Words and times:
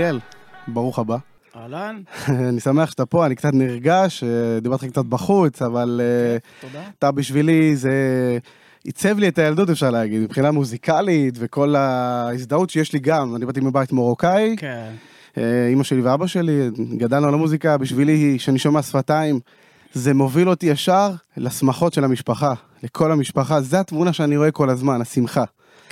חיים 0.00 0.14
מוליאל, 0.14 0.18
ברוך 0.68 0.98
הבא. 0.98 1.16
אהלן, 1.56 2.00
אני 2.48 2.60
שמח 2.60 2.90
שאתה 2.90 3.06
פה, 3.06 3.26
אני 3.26 3.34
קצת 3.34 3.50
נרגש, 3.52 4.24
אה, 4.24 4.60
דיברתי 4.60 4.88
קצת 4.88 5.04
בחוץ, 5.04 5.62
אבל 5.62 6.00
אה, 6.04 6.38
תודה. 6.60 6.84
אתה 6.98 7.10
בשבילי, 7.10 7.76
זה 7.76 7.92
עיצב 8.84 9.18
לי 9.18 9.28
את 9.28 9.38
הילדות, 9.38 9.70
אפשר 9.70 9.90
להגיד, 9.90 10.20
מבחינה 10.20 10.50
מוזיקלית 10.50 11.34
וכל 11.38 11.76
ההזדהות 11.76 12.70
שיש 12.70 12.92
לי 12.92 12.98
גם. 12.98 13.36
אני 13.36 13.46
באתי 13.46 13.60
מבית 13.60 13.92
מרוקאי, 13.92 14.54
כן. 14.58 14.90
אה, 15.38 15.66
אימא 15.68 15.84
שלי 15.84 16.00
ואבא 16.00 16.26
שלי, 16.26 16.70
גדלנו 16.96 17.28
על 17.28 17.34
המוזיקה, 17.34 17.78
בשבילי, 17.78 18.34
כשאני 18.38 18.58
שומע 18.58 18.82
שפתיים, 18.82 19.40
זה 19.92 20.14
מוביל 20.14 20.48
אותי 20.48 20.66
ישר 20.66 21.10
לשמחות 21.36 21.92
של 21.92 22.04
המשפחה, 22.04 22.54
לכל 22.82 23.12
המשפחה, 23.12 23.60
זה 23.60 23.80
התמונה 23.80 24.12
שאני 24.12 24.36
רואה 24.36 24.50
כל 24.50 24.70
הזמן, 24.70 25.00
השמחה. 25.00 25.44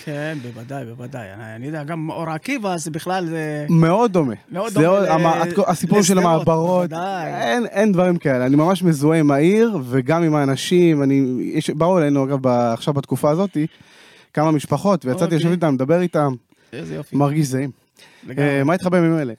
כן, 0.05 0.39
בוודאי, 0.43 0.85
בוודאי. 0.85 1.33
אני, 1.35 1.55
אני 1.57 1.67
יודע, 1.67 1.85
גם 1.85 2.11
אור 2.11 2.31
עקיבא 2.31 2.77
זה 2.77 2.91
בכלל, 2.91 3.27
זה... 3.27 3.67
מאוד 3.71 4.13
דומה. 4.13 4.35
מאוד 4.53 4.73
זה 4.73 4.81
דומה 4.81 5.01
ל- 5.01 5.07
המ- 5.07 5.27
הסיפור 5.67 6.03
של 6.03 6.19
המעברות. 6.19 6.93
אין, 7.27 7.67
אין 7.67 7.93
דברים 7.93 8.17
כאלה, 8.17 8.47
אני 8.47 8.57
ממש 8.57 8.83
מזוהה 8.83 9.19
עם 9.19 9.31
העיר 9.31 9.79
וגם 9.85 10.23
עם 10.23 10.35
האנשים, 10.35 11.03
אני, 11.03 11.23
יש, 11.55 11.71
באו 11.71 11.99
אלינו 11.99 12.25
אגב 12.25 12.47
עכשיו 12.47 12.95
בתקופה 12.95 13.31
הזאתי, 13.31 13.67
כמה 14.35 14.51
משפחות, 14.51 15.05
ויצאתי 15.05 15.25
אוקיי. 15.25 15.39
לשבת 15.39 15.53
איתם, 15.53 15.75
לדבר 15.75 16.01
איתם, 16.01 16.35
איזה 16.73 16.95
יופי. 16.95 17.17
מרגיש 17.17 17.47
זהים. 17.47 17.71
לגמרי. 18.27 18.49
אה, 18.59 18.65
מה 18.65 18.73
איתך 18.73 18.87
בימים 18.87 19.19
אלה? 19.19 19.33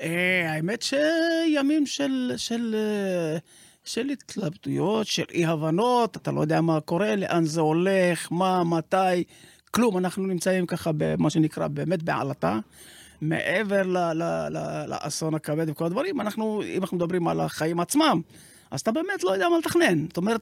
אה, 0.00 0.52
האמת 0.52 0.82
שימים 0.82 1.86
של, 1.86 2.32
של, 2.36 2.74
אה, 2.78 3.38
של 3.84 4.08
התלבטויות, 4.08 5.06
של 5.06 5.24
אי-הבנות, 5.34 6.16
אתה 6.16 6.32
לא 6.32 6.40
יודע 6.40 6.60
מה 6.60 6.80
קורה, 6.80 7.16
לאן 7.16 7.44
זה 7.44 7.60
הולך, 7.60 8.28
מה, 8.32 8.64
מתי, 8.64 9.24
כלום. 9.74 9.98
אנחנו 9.98 10.26
נמצאים 10.26 10.66
ככה 10.66 10.90
במה 10.96 11.30
שנקרא 11.30 11.68
באמת 11.68 12.02
בעלטה. 12.02 12.58
מעבר 13.20 13.82
לאסון 14.86 15.34
הכבד 15.34 15.66
וכל 15.68 15.84
הדברים, 15.84 16.20
אנחנו, 16.20 16.62
אם 16.76 16.82
אנחנו 16.82 16.96
מדברים 16.96 17.28
על 17.28 17.40
החיים 17.40 17.80
עצמם, 17.80 18.20
אז 18.70 18.80
אתה 18.80 18.92
באמת 18.92 19.24
לא 19.24 19.30
יודע 19.30 19.48
מה 19.48 19.58
לתכנן. 19.58 20.06
זאת 20.08 20.16
אומרת, 20.16 20.40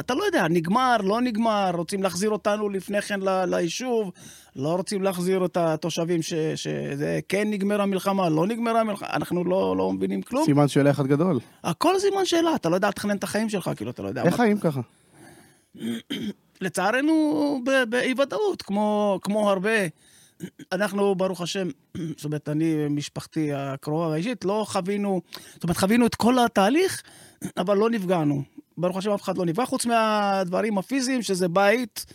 אתה 0.00 0.14
לא 0.14 0.24
יודע, 0.24 0.48
נגמר, 0.48 0.96
לא 0.96 1.20
נגמר, 1.20 1.70
רוצים 1.74 2.02
להחזיר 2.02 2.30
אותנו 2.30 2.68
לפני 2.68 3.02
כן 3.02 3.20
ליישוב, 3.48 4.12
לא 4.56 4.76
רוצים 4.76 5.02
להחזיר 5.02 5.44
את 5.44 5.56
התושבים 5.56 6.22
ש- 6.22 6.34
שזה 6.54 7.20
כן 7.28 7.50
נגמרה 7.50 7.82
המלחמה, 7.82 8.28
לא 8.28 8.46
נגמרה 8.46 8.80
המלחמה, 8.80 9.08
אנחנו 9.12 9.44
לא, 9.44 9.74
לא 9.76 9.92
מבינים 9.92 10.22
כלום. 10.22 10.44
סימן 10.44 10.68
שאלה 10.68 10.90
אחד 10.90 11.06
גדול. 11.06 11.38
הכל 11.64 11.98
סימן 11.98 12.24
שאלה, 12.24 12.54
אתה 12.54 12.68
לא 12.68 12.74
יודע 12.74 12.88
לתכנן 12.88 13.16
את 13.16 13.24
החיים 13.24 13.48
שלך, 13.48 13.70
כאילו, 13.76 13.90
אתה 13.90 14.02
לא 14.02 14.08
יודע 14.08 14.22
איך 14.22 14.30
מה. 14.30 14.36
חיים 14.36 14.58
ככה? 14.58 14.80
לצערנו, 16.60 17.60
ב- 17.64 17.90
באי-ודאות, 17.90 18.62
כמו, 18.62 19.18
כמו 19.22 19.50
הרבה. 19.50 19.70
אנחנו, 20.72 21.14
ברוך 21.14 21.40
השם, 21.40 21.68
זאת 22.16 22.24
אומרת, 22.24 22.48
אני, 22.48 22.88
משפחתי 22.90 23.52
הקרובה 23.52 24.06
והאישית, 24.06 24.44
לא 24.44 24.64
חווינו, 24.68 25.22
זאת 25.54 25.64
אומרת, 25.64 25.76
חווינו 25.76 26.06
את 26.06 26.14
כל 26.14 26.38
התהליך, 26.38 27.02
אבל 27.56 27.76
לא 27.76 27.90
נפגענו. 27.90 28.42
ברוך 28.78 28.96
השם, 28.96 29.10
אף 29.10 29.22
אחד 29.22 29.38
לא 29.38 29.44
נפגע, 29.44 29.64
חוץ 29.64 29.86
מהדברים 29.86 30.78
הפיזיים, 30.78 31.22
שזה 31.22 31.48
בית. 31.48 32.06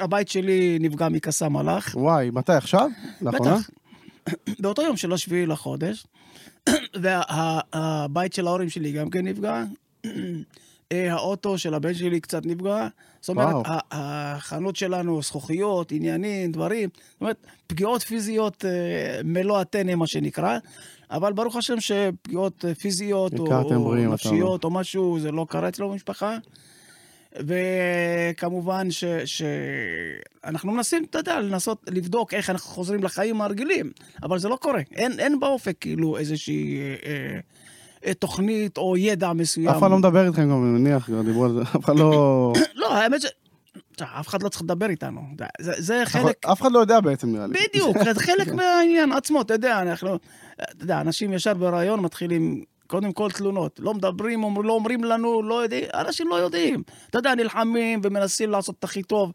הבית 0.00 0.28
שלי 0.28 0.78
נפגע 0.80 1.08
מקסאם 1.08 1.56
הלך. 1.56 1.94
וואי, 1.94 2.30
מתי 2.32 2.52
עכשיו? 2.52 2.88
לאחרונה? 3.22 3.56
בטח. 3.56 3.70
באותו 4.58 4.82
יום 4.82 4.96
של 4.96 5.12
השביעי 5.12 5.46
לחודש, 5.46 6.06
והבית 7.02 8.32
של 8.32 8.46
ההורים 8.46 8.70
שלי 8.70 8.92
גם 8.92 9.10
כן 9.10 9.26
נפגע. 9.26 9.64
אה, 10.94 11.12
האוטו 11.12 11.58
של 11.58 11.74
הבן 11.74 11.94
שלי 11.94 12.20
קצת 12.20 12.46
נפגע. 12.46 12.88
זאת 13.20 13.28
אומרת, 13.28 13.54
וואו. 13.54 13.78
החנות 13.90 14.76
שלנו, 14.76 15.22
זכוכיות, 15.22 15.92
עניינים, 15.92 16.52
דברים. 16.52 16.88
זאת 17.12 17.20
אומרת, 17.20 17.36
פגיעות 17.66 18.02
פיזיות 18.02 18.64
אה, 18.64 19.20
מלוא 19.24 19.58
הטנא, 19.60 19.94
מה 19.94 20.06
שנקרא. 20.06 20.58
אבל 21.10 21.32
ברוך 21.32 21.56
השם 21.56 21.80
שפגיעות 21.80 22.64
אה, 22.64 22.74
פיזיות 22.74 23.38
או, 23.38 23.46
אתה 23.46 23.74
נפשיות 24.14 24.64
או 24.64 24.70
משהו, 24.70 25.18
זה 25.20 25.32
לא 25.32 25.46
קרה 25.48 25.68
אצלו 25.68 25.90
במשפחה. 25.90 26.38
וכמובן 27.34 28.90
ש- 28.90 29.04
שאנחנו 30.44 30.72
מנסים, 30.72 31.04
אתה 31.10 31.18
יודע, 31.18 31.40
לנסות 31.40 31.82
לבדוק 31.90 32.34
איך 32.34 32.50
אנחנו 32.50 32.70
חוזרים 32.70 33.04
לחיים 33.04 33.40
הרגילים, 33.40 33.90
אבל 34.22 34.38
זה 34.38 34.48
לא 34.48 34.56
קורה. 34.56 34.80
אין, 34.92 35.20
אין 35.20 35.40
באופק 35.40 35.76
כאילו 35.80 36.18
איזושהי 36.18 36.78
אה, 37.06 37.38
תוכנית 38.18 38.78
או 38.78 38.96
ידע 38.96 39.32
מסוים. 39.32 39.68
אף 39.68 39.78
אחד 39.78 39.90
לא 39.90 39.98
מדבר 39.98 40.26
איתכם 40.26 40.42
גם, 40.42 40.64
אני 40.64 40.80
מניח, 40.80 41.06
כבר 41.06 41.22
דיברו 41.22 41.44
על 41.44 41.52
זה, 41.52 41.62
אף 41.62 41.84
אחד 41.84 41.96
לא... 41.96 42.52
לא, 42.80 42.94
האמת 42.94 43.20
ש... 43.22 43.26
אף 44.02 44.28
אחד 44.28 44.42
לא 44.42 44.48
צריך 44.48 44.62
לדבר 44.62 44.90
איתנו. 44.90 45.20
זה, 45.60 45.72
זה 45.78 46.02
חלק... 46.04 46.46
אף 46.46 46.60
אחד 46.62 46.72
לא 46.72 46.78
יודע 46.78 47.00
בעצם 47.00 47.32
נראה 47.32 47.46
לי. 47.46 47.52
בדיוק, 47.68 47.96
זה 48.04 48.20
חלק 48.26 48.48
מהעניין 48.52 49.12
עצמו, 49.12 49.40
אתה 49.40 49.54
יודע, 49.54 49.82
אנחנו... 49.82 50.18
אתה 50.62 50.84
יודע, 50.84 51.00
אנשים 51.00 51.32
ישר 51.32 51.54
ברעיון 51.54 52.00
מתחילים... 52.00 52.64
קודם 52.86 53.12
כל 53.12 53.30
תלונות, 53.30 53.80
לא 53.82 53.94
מדברים, 53.94 54.44
אומר- 54.44 54.62
לא 54.62 54.72
אומרים 54.72 55.04
לנו, 55.04 55.42
לא 55.42 55.62
יודעים, 55.62 55.84
אנשים 55.94 56.28
לא 56.28 56.34
יודעים. 56.34 56.82
אתה 57.10 57.18
יודע, 57.18 57.34
נלחמים 57.34 58.00
ומנסים 58.02 58.50
לעשות 58.50 58.74
את 58.78 58.84
הכי 58.84 59.02
טוב, 59.02 59.32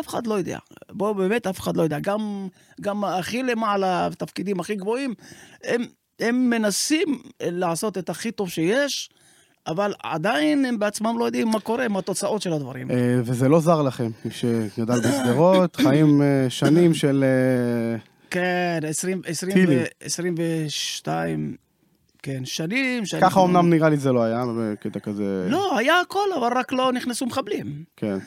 אף 0.00 0.08
אחד 0.08 0.26
לא 0.26 0.34
יודע. 0.34 0.58
בוא, 0.90 1.12
באמת, 1.12 1.46
אף 1.46 1.60
אחד 1.60 1.76
לא 1.76 1.82
יודע. 1.82 1.98
גם, 1.98 2.48
גם 2.80 3.04
הכי 3.04 3.42
למעלה, 3.42 4.08
בתפקידים 4.08 4.60
הכי 4.60 4.74
גבוהים, 4.74 5.14
הם, 5.64 5.84
הם 6.22 6.50
מנסים 6.50 7.18
לעשות 7.42 7.98
את 7.98 8.10
הכי 8.10 8.30
טוב 8.30 8.48
שיש, 8.48 9.10
אבל 9.66 9.92
עדיין 10.02 10.64
הם 10.64 10.78
בעצמם 10.78 11.18
לא 11.18 11.24
יודעים 11.24 11.48
מה 11.48 11.60
קורה, 11.60 11.88
מה 11.88 11.98
התוצאות 11.98 12.42
של 12.42 12.52
הדברים. 12.52 12.90
אה, 12.90 12.96
וזה 13.24 13.48
לא 13.48 13.60
זר 13.60 13.82
לכם, 13.82 14.10
מי 14.24 14.30
שגדל 14.30 15.00
בשדרות, 15.00 15.76
חיים 15.76 16.22
אה, 16.22 16.46
שנים 16.48 16.94
של... 16.94 17.24
אה, 17.24 17.98
כן, 18.30 18.80
20, 18.88 19.20
20, 19.26 19.52
טילים. 19.52 19.78
22, 20.04 21.56
כן, 22.22 22.44
שנים. 22.44 23.06
שאני- 23.06 23.22
ככה 23.22 23.44
אמנם 23.44 23.70
נראה 23.70 23.88
לי 23.88 23.96
זה 23.96 24.12
לא 24.12 24.22
היה, 24.22 24.44
בקטע 24.58 25.00
כזה... 25.00 25.46
לא, 25.50 25.78
היה 25.78 26.00
הכל, 26.00 26.28
אבל 26.38 26.58
רק 26.58 26.72
לא 26.72 26.92
נכנסו 26.92 27.26
מחבלים. 27.26 27.84
כן. 27.96 28.18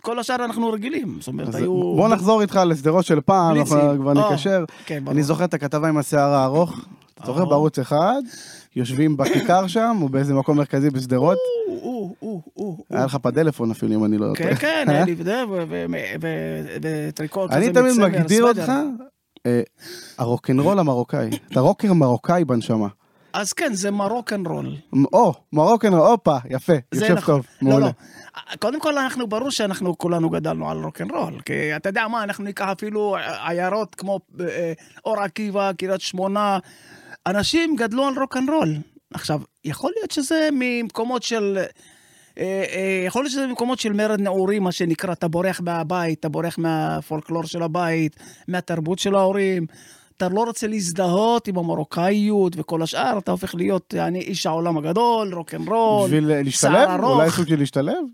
כל 0.00 0.18
השאר 0.18 0.44
אנחנו 0.44 0.70
רגילים. 0.70 1.16
זאת 1.20 1.28
אומרת, 1.28 1.54
היו... 1.54 1.72
בוא 1.96 2.08
נחזור 2.08 2.42
איתך 2.42 2.60
לשדרות 2.66 3.04
של 3.04 3.20
פעם. 3.20 3.56
אנחנו 3.56 3.76
כבר 3.98 4.12
אה, 4.22 4.32
נקשר. 4.32 4.64
כן. 4.86 5.04
אני 5.08 5.22
זוכר 5.22 5.44
את 5.44 5.54
הכתבה 5.54 5.88
עם 5.88 5.96
השיער 5.98 6.30
הארוך, 6.34 6.84
אתה 7.24 7.32
זוכר. 7.32 7.44
בערוץ 7.44 7.78
אחד, 7.78 8.22
יושבים 8.76 9.16
בכיכר 9.16 9.66
שם, 9.66 9.96
או 10.02 10.08
באיזה 10.08 10.34
מקום 10.34 10.56
מרכזי 10.56 10.90
בשדרות. 10.90 11.38
היה 12.90 13.04
לך 13.04 13.16
פדלפון 13.16 13.70
אפילו, 13.70 13.94
אם 13.94 14.04
אני 14.04 14.18
לא 14.18 14.26
כן, 14.34 14.44
טועה. 14.44 14.56
כן, 14.56 14.86
היה 14.88 15.04
לי 15.04 15.14
וזה, 15.18 15.42
ו- 15.50 15.64
ו- 15.68 15.84
ו- 16.22 16.76
וטריקו 16.82 17.48
כזה 17.48 17.58
אני 17.58 17.72
תמיד 17.72 17.98
מגדיר. 17.98 18.44
אותך, 18.48 18.72
אה, 19.46 19.60
הרוקנרול 20.18 20.78
המרוקאי. 20.78 21.30
אתה 21.52 21.60
רוקר 21.60 21.92
מרוקאי 21.92 22.44
בנשמה. 22.44 22.88
אז 23.32 23.52
כן, 23.52 23.74
זה 23.74 23.90
מרוקן 23.90 24.46
רול. 24.46 24.76
או, 25.12 25.34
מרוקן, 25.52 25.92
הופה, 25.92 26.36
יפה, 26.50 26.72
יושב 26.94 27.12
נכון. 27.12 27.34
טוב, 27.34 27.46
לא, 27.62 27.68
מעולה. 27.68 27.86
לא. 27.86 27.92
קודם 28.60 28.80
כל, 28.80 28.98
אנחנו, 28.98 29.26
ברור 29.26 29.50
שאנחנו 29.50 29.98
כולנו 29.98 30.30
גדלנו 30.30 30.70
על 30.70 30.78
רוקנרול. 30.84 31.40
כי 31.44 31.76
אתה 31.76 31.88
יודע 31.88 32.08
מה, 32.08 32.22
אנחנו 32.22 32.44
ניקח 32.44 32.68
אפילו 32.68 33.16
עיירות 33.46 33.94
כמו 33.94 34.20
אה, 34.40 34.72
אור 35.04 35.20
עקיבא, 35.20 35.72
קריית 35.72 36.00
שמונה. 36.00 36.58
אנשים 37.26 37.76
גדלו 37.76 38.06
על 38.06 38.14
רוקנרול. 38.18 38.76
עכשיו, 39.14 39.40
יכול 39.64 39.92
להיות 39.96 40.10
שזה 40.10 40.48
ממקומות 40.52 41.22
של... 41.22 41.58
אה, 42.38 42.64
אה, 42.72 43.04
יכול 43.06 43.22
להיות 43.22 43.32
שזה 43.32 43.46
ממקומות 43.46 43.78
של 43.78 43.92
מרד 43.92 44.20
נעורים, 44.20 44.62
מה 44.62 44.72
שנקרא, 44.72 45.12
אתה 45.12 45.28
בורח 45.28 45.60
מהבית, 45.60 46.20
אתה 46.20 46.28
בורח 46.28 46.58
מהפולקלור 46.58 47.44
של 47.44 47.62
הבית, 47.62 48.16
מהתרבות 48.48 48.98
של 48.98 49.14
ההורים. 49.14 49.66
אתה 50.16 50.28
לא 50.28 50.44
רוצה 50.44 50.66
להזדהות 50.66 51.48
עם 51.48 51.58
המרוקאיות 51.58 52.52
וכל 52.56 52.82
השאר, 52.82 53.18
אתה 53.18 53.30
הופך 53.30 53.54
להיות 53.54 53.94
יעני, 53.94 54.20
איש 54.20 54.46
העולם 54.46 54.78
הגדול, 54.78 55.34
רוקנרול, 55.34 56.06
בשביל 56.06 56.30
אה, 56.30 56.42
להשתלב? 56.42 56.88
ארוך. 56.88 57.18
אולי 57.18 57.30
סוג 57.30 57.48
של 57.48 57.58
להשתלב? 57.58 58.04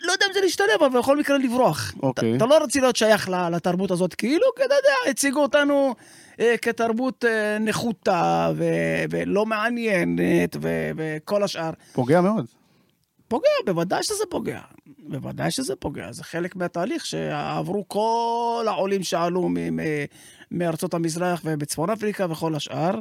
לא 0.00 0.12
יודע 0.12 0.26
אם 0.26 0.32
זה 0.34 0.40
להשתלב, 0.40 0.82
אבל 0.82 0.98
בכל 0.98 1.18
מקרה 1.18 1.38
לברוח. 1.38 1.94
אוקיי. 2.02 2.28
אתה, 2.28 2.36
אתה 2.36 2.46
לא 2.46 2.58
רוצה 2.58 2.80
להיות 2.80 2.96
שייך 2.96 3.28
לתרבות 3.28 3.90
הזאת, 3.90 4.14
כאילו, 4.14 4.46
כי 4.56 4.62
אתה 4.64 4.74
יודע, 4.74 5.10
הציגו 5.10 5.42
אותנו 5.42 5.94
כתרבות 6.62 7.24
אה, 7.24 7.58
נחותה 7.58 8.52
ו- 8.56 9.04
ולא 9.10 9.46
מעניינת 9.46 10.56
ו- 10.60 10.90
וכל 10.96 11.42
השאר. 11.42 11.70
פוגע 11.92 12.20
מאוד. 12.20 12.46
פוגע, 13.28 13.48
בוודאי 13.66 14.02
שזה 14.02 14.24
פוגע. 14.30 14.60
בוודאי 14.98 15.50
שזה 15.50 15.76
פוגע. 15.76 16.12
זה 16.12 16.24
חלק 16.24 16.56
מהתהליך 16.56 17.06
שעברו 17.06 17.88
כל 17.88 18.64
העולים 18.68 19.02
שעלו 19.02 19.48
מארצות 20.50 20.94
המזרח 20.94 21.42
ובצפון 21.44 21.90
אפריקה 21.90 22.26
וכל 22.30 22.54
השאר. 22.54 23.00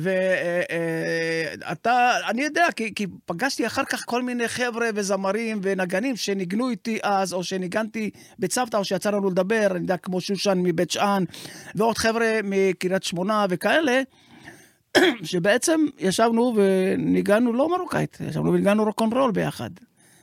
ואתה, 0.00 2.10
אני 2.28 2.42
יודע, 2.42 2.66
כי, 2.76 2.94
כי 2.94 3.06
פגשתי 3.26 3.66
אחר 3.66 3.84
כך 3.84 4.02
כל 4.06 4.22
מיני 4.22 4.48
חבר'ה 4.48 4.88
וזמרים 4.94 5.60
ונגנים 5.62 6.16
שניגנו 6.16 6.70
איתי 6.70 6.98
אז, 7.02 7.32
או 7.32 7.44
שניגנתי 7.44 8.10
בצוותא, 8.38 8.76
או 8.76 8.84
שיצא 8.84 9.10
לנו 9.10 9.30
לדבר, 9.30 9.66
אני 9.70 9.80
יודע, 9.80 9.96
כמו 9.96 10.20
שושן 10.20 10.58
מבית 10.62 10.90
שאן, 10.90 11.24
ועוד 11.74 11.98
חבר'ה 11.98 12.40
מקריית 12.44 13.02
שמונה 13.02 13.46
וכאלה, 13.50 14.02
שבעצם 15.22 15.86
ישבנו 15.98 16.54
וניגענו 16.56 17.52
לא 17.52 17.68
מרוקאית, 17.68 18.18
ישבנו 18.28 18.52
וניגענו 18.52 18.84
רוקנרול 18.84 19.32
ביחד. 19.32 19.70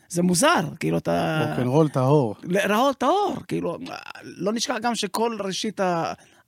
זה 0.10 0.22
מוזר, 0.22 0.70
כאילו 0.80 0.98
אתה... 0.98 1.46
רוקנרול 1.50 1.90
טהור. 1.90 2.36
רעות 2.70 2.98
טהור, 2.98 3.36
כאילו, 3.48 3.78
לא 4.24 4.54
נשכח 4.54 4.76
גם 4.82 4.96
שכל 4.96 5.38
ראשית 5.40 5.82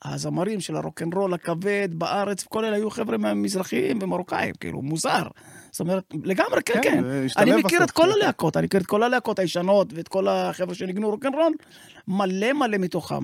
הזמרים 0.05 0.59
של 0.59 0.75
הרוקנרול 0.75 1.33
הכבד 1.33 1.89
בארץ, 1.91 2.44
וכל 2.44 2.65
אלה 2.65 2.75
היו 2.75 2.89
חבר'ה 2.89 3.17
מזרחיים 3.17 4.00
ומרוקאים, 4.01 4.55
כאילו, 4.59 4.81
מוזר. 4.81 5.23
זאת 5.71 5.79
אומרת, 5.79 6.03
לגמרי, 6.23 6.63
כן, 6.65 6.79
כן, 6.83 7.01
כן. 7.03 7.27
אני 7.38 7.51
מכיר 7.51 7.79
בסוף, 7.79 7.89
את 7.89 7.91
כל 7.91 8.03
כן. 8.03 8.09
הלהקות, 8.09 8.57
אני 8.57 8.65
מכיר 8.65 8.81
את 8.81 8.85
כל 8.85 9.03
הלהקות 9.03 9.39
הישנות, 9.39 9.94
ואת 9.94 10.07
כל 10.07 10.27
החבר'ה 10.27 10.75
שניגנו 10.75 11.09
רוקנרול, 11.09 11.53
מלא 12.07 12.53
מלא 12.53 12.77
מתוכם. 12.77 13.23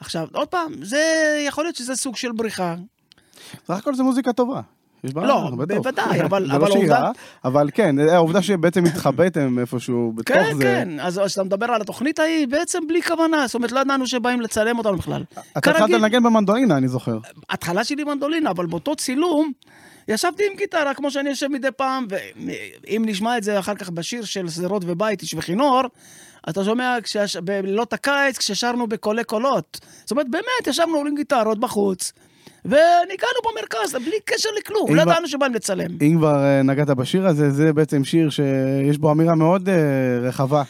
עכשיו, 0.00 0.28
עוד 0.32 0.48
פעם, 0.48 0.72
זה, 0.82 1.02
יכול 1.46 1.64
להיות 1.64 1.76
שזה 1.76 1.96
סוג 1.96 2.16
של 2.16 2.32
בריחה. 2.32 2.74
סך 3.66 3.76
הכל 3.76 3.94
זה 3.94 4.02
מוזיקה 4.02 4.32
טובה. 4.32 4.60
יש 5.04 5.12
בה 5.14 5.26
לא. 5.26 5.50
בוודאי, 5.50 6.20
אבל- 6.22 6.50
אבל 6.50 6.68
לא 6.68 6.74
העובדה- 6.74 6.98
רעה, 7.00 7.12
אבל 7.44 7.70
כן, 7.74 7.96
העובדה 7.98 8.42
שבעצם 8.42 8.84
התחבאתם 8.84 9.58
איפשהו 9.58 10.12
בתוך 10.14 10.36
כן, 10.36 10.54
זה. 10.56 10.62
כן, 10.62 11.00
אז 11.00 11.20
כשאתה 11.26 11.44
מדבר 11.44 11.66
על 11.66 11.80
התוכנית 11.80 12.18
ההיא, 12.18 12.48
בעצם 12.48 12.78
בלי 12.88 13.02
כוונה, 13.02 13.46
זאת 13.46 13.54
אומרת, 13.54 13.72
לא 13.72 13.80
ידענו 13.80 14.06
שבאים 14.06 14.40
לצלם 14.40 14.78
אותנו 14.78 14.96
בכלל. 14.96 15.22
אתה 15.32 15.70
התחלת 15.70 15.90
לנגן 15.90 16.22
במנדולינה, 16.22 16.76
אני 16.76 16.88
זוכר. 16.88 17.18
התחלה 17.50 17.84
שלי 17.84 18.04
מנדולינה, 18.04 18.50
אבל 18.50 18.66
באותו 18.66 18.96
צילום, 18.96 19.52
ישבתי 20.08 20.42
עם 20.50 20.56
גיטרה, 20.56 20.94
כמו 20.94 21.10
שאני 21.10 21.28
יושב 21.30 21.48
מדי 21.48 21.68
פעם, 21.76 22.06
ואם 22.10 23.02
נשמע 23.06 23.38
את 23.38 23.42
זה 23.42 23.58
אחר 23.58 23.74
כך 23.74 23.90
בשיר 23.90 24.24
של 24.24 24.48
שדרות 24.48 24.82
ובית, 24.86 25.22
איש 25.22 25.34
וכינור, 25.34 25.80
אתה 26.48 26.64
שומע 26.64 26.96
כשש... 27.02 27.36
בלילות 27.36 27.92
הקיץ, 27.92 28.38
כששרנו 28.38 28.86
בקולי 28.86 29.24
קולות. 29.24 29.80
זאת 30.02 30.10
אומרת, 30.10 30.28
באמת, 30.30 30.66
ישבנו 30.66 30.98
עם 30.98 31.14
גיטרות 31.14 31.58
בחוץ, 31.60 32.12
וניגענו 32.64 33.40
במרכז, 33.44 33.94
בלי 33.94 34.20
קשר 34.24 34.48
לכלום, 34.58 34.94
לא 34.94 35.02
ידענו 35.02 35.28
שבאים 35.28 35.54
לצלם. 35.54 35.90
אם 36.02 36.14
כבר 36.18 36.44
אה, 36.44 36.62
נגעת 36.62 36.90
בשיר 36.90 37.26
הזה, 37.26 37.50
זה 37.50 37.72
בעצם 37.72 38.04
שיר 38.04 38.30
שיש 38.30 38.98
בו 38.98 39.12
אמירה 39.12 39.34
מאוד 39.34 39.68
אה, 39.68 39.74
רחבה. 40.22 40.62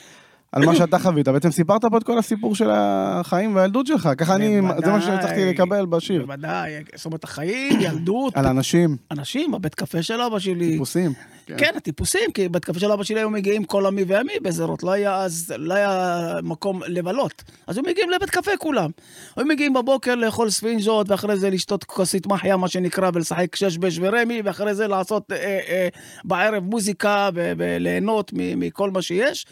על 0.53 0.67
מה 0.67 0.75
שאתה 0.79 0.99
חווית, 0.99 1.29
בעצם 1.29 1.51
סיפרת 1.51 1.85
פה 1.85 1.99
את 1.99 2.03
כל 2.03 2.19
הסיפור 2.19 2.55
של 2.55 2.71
החיים 2.73 3.57
והילדות 3.57 3.87
שלך, 3.87 4.09
ככה 4.19 4.35
אני, 4.35 4.61
זה 4.85 4.93
מה 4.93 5.01
שהצלחתי. 5.01 5.45
לקבל 5.45 5.87
בשיר. 5.87 6.23
בוודאי, 6.27 6.73
זאת 6.95 7.07
אומרת, 7.07 7.25
החיים, 7.25 7.81
ילדות, 7.87 8.37
על 8.37 8.47
אנשים, 8.47 8.97
אנשים, 9.11 9.55
הבית 9.55 9.75
קפה 9.75 10.03
של 10.03 10.21
אבא 10.21 10.39
שלי. 10.39 10.71
טיפוסים. 10.71 11.13
כן, 11.47 11.71
הטיפוסים, 11.77 12.33
כי 12.35 12.49
בית 12.49 12.65
קפה 12.65 12.81
של 12.81 12.93
אבא 12.93 13.03
שלי 13.03 13.21
היו 13.21 13.31
מגיעים 13.31 13.65
כל 13.65 13.87
עמי 13.87 14.05
ועמי 14.07 14.33
בשדרות, 14.43 14.83
לא 14.83 14.91
היה 14.91 15.17
אז, 15.17 15.55
לא 15.59 15.75
היה 15.75 16.35
מקום 16.43 16.83
לבלות. 16.87 17.43
אז 17.67 17.77
היו 17.77 17.85
מגיעים 17.85 18.11
לבית 18.11 18.31
קפה 18.31 18.57
כולם. 18.57 18.91
היו 19.37 19.47
מגיעים 19.47 19.73
בבוקר 19.73 20.15
לאכול 20.15 20.51
ספינג'ות, 20.51 21.11
ואחרי 21.11 21.37
זה 21.37 21.51
לשתות 21.51 21.85
כוסית 21.85 22.27
מחיה, 22.27 22.57
מה 22.57 22.69
שנקרא, 22.69 23.11
ולשחק 23.15 23.57
שש-בש 23.57 23.99
ורמי, 24.01 24.43
ואחרי 24.45 24.75
זה 24.75 24.87
לעשות 24.87 25.33
אה, 25.33 25.37
אה, 25.69 25.89
בערב 26.25 26.65
מוזיקה 26.65 27.31
וליהנות 27.35 28.31
מכל 28.35 28.91
מה 28.91 29.03
שיש. 29.03 29.47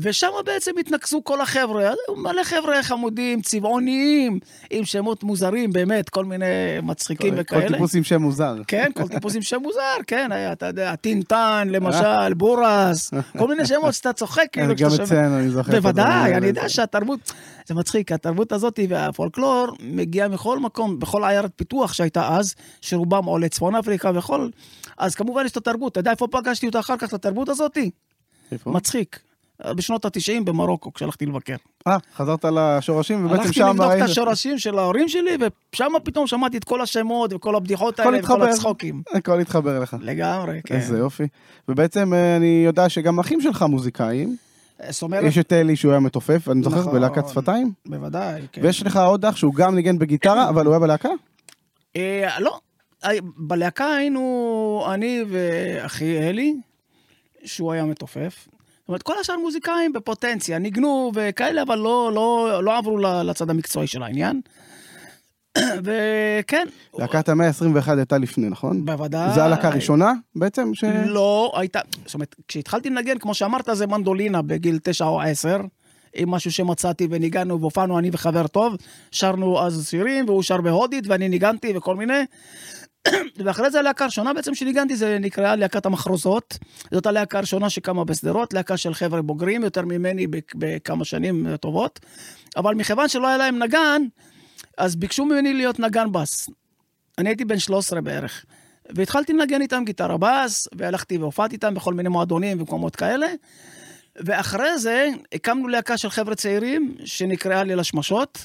ושם 0.00 0.28
בעצם 0.44 0.70
התנקזו 0.80 1.20
כל 1.24 1.40
החבר'ה, 1.40 1.90
מלא 2.16 2.44
חבר'ה 2.44 2.82
חמודים, 2.82 3.42
צבעוניים, 3.42 4.38
עם 4.70 4.84
שמות 4.84 5.22
מוזרים, 5.22 5.72
באמת, 5.72 6.08
כל 6.08 6.24
מיני 6.24 6.44
מצחיקים 6.82 7.34
כל 7.34 7.40
וכאלה. 7.40 7.68
טיפוס 7.68 7.94
עם 7.94 8.04
שם 8.04 8.22
מוזר. 8.22 8.56
כן, 8.66 8.90
כל 8.94 9.08
טיפוס 9.08 9.36
עם 9.36 9.42
שם 9.42 9.58
מוזר, 9.62 9.94
כן, 10.06 10.32
היה, 10.32 10.52
אתה 10.52 10.66
יודע, 10.66 10.96
טינטן, 10.96 11.68
למשל, 11.70 12.34
בורס, 12.34 13.10
כל 13.38 13.48
מיני 13.48 13.66
שמות 13.66 13.94
שאתה 13.94 14.12
צוחק, 14.12 14.46
כאילו, 14.52 14.74
גם. 14.78 14.90
אצלנו, 15.02 15.38
אני 15.38 15.50
זוכר. 15.50 15.72
בוודאי. 15.72 16.34
אני 16.34 16.46
יודע 16.46 16.68
שהתרבות, 16.68 17.32
זה 17.66 17.74
מצחיק, 17.74 18.12
התרבות 18.12 18.52
הזאת 18.52 18.80
והפולקלור 18.88 19.66
מגיעה 19.80 20.28
מכל 20.28 20.58
מקום, 20.58 20.98
בכל 20.98 21.24
עיירת 21.24 21.50
פיתוח 21.56 21.92
שהייתה 21.92 22.36
אז, 22.36 22.54
שרובם 22.80 23.24
עולי 23.24 23.48
צפון 23.48 23.74
אפריקה 23.74 24.10
וכל, 24.14 24.48
אז 24.98 25.14
כמובן 25.14 25.44
יש 25.44 25.52
את 25.52 25.56
התרבות. 25.56 25.92
אתה 25.92 26.00
יודע 26.00 26.10
איפה 26.10 26.26
פגשתי 26.30 26.66
אותה 26.66 26.80
אחר 26.80 26.96
כך, 26.96 27.08
את 27.08 27.14
התרבות 27.14 27.48
הזאת? 27.48 27.78
איפה? 28.52 28.70
מצחיק. 28.70 29.27
בשנות 29.66 30.04
ה-90 30.04 30.44
במרוקו, 30.44 30.92
כשהלכתי 30.92 31.26
לבקר. 31.26 31.56
אה, 31.86 31.96
חזרת 32.16 32.44
לשורשים, 32.44 33.26
ובעצם 33.26 33.40
הלכתי 33.40 33.54
שם 33.54 33.68
לבדוק 33.68 33.92
את 33.96 34.02
השורשים 34.02 34.58
של 34.58 34.78
ההורים 34.78 35.08
שלי, 35.08 35.36
ושם 35.74 35.92
פתאום 36.04 36.26
שמעתי 36.26 36.56
את 36.56 36.64
כל 36.64 36.80
השמות 36.80 37.32
וכל 37.32 37.56
הבדיחות 37.56 38.00
האלה 38.00 38.18
וכל. 38.18 38.42
הצחוקים. 38.42 39.02
הכל 39.14 39.40
התחבר 39.40 39.76
אליך. 39.76 39.96
לגמרי, 40.00 40.60
כן. 40.64 40.74
איזה 40.74 40.98
יופי. 40.98 41.26
ובעצם 41.68 42.14
אה, 42.14 42.36
אני 42.36 42.62
יודע 42.66 42.88
שגם 42.88 43.18
אחים 43.18 43.40
שלך 43.40 43.62
מוזיקאים. 43.62 44.36
זאת 44.90 45.02
אומרת, 45.02 45.24
יש 45.24 45.38
את 45.38 45.52
אלי 45.52 45.76
שהוא 45.76 45.92
היה 45.92 46.00
מתופף, 46.00 46.48
אני 46.48 46.62
זוכר, 46.62 46.80
נכון. 46.80 46.92
בלהקת 46.92 47.28
שפתיים. 47.28 47.72
בוודאי, 47.86 48.42
כן. 48.52 48.60
ויש 48.64 48.82
לך 48.82 48.96
עוד 48.96 49.24
אח 49.24 49.36
שהוא 49.36 49.54
גם 49.54 49.74
ניגן 49.74 49.98
בגיטרה, 49.98 50.48
אבל 50.48 50.66
הוא 50.66 50.72
היה 50.72 50.80
בלהקה? 50.80 51.08
אה, 51.96 52.40
לא, 52.40 52.58
אה, 53.04 53.10
בלהקה 53.36 53.94
היינו 53.94 54.86
אני 54.94 55.24
ואחי 55.28 56.18
אלי, 56.18 56.54
שהוא 57.44 57.72
היה 57.72 57.84
מתופף. 57.84 58.48
זאת 58.88 58.90
אומרת, 58.90 59.02
כל 59.02 59.14
השאר 59.20 59.36
מוזיקאים 59.36 59.92
בפוטנציה, 59.92 60.58
ניגנו 60.58 61.12
וכאלה, 61.14 61.62
אבל 61.62 61.78
לא, 61.78 62.10
לא, 62.14 62.60
לא 62.64 62.78
עברו 62.78 62.98
לצד 62.98 63.50
המקצועי 63.50 63.86
של 63.86 64.02
העניין. 64.02 64.40
וכן, 65.84 66.66
להקת 66.98 67.28
המאה 67.28 67.46
ה-21 67.46 67.90
הייתה 67.96 68.18
לפני, 68.18 68.48
נכון? 68.48 68.84
בוודאי. 68.84 69.34
זו 69.34 69.40
הלהקה 69.40 69.68
הראשונה 69.68 70.12
בעצם? 70.36 70.74
ש- 70.74 70.84
לא 71.06 71.52
הייתה, 71.56 71.80
זאת 72.06 72.14
אומרת, 72.14 72.34
כשהתחלתי 72.48 72.90
לנגן, 72.90 73.18
כמו 73.18 73.34
שאמרת, 73.34 73.68
זה 73.72 73.86
מנדולינה 73.86 74.42
בגיל 74.42 74.78
תשע 74.82 75.04
או 75.04 75.20
עשר, 75.20 75.60
עם 76.14 76.30
משהו 76.30 76.52
שמצאתי 76.52 77.08
וניגענו 77.10 77.60
והופענו 77.60 77.98
אני 77.98 78.10
וחבר 78.12 78.46
טוב, 78.46 78.74
שרנו 79.10 79.60
אז 79.60 79.88
שירים, 79.90 80.28
והוא 80.28 80.42
שר 80.42 80.60
בהודית 80.60 81.04
ואני 81.06 81.28
ניגנתי 81.28 81.72
וכל 81.76 81.96
מיני. 81.96 82.22
ואחרי 83.44 83.70
זה 83.70 83.78
הלהקה 83.78 84.04
הראשונה 84.04 84.34
בעצם 84.34 84.54
שניגנתי, 84.54 84.96
זה 84.96 85.18
נקראה 85.20 85.56
להקת 85.56 85.86
המחרוזות. 85.86 86.58
זאת 86.92 87.06
הלהקה 87.06 87.38
הראשונה 87.38 87.70
שקמה 87.70 88.04
בשדרות, 88.04 88.52
להקה 88.54 88.76
של 88.76 88.94
חבר'ה 88.94 89.22
בוגרים 89.22 89.64
יותר 89.64 89.82
ממני 89.82 90.26
בכ- 90.26 90.54
בכמה 90.54 91.04
שנים 91.04 91.56
טובות. 91.56 92.00
אבל 92.56 92.74
מכיוון 92.74 93.08
שלא 93.08 93.26
היה 93.28 93.36
להם 93.36 93.62
נגן, 93.62 94.02
אז 94.78 94.96
ביקשו 94.96 95.24
ממני 95.24 95.54
להיות 95.54 95.78
נגן 95.80 96.12
בס. 96.12 96.48
אני 97.18 97.28
הייתי 97.28 97.44
בן 97.44 97.58
13 97.58 98.00
בערך. 98.00 98.44
והתחלתי 98.94 99.32
לנגן 99.32 99.62
איתם 99.62 99.82
גיטרה 99.86 100.16
בס, 100.18 100.68
והלכתי 100.76 101.18
והופעתי 101.18 101.54
איתם 101.54 101.74
בכל 101.74 101.94
מיני 101.94 102.08
מועדונים 102.08 102.60
ומקומות 102.60 102.96
כאלה. 102.96 103.26
ואחרי 104.16 104.78
זה 104.78 105.08
הקמנו 105.32 105.68
להקה 105.68 105.96
של 105.98 106.10
חבר'ה 106.10 106.34
צעירים, 106.34 106.94
שנקראה 107.04 107.64
ליל 107.64 107.80
השמשות, 107.80 108.38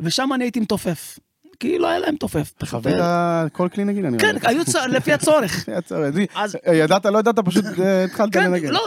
ושם 0.00 0.32
אני 0.34 0.44
הייתי 0.44 0.60
מתופף. 0.60 1.18
כי 1.62 1.78
לא 1.78 1.88
היה 1.88 1.98
להם 1.98 2.16
תופף. 2.16 2.52
פשוט, 2.58 2.86
אה, 2.86 3.44
כל 3.52 3.68
כלי 3.74 3.84
נגינה 3.84 4.10
נראה 4.10 4.20
כן, 4.22 4.34
לי. 4.34 4.40
היו. 4.44 4.62
לפי 4.88 5.12
הצורך. 5.12 5.68
היה 5.68 5.80
צורך. 5.80 6.14
לי- 6.14 6.26
אז- 6.34 6.56
ידעת, 6.72 7.06
לא 7.06 7.18
ידעת, 7.18 7.38
פשוט 7.38 7.64
אה, 7.80 8.04
התחלת 8.04 8.32
כן, 8.32 8.44
לנגן. 8.50 8.70
לא, 8.70 8.80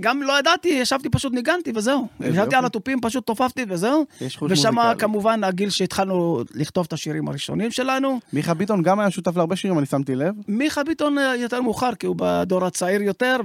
גם 0.00 0.22
לא 0.22 0.38
ידעתי, 0.38 0.68
ישבתי 0.68 1.08
פשוט 1.08 1.32
ניגנתי 1.32 1.72
וזהו. 1.74 2.08
ישבתי. 2.20 2.56
על 2.56 2.64
התופים, 2.64 3.00
פשוט 3.00 3.26
תופפתי 3.26 3.64
וזהו. 3.68 4.06
ושם. 4.48 4.74
כמובן 4.98 5.44
הגיל 5.44 5.70
שהתחלנו 5.70 6.42
לכתוב 6.54 6.86
את 6.88 6.92
השירים 6.92 7.28
הראשונים 7.28 7.70
שלנו. 7.70 8.20
מיכה 8.32 8.54
ביטון 8.54 8.82
גם 8.82 9.00
היה 9.00 9.10
שותף 9.10 9.36
להרבה 9.36 9.56
שירים, 9.56 9.78
אני 9.78 9.86
שמתי 9.86 10.14
לב. 10.14 10.34
מיכה 10.48 10.84
ביטון 10.84 11.18
אה, 11.18 11.36
יותר 11.36 11.60
מאוחר, 11.60 11.94
כי 11.94 12.06
הוא 12.06 12.16
בדור 12.18 12.64
הצעיר 12.64 13.02
יותר, 13.02 13.36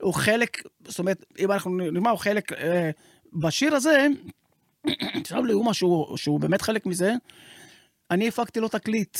והוא 0.00 0.14
חלק, 0.14 0.56
זאת 0.88 0.98
אומרת, 0.98 1.24
אם 1.38 1.52
אנחנו 1.52 1.70
נאמר, 1.92 2.10
הוא 2.10 2.18
חלק, 2.18 2.52
אה, 2.52 2.90
בשיר 3.32 3.74
הזה, 3.74 4.06
עכשיו 5.20 5.44
לאומה 5.44 5.74
שהוא, 5.74 6.16
שהוא 6.16 6.40
באמת 6.40 6.62
חלק 6.62 6.86
מזה, 6.86 7.12
אני 8.12 8.28
הפקתי 8.28 8.60
לו 8.60 8.68
תקליט 8.68 9.18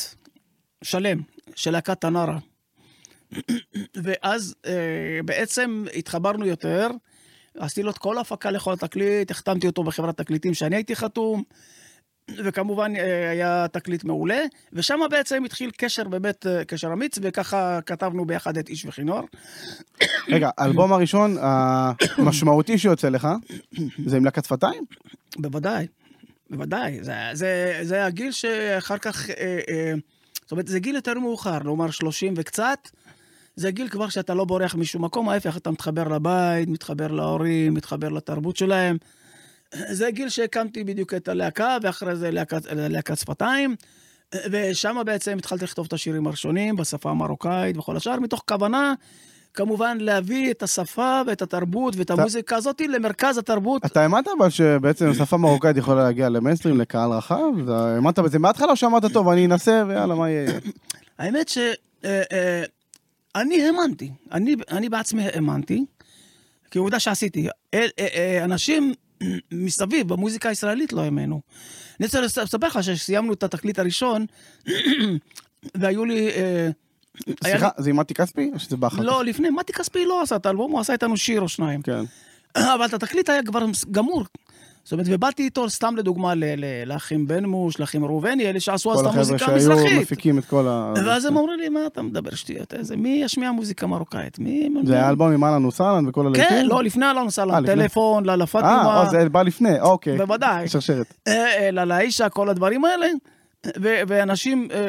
שלם 0.82 1.20
של 1.54 1.70
להקת 1.70 2.00
תנרה. 2.00 2.38
ואז 3.94 4.54
אה, 4.66 5.20
בעצם 5.24 5.84
התחברנו 5.94 6.46
יותר, 6.46 6.88
עשיתי 7.58 7.82
לו 7.82 7.90
את 7.90 7.98
כל 7.98 8.18
ההפקה 8.18 8.50
לכל 8.50 8.72
התקליט, 8.72 9.30
החתמתי 9.30 9.66
אותו 9.66 9.82
בחברת 9.82 10.16
תקליטים 10.16 10.54
שאני 10.54 10.76
הייתי 10.76 10.96
חתום, 10.96 11.42
וכמובן 12.30 12.96
אה, 12.96 13.30
היה 13.30 13.66
תקליט 13.72 14.04
מעולה, 14.04 14.40
ושם 14.72 15.00
בעצם 15.10 15.44
התחיל 15.44 15.70
קשר 15.76 16.08
באמת, 16.08 16.46
אה, 16.46 16.64
קשר 16.64 16.92
אמיץ, 16.92 17.18
וככה 17.22 17.80
כתבנו 17.86 18.24
ביחד 18.24 18.58
את 18.58 18.68
איש 18.68 18.86
וכינור. 18.86 19.22
רגע, 20.28 20.50
האלבום 20.58 20.92
הראשון 20.92 21.36
המשמעותי 22.18 22.78
שיוצא 22.78 23.08
לך, 23.08 23.28
זה 24.06 24.16
עם 24.16 24.24
להקת 24.24 24.44
שפתיים? 24.44 24.84
בוודאי, 25.36 25.86
בוודאי. 26.52 26.98
זה, 27.04 27.14
זה, 27.32 27.78
זה 27.82 28.04
הגיל 28.04 28.32
שאחר 28.32 28.98
כך, 28.98 29.30
אה, 29.30 29.60
אה, 29.68 29.92
זאת 30.42 30.52
אומרת, 30.52 30.68
זה 30.68 30.78
גיל 30.78 30.94
יותר 30.94 31.18
מאוחר, 31.18 31.60
כלומר 31.60 31.90
30 31.90 32.34
וקצת. 32.36 32.88
זה 33.56 33.70
גיל 33.70 33.88
כבר 33.88 34.08
שאתה 34.08 34.34
לא 34.34 34.44
בורח 34.44 34.74
משום 34.74 35.04
מקום, 35.04 35.28
ההפך, 35.28 35.56
אתה 35.56 35.70
מתחבר 35.70 36.08
לבית, 36.08 36.68
מתחבר 36.68 37.06
להורים, 37.06 37.74
מתחבר 37.74 38.08
לתרבות 38.08 38.56
שלהם. 38.56 38.96
זה 39.72 40.10
גיל 40.10 40.28
שהקמתי 40.28 40.84
בדיוק 40.84 41.14
את 41.14 41.28
הלהקה, 41.28 41.76
ואחרי 41.82 42.16
זה 42.16 42.30
להקת, 42.30 42.62
להקת 42.72 43.18
שפתיים. 43.18 43.76
ושם 44.50 44.96
בעצם 45.06 45.38
התחלתי 45.38 45.64
לכתוב 45.64 45.86
את 45.86 45.92
השירים 45.92 46.26
הראשונים 46.26 46.76
בשפה 46.76 47.10
המרוקאית 47.10 47.76
וכל 47.76 47.96
השאר, 47.96 48.20
מתוך 48.20 48.42
כוונה, 48.48 48.94
כמובן, 49.54 49.98
להביא 50.00 50.50
את 50.50 50.62
השפה 50.62 51.20
ואת 51.26 51.42
התרבות 51.42 51.96
ואת 51.96 52.10
המוזיקה 52.10 52.56
הזאת 52.56 52.80
למרכז 52.80 53.38
התרבות. 53.38 53.84
אתה 53.86 54.02
האמנת 54.02 54.28
אבל 54.38 54.50
שבעצם 54.50 55.14
שפה 55.14 55.36
מרוקאית 55.36 55.76
יכולה 55.76 56.02
להגיע 56.02 56.28
למיינסטרים, 56.28 56.80
לקהל 56.80 57.10
רחב? 57.10 57.68
האמנת 57.68 58.18
בזה 58.18 58.38
מההתחלה 58.38 58.70
או 58.70 58.76
שאמרת, 58.76 59.12
טוב, 59.12 59.28
אני 59.28 59.46
אנסה 59.46 59.84
ויאללה, 59.88 60.14
מה 60.14 60.30
יהיה? 60.30 60.58
האמת 61.18 61.48
ש... 61.48 61.58
אה, 62.04 62.22
אה, 62.32 62.62
האמנתי, 63.36 64.10
אני, 64.32 64.88
בעצמי 64.88 65.22
האמנתי, 65.26 65.84
כי 66.70 66.78
עובדה 66.78 66.98
שעשיתי. 67.00 67.48
אה, 67.74 68.44
אנשים 68.44 68.94
מסביב, 69.52 70.08
במוזיקה 70.08 70.48
הישראלית 70.48 70.92
לא 70.92 71.00
האמינו. 71.00 71.40
אני 72.00 72.06
רוצה 72.06 72.20
לס- 72.20 72.38
לספר 72.38 72.66
לך 72.66 72.84
שסיימנו 72.84 73.32
את 73.32 73.42
התקליט 73.42 73.78
הראשון, 73.78 74.26
והיו 75.80 76.04
לי... 76.04 76.28
היה 76.28 76.70
סליחה, 77.44 77.68
זה 77.78 77.90
עם 77.90 77.96
מתי 77.96 78.14
כספי? 78.14 78.50
או 78.54 78.58
שזה 78.58 78.76
בא 78.76 78.86
אחר 78.86 78.96
לי- 78.96 79.02
כך? 79.02 79.12
לא, 79.12 79.24
לפני, 79.24 79.50
מתי 79.50 79.72
כספי 79.72 80.06
לא 80.06 80.22
עשה 80.22 80.36
את 80.36 80.46
האלבום, 80.46 80.72
הוא 80.72 80.80
עשה 80.80 80.92
איתנו 80.92 81.16
שיר 81.16 81.40
או 81.40 81.48
שניים. 81.48 81.82
כן. 81.82 82.04
אבל 82.74 82.84
את 82.84 82.94
התקליט 82.94 83.28
היה 83.30 83.42
כבר 83.42 83.64
גמור. 83.90 84.24
זאת 84.84 84.92
אומרת, 84.92 85.06
ובאתי 85.10 85.42
איתו, 85.42 85.70
סתם 85.70 85.94
לדוגמה, 85.96 86.32
לאחים 86.86 87.26
בן 87.26 87.44
מוש, 87.44 87.80
לאחים 87.80 88.04
ראובני, 88.04 88.50
אלה 88.50 88.60
שעשו 88.60 88.92
אז 88.92 88.96
כל 88.96 89.02
את 89.02 89.06
החבר'ה 89.06 89.24
המוזיקה 89.24 89.38
שהיו 89.38 89.52
המזרחית. 89.72 90.00
מפיקים 90.02 90.38
את 90.38 90.44
כל 90.44 90.68
ה... 90.68 90.94
ואז 91.06 91.24
הם 91.24 91.36
אומרים 91.36 91.60
לי, 91.60 91.68
מה 91.68 91.80
אתה 91.86 92.02
מדבר 92.02 92.34
שטויות? 92.34 92.74
מי 92.96 93.20
ישמיע 93.24 93.52
מוזיקה 93.52 93.86
מרוקאית? 93.86 94.38
מי... 94.38 94.68
זה 94.84 94.94
היה 94.94 95.08
אלבום 95.08 95.32
עם 95.32 95.44
אהלן 95.44 95.64
וסהלן 95.64 96.08
וכל 96.08 96.26
הלהיטים? 96.26 96.48
כן, 96.48 96.66
לא, 96.66 96.82
לפני 96.84 97.06
אה, 97.06 97.30
סלאם, 97.30 97.64
לפני. 97.64 97.74
טלפון, 97.74 98.28
אה, 98.30 98.46
פאטימה, 98.46 99.00
אה, 99.04 99.10
זה 99.10 99.28
בא 99.28 99.42
לפני, 99.42 99.80
אוקיי. 99.80 100.16
בוודאי. 100.18 100.68
שרשרת. 100.68 101.14
אה, 101.28 101.46
אה, 101.58 101.70
לאללה 101.70 102.28
כל 102.32 102.48
הדברים 102.48 102.84
האלה. 102.84 103.06
ו- 103.66 104.00
ואנשים 104.08 104.68
אה, 104.70 104.76
אה, 104.76 104.86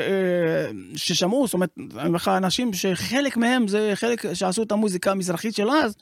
ששמעו, 0.96 1.48
זאת 1.48 1.54
אומרת, 1.54 1.70
אני 1.78 2.08
אומר 2.08 2.16
לך, 2.16 2.28
אנשים 2.28 2.74
שחלק 2.74 3.38
מהם 3.38 3.68
זה 3.68 3.92
חלק 3.96 4.34
שעשו 4.34 4.64
את 4.64 4.72
המוזיקה 4.72 5.12
המזרחית 5.12 5.56
של 5.56 5.70
אז, 5.70 5.96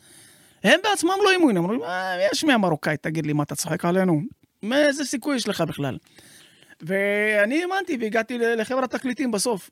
הם 0.63 0.79
בעצמם 0.83 1.11
לא 1.23 1.31
האמינו, 1.31 1.49
הם 1.49 1.57
אומרים, 1.57 1.83
"אה, 1.83 2.27
יש 2.31 2.43
מהמרוקאית, 2.43 3.03
תגיד 3.03 3.25
לי, 3.25 3.33
מה 3.33 3.43
אתה 3.43 3.55
צוחק 3.55 3.85
עלינו? 3.85 4.21
איזה 4.71 5.05
סיכוי 5.05 5.35
יש 5.35 5.47
לך 5.47 5.61
בכלל? 5.61 5.97
ואני 6.81 7.61
האמנתי 7.61 7.97
והגעתי 8.01 8.37
לחברת 8.37 8.91
תקליטים 8.91 9.31
בסוף. 9.31 9.69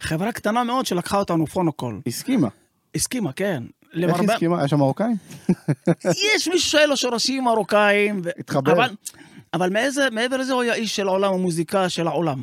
חברה 0.00 0.32
קטנה 0.32 0.64
מאוד 0.64 0.86
שלקחה 0.86 1.18
אותנו 1.18 1.46
פונוקול. 1.46 2.00
הסכימה. 2.06 2.48
הסכימה, 2.94 3.32
כן. 3.32 3.62
איך 3.84 3.90
למרבה- 3.94 4.32
הסכימה? 4.32 4.58
היה 4.58 4.68
שם 4.68 4.76
מרוקאים? 4.78 5.16
יש 6.04 6.48
מישהו 6.48 6.70
שהיו 6.70 6.86
לו 6.88 6.96
שורשים 6.96 7.44
מרוקאים. 7.44 8.22
התחבר. 8.38 8.72
אבל, 8.72 8.94
אבל 9.54 9.70
מעבר, 9.70 10.08
מעבר 10.12 10.36
לזה 10.36 10.52
הוא 10.52 10.62
היה 10.62 10.74
איש 10.74 10.96
של 10.96 11.08
עולם 11.08 11.34
המוזיקה 11.34 11.88
של 11.88 12.06
העולם. 12.06 12.42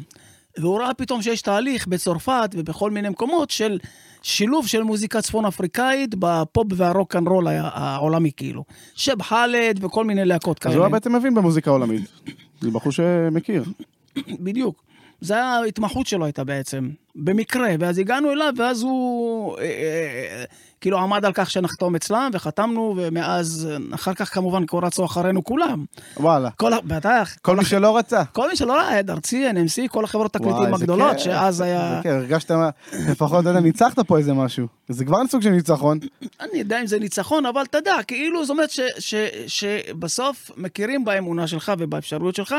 והוא 0.58 0.80
ראה 0.80 0.94
פתאום 0.94 1.22
שיש 1.22 1.42
תהליך 1.42 1.88
בצרפת 1.88 2.50
ובכל 2.54 2.92
מיני 2.92 3.10
מקומות 3.10 3.50
של 3.50 3.80
שילוב 4.22 4.68
של 4.68 4.84
מוזיקה 4.84 5.22
צפון 5.22 5.46
אפריקאית 5.46 6.16
בפופ 6.20 6.68
והרוק 6.76 7.16
אנד 7.16 7.28
רול 7.28 7.48
העולמי 7.48 8.32
כאילו. 8.38 8.64
שב 8.96 9.22
חאלד 9.22 9.84
וכל 9.84 10.06
מיני 10.06 10.26
להקות 10.26 10.58
אז 10.58 10.64
כאלה. 10.64 10.76
הוא 10.76 10.84
היה 10.84 10.90
בעצם 10.90 11.16
מבין 11.16 11.36
במוזיקה 11.36 11.72
העולמית. 11.72 12.02
זה 12.62 12.72
בחור 12.72 12.92
שמכיר. 12.92 13.64
בדיוק. 14.40 14.84
זה 15.22 15.44
ההתמחות 15.44 16.08
שלו 16.08 16.26
הייתה 16.26 16.44
בעצם, 16.44 16.90
במקרה, 17.16 17.70
ואז 17.80 17.98
הגענו 17.98 18.32
אליו, 18.32 18.54
ואז 18.58 18.82
הוא 18.82 19.58
אה, 19.58 19.64
אה, 19.64 20.44
כאילו 20.82 20.98
עמד 21.00 21.26
על 21.26 21.32
כך 21.34 21.50
שנחתום 21.50 21.96
אצלם, 21.96 22.30
וחתמנו, 22.34 22.94
ומאז, 22.98 23.70
אחר 23.96 24.14
כך 24.14 24.34
כמובן 24.34 24.66
כבר 24.66 24.80
רצו 24.80 25.06
אחרינו 25.06 25.44
כולם. 25.44 25.86
וואלה. 26.18 26.50
כל, 26.52 26.72
בטח, 26.84 27.36
כל 27.42 27.56
מי 27.56 27.66
שלא 27.66 27.98
רצה. 27.98 28.24
כל 28.26 28.50
מי 28.50 28.56
שלא 28.56 28.74
ראה, 28.74 28.98
עד 28.98 29.10
ארצי, 29.10 29.50
NMC, 29.50 29.88
כל 29.88 30.04
החברות 30.04 30.36
התקליטים 30.36 30.74
הגדולות, 30.74 31.12
כיף, 31.12 31.24
שאז 31.24 31.62
היה... 31.62 31.90
איזה 31.90 32.04
כיף, 32.04 32.12
הרגשת, 32.12 32.52
לפחות, 33.10 33.42
אתה 33.42 33.50
יודע, 33.50 33.60
ניצחת 33.60 34.00
פה 34.00 34.18
איזה 34.18 34.34
משהו. 34.34 34.68
זה 34.90 35.06
כבר 35.06 35.18
סוג 35.30 35.42
של 35.42 35.50
ניצחון. 35.50 36.00
אני 36.42 36.60
יודע 36.60 36.82
אם 36.82 36.88
זה 36.88 37.00
ניצחון, 37.00 37.46
אבל 37.46 37.62
אתה 37.62 37.78
יודע, 37.78 37.96
כאילו, 38.08 38.46
זאת 38.46 38.50
אומרת 38.50 38.70
ש, 38.70 38.80
ש, 39.00 39.16
שבסוף 39.48 40.52
מכירים 40.58 41.06
באמונה 41.06 41.48
שלך 41.48 41.72
ובאפשרויות 41.78 42.36
שלך, 42.36 42.56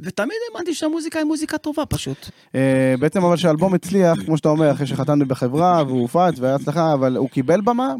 ותמיד 0.00 0.36
האמנתי 0.52 0.74
שהמוזיקה 0.74 1.18
היא 1.18 1.26
מוזיקה 1.26 1.58
טובה 1.58 1.86
פשוט. 1.86 2.30
אה, 2.54 2.94
בעצם 3.00 3.24
אבל 3.24 3.36
שהאלבום 3.36 3.74
הצליח, 3.74 4.22
כמו 4.24 4.36
שאתה 4.36 4.48
אומר, 4.48 4.72
אחרי 4.72 4.86
שחתמנו 4.86 5.28
בחברה 5.28 5.82
והוא 5.86 6.00
הופץ 6.00 6.38
והיה 6.40 6.54
הצלחה, 6.54 6.92
אבל 6.92 7.16
הוא 7.16 7.28
קיבל 7.28 7.49
במה 7.56 7.94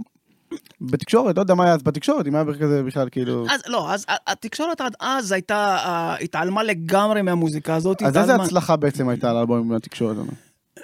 בתקשורת, 0.80 1.36
לא 1.36 1.42
יודע 1.42 1.54
מה 1.54 1.64
היה 1.64 1.74
אז 1.74 1.82
בתקשורת, 1.82 2.26
אם 2.26 2.34
היה 2.34 2.44
כזה 2.60 2.82
בכלל, 2.82 3.08
כאילו... 3.10 3.46
אז 3.50 3.60
לא, 3.66 3.92
אז 3.92 4.06
התקשורת 4.26 4.80
עד 4.80 4.92
אז 5.00 5.32
הייתה, 5.32 5.76
התעלמה 6.20 6.62
לגמרי 6.62 7.22
מהמוזיקה 7.22 7.74
הזאת. 7.74 8.02
אז 8.02 8.16
איזה 8.16 8.34
הצלחה 8.34 8.76
בעצם 8.76 9.08
הייתה 9.08 9.32
לאלבום 9.32 9.58
עם 9.58 9.72
התקשורת? 9.72 10.16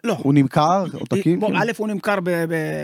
לא. 0.05 0.17
הוא 0.19 0.35
נמכר, 0.35 0.85
עותקים? 1.01 1.41
בוא? 1.41 1.51
א', 1.55 1.73
הוא 1.77 1.89
נמכר 1.89 2.19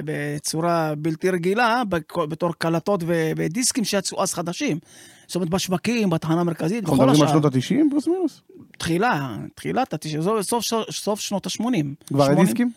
בצורה 0.04 0.94
בלתי 0.98 1.30
רגילה, 1.30 1.82
בתור 2.28 2.52
קלטות 2.58 3.04
ודיסקים 3.36 3.84
שיצאו 3.84 4.22
אז 4.22 4.34
חדשים. 4.34 4.78
זאת 5.26 5.34
אומרת, 5.34 5.48
בשווקים, 5.50 6.10
בתחנה 6.10 6.40
המרכזית, 6.40 6.84
אנחנו 6.84 6.96
בכל 6.96 7.06
מדברים 7.06 7.22
על 7.22 7.28
השאר. 7.28 7.40
שנות 7.40 7.54
ה-90 7.54 7.90
פלוס 7.90 8.08
מינוס? 8.08 8.40
תחילה, 8.78 9.36
תחילת 9.54 9.94
התשעים, 9.94 10.22
סוף, 10.42 10.64
סוף, 10.64 10.90
סוף 10.90 11.20
שנות 11.20 11.46
ה-80. 11.46 11.64
כבר 12.06 12.24
היה 12.24 12.34
דיסקים? 12.34 12.70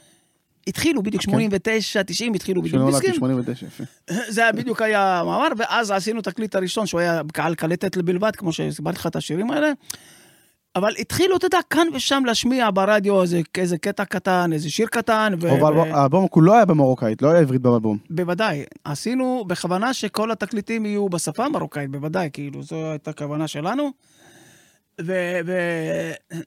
התחילו 0.67 1.03
בדיוק, 1.03 1.21
אוקיי. 1.21 1.33
89, 1.33 2.03
90, 2.03 2.33
התחילו 2.33 2.61
בדיוק 2.61 2.75
שנולדתי 2.75 2.99
דיסקים. 2.99 3.15
89, 3.15 3.65
יפה. 3.65 3.83
זה 4.33 4.41
היה 4.41 4.51
בדיוק 4.51 4.81
היה 4.81 5.21
מאמר, 5.25 5.47
ואז 5.57 5.91
עשינו 5.91 6.19
את 6.19 6.27
התקליט 6.27 6.55
הראשון, 6.55 6.85
שהוא 6.85 6.99
היה 6.99 7.21
על 7.37 7.55
קלטת 7.55 7.97
בלבד, 7.97 8.35
כמו 8.35 8.53
שהסברתי 8.53 8.97
לך 8.97 9.07
את 9.07 9.15
השירים 9.15 9.51
האלה. 9.51 9.71
אבל 10.75 10.93
התחילו, 10.99 11.37
אתה 11.37 11.45
יודע, 11.45 11.59
כאן 11.69 11.87
ושם 11.93 12.23
להשמיע 12.25 12.69
ברדיו 12.73 13.21
איזה, 13.21 13.41
איזה 13.57 13.77
קטע 13.77 14.05
קטן, 14.05 14.53
איזה 14.53 14.69
שיר 14.69 14.87
קטן. 14.87 15.33
ו- 15.39 15.59
אבל 15.59 15.77
האלבום 15.77 16.27
כולו 16.27 16.53
היה 16.53 16.65
במרוקאית, 16.65 17.21
לא 17.21 17.31
היה 17.31 17.39
עברית 17.39 17.61
באלבום. 17.61 17.97
בוודאי. 18.09 18.63
עשינו 18.83 19.45
בכוונה 19.47 19.93
שכל 19.93 20.31
התקליטים 20.31 20.85
יהיו 20.85 21.09
בשפה 21.09 21.45
המרוקאית, 21.45 21.91
בוודאי, 21.91 22.29
כאילו, 22.33 22.63
זו 22.63 22.91
הייתה 22.91 23.11
הכוונה 23.11 23.47
שלנו. 23.47 23.91
ו... 25.01 25.39
ו... 25.45 25.53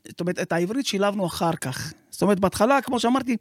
זאת 0.09 0.21
אומרת, 0.21 0.39
את 0.39 0.53
העברית 0.53 0.87
שילבנו 0.87 1.27
אחר 1.27 1.53
כך. 1.53 1.93
זאת 2.11 2.23
אומרת, 2.23 2.41
בהתחלה, 2.41 2.81
כמו 2.81 3.01
שאמרתי, 3.01 3.37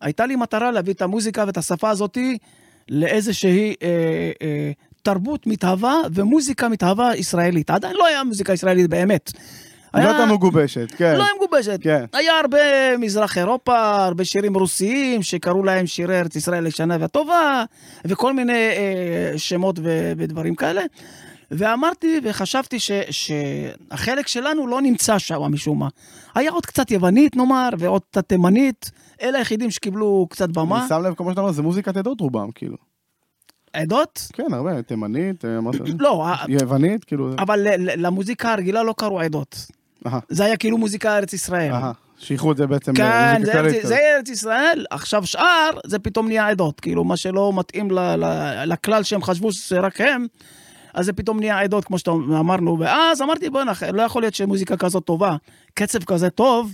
הייתה 0.00 0.26
לי 0.26 0.36
מטרה 0.36 0.70
להביא 0.70 0.92
את 0.92 1.02
המוזיקה 1.02 1.44
ואת 1.46 1.56
השפה 1.56 1.90
הזאתי 1.90 2.38
לאיזושהי 2.88 3.74
אה, 3.82 3.88
אה, 4.42 4.70
תרבות 5.02 5.46
מתהווה 5.46 5.94
ומוזיקה 6.14 6.68
מתהווה 6.68 7.16
ישראלית. 7.16 7.70
עדיין 7.70 7.96
לא 7.96 8.06
היה 8.06 8.24
מוזיקה 8.24 8.52
ישראלית 8.52 8.86
באמת. 8.90 9.32
לא 9.94 10.00
היה- 10.00 10.10
הייתה 10.10 10.26
מגובשת, 10.26 10.86
כן. 10.96 11.14
לא 11.18 11.22
היה 11.22 11.32
מגובשת. 11.36 11.78
כן. 11.82 12.04
היה 12.12 12.32
הרבה 12.40 12.58
מזרח 12.98 13.38
אירופה, 13.38 14.04
הרבה 14.04 14.24
שירים 14.24 14.56
רוסיים 14.56 15.22
שקראו 15.22 15.62
להם 15.64 15.86
שירי 15.86 16.20
ארץ 16.20 16.36
ישראל 16.36 16.64
הישנה 16.64 16.96
והטובה, 17.00 17.64
וכל 18.04 18.32
מיני 18.32 18.52
אה, 18.52 19.38
שמות 19.38 19.78
ו- 19.82 20.12
ודברים 20.18 20.54
כאלה. 20.54 20.82
ואמרתי 21.50 22.20
וחשבתי 22.24 22.78
ש- 22.78 22.90
שהחלק 23.10 24.26
שלנו 24.28 24.66
לא 24.66 24.82
נמצא 24.82 25.18
שם 25.18 25.42
משום 25.42 25.78
מה. 25.78 25.88
היה 26.34 26.50
עוד 26.50 26.66
קצת 26.66 26.90
יוונית 26.90 27.36
נאמר, 27.36 27.68
ועוד 27.78 28.02
קצת 28.10 28.28
תימנית, 28.28 28.90
אלה 29.22 29.38
היחידים 29.38 29.70
שקיבלו 29.70 30.26
קצת 30.30 30.48
במה. 30.48 30.80
אני 30.80 30.88
שם 30.88 31.02
לב, 31.02 31.14
כמו 31.14 31.30
שאתה 31.30 31.40
אומר, 31.40 31.52
זה 31.52 31.62
מוזיקת 31.62 31.96
עדות 31.96 32.20
רובם, 32.20 32.50
כאילו. 32.54 32.76
עדות? 33.72 34.28
כן, 34.32 34.52
הרבה, 34.52 34.82
תימנית, 34.82 35.44
אה, 35.44 35.58
לא, 35.98 36.26
יוונית, 36.48 37.04
כאילו. 37.04 37.30
אבל 37.38 37.66
למוזיקה 37.76 38.52
הרגילה 38.52 38.82
לא 38.82 38.94
קראו 38.98 39.20
עדות. 39.20 39.66
זה 40.28 40.44
היה 40.44 40.56
כאילו 40.56 40.78
מוזיקה 40.78 41.16
ארץ 41.16 41.32
ישראל. 41.32 41.72
שייכו 42.18 42.52
את 42.52 42.56
זה 42.56 42.66
בעצם 42.66 42.94
כן, 42.94 43.34
למוזיקה 43.34 43.52
זה, 43.52 43.60
ארץ, 43.60 43.86
זה 43.86 43.96
ארץ 43.96 44.28
ישראל, 44.28 44.86
עכשיו 44.90 45.26
שאר, 45.26 45.70
זה 45.86 45.98
פתאום 45.98 46.28
נהיה 46.28 46.48
עדות. 46.48 46.80
כאילו, 46.80 47.04
מה 47.04 47.16
שלא 47.16 47.52
מתאים 47.54 47.90
ל, 47.90 47.98
ל, 47.98 48.24
לכלל 48.66 49.02
שהם 49.02 49.22
חשבו 49.22 49.52
שזה 49.52 49.80
רק 49.80 50.00
הם, 50.00 50.26
אז 50.94 51.06
זה 51.06 51.12
פתאום 51.12 51.40
נהיה 51.40 51.60
עדות, 51.60 51.84
כמו 51.84 51.98
שאמרנו. 51.98 52.78
ואז 52.78 53.22
אמרתי, 53.22 53.50
בוא'נה, 53.50 53.72
לא 53.92 54.02
יכול 54.02 54.22
להיות 54.22 54.34
שמוזיקה 54.34 54.76
כזאת 54.76 55.04
טובה, 55.04 55.36
קצב 55.74 56.04
כזה 56.04 56.30
טוב, 56.30 56.72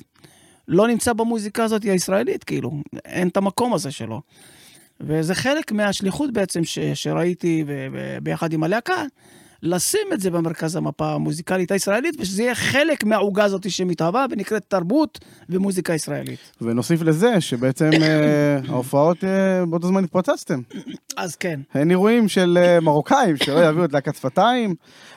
לא 0.69 0.89
נמצא 0.89 1.13
במוזיקה 1.13 1.65
הזאת 1.65 1.83
הישראלית, 1.83 2.45
כאילו, 2.45 2.73
אין 3.05 3.29
את 3.29 3.37
המקום 3.37 3.75
הזה 3.75 3.91
שלו. 3.91 4.21
וזה 5.01 5.35
חלק 5.35 5.73
מהשליחות 5.73 6.33
בעצם 6.33 6.65
ש, 6.65 6.79
שראיתי 6.79 7.65
ביחד 8.23 8.53
עם 8.53 8.63
הלהקה, 8.63 9.05
לשים 9.63 10.09
את 10.13 10.21
זה 10.21 10.31
במרכז 10.31 10.77
המפה 10.77 11.13
המוזיקלית 11.13 11.73
הישראלית, 11.73 12.15
ושזה 12.19 12.43
יהיה 12.43 12.55
חלק 12.55 13.05
מהעוגה 13.05 13.45
הזאת 13.45 13.71
שמתהווה 13.71 14.27
ונקראת 14.31 14.65
תרבות 14.69 15.19
ומוזיקה 15.49 15.95
ישראלית. 15.95 16.39
ונוסיף 16.61 17.03
לזה 17.03 17.41
שבעצם 17.41 17.91
אה, 18.03 18.59
ההופעות 18.69 19.25
אה, 19.25 19.67
באותו 19.67 19.87
זמן 19.87 20.05
התפוצצתם. 20.05 20.61
אז 21.17 21.37
כן. 21.37 21.61
אין 21.75 21.91
אירועים 21.91 22.29
של 22.29 22.59
אה, 22.63 22.81
מרוקאים 22.81 23.37
שלא 23.37 23.69
יביאו 23.69 23.85
את 23.85 23.93
להקת 23.93 24.15
שפתיים, 24.15 24.75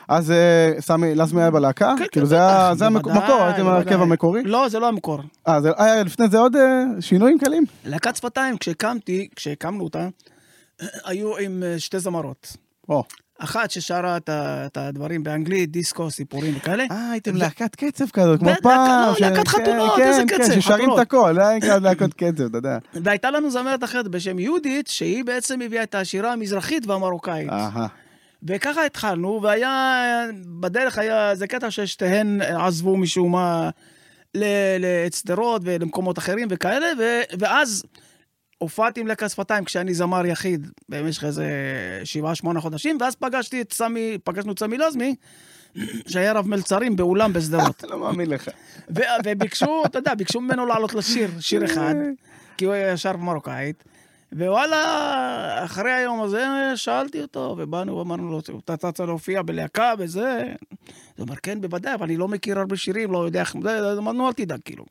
אז 0.08 0.32
סמי 0.80 1.14
לזמי 1.14 1.40
היה 1.40 1.50
בלהקה? 1.50 1.94
כן, 1.98 2.04
כאילו 2.12 2.26
כן, 2.26 2.30
זה 2.30 2.36
בטח, 2.36 2.72
זה 2.72 2.86
המקור, 2.86 3.12
הייתם 3.42 3.66
ההרכב 3.66 3.90
בוודאי. 3.90 4.02
המקורי? 4.02 4.42
לא, 4.42 4.68
זה 4.68 4.78
לא 4.78 4.88
המקור. 4.88 5.20
אה, 5.48 5.58
היה 5.76 6.04
לפני 6.04 6.28
זה 6.28 6.38
עוד 6.38 6.56
שינויים 7.00 7.38
קלים? 7.38 7.64
להקת 7.84 8.16
שפתיים, 8.16 8.56
כשהקמתי, 8.56 9.28
כשהקמנו 9.36 9.84
אותה, 9.84 10.08
היו 11.08 11.36
עם 11.36 11.62
שתי 11.78 11.98
זמרות. 11.98 12.56
או. 12.88 13.02
אחת 13.38 13.70
ששרה 13.70 14.16
את 14.26 14.76
הדברים 14.76 15.22
באנגלית, 15.24 15.70
דיסקו, 15.70 16.10
סיפורים 16.10 16.54
וכאלה. 16.56 16.84
אה, 16.90 17.10
הייתם 17.10 17.36
להקת 17.36 17.74
קצב 17.76 18.04
כזאת, 18.12 18.38
כמו 18.40 18.48
להקה- 18.48 18.62
פעם. 18.62 19.12
לא, 19.20 19.28
להקת 19.28 19.48
כן, 19.48 19.62
חתונות, 19.62 19.92
כן, 19.96 20.02
איזה 20.08 20.22
כן, 20.28 20.38
קצב, 20.38 20.60
ששרים 20.60 20.62
חתונות. 20.80 20.98
את 20.98 21.06
הכל, 21.06 21.34
זה 21.34 21.48
היה 21.48 21.56
נקרא 21.56 21.78
להקות 21.78 22.14
קצב, 22.14 22.42
אתה 22.44 22.58
יודע. 22.58 22.78
והייתה 23.04 23.30
לנו 23.30 23.50
זמרת 23.50 23.84
אחרת 23.84 24.08
בשם 24.08 24.38
יהודית, 24.38 24.86
שהיא 24.86 25.24
בעצם 25.24 25.60
הביאה 25.60 25.82
את 25.82 25.94
השירה 25.94 26.32
המזרחית 26.32 26.86
והמרוקאית. 26.86 27.48
וככה 28.48 28.86
התחלנו, 28.86 29.40
והיה, 29.42 30.02
בדרך 30.60 30.98
היה 30.98 31.30
איזה 31.30 31.46
קטע 31.46 31.70
ששתיהן 31.70 32.40
עזבו 32.42 32.96
משום 32.96 33.32
מה 33.32 33.70
לשדרות 34.34 35.62
ולמקומות 35.64 36.18
אחרים 36.18 36.48
וכאלה, 36.50 36.86
ואז 37.38 37.82
הופעתי 38.58 39.00
עם 39.00 39.06
לקה 39.06 39.28
שפתיים 39.28 39.64
כשאני 39.64 39.94
זמר 39.94 40.26
יחיד 40.26 40.70
במשך 40.88 41.24
איזה 41.24 41.46
שבעה, 42.04 42.34
שמונה 42.34 42.60
חודשים, 42.60 42.98
ואז 43.00 43.14
פגשתי 43.14 43.60
את 43.60 43.72
סמי, 43.72 44.18
פגשנו 44.24 44.52
את 44.52 44.58
סמי 44.58 44.78
לוזמי, 44.78 45.14
שהיה 46.10 46.32
רב 46.32 46.48
מלצרים 46.48 46.96
באולם 46.96 47.32
בשדרות. 47.32 47.84
לא 47.90 47.98
מאמין 47.98 48.30
לך. 48.30 48.48
וביקשו, 49.24 49.82
אתה 49.86 49.98
יודע, 49.98 50.14
ביקשו 50.14 50.40
ממנו 50.40 50.66
לעלות 50.66 50.94
לשיר, 50.94 51.30
שיר 51.40 51.64
אחד, 51.64 51.94
כי 52.56 52.64
הוא 52.64 52.74
שר 52.96 53.12
במרוקאית. 53.12 53.84
ווואלה, 54.32 55.64
אחרי 55.64 55.92
היום 55.92 56.22
הזה 56.22 56.46
שאלתי 56.74 57.22
אותו, 57.22 57.54
ובאנו 57.58 57.96
ואמרנו 57.96 58.30
לו, 58.30 58.40
אתה 58.58 58.88
רצה 58.88 59.04
להופיע 59.04 59.42
בלהקה 59.42 59.94
וזה? 59.98 60.42
הוא 61.16 61.24
אומר, 61.24 61.36
כן, 61.36 61.60
בוודאי, 61.60 61.94
אבל 61.94 62.04
אני 62.06 62.16
לא 62.16 62.28
מכיר 62.28 62.58
הרבה 62.58 62.76
שירים, 62.76 63.12
לא 63.12 63.26
יודע 63.26 63.40
איך... 63.40 63.56
אמרנו, 63.98 64.28
אל 64.28 64.32
תדאג, 64.32 64.60
כאילו. 64.64 64.84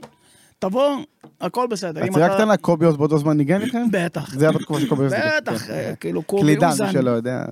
תבוא, 0.70 0.98
הכל 1.42 1.68
בסדר. 1.68 2.04
הצעה 2.04 2.36
קטנה, 2.36 2.58
קובי 2.58 2.86
עוז 2.86 2.98
באותו 2.98 3.18
זמן 3.18 3.38
ניגן 3.38 3.62
איתכם? 3.62 3.84
בטח. 3.92 4.36
זה 4.36 4.46
היה 4.46 4.58
בתקופה 4.58 4.80
של 4.80 4.90
קובי 4.90 5.04
עוז. 5.04 5.14
בטח, 5.14 5.66
כן. 5.66 5.74
אה, 5.74 5.96
כאילו 5.96 6.24
קובי 6.24 6.42
קלידן, 6.42 6.68
אוזן. 6.68 6.86
מי 6.86 6.92
שלא 6.92 7.12
יודע. 7.12 7.46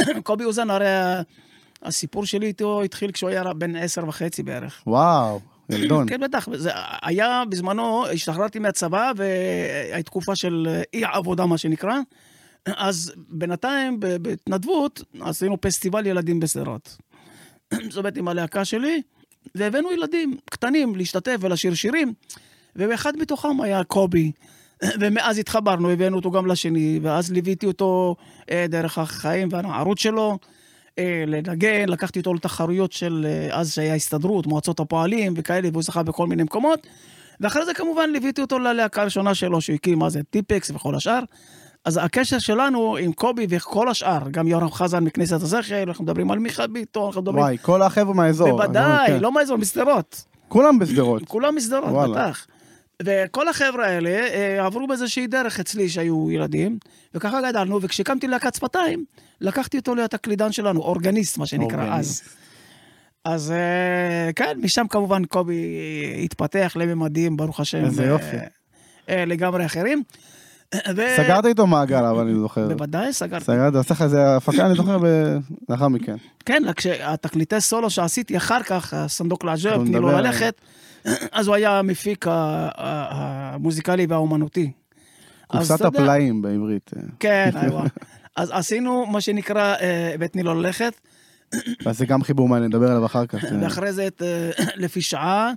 קובי 0.22 0.44
אוזן, 0.44 0.70
הרי 0.70 0.86
הסיפור 1.82 2.26
שלי 2.26 2.46
איתו 2.46 2.82
התחיל 2.82 3.12
כשהוא 3.12 3.30
היה 3.30 3.52
בן 3.52 3.76
עשר 3.76 4.08
וחצי 4.08 4.42
בערך. 4.42 4.82
וואו, 4.86 5.40
ילדון. 5.70 6.08
כן, 6.08 6.20
בטח. 6.20 6.48
זה 6.54 6.70
היה 7.02 7.42
בזמנו, 7.48 8.06
השתחררתי 8.06 8.58
מהצבא, 8.58 9.12
והייתה 9.16 10.02
תקופה 10.02 10.36
של 10.36 10.66
אה, 10.70 10.82
אי 10.94 11.04
עבודה, 11.04 11.46
מה 11.46 11.58
שנקרא. 11.58 11.98
אז 12.66 13.12
בינתיים, 13.28 14.00
בהתנדבות, 14.00 15.02
עשינו 15.20 15.60
פסטיבל 15.60 16.06
ילדים 16.06 16.40
בשדרות. 16.40 16.96
זאת 17.90 17.96
אומרת, 17.96 18.16
עם 18.16 18.28
הלהקה 18.28 18.64
שלי, 18.64 19.02
והבאנו 19.54 19.92
ילדים 19.92 20.36
קטנים 20.50 20.96
להשתתף 20.96 21.36
ולשיר 21.40 21.74
שירים, 21.74 22.12
ואחד 22.76 23.16
מתוכם 23.16 23.60
היה 23.60 23.84
קובי. 23.84 24.32
ומאז 25.00 25.38
התחברנו, 25.38 25.90
הבאנו 25.90 26.16
אותו 26.16 26.30
גם 26.30 26.46
לשני, 26.46 27.00
ואז 27.02 27.32
ליוויתי 27.32 27.66
אותו 27.66 28.16
אה, 28.50 28.66
דרך 28.68 28.98
החיים 28.98 29.48
והנערות 29.50 29.98
שלו. 29.98 30.38
אה, 30.98 31.24
לנגן, 31.26 31.88
לקחתי 31.88 32.18
אותו 32.18 32.34
לתחרויות 32.34 32.92
של 32.92 33.26
אה, 33.28 33.58
אז 33.58 33.72
שהיה 33.72 33.94
הסתדרות, 33.94 34.46
מועצות 34.46 34.80
הפועלים 34.80 35.34
וכאלה, 35.36 35.68
והוא 35.72 35.82
זכה 35.82 36.02
בכל 36.02 36.26
מיני 36.26 36.42
מקומות. 36.42 36.86
ואחרי 37.40 37.64
זה 37.64 37.74
כמובן 37.74 38.10
ליוויתי 38.10 38.40
אותו 38.40 38.58
ללהקה 38.58 39.02
הראשונה 39.02 39.34
שלו, 39.34 39.60
שהוא 39.60 39.74
הקים, 39.74 39.98
מה 39.98 40.10
זה, 40.10 40.20
טיפקס 40.30 40.70
וכל 40.70 40.94
השאר. 40.94 41.20
אז 41.84 42.00
הקשר 42.02 42.38
שלנו 42.38 42.96
עם 42.96 43.12
קובי 43.12 43.46
וכל 43.48 43.88
השאר, 43.88 44.30
גם 44.30 44.48
יורם 44.48 44.70
חזן 44.70 45.04
מכנסת 45.04 45.42
השכל, 45.42 45.74
אנחנו 45.74 46.04
מדברים 46.04 46.30
על 46.30 46.38
מיכה 46.38 46.66
ביטון, 46.66 47.06
אנחנו 47.06 47.22
מדברים... 47.22 47.38
וואי, 47.38 47.56
כל 47.62 47.82
החבר'ה 47.82 48.14
מהאזור. 48.14 48.50
בוודאי, 48.50 49.06
כן. 49.06 49.20
לא 49.20 49.32
מהאזור, 49.32 49.58
משדרות. 49.58 50.24
כולם 50.48 50.78
בשדרות. 50.78 51.22
כולם 51.28 51.56
משדרות. 51.56 52.10
בטח. 52.10 52.46
וכל 53.02 53.48
החבר'ה 53.48 53.86
האלה 53.86 54.10
אה, 54.10 54.66
עברו 54.66 54.86
באיזושהי 54.86 55.26
דרך 55.26 55.60
אצלי 55.60 55.88
שהיו 55.88 56.30
ילדים, 56.30 56.78
וככה 57.14 57.40
גדלנו, 57.50 57.82
וכשהקמתי 57.82 58.28
להקת 58.28 58.54
שפתיים, 58.54 59.04
לקחתי 59.40 59.78
אותו 59.78 59.94
להיות 59.94 60.14
הקלידן 60.14 60.52
שלנו, 60.52 60.80
אורגניסט, 60.80 61.38
מה 61.38 61.46
שנקרא 61.46 61.84
אורגניסט. 61.84 62.24
אז. 63.24 63.34
אז 63.34 63.50
אה, 63.50 64.32
כן, 64.36 64.58
משם 64.62 64.86
כמובן 64.90 65.24
קובי 65.24 65.76
התפתח 66.24 66.72
לממדים, 66.76 67.36
ברוך 67.36 67.60
השם. 67.60 67.84
איזה 67.84 68.02
אה, 68.02 68.08
יופי. 68.08 68.36
לגמרי 69.08 69.66
אחרים. 69.66 70.02
ו- 70.74 71.16
סגרת 71.16 71.46
איתו 71.46 71.66
מעגל, 71.66 72.04
אבל 72.04 72.22
אני 72.22 72.34
זוכר. 72.34 72.68
בוודאי 72.68 73.12
סגרתי. 73.12 73.44
סגרת, 73.44 73.74
עשה 73.74 73.94
לך 73.94 74.02
איזה 74.02 74.36
הפקה, 74.36 74.66
אני 74.66 74.74
זוכר, 74.74 74.98
לאחר 75.68 75.88
מכן. 75.88 76.16
כן, 76.44 76.62
רק 76.66 76.80
שהתקליטי 76.80 77.60
סולו 77.60 77.90
שעשיתי 77.90 78.36
אחר 78.36 78.62
כך, 78.62 78.94
לעז'ב, 79.44 79.66
אנחנו 79.66 79.84
תני 79.84 79.98
לו 79.98 80.08
ללכת, 80.08 80.60
אז 81.32 81.46
הוא 81.46 81.54
היה 81.54 81.78
המפיק 81.78 82.26
המוזיקלי 82.28 84.06
והאומנותי. 84.06 84.72
קופסת 85.46 85.80
הפלאים 85.80 86.42
בעברית. 86.42 86.90
כן. 87.20 87.50
אז 88.36 88.50
עשינו 88.52 89.06
מה 89.06 89.20
שנקרא 89.20 89.74
אה, 89.80 90.14
ותני 90.20 90.42
לו 90.42 90.54
ללכת, 90.54 90.92
אז 91.86 91.98
זה 91.98 92.06
גם 92.06 92.22
חיבור 92.22 92.48
מעניין, 92.48 92.68
נדבר 92.68 92.90
עליו 92.90 93.06
אחר 93.06 93.26
כך. 93.26 93.44
אה. 93.44 93.50
ואחרי 93.62 93.92
זה 93.92 94.06
את 94.06 94.22
אה, 94.22 94.50
לפי 94.84 95.02
שעה. 95.02 95.52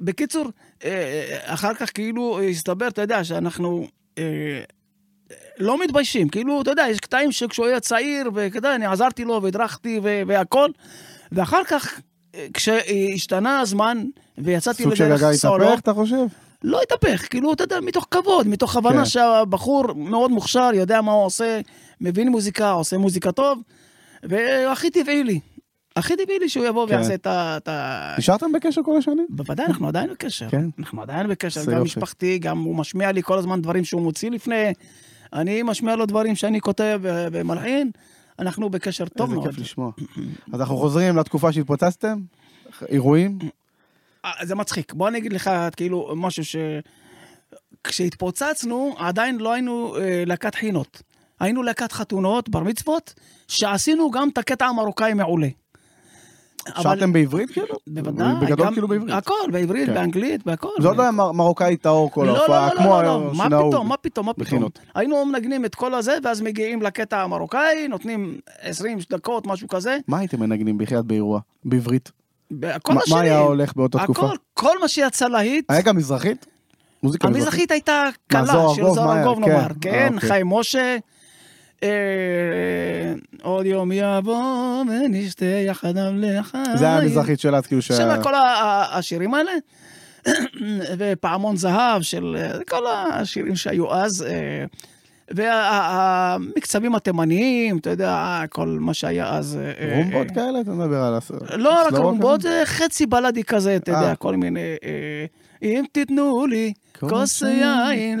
בקיצור, 0.00 0.50
אה, 0.84 1.38
אחר 1.44 1.74
כך 1.74 1.90
כאילו 1.94 2.40
הסתבר, 2.40 2.88
אתה 2.88 3.02
יודע, 3.02 3.24
שאנחנו 3.24 3.86
לא 5.58 5.80
מתביישים. 5.84 6.28
כאילו, 6.28 6.62
אתה 6.62 6.70
יודע, 6.70 6.84
יש 6.90 7.00
קטעים 7.00 7.32
שכשהוא 7.32 7.66
היה 7.66 7.80
צעיר, 7.80 8.30
ואתה 8.34 8.58
יודע, 8.58 8.74
אני 8.74 8.86
עזרתי 8.86 9.24
לו 9.24 9.42
והדרכתי 9.42 10.00
ו- 10.02 10.22
והכל, 10.26 10.68
ואחר 11.32 11.64
כך, 11.64 12.00
אה, 12.34 12.46
כשהשתנה 12.54 13.60
הזמן, 13.60 14.04
ויצאתי 14.38 14.82
סוג 14.82 14.94
של 14.94 15.04
לדרך 15.04 15.20
גגה 15.20 15.32
סולו, 15.32 15.64
התהפך, 15.66 15.80
אתה 15.80 15.94
חושב? 15.94 16.24
לא 16.62 16.80
התהפך, 16.82 17.30
כאילו, 17.30 17.52
אתה 17.52 17.64
יודע, 17.64 17.80
מתוך 17.80 18.06
כבוד, 18.10 18.48
מתוך 18.48 18.76
הבנה 18.76 18.98
כן. 18.98 19.04
שהבחור 19.04 19.92
מאוד 19.94 20.30
מוכשר, 20.30 20.70
יודע 20.74 21.00
מה 21.00 21.12
הוא 21.12 21.24
עושה, 21.24 21.60
מבין 22.00 22.28
מוזיקה, 22.28 22.70
עושה 22.70 22.98
מוזיקה 22.98 23.32
טוב, 23.32 23.62
והכי 24.22 24.90
טבעי 24.90 25.24
לי. 25.24 25.40
הכי 25.98 26.16
טבעי 26.16 26.48
שהוא 26.48 26.66
יבוא 26.66 26.88
כן. 26.88 26.94
ויעשה 26.94 27.14
את 27.14 27.26
ה... 27.26 27.56
את 27.56 27.68
ה... 27.68 28.14
נשארתם 28.18 28.52
בקשר 28.52 28.80
כל 28.84 28.98
השנים? 28.98 29.26
בוודאי, 29.30 29.66
אנחנו 29.66 29.88
עדיין 29.88 30.10
בקשר. 30.10 30.48
כן. 30.50 30.68
אנחנו 30.78 31.02
עדיין 31.02 31.28
בקשר, 31.28 31.64
גם. 31.64 31.82
משפחתי, 31.82 32.38
גם 32.38 32.58
הוא 32.58 32.76
משמיע 32.76 33.12
לי 33.12 33.22
כל 33.22 33.38
הזמן 33.38 33.62
דברים 33.62 33.84
שהוא 33.84 34.02
מוציא 34.02 34.30
לפני. 34.30 34.72
אני 35.32 35.62
משמיע 35.62 35.96
לו 35.96 36.06
דברים 36.06 36.36
שאני 36.36 36.60
כותב 36.60 37.00
ומלחין. 37.02 37.90
אנחנו 38.38 38.70
בקשר 38.70 39.08
טוב 39.08 39.30
איזה 39.30 39.40
מאוד. 39.40 39.48
כיף 39.48 39.58
לשמוע. 39.58 39.90
אז 40.52 40.60
אנחנו 40.60 40.76
חוזרים 40.76 41.16
לתקופה 41.16 41.52
שהתפוצצתם, 41.52 42.18
אירועים, 42.88 43.38
אה, 44.24 44.30
זה 44.42 44.54
מצחיק. 44.54 44.92
בוא 44.92 45.08
אני 45.08 45.18
אגיד 45.18 45.32
לך, 45.32 45.50
כאילו, 45.76 46.12
משהו 46.16 46.44
ש... 46.44 46.56
כשהתפוצצנו, 47.84 48.94
עדיין 48.98 49.38
לא 49.38 49.52
היינו 49.52 49.96
אה, 49.96 50.22
להקת 50.26 50.54
חינות. 50.54 51.02
היינו 51.40 51.62
להקת 51.62 51.92
חתונות, 51.92 52.48
בר 52.48 52.62
מצוות, 52.62 53.14
שעשינו 53.48 54.10
גם 54.10 54.28
את 54.28 54.38
הקטע 54.38 54.66
המרוקאי 54.66 55.14
מעולה. 55.14 55.48
שרתם 56.82 57.12
בעברית 57.12 57.50
כאילו? 57.50 57.74
בוודאי. 57.86 58.34
בגדול 58.40 58.70
כאילו 58.72 58.88
בעברית. 58.88 59.14
הכל, 59.14 59.34
בעברית, 59.52 59.86
כן. 59.88 59.94
באנגלית, 59.94 60.46
בהכל. 60.46 60.68
זה 60.80 60.88
עוד 60.88 61.00
היה 61.00 61.10
מר- 61.10 61.32
מרוקאי 61.32 61.76
טהור 61.76 62.10
כל 62.10 62.24
לא, 62.24 62.32
לא, 62.32 62.38
ההופעה, 62.38 62.74
לא, 62.74 62.80
כמו 62.80 62.88
לא, 62.90 63.02
לא, 63.02 63.30
מה 63.34 63.44
שנהוג. 63.44 63.72
פתאום, 63.72 63.88
מה 63.88 63.96
פתאום, 63.96 64.26
מה 64.26 64.34
פתאום. 64.34 64.64
היינו 64.94 65.24
מנגנים 65.24 65.64
את 65.64 65.74
כל 65.74 65.94
הזה, 65.94 66.16
ואז 66.24 66.40
מגיעים 66.40 66.82
לקטע 66.82 67.22
המרוקאי, 67.22 67.88
נותנים 67.88 68.38
20 68.60 68.98
דקות, 69.12 69.46
משהו 69.46 69.68
כזה. 69.68 69.98
מה 70.08 70.18
הייתם 70.18 70.40
מנגנים 70.40 70.78
בחייאת 70.78 71.04
באירוע? 71.04 71.40
בעברית? 71.64 72.12
כל 72.82 72.94
מה- 72.94 73.00
מה 73.10 73.20
היה. 73.20 73.38
הולך 73.38 73.76
באותה 73.76 73.98
תקופה? 73.98 74.26
הכל, 74.26 74.36
כל 74.54 74.80
מה 74.80 74.88
שיצא 74.88 75.28
להיט. 75.28 75.64
היה 75.68 75.82
גם 75.82 75.96
מזרחית? 75.96 76.46
מוזיקה 77.02 77.28
מזרחית? 77.28 77.46
המזרחית 77.46 77.70
הייתה 77.70 78.04
קלה, 78.26 78.46
של 78.74 78.82
זוהר 78.94 79.10
היה? 79.10 79.22
ארגוב 79.22 79.44
כן. 79.44 79.50
נאמר, 79.50 79.62
אה, 79.62 79.68
כן, 79.80 80.12
אוקיי. 80.14 80.28
חיים 80.28 80.46
משה. 80.48 80.96
אה, 81.82 83.12
עוד 83.42 83.66
יום 83.66 83.92
יבוא 83.92 84.80
ונשתה 84.80 85.44
יחד 85.44 85.92
לחיים. 85.96 86.76
זה 86.76 86.84
היה 86.84 86.98
המזרחית 86.98 87.40
של 87.40 87.54
אז, 87.54 87.66
כאילו 87.66 87.82
שה... 87.82 87.94
של 87.96 88.22
כל 88.22 88.32
השירים 88.92 89.34
האלה. 89.34 89.52
ופעמון 90.98 91.56
זהב 91.56 92.02
של 92.02 92.36
אה, 92.38 92.64
כל 92.68 92.82
השירים 92.86 93.56
שהיו 93.56 93.94
אז. 93.94 94.22
אה, 94.22 94.64
והמקצבים 95.30 96.94
התימניים, 96.94 97.78
אתה 97.78 97.90
יודע, 97.90 98.42
כל 98.50 98.68
מה 98.80 98.94
שהיה 98.94 99.28
אז. 99.36 99.58
רומבות 99.96 100.26
כאלה? 100.34 100.60
אתה 100.60 100.70
מדבר 100.70 101.02
על... 101.02 101.14
הס- 101.14 101.30
לא 101.56 101.80
רק 101.80 101.88
סלואו 101.90 102.02
רומבות? 102.02 102.40
זה 102.42 102.62
חצי 102.64 103.06
בלדי 103.06 103.44
כזה, 103.44 103.76
אתה. 103.76 103.92
יודע, 103.92 104.14
כל 104.14 104.36
מיני... 104.36 104.76
אם 105.62 105.84
תיתנו 105.92 106.46
לי 106.46 106.72
כוס 107.00 107.42
יין. 107.42 108.20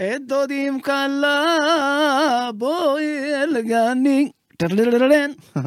את 0.00 0.26
דודים 0.26 0.80
כלה, 0.80 2.50
בואי 2.54 3.34
אל 3.34 3.60
גני. 3.60 4.30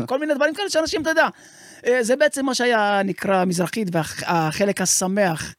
כל 0.06 0.20
מיני 0.20 0.34
דברים 0.34 0.54
כאלה 0.54 0.70
שאנשים, 0.70 1.02
אתה 1.02 1.10
יודע, 1.10 1.28
זה 2.02 2.16
בעצם 2.16 2.46
מה 2.46 2.56
שהיה 2.56 3.02
נקרא 3.06 3.46
מזרחית 3.46 3.88
והחלק 3.92 4.82
השמח 4.82 5.54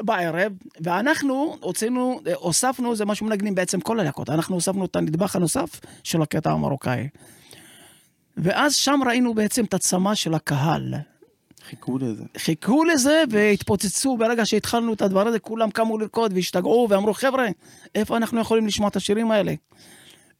בערב, 0.00 0.52
ואנחנו 0.80 1.56
הוצאנו, 1.60 2.20
הוספנו, 2.34 2.96
זה 2.96 3.04
מה 3.04 3.14
שמנגנים 3.14 3.54
בעצם 3.54 3.80
כל 3.80 4.00
הלהקות, 4.00 4.30
אנחנו 4.30 4.54
הוספנו 4.54 4.84
את 4.84 4.96
הנדבך 4.96 5.36
הנוסף 5.36 5.80
של 6.04 6.22
הקטע 6.22 6.50
המרוקאי. 6.50 7.08
ואז 8.36 8.74
שם 8.74 9.00
ראינו 9.06 9.34
בעצם 9.34 9.64
את 9.64 9.74
הצמא 9.74 10.14
של 10.14 10.34
הקהל. 10.34 10.94
חיכו 11.70 11.98
לזה. 11.98 12.22
חיכו 12.38 12.84
לזה 12.84 13.22
והתפוצצו 13.30 14.16
ברגע 14.16 14.46
שהתחלנו 14.46 14.92
את 14.92 15.02
הדבר 15.02 15.26
הזה, 15.28 15.38
כולם 15.38 15.70
קמו 15.70 15.98
לרקוד 15.98 16.32
והשתגעו 16.32 16.86
ואמרו, 16.90 17.14
חבר'ה, 17.14 17.46
איפה 17.94 18.16
אנחנו 18.16 18.40
יכולים 18.40 18.66
לשמוע 18.66 18.88
את 18.88 18.96
השירים 18.96 19.30
האלה? 19.30 19.54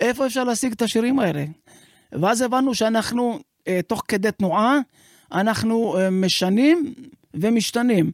איפה 0.00 0.26
אפשר 0.26 0.44
להשיג 0.44 0.72
את 0.72 0.82
השירים 0.82 1.18
האלה? 1.18 1.44
ואז 2.12 2.40
הבנו 2.40 2.74
שאנחנו, 2.74 3.38
אה, 3.68 3.80
תוך 3.86 4.02
כדי 4.08 4.32
תנועה, 4.32 4.78
אנחנו 5.32 5.98
אה, 5.98 6.10
משנים 6.10 6.94
ומשתנים. 7.34 8.10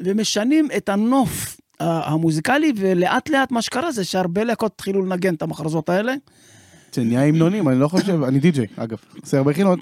ומשנים 0.00 0.68
את 0.76 0.88
הנוף 0.88 1.56
ה- 1.80 2.12
המוזיקלי, 2.12 2.72
ולאט 2.76 3.28
לאט 3.28 3.50
מה 3.50 3.62
שקרה 3.62 3.92
זה 3.92 4.04
שהרבה 4.04 4.44
להקות 4.44 4.72
התחילו 4.74 5.04
לנגן 5.06 5.34
את 5.34 5.42
המחרזות 5.42 5.88
האלה. 5.88 6.14
זה 6.92 7.02
נהיה 7.04 7.24
המנונים, 7.24 7.68
אני 7.68 7.78
לא 7.80 7.88
חושב, 7.88 8.22
אני 8.22 8.38
די.ג'יי, 8.38 8.66
אגב. 8.76 8.98
עושה 9.22 9.36
הרבה 9.38 9.54
חינות. 9.54 9.78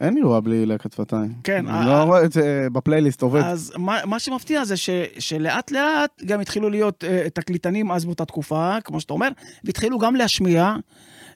אין 0.00 0.16
אירוע 0.16 0.40
בלי 0.40 0.66
להקת 0.66 0.92
שפתיים. 0.92 1.32
כן, 1.44 1.68
אני 1.68 1.90
אה, 1.90 1.98
לא 1.98 2.02
רואה 2.02 2.24
את 2.24 2.32
זה 2.32 2.66
בפלייליסט 2.72 3.22
עובד. 3.22 3.42
אז 3.42 3.72
מה, 3.78 3.98
מה 4.04 4.18
שמפתיע 4.18 4.64
זה 4.64 4.76
ש, 4.76 4.90
שלאט 5.18 5.70
לאט 5.70 6.22
גם 6.24 6.40
התחילו 6.40 6.70
להיות 6.70 7.04
uh, 7.04 7.30
תקליטנים 7.30 7.92
אז 7.92 8.04
באותה 8.04 8.24
תקופה, 8.24 8.76
כמו 8.84 9.00
שאתה 9.00 9.12
אומר, 9.12 9.28
והתחילו 9.64 9.98
גם 9.98 10.16
להשמיע, 10.16 10.74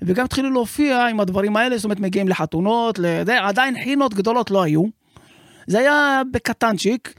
וגם 0.02 0.24
התחילו 0.24 0.50
להופיע 0.50 1.06
עם 1.06 1.20
הדברים 1.20 1.56
האלה, 1.56 1.76
זאת 1.76 1.84
אומרת 1.84 2.00
מגיעים 2.00 2.28
לחתונות, 2.28 2.98
עדיין 3.40 3.84
חינות 3.84 4.14
גדולות 4.14 4.50
לא 4.50 4.62
היו. 4.62 4.84
זה 5.66 5.78
היה 5.78 6.22
בקטנצ'יק, 6.32 7.14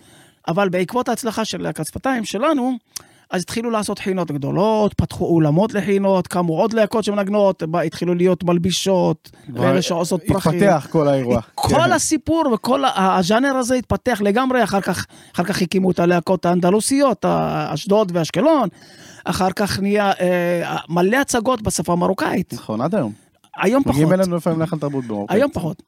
אבל 0.48 0.70
בעקבות 0.70 1.10
ההצלחה 1.10 1.46
של 1.46 1.62
להקת 1.62 1.86
שפתיים 1.86 2.26
שלנו, 2.26 2.78
אז 3.32 3.42
התחילו 3.42 3.70
לעשות 3.70 4.00
חינות 4.00 4.32
גדולות, 4.32 4.94
פתחו 4.94 5.26
אולמות 5.26 5.74
לחינות, 5.74 6.28
קמו 6.28 6.60
עוד 6.62 6.74
להקות 6.74 7.04
שמנגנות, 7.04 7.64
התחילו 7.86 8.16
להיות 8.16 8.44
מלבישות, 8.44 9.32
ואלה 9.54 9.82
שעושות 9.82 10.22
פרחים. 10.28 10.64
התפתח 10.64 10.88
כל 10.92 11.08
האירוע. 11.08 11.42
כל 11.56 11.70
כן. 11.70 11.92
הסיפור 11.92 12.44
וכל 12.54 12.84
הז'אנר 12.96 13.56
הזה 13.56 13.76
התפתח 13.76 14.22
לגמרי, 14.22 14.64
אחר 14.64 14.82
כך, 14.82 15.06
אחר 15.36 15.44
כך 15.44 15.62
הקימו 15.62 15.92
את 15.92 16.00
הלהקות 16.00 16.46
האנדלוסיות, 16.46 17.26
אשדוד 17.74 18.12
ואשקלון, 18.14 18.70
אחר 19.26 19.52
כך 19.52 19.80
נהיה 19.80 20.12
אה, 20.20 20.78
מלא 20.90 21.18
הצגות 21.18 21.62
בשפה 21.62 21.94
המרוקאית. 21.94 22.54
נכון, 22.54 22.82
עד 22.82 22.96
היום. 22.96 23.12
היום 23.58 23.84
פחות, 23.84 23.96
מגיעים 23.96 24.14
אלינו 24.14 24.36
לפעמים 24.36 24.60
להיכל 24.60 24.80
תרבות 24.80 25.06
במרוקאית. 25.06 25.38
היום 25.40 25.52
פחות. 25.52 25.84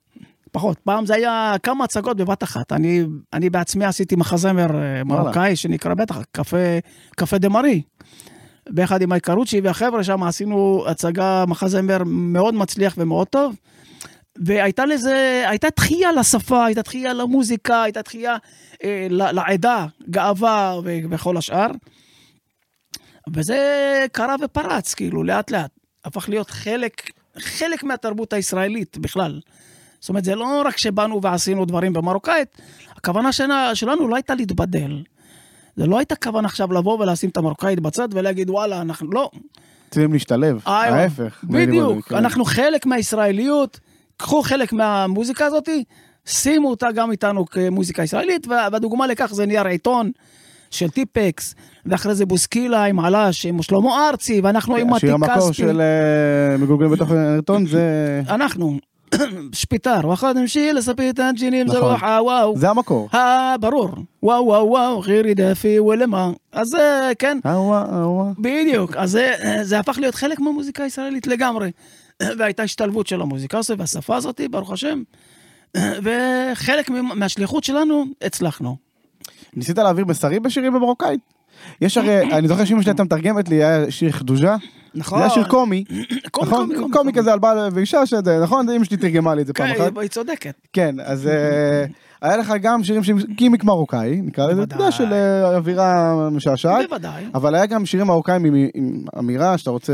פחות. 0.51 0.77
פעם 0.83 1.05
זה 1.05 1.15
היה 1.15 1.55
כמה 1.63 1.83
הצגות 1.83 2.17
בבת 2.17 2.43
אחת. 2.43 2.71
אני, 2.71 3.03
אני 3.33 3.49
בעצמי 3.49 3.85
עשיתי 3.85 4.15
מחזמר 4.15 4.81
אה, 4.81 5.03
מרוקאי 5.03 5.55
שנקרא 5.55 5.93
בטח 5.93 6.19
קפה, 6.31 6.79
קפה 7.15 7.37
דה 7.37 7.49
מארי. 7.49 7.81
ביחד 8.69 9.01
עם 9.01 9.13
אייקרוצ'י 9.13 9.61
והחבר'ה 9.61 10.03
שם 10.03 10.23
עשינו 10.23 10.83
הצגה 10.87 11.45
מחזמר 11.47 11.97
מאוד 12.05 12.53
מצליח 12.53 12.95
ומאוד 12.97 13.27
טוב. 13.27 13.55
והייתה 14.45 14.85
לזה, 14.85 15.43
הייתה 15.47 15.71
תחייה 15.71 16.11
לשפה, 16.11 16.65
הייתה 16.65 16.83
תחייה 16.83 17.13
למוזיקה, 17.13 17.83
הייתה 17.83 18.03
תחייה 18.03 18.37
אה, 18.83 19.07
לעדה, 19.09 19.85
גאווה 20.09 20.79
וכל 20.83 21.37
השאר. 21.37 21.67
וזה 23.33 24.05
קרה 24.11 24.35
ופרץ, 24.41 24.93
כאילו, 24.93 25.23
לאט 25.23 25.51
לאט. 25.51 25.71
הפך 26.05 26.29
להיות 26.29 26.49
חלק, 26.49 27.11
חלק 27.37 27.83
מהתרבות 27.83 28.33
הישראלית 28.33 28.97
בכלל. 28.97 29.39
זאת 29.99 30.09
אומרת, 30.09 30.23
זה 30.23 30.35
לא 30.35 30.61
רק 30.65 30.77
שבאנו 30.77 31.21
ועשינו 31.21 31.65
דברים 31.65 31.93
במרוקאית, 31.93 32.61
הכוונה 32.95 33.31
שלה, 33.31 33.75
שלנו 33.75 34.07
לא 34.07 34.15
הייתה 34.15 34.35
להתבדל. 34.35 35.03
זה 35.75 35.87
לא 35.87 35.97
הייתה 35.97 36.15
כוונה 36.15 36.47
עכשיו 36.47 36.73
לבוא 36.73 36.99
ולשים 36.99 37.29
את 37.29 37.37
המרוקאית 37.37 37.79
בצד 37.79 38.07
ולהגיד, 38.11 38.49
וואלה, 38.49 38.81
אנחנו 38.81 39.11
לא, 39.11 39.29
צריכים 39.89 40.13
להשתלב, 40.13 40.61
איוא, 40.67 40.75
ההפך. 40.75 41.43
בדיוק, 41.43 42.07
כן. 42.07 42.15
אנחנו 42.15 42.45
חלק 42.45 42.85
מהישראליות, 42.85 43.79
קחו 44.17 44.41
חלק 44.41 44.73
מהמוזיקה 44.73 45.45
הזאת, 45.45 45.69
שימו 46.25 46.69
אותה 46.69 46.91
גם 46.91 47.11
איתנו 47.11 47.45
כמוזיקה 47.45 48.03
ישראלית, 48.03 48.47
וה- 48.47 48.67
והדוגמה 48.71 49.07
לכך 49.07 49.29
זה 49.33 49.45
נייר 49.45 49.67
עיתון 49.67 50.11
של 50.71 50.89
טיפקס, 50.89 51.55
ואחרי 51.85 52.15
זה 52.15 52.25
בוסקילה 52.25 52.83
עם 52.83 52.99
עלש, 52.99 53.45
עם 53.45 53.61
שלמה 53.61 54.09
ארצי, 54.09 54.41
ואנחנו 54.43 54.75
עם 54.75 54.87
מתי 54.87 54.95
השיר 54.97 55.13
המקור 55.13 55.35
כספי. 55.35 55.53
של 55.53 55.81
אה, 55.81 56.57
מגולגלים 56.57 56.91
בתוך 56.91 57.11
העיתון 57.11 57.65
זה... 57.65 58.21
אנחנו, 58.29 58.77
שפיטר, 59.53 60.01
נמשי 60.35 60.73
לספית 60.73 61.19
הג'ינים 61.19 61.67
זה 61.67 61.77
נכון. 61.77 61.91
רוחה 61.91 62.19
וואו. 62.21 62.57
זה 62.57 62.69
המקור. 62.69 63.09
אה, 63.13 63.55
ברור, 63.59 63.89
וואו 64.23 64.45
וואו 64.45 64.67
וואו, 64.69 65.01
חירי 65.01 65.33
דפי 65.33 65.79
ולמה. 65.79 66.31
אז 66.51 66.67
זה, 66.67 67.11
כן, 67.19 67.39
אהווה, 67.45 67.85
אהווה. 67.91 68.31
בדיוק, 68.39 68.95
אז 68.95 69.19
זה, 69.61 69.79
הפך 69.79 69.97
להיות 69.97 70.15
חלק 70.15 70.39
מהמוזיקה 70.39 70.83
הישראלית 70.83 71.27
לגמרי. 71.27 71.71
והייתה 72.37 72.63
השתלבות 72.63 73.07
של 73.07 73.21
המוזיקה 73.21 73.57
הזאת 73.57 73.79
והשפה 73.79 74.15
הזאת, 74.15 74.41
ברוך 74.51 74.71
השם. 74.71 75.01
וחלק 75.77 76.89
מהשליחות 77.15 77.63
שלנו, 77.63 78.05
הצלחנו. 78.21 78.75
ניסית 79.53 79.77
להעביר 79.77 80.05
מסרים 80.05 80.43
בשירים 80.43 80.73
במרוקאית? 80.73 81.19
יש 81.81 81.97
הרי, 81.97 82.21
אני 82.21 82.47
זוכר 82.47 82.65
שאמא 82.65 82.81
שלי 82.81 82.91
הייתה 82.91 83.03
מתרגמת 83.03 83.49
לי, 83.49 83.55
היה 83.55 83.91
שיר 83.91 84.11
חדושה. 84.11 84.55
נכון. 84.95 85.19
זה 85.19 85.25
היה 85.25 85.33
שיר 85.33 85.43
קומי. 85.47 85.83
קומי, 86.31 86.47
נכון? 86.47 86.65
קומי, 86.65 86.75
קומי, 86.75 86.93
קומי 86.93 87.13
כזה 87.13 87.33
על 87.33 87.39
בעל 87.39 87.69
ואישה 87.73 88.05
שזה, 88.05 88.39
נכון? 88.43 88.69
אמא 88.69 88.83
שלי 88.83 88.97
תרגמה 88.97 89.35
לי 89.35 89.41
את 89.41 89.47
זה 89.47 89.53
פעם 89.53 89.73
כן, 89.73 89.81
אחת. 89.81 89.97
היא 89.97 90.09
צודקת. 90.09 90.53
כן, 90.73 90.95
אז 91.03 91.27
אה, 91.27 91.85
היה 92.21 92.37
לך 92.37 92.53
גם 92.61 92.83
שירים 92.83 93.03
שהם 93.03 93.17
גימיק 93.29 93.63
מרוקאי, 93.63 94.21
נקרא 94.21 94.51
לזה, 94.51 94.63
אתה 94.63 94.75
יודע. 94.75 94.91
של 94.91 95.13
אה, 95.13 95.55
אווירה 95.55 96.15
משעשעת. 96.31 96.89
בוודאי. 96.89 97.23
אבל 97.33 97.55
היה 97.55 97.65
גם 97.65 97.85
שירים 97.85 98.07
מרוקאים 98.07 98.45
עם, 98.73 99.03
אמירה 99.19 99.57
שאתה 99.57 99.69
רוצה... 99.69 99.93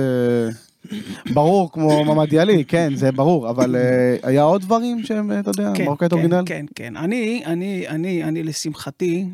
ברור, 1.34 1.72
כמו 1.72 2.06
ממ"ד 2.06 2.34
יאלי, 2.34 2.66
כן, 2.66 2.96
זה 2.96 3.12
ברור, 3.12 3.50
אבל 3.50 3.76
אה, 3.76 4.16
היה 4.24 4.44
עוד 4.44 4.62
דברים 4.62 5.04
שהם, 5.04 5.32
אתה 5.40 5.50
יודע, 5.50 5.72
כן, 5.76 5.86
מרוקאית 5.86 6.12
כן, 6.12 6.18
אורגינל? 6.18 6.44
כן, 6.46 6.66
כן. 6.76 6.98
אני, 6.98 7.44
אני, 7.46 7.88
אני, 7.88 8.24
אני, 8.24 8.44
לשמחתי, 8.44 9.26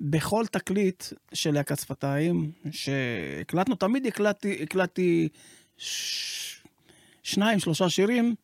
בכל 0.00 0.44
תקליט 0.46 1.04
של 1.32 1.50
להקת 1.54 1.78
שפתיים, 1.78 2.50
שהקלטנו, 2.70 3.74
תמיד 3.74 4.06
הקלטתי, 4.06 4.58
הקלטתי 4.62 5.28
ש... 5.76 6.60
שניים, 7.22 7.58
שלושה 7.58 7.88
שירים 7.88 8.34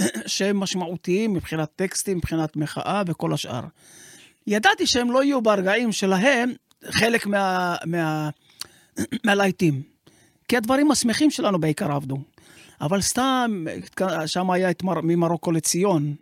שהם 0.26 0.56
משמעותיים 0.56 1.32
מבחינת 1.32 1.68
טקסטים, 1.76 2.16
מבחינת 2.16 2.56
מחאה 2.56 3.02
וכל 3.06 3.32
השאר. 3.32 3.62
ידעתי 4.46 4.86
שהם 4.86 5.10
לא 5.10 5.24
יהיו 5.24 5.42
ברגעים 5.42 5.92
שלהם 5.92 6.52
חלק 6.90 7.26
מה... 7.26 7.76
מה... 7.86 8.30
מהלהיטים. 9.26 9.82
כי 10.48 10.56
הדברים 10.56 10.90
השמחים 10.90 11.30
שלנו 11.30 11.60
בעיקר 11.60 11.92
עבדו. 11.92 12.18
אבל 12.80 13.00
סתם, 13.00 13.64
שם 14.26 14.50
היה 14.50 14.70
את 14.70 14.82
מר... 14.82 15.00
ממרוקו 15.02 15.52
לציון. 15.52 16.14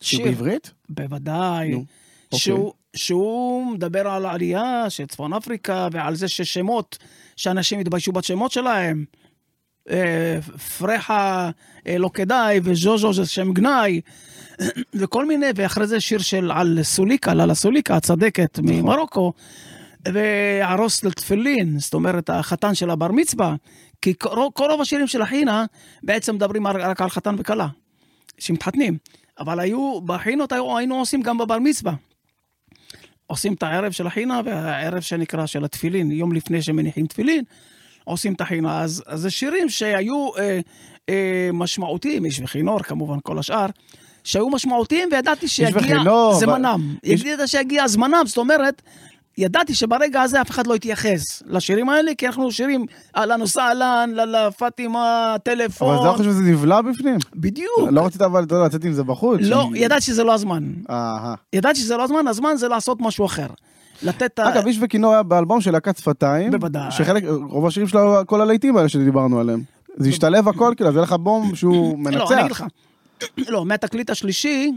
שיר 0.00 0.24
בעברית? 0.24 0.70
בוודאי. 0.88 1.70
נו, 1.70 1.84
שהוא, 2.34 2.72
שהוא 2.96 3.72
מדבר 3.72 4.08
על 4.08 4.26
העלייה 4.26 4.90
של 4.90 5.06
צפון 5.06 5.32
אפריקה 5.32 5.88
ועל 5.92 6.14
זה 6.14 6.28
ששמות, 6.28 6.98
שאנשים 7.36 7.80
התביישו 7.80 8.12
בשמות 8.12 8.52
שלהם. 8.52 9.04
אה, 9.90 10.38
פרחה 10.78 11.50
אה, 11.86 11.98
לא 11.98 12.10
כדאי 12.14 12.60
וז'וז'ו 12.64 13.12
זה 13.12 13.26
שם 13.26 13.52
גנאי 13.52 14.00
וכל 15.00 15.26
מיני, 15.26 15.46
ואחרי 15.56 15.86
זה 15.86 16.00
שיר 16.00 16.18
של 16.18 16.50
על 16.54 16.78
סוליקה, 16.82 17.34
לאלה 17.34 17.54
סוליקה, 17.54 17.96
הצדקת 17.96 18.58
ממרוקו, 18.62 19.32
וערוס 20.08 21.04
לתפילין, 21.04 21.78
זאת 21.78 21.94
אומרת 21.94 22.30
החתן 22.30 22.74
של 22.74 22.90
הבר 22.90 23.12
מצווה, 23.12 23.54
כי 24.02 24.14
כל 24.18 24.48
כל 24.54 24.70
רוב 24.70 24.80
השירים 24.80 25.06
של 25.06 25.22
החינה 25.22 25.64
בעצם 26.02 26.34
מדברים 26.34 26.66
רק 26.66 27.00
על 27.00 27.08
חתן 27.08 27.34
וכלה, 27.38 27.68
שמתחתנים, 28.38 28.98
אבל 29.38 29.60
היו, 29.60 30.00
בחינות 30.00 30.52
היו, 30.52 30.78
היינו 30.78 30.98
עושים 30.98 31.22
גם 31.22 31.38
בבר 31.38 31.58
מצווה. 31.58 31.92
עושים 33.30 33.54
את 33.54 33.62
הערב 33.62 33.92
של 33.92 34.06
החינה 34.06 34.40
והערב 34.44 35.00
שנקרא 35.00 35.46
של 35.46 35.64
התפילין, 35.64 36.10
יום 36.10 36.32
לפני 36.32 36.62
שמניחים 36.62 37.06
תפילין, 37.06 37.44
עושים 38.04 38.32
את 38.32 38.40
החינה. 38.40 38.82
אז, 38.82 39.02
אז 39.06 39.20
זה 39.20 39.30
שירים 39.30 39.68
שהיו 39.68 40.36
אה, 40.38 40.60
אה, 41.08 41.50
משמעותיים, 41.52 42.24
איש 42.24 42.40
וכינור 42.40 42.82
כמובן, 42.82 43.16
כל 43.22 43.38
השאר, 43.38 43.66
שהיו 44.24 44.50
משמעותיים 44.50 45.08
וידעתי 45.12 45.48
שיגיע 45.48 45.98
זמנם. 46.32 46.96
ידעתי 47.04 47.48
שיגיע 47.48 47.88
זמנם, 47.88 48.22
זאת 48.26 48.38
אומרת, 48.38 48.82
ידעתי 49.38 49.74
שברגע 49.74 50.22
הזה 50.22 50.40
אף 50.40 50.50
אחד 50.50 50.66
לא 50.66 50.74
יתייחס 50.74 51.42
לשירים 51.46 51.88
האלה, 51.88 52.14
כי 52.18 52.26
אנחנו 52.26 52.52
שירים 52.52 52.86
אהלן 53.16 53.42
וסהלן, 53.42 54.10
לאללה 54.14 54.50
פאטימה, 54.50 55.36
טלפון. 55.42 55.94
אבל 55.94 56.02
זה 56.02 56.08
לא 56.08 56.12
חושב 56.12 56.30
שזה 56.30 56.42
נבלע 56.42 56.82
בפנים? 56.82 57.18
בדיוק. 57.36 57.78
לא 57.90 58.06
רצית 58.06 58.22
אבל 58.22 58.44
אתה 58.44 58.54
לצאת 58.64 58.84
עם 58.84 58.92
זה 58.92 59.04
בחוץ? 59.04 59.40
לא, 59.42 59.68
ידעתי 59.74 60.02
שזה 60.02 60.24
לא 60.24 60.34
הזמן. 60.34 60.72
אהה. 60.90 61.34
ידעתי 61.52 61.80
שזה 61.80 61.96
לא 61.96 62.02
הזמן, 62.02 62.28
הזמן 62.28 62.56
זה 62.56 62.68
לעשות 62.68 62.98
משהו 63.00 63.26
אחר. 63.26 63.46
לתת... 64.02 64.40
אגב, 64.40 64.66
איש 64.66 64.78
וכינור 64.80 65.12
היה 65.12 65.22
באלבום 65.22 65.60
של 65.60 65.70
להקת 65.70 65.96
שפתיים. 65.96 66.50
בוודאי. 66.50 66.90
שחלק, 66.90 67.24
רוב 67.50 67.66
השירים 67.66 67.88
שלו, 67.88 68.16
כל 68.26 68.40
הלהיטים 68.40 68.76
האלה 68.76 68.88
שדיברנו 68.88 69.40
עליהם. 69.40 69.62
זה 69.96 70.08
השתלב 70.08 70.48
הכל, 70.48 70.72
כאילו, 70.76 70.90
היה 70.90 71.00
לך 71.00 71.12
בום 71.12 71.54
שהוא 71.54 71.98
לא, 72.10 72.28
אני 72.30 72.40
אגיד 72.40 72.50
לך. 72.50 72.60
מנצח. 72.60 73.48
לא, 73.48 73.64
מהתקליט 73.64 74.10
השלישי, 74.10 74.72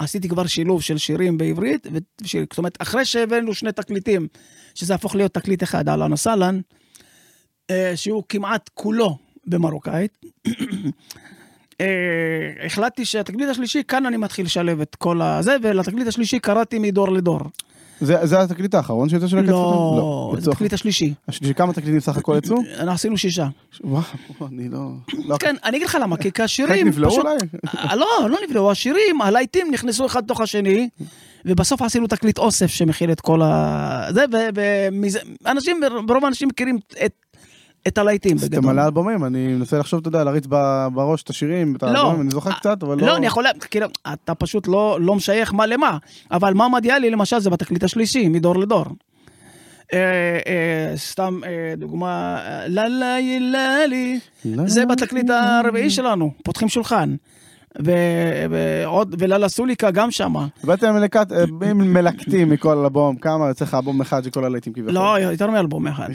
עשיתי 0.00 0.28
כבר 0.28 0.46
שילוב 0.46 0.82
של 0.82 0.98
שירים 0.98 1.38
בעברית, 1.38 1.86
ושיר, 2.22 2.44
זאת 2.50 2.58
אומרת, 2.58 2.82
אחרי 2.82 3.04
שהבאנו 3.04 3.54
שני 3.54 3.72
תקליטים, 3.72 4.28
שזה 4.74 4.94
הפוך 4.94 5.14
להיות 5.14 5.34
תקליט 5.34 5.62
אחד, 5.62 5.88
אהלן 5.88 6.12
וסהלן, 6.12 6.60
אה, 7.70 7.92
שהוא 7.96 8.22
כמעט 8.28 8.70
כולו 8.74 9.18
במרוקאית. 9.46 10.18
אה, 11.80 12.66
החלטתי 12.66 13.04
שהתקליט 13.04 13.48
השלישי, 13.48 13.82
כאן 13.88 14.06
אני 14.06 14.16
מתחיל 14.16 14.46
לשלב 14.46 14.80
את 14.80 14.94
כל 14.94 15.22
הזה, 15.22 15.56
ולתקליט 15.62 16.06
השלישי 16.06 16.38
קראתי 16.38 16.78
מדור 16.78 17.12
לדור. 17.12 17.40
זה 18.00 18.26
זה 18.26 18.40
התקליט 18.40 18.74
האחרון 18.74 19.08
שיצא 19.08 19.26
של 19.26 19.36
להקת 19.36 19.48
שפתיים? 19.48 19.96
לא, 19.96 20.34
זה 20.38 20.50
התקליט 20.50 20.72
השלישי. 20.72 21.14
השלישי, 21.28 21.54
כמה 21.54 21.72
תקליטים 21.72 22.00
סך 22.00 22.16
הכל 22.16 22.34
יצאו? 22.38 22.56
אנחנו 22.74 22.92
עשינו 22.92 23.18
שישה. 23.18 23.46
וואו, 23.84 24.02
אני 24.48 24.68
לא... 24.68 24.78
לא- 25.24 25.36
כן, 25.36 25.56
אני 25.64 25.76
אגיד 25.76 25.86
לך 25.88 25.98
למה, 26.00 26.16
כי 26.16 26.22
חלק 26.28 26.40
השירים 26.40 26.88
נבלעו 26.88 27.10
פשוט... 27.10 27.24
אולי? 27.24 27.36
אה, 27.78 27.96
לא, 27.96 28.06
לא 28.30 28.38
נבלעו, 28.48 28.70
השירים, 28.70 29.22
הלהיטים 29.22 29.70
נכנסו 29.72 30.06
אחד 30.06 30.24
תוך 30.24 30.40
השני, 30.40 30.88
ובסוף 31.44 31.82
עשינו 31.82 32.06
תקליט 32.06 32.38
אוסף 32.38 32.66
שמכיל 32.66 33.12
את 33.12 33.20
כל 33.20 33.42
ה... 33.42 34.06
זה, 34.10 34.24
ואנשים, 35.44 35.80
רוב 36.08 36.24
האנשים 36.24 36.48
מכירים 36.48 36.78
את... 37.06 37.12
את 37.88 37.98
הלהיטים 37.98 38.36
עשיתם 38.36 38.56
בגדול. 38.56 38.72
מלא 38.72 38.84
אלבומים, 38.84 39.24
אני 39.24 39.46
מנסה 39.46 39.78
לחשוב, 39.78 40.00
אתה 40.00 40.08
יודע, 40.08 40.24
להריץ 40.24 40.46
בראש 40.94 41.22
את 41.22 41.30
השירים, 41.30 41.76
את 41.76 41.82
לא. 41.82 41.88
האלבומים, 41.88 42.20
אני 42.20 42.30
זוכר 42.30 42.50
אה, 42.50 42.56
קצת, 42.56 42.82
אבל 42.82 43.00
לא... 43.00 43.06
לא, 43.06 43.16
אני 43.16 43.26
יכול, 43.26 43.44
כאילו, 43.70 43.86
אתה 44.12 44.34
פשוט 44.34 44.68
לא, 44.68 44.98
לא 45.00 45.14
משייך 45.14 45.54
מה 45.54 45.66
למה, 45.66 45.98
אבל 46.30 46.54
מה 46.54 46.68
מדהים 46.68 47.02
לי 47.02 47.10
למשל 47.10 47.38
זה 47.40 47.50
בתקליט 47.50 47.84
השלישי, 47.84 48.28
מדור 48.28 48.58
לדור. 48.58 48.84
אה, 49.92 49.98
אה, 50.46 50.96
סתם 50.96 51.40
דוגמה, 51.76 52.40
לה 52.66 52.88
לה 52.88 53.18
לה 53.40 53.86
לי, 53.86 54.20
זה 54.66 54.86
בתקליט 54.86 55.30
הרביעי 55.30 55.90
שלנו, 55.90 56.32
פותחים 56.44 56.68
שולחן. 56.68 57.14
ועוד, 58.50 59.14
וללה 59.18 59.48
סוליקה 59.48 59.90
גם 59.90 60.10
שמה. 60.10 60.46
ואתם 60.64 60.94
אה, 61.62 61.74
מלקטים 61.74 62.48
מכל 62.50 62.78
אלבום, 62.78 63.16
כמה 63.16 63.48
יוצא 63.48 63.64
לך 63.64 63.74
אלבום 63.74 64.00
אחד 64.00 64.24
של 64.24 64.30
כל 64.30 64.44
הלהיטים 64.44 64.72
כביכול? 64.72 64.92
לא, 64.92 65.18
יותר 65.20 65.50
מאלבום 65.50 65.86
אחד. 65.86 66.08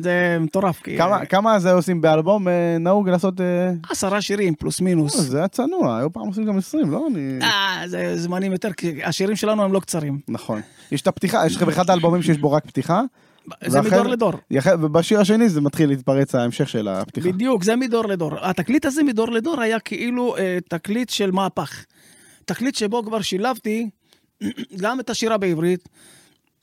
זה 0.00 0.36
מטורף. 0.40 0.82
כמה- 1.28 1.58
זה 1.58 1.72
עושים 1.72 2.00
באלבום? 2.00 2.48
אה, 2.48 2.52
נהוג 2.80 3.08
לעשות... 3.08 3.40
אה, 3.40 3.72
עשרה 3.90 4.20
שירים, 4.20 4.54
פלוס 4.54 4.80
אה, 4.80 4.84
מינוס. 4.84 5.16
זה 5.20 5.38
היה 5.38 5.48
צנוע, 5.48 5.98
היו 5.98 6.12
פעם 6.12 6.26
עושים 6.26 6.44
גם 6.44 6.58
20, 6.58 6.90
לא? 6.90 7.06
אני... 7.10 7.38
אה, 7.42 7.82
זה 7.86 8.16
זמנים 8.16 8.52
יותר, 8.52 8.72
כי 8.72 9.04
השירים 9.04 9.36
שלנו 9.36 9.62
הם 9.62 9.72
לא 9.72 9.80
קצרים. 9.80 10.18
נכון. 10.28 10.60
יש 10.92 11.02
את 11.02 11.06
הפתיחה, 11.06 11.46
יש 11.46 11.56
לך 11.56 11.62
באחד 11.62 11.90
האלבומים 11.90 12.22
שיש 12.22 12.38
בו 12.38 12.52
רק 12.52 12.66
פתיחה, 12.66 13.02
זה 13.66 13.78
ואחרי- 13.78 13.90
מדור 13.98 14.06
לדור. 14.12 14.32
יח- 14.50 14.66
ובשיר 14.80 15.20
השני 15.20 15.48
זה 15.48 15.60
מתחיל 15.60 15.88
להתפרץ 15.88 16.34
ההמשך 16.34 16.68
של 16.68 16.88
הפתיחה. 16.88 17.28
בדיוק, 17.32 17.64
זה 17.64 17.76
מדור 17.76 18.04
לדור. 18.06 18.30
התקליט 18.40 18.84
הזה 18.86 19.02
מדור 19.02 19.28
לדור 19.30 19.60
היה 19.60 19.80
כאילו 19.80 20.36
אה, 20.36 20.58
תקליט 20.68 21.08
של 21.08 21.30
מהפך. 21.30 21.84
תקליט 22.44 22.74
שבו 22.74 23.02
כבר 23.04 23.20
שילבתי 23.22 23.90
גם 24.82 25.00
את 25.00 25.10
השירה 25.10 25.38
בעברית, 25.38 25.88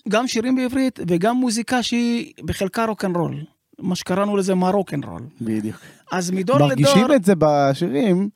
גם 0.10 0.28
שירים 0.28 0.56
בעברית 0.56 1.00
וגם 1.08 1.36
מוזיקה 1.36 1.84
שהיא 1.84 2.34
בחלקה 2.44 2.86
רוקנרול. 2.86 3.36
מה 3.80 3.96
שקראנו 3.96 4.38
לזה 4.38 4.56
מה 4.56 4.70
רוקנרול. 4.70 5.22
בדיוק. 5.42 5.76
אז 6.12 6.32
מדור 6.32 6.56
לדור... 6.56 6.68
מרגישים 6.68 7.08
את 7.16 7.24
זה 7.26 7.34
בשירים, 7.38 8.30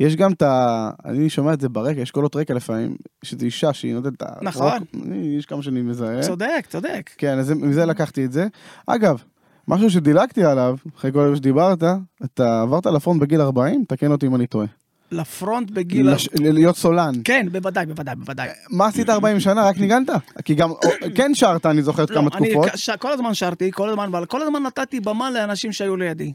יש 0.00 0.16
גם 0.16 0.32
את 0.32 0.42
ה... 0.42 0.90
אני 1.04 1.30
שומע 1.30 1.52
את 1.52 1.60
זה 1.60 1.68
ברקע, 1.68 2.00
יש 2.00 2.10
קולות 2.10 2.36
רקע 2.36 2.54
לפעמים, 2.54 2.94
שזו 3.22 3.44
אישה 3.44 3.72
שהיא 3.72 3.94
נותנת 3.94 4.14
את 4.14 4.22
ה... 4.22 4.26
נכון. 4.42 4.72
רוק- 4.72 5.04
אני- 5.06 5.34
יש 5.38 5.46
כמה 5.46 5.62
שאני 5.62 5.82
מזהה. 5.82 6.22
צודק, 6.22 6.66
צודק. 6.68 7.10
כן, 7.18 7.38
אז 7.38 7.50
מזה 7.52 7.86
לקחתי 7.86 8.24
את 8.24 8.32
זה. 8.32 8.46
אגב, 8.86 9.22
משהו 9.68 9.90
שדילגתי 9.90 10.44
עליו, 10.44 10.76
אחרי 10.96 11.12
כל 11.12 11.28
מה 11.30 11.36
שדיברת, 11.36 11.82
אתה 12.24 12.62
עברת 12.62 12.86
לפרונט 12.86 13.20
בגיל 13.20 13.40
40, 13.40 13.84
תקן 13.88 14.12
אותי 14.12 14.26
אם 14.26 14.34
אני 14.34 14.46
טועה. 14.46 14.66
לפרונט 15.12 15.70
בגיל... 15.70 16.10
לש- 16.10 16.28
להיות 16.40 16.76
סולן. 16.76 17.12
כן, 17.24 17.46
בוודאי, 17.52 17.86
בוודאי, 17.86 18.14
בוודאי. 18.16 18.48
מה 18.70 18.86
עשית 18.86 19.10
40 19.10 19.40
שנה? 19.40 19.64
רק 19.64 19.78
ניגנת? 19.78 20.08
כי 20.44 20.54
גם, 20.54 20.70
כן 21.14 21.30
שרת, 21.34 21.66
אני 21.66 21.82
זוכר 21.82 22.02
לא, 22.02 22.14
כמה 22.14 22.28
אני 22.34 22.50
תקופות. 22.52 22.70
ש- 22.76 22.90
כל 22.90 23.12
הזמן 23.12 23.34
שרתי, 23.34 23.70
כל 23.72 23.88
הזמן, 23.90 24.04
אבל 24.04 24.26
כל 24.26 24.42
הזמן 24.42 24.62
נתתי 24.62 25.00
במה 25.00 25.30
לאנשים 25.30 25.72
שהיו 25.72 25.96
לידי. 25.96 26.32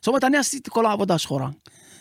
זאת 0.00 0.08
אומרת, 0.08 0.24
אני 0.24 0.36
עשיתי 0.36 0.70
כל 0.70 0.86
העבודה 0.86 1.14
השחורה. 1.14 1.48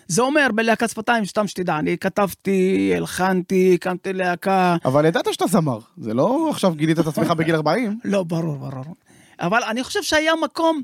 זה 0.07 0.21
אומר, 0.21 0.47
בלהקת 0.55 0.89
שפתיים, 0.89 1.25
סתם 1.25 1.47
שתדע, 1.47 1.79
אני 1.79 1.97
כתבתי, 1.97 2.93
הלחנתי, 2.95 3.73
הקמתי 3.73 4.13
להקה, 4.13 4.75
אבל 4.85 5.05
ידעת 5.05 5.33
שאתה 5.33 5.47
זמר, 5.47 5.79
זה 5.97 6.13
לא 6.13 6.47
עכשיו 6.49 6.73
גילית 6.75 6.99
את 6.99 7.07
עצמך 7.07 7.31
בגיל 7.31 7.55
40. 7.55 7.99
לא, 8.03 8.23
ברור, 8.23 8.57
ברור. 8.57 8.95
אבל 9.39 9.63
אני 9.63 9.83
חושב 9.83 10.03
שהיה 10.03 10.33
מקום 10.43 10.81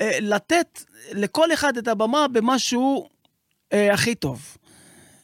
אה, 0.00 0.18
לתת 0.20 0.82
לכל 1.12 1.52
אחד 1.52 1.76
את 1.76 1.88
הבמה 1.88 2.28
במשהו 2.28 3.08
אה, 3.72 3.94
הכי 3.94 4.14
טוב. 4.14 4.56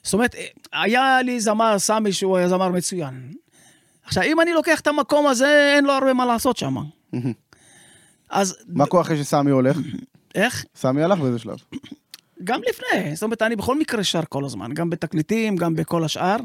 זאת 0.02 0.14
אומרת, 0.14 0.34
אה, 0.34 0.46
היה 0.72 1.22
לי 1.22 1.40
זמר, 1.40 1.78
סמי, 1.78 2.12
שהוא 2.12 2.36
היה 2.36 2.48
זמר 2.48 2.68
מצוין. 2.68 3.32
עכשיו, 4.04 4.22
אם 4.22 4.40
אני 4.40 4.52
לוקח 4.52 4.80
את 4.80 4.86
המקום 4.86 5.26
הזה, 5.26 5.72
אין 5.76 5.84
לו 5.84 5.92
הרבה 5.92 6.14
מה 6.14 6.26
לעשות 6.26 6.56
שם. 6.56 6.74
אז 8.30 8.56
מה 8.68 8.86
קורה 8.86 9.02
אחרי 9.02 9.24
שסמי 9.24 9.50
הולך? 9.50 9.76
איך? 10.34 10.64
סמי 10.74 11.02
הלך 11.02 11.18
באיזה 11.18 11.38
שלב. 11.38 11.56
גם 12.44 12.60
לפני. 12.68 13.14
זאת 13.14 13.22
אומרת, 13.22 13.42
אני 13.42 13.56
בכל 13.56 13.78
מקרה 13.78 14.04
שר 14.04 14.20
כל 14.28 14.44
הזמן, 14.44 14.74
גם 14.74 14.90
בתקליטים, 14.90 15.56
גם 15.56 15.74
בכל 15.74 16.04
השאר. 16.04 16.36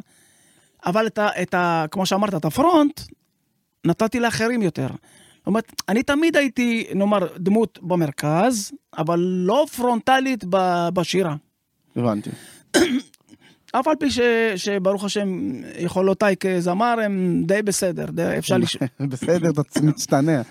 אבל 0.86 1.08
את 1.08 1.18
ה, 1.18 1.42
את 1.42 1.54
ה... 1.54 1.86
כמו 1.92 2.06
שאמרת, 2.06 2.34
את 2.34 2.46
הפרונט, 2.46 3.02
נתתי 3.86 4.20
לאחרים 4.20 4.62
יותר. 4.62 4.88
זאת 5.38 5.48
אומרת, 5.48 5.82
אני 5.90 6.04
תמיד 6.04 6.38
הייתי, 6.38 6.88
נאמר, 6.96 7.28
דמות 7.38 7.80
במרכז, 7.82 8.72
אבל 8.98 9.20
לא 9.20 9.66
פרונטלית 9.76 10.44
ב- 10.50 10.90
בשירה. 10.94 11.36
הבנתי. 11.96 12.30
אף 13.72 13.88
על 13.88 13.96
פי 13.96 14.12
ש, 14.12 14.20
שברוך 14.56 15.04
השם, 15.04 15.52
יכולותיי 15.80 16.36
כזמר 16.38 16.96
הם 17.04 17.44
די 17.46 17.62
בסדר, 17.62 18.06
די 18.06 18.38
אפשר 18.38 18.58
לש... 18.64 18.78
בסדר, 19.00 19.50
אתה 19.50 19.82
מצטנע. 19.82 20.42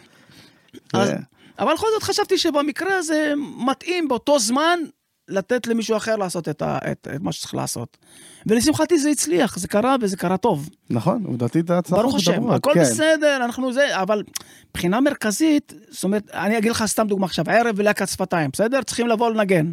אבל 1.59 1.75
בכל 1.75 1.87
זאת 1.95 2.03
חשבתי 2.03 2.39
שבמקרה 2.39 2.97
הזה 2.97 3.35
מתאים 3.67 4.09
באותו 4.09 4.39
זמן 4.39 4.79
לתת 5.29 5.67
למישהו 5.67 5.97
אחר 5.97 6.17
לעשות 6.17 6.49
את, 6.49 6.63
ה, 6.63 6.79
את, 6.93 7.09
את 7.15 7.21
מה 7.21 7.33
שצריך 7.33 7.55
לעשות. 7.55 7.97
ולשמחתי 8.47 8.99
זה 8.99 9.11
הצליח, 9.11 9.59
זה 9.59 9.69
קרה 9.69 9.97
וזה 10.01 10.17
קרה 10.17 10.37
טוב. 10.37 10.69
נכון, 10.91 11.25
עובדתית 11.27 11.65
את 11.65 11.71
ההצלחות 11.71 12.05
ברוך 12.05 12.17
השם, 12.17 12.51
הכל 12.51 12.71
כן. 12.75 12.81
בסדר, 12.81 13.37
אנחנו 13.45 13.73
זה, 13.73 14.01
אבל 14.03 14.23
מבחינה 14.71 15.01
מרכזית, 15.01 15.73
זאת 15.91 16.05
אומרת, 16.05 16.31
אני 16.35 16.59
אגיד 16.59 16.71
לך 16.71 16.85
סתם 16.87 17.07
דוגמה 17.07 17.27
עכשיו, 17.27 17.45
ערב 17.49 17.75
ולהקת 17.79 18.09
שפתיים, 18.09 18.51
בסדר? 18.53 18.83
צריכים 18.83 19.07
לבוא 19.07 19.31
לנגן. 19.31 19.73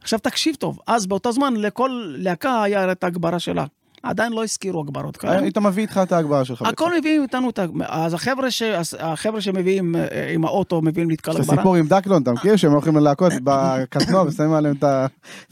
עכשיו 0.00 0.18
תקשיב 0.18 0.54
טוב, 0.54 0.78
אז 0.86 1.06
באותו 1.06 1.32
זמן 1.32 1.56
לכל 1.56 2.14
להקה 2.18 2.62
היה 2.62 2.92
את 2.92 3.04
ההגברה 3.04 3.38
שלה. 3.38 3.64
עדיין 4.02 4.32
לא 4.32 4.44
הזכירו 4.44 4.80
הגברות 4.80 5.16
כאלה. 5.16 5.38
היית 5.38 5.58
מביא 5.58 5.82
איתך 5.82 6.00
את 6.02 6.12
ההגברה 6.12 6.44
שלך. 6.44 6.62
הכל 6.62 6.98
מביאים 6.98 7.22
איתנו 7.22 7.50
את 7.50 7.58
ה... 7.58 7.66
אז 7.88 8.14
החבר'ה, 8.14 8.50
ש... 8.50 8.62
החבר'ה 8.98 9.40
שמביאים 9.40 9.96
אה, 9.96 10.30
עם 10.34 10.44
האוטו, 10.44 10.82
מביאים 10.82 11.08
לי 11.08 11.14
את 11.14 11.20
כל 11.20 11.30
הגברה. 11.30 11.54
הסיפור 11.54 11.76
עם 11.76 11.86
דקלון, 11.86 12.22
אתה 12.22 12.32
מכיר 12.32 12.56
שהם 12.56 12.72
הולכים 12.72 12.96
ללהקות 12.96 13.32
בקטנוע 13.44 14.22
ושמים 14.22 14.52
עליהם 14.52 14.74
את 14.78 14.84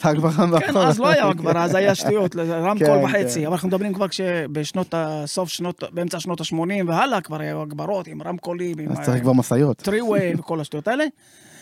ההגברה 0.04 0.32
כן, 0.32 0.50
מאחורה. 0.50 0.88
אז 0.88 0.98
לא 0.98 1.08
היה 1.08 1.28
הגברה, 1.28 1.64
אז 1.64 1.74
היה 1.74 1.94
שטויות, 1.94 2.36
רמקול 2.36 2.86
כן, 2.86 3.04
וחצי. 3.04 3.40
כן. 3.40 3.46
אבל 3.46 3.52
אנחנו 3.52 3.68
מדברים 3.68 3.94
כבר 3.94 4.08
כשבשנות 4.08 4.94
ה... 4.94 5.22
סוף 5.26 5.48
שנות... 5.48 5.84
באמצע 5.92 6.20
שנות 6.20 6.40
ה-80 6.40 6.84
והלאה, 6.86 7.20
כבר 7.20 7.40
היו 7.40 7.62
הגברות 7.62 8.06
עם 8.06 8.22
רמקולים, 8.22 8.76
אז 8.90 9.00
צריך 9.00 9.22
כבר 9.22 9.32
משאיות. 9.32 9.76
טרי-ווי 9.76 10.34
וכל 10.38 10.60
השטויות 10.60 10.88
האלה. 10.88 11.04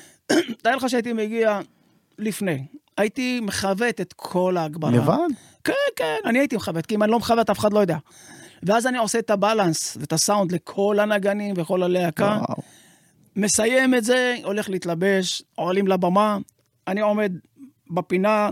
תאר 0.62 0.76
לך 0.76 0.90
שהייתי 0.90 1.12
מגיע 1.12 1.60
לפני. 2.18 2.64
הייתי 2.98 3.40
מכבד 3.40 3.92
את 4.00 4.12
כל 4.16 4.56
ההגברה. 4.56 4.90
לבד? 4.90 5.28
כן, 5.64 5.72
כן, 5.96 6.16
אני 6.24 6.38
הייתי 6.38 6.56
מכבד, 6.56 6.86
כי 6.86 6.94
אם 6.94 7.02
אני 7.02 7.10
לא 7.10 7.18
מכבד, 7.18 7.50
אף 7.50 7.58
אחד 7.58 7.72
לא 7.72 7.78
יודע. 7.78 7.96
ואז 8.62 8.86
אני 8.86 8.98
עושה 8.98 9.18
את 9.18 9.30
הבלנס 9.30 9.96
ואת 10.00 10.12
הסאונד 10.12 10.52
לכל 10.52 10.98
הנגנים 11.00 11.54
וכל 11.58 11.82
הלהקה. 11.82 12.38
וואו. 12.40 12.62
מסיים 13.36 13.94
את 13.94 14.04
זה, 14.04 14.36
הולך 14.44 14.70
להתלבש, 14.70 15.42
עולים 15.54 15.88
לבמה, 15.88 16.38
אני 16.88 17.00
עומד 17.00 17.32
בפינה 17.90 18.48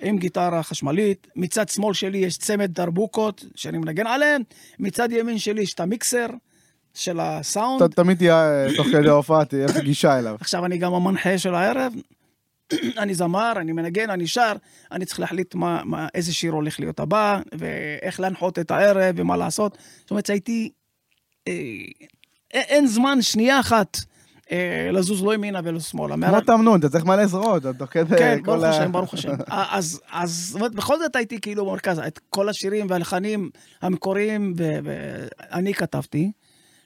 עם 0.00 0.18
גיטרה 0.18 0.62
חשמלית, 0.62 1.26
מצד 1.36 1.68
שמאל 1.68 1.94
שלי 1.94 2.18
יש 2.18 2.38
צמד 2.38 2.70
דרבוקות 2.72 3.44
שאני 3.54 3.78
מנגן 3.78 4.06
עליהן, 4.06 4.42
מצד 4.78 5.12
ימין 5.12 5.38
שלי 5.38 5.62
יש 5.62 5.74
את 5.74 5.80
המיקסר 5.80 6.26
של 6.94 7.20
הסאונד. 7.20 7.82
אתה 7.82 7.94
תמיד 7.94 8.18
תהיה, 8.18 8.66
תוך 8.76 8.86
כדי 8.86 9.08
ההופעה, 9.08 9.44
תהיה 9.44 9.66
לך 9.66 9.76
גישה 9.76 10.18
אליו. 10.18 10.36
עכשיו 10.40 10.64
אני 10.64 10.78
גם 10.78 10.94
המנחה 10.94 11.38
של 11.38 11.54
הערב, 11.54 11.92
אני 13.02 13.14
זמר, 13.14 13.52
אני 13.56 13.72
מנגן, 13.72 14.10
אני 14.10 14.26
שר, 14.26 14.52
אני 14.92 15.04
צריך 15.04 15.20
להחליט 15.20 15.54
מה, 15.54 15.82
מה, 15.84 16.08
איזה 16.14 16.34
שיר 16.34 16.52
הולך 16.52 16.80
להיות 16.80 17.00
הבא, 17.00 17.40
ואיך 17.58 18.20
להנחות 18.20 18.58
את 18.58 18.70
הערב 18.70 19.14
ומה 19.18 19.36
לעשות. 19.36 19.78
זאת 20.00 20.10
אומרת 20.10 20.26
שהייתי... 20.26 20.70
אה, 21.48 21.52
אין- 22.54 22.86
זמן, 22.86 23.22
שנייה 23.22 23.60
אחת, 23.60 23.96
אה, 24.52 24.90
לזוז 24.92 25.22
לא 25.22 25.34
ימינה 25.34 25.60
ולא 25.64 25.80
שמאלה. 25.80 26.28
כמו 26.28 26.40
תמנון, 26.40 26.80
אתה 26.80 26.88
צריך 26.88 27.04
מלא 27.04 27.26
זרועות, 27.26 27.62
אתה 27.62 27.72
תוך 27.72 27.90
כדי 27.90 28.16
כן, 28.18 28.38
כל 28.44 28.50
ברוך 28.52 28.64
ה- 28.64 28.68
השם, 28.68 28.92
ברוך 28.92 29.14
השם. 29.14 29.28
אה, 29.52 29.66
אז, 29.70 30.00
אז 30.12 30.30
זאת 30.48 30.54
אומרת, 30.54 30.74
בכל 30.74 30.98
זאת 30.98 31.16
הייתי 31.16 31.40
כאילו 31.40 31.66
במרכז, 31.66 31.98
את 31.98 32.20
כל 32.30 32.48
השירים 32.48 32.86
והלחנים 32.90 33.50
המקוריים, 33.82 34.54
ואני 34.58 35.74
כתבתי 35.74 36.32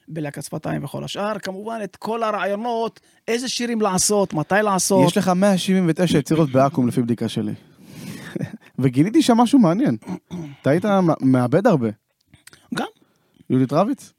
בלהקת 0.09 0.43
שפתיים 0.43 0.85
וכל 0.85 1.05
השאר. 1.05 1.39
כמובן, 1.39 1.79
את 1.85 1.97
כל 1.97 2.23
הרעיונות, 2.23 3.01
איזה 3.29 3.49
שירים 3.49 3.81
לעשות, 3.81 4.35
מתי 4.35 4.55
לעשות. 4.63 5.07
יש 5.07 5.17
לך 5.17 5.29
179 5.29 6.19
יצירות 6.19 6.51
בעכו"ם 6.51 6.89
לפי 6.89 7.03
בדיקה 7.03 7.29
שלי. 7.29 7.53
וגיליתי 8.79 9.23
שם 9.23 9.37
משהו 9.37 9.59
מעניין. 9.59 9.97
אתה 10.63 10.71
היית 10.71 10.85
מאבד 11.21 11.67
הרבה. 11.67 11.89
גם. 12.75 12.87
יהודית 13.51 13.73
רביץ? 13.73 14.13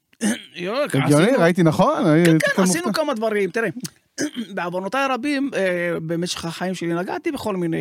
יו, 0.54 0.74
הגיוני, 0.94 1.32
ראיתי 1.38 1.62
נכון? 1.62 2.04
כן, 2.24 2.36
כן, 2.56 2.62
עשינו. 2.62 2.92
כמה 2.92 3.14
דברים. 3.14 3.50
תראה, 3.50 3.68
בעוונותיי 4.54 5.02
הרבים, 5.02 5.50
אה, 5.54 6.00
במשך 6.06 6.44
החיים 6.44 6.74
שלי 6.74 6.94
נגעתי 6.94 7.32
בכל 7.32 7.56
מיני... 7.56 7.78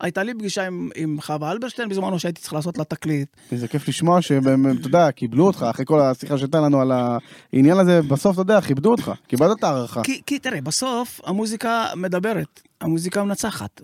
הייתה 0.00 0.22
לי 0.22 0.34
פגישה 0.34 0.66
עם, 0.66 0.90
עם 0.94 1.20
חווה 1.20 1.52
אלברשטיין 1.52 1.88
בזמנו 1.88 2.18
שהייתי 2.18 2.40
צריך 2.40 2.52
לעשות 2.52 2.78
לה 2.78 2.84
תקליט. 2.84 3.28
איזה 3.52 3.68
כיף 3.68 3.88
לשמוע 3.88 4.22
שהם, 4.22 4.70
אתה 4.80 4.86
יודע, 4.86 5.10
קיבלו 5.10 5.46
אותך, 5.46 5.66
אחרי 5.70 5.84
כל 5.86 6.00
השיחה 6.00 6.38
שהייתה 6.38 6.60
לנו 6.60 6.80
על 6.80 6.92
העניין 6.92 7.78
הזה, 7.78 8.02
בסוף, 8.02 8.34
אתה 8.34 8.42
יודע, 8.42 8.60
כיבדו 8.60 8.90
אותך, 8.90 9.12
קיבלת 9.26 9.58
את 9.58 9.64
ההערכה. 9.64 10.02
כי, 10.02 10.20
כי 10.26 10.38
תראה, 10.38 10.60
בסוף 10.60 11.20
המוזיקה 11.24 11.86
מדברת, 11.96 12.60
המוזיקה 12.80 13.24
מנצחת. 13.24 13.80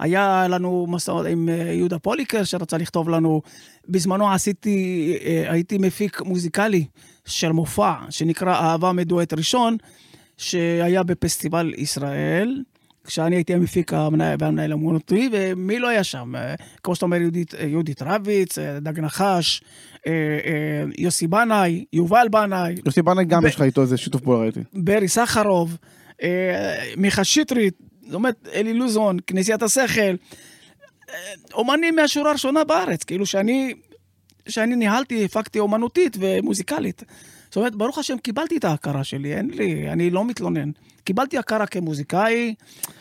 היה 0.00 0.46
לנו 0.48 0.86
מסעות 0.88 1.26
עם 1.26 1.48
אה, 1.48 1.54
יהודה 1.54 1.98
פוליקר 1.98 2.44
שרצה 2.44 2.78
לכתוב 2.78 3.08
לנו, 3.08 3.42
בזמנו 3.88 4.32
עשיתי, 4.32 5.18
אה, 5.24 5.44
הייתי 5.52 5.78
מפיק 5.78 6.20
מוזיקלי 6.20 6.84
של 7.24 7.52
מופע 7.52 7.94
שנקרא 8.10 8.54
אהבה 8.54 8.92
מדואט 8.92 9.32
ראשון, 9.32 9.76
שהיה 10.38 11.02
בפסטיבל 11.02 11.72
ישראל, 11.76 12.62
כשאני 13.04 13.36
הייתי 13.36 13.54
המפיק 13.54 13.92
המנהל 13.92 14.36
והמנהל 14.40 14.72
האמנותי, 14.72 15.28
ומי 15.32 15.78
לא 15.78 15.88
היה 15.88 16.04
שם? 16.04 16.36
אה, 16.36 16.54
כמו 16.82 16.94
שאתה 16.94 17.06
אומר, 17.06 17.16
יהודית, 17.16 17.54
יהודית 17.68 18.02
רביץ, 18.02 18.58
דג 18.58 19.00
נחש, 19.00 19.62
יוסי 20.98 21.26
בנאי, 21.26 21.84
יובל 21.92 22.26
בנאי, 22.30 22.74
יוסי 22.86 23.02
בנאי 23.02 23.24
גם 23.24 23.42
ב- 23.42 23.46
יש 23.46 23.54
לך 23.54 23.62
איתו 23.62 23.82
איזה 23.82 23.96
שיתוף 23.96 24.22
פעולה 24.22 24.40
ראיתי. 24.40 24.60
ברי 24.72 25.08
סחרוב, 25.08 25.76
מיכה 26.96 27.24
שטרית, 27.24 27.74
זאת 28.06 28.14
אומרת, 28.14 28.48
אלי 28.54 28.74
לוזון, 28.74 29.16
כנסיית 29.26 29.62
השכל, 29.62 30.14
אומנים 31.54 31.96
מהשורה 31.96 32.30
הראשונה 32.30 32.64
בארץ, 32.64 33.04
כאילו 33.04 33.26
שאני, 33.26 33.74
שאני 34.48 34.76
ניהלתי, 34.76 35.24
הפקתי 35.24 35.58
אומנותית 35.58 36.16
ומוזיקלית. 36.20 37.02
זאת 37.46 37.56
אומרת, 37.56 37.74
ברוך 37.76 37.98
השם, 37.98 38.18
קיבלתי 38.18 38.56
את 38.56 38.64
ההכרה 38.64 39.04
שלי, 39.04 39.34
אין 39.34 39.50
לי, 39.50 39.90
אני 39.90 40.10
לא 40.10 40.24
מתלונן. 40.24 40.70
קיבלתי 41.04 41.38
הכרה 41.38 41.66
כמוזיקאי, 41.66 42.54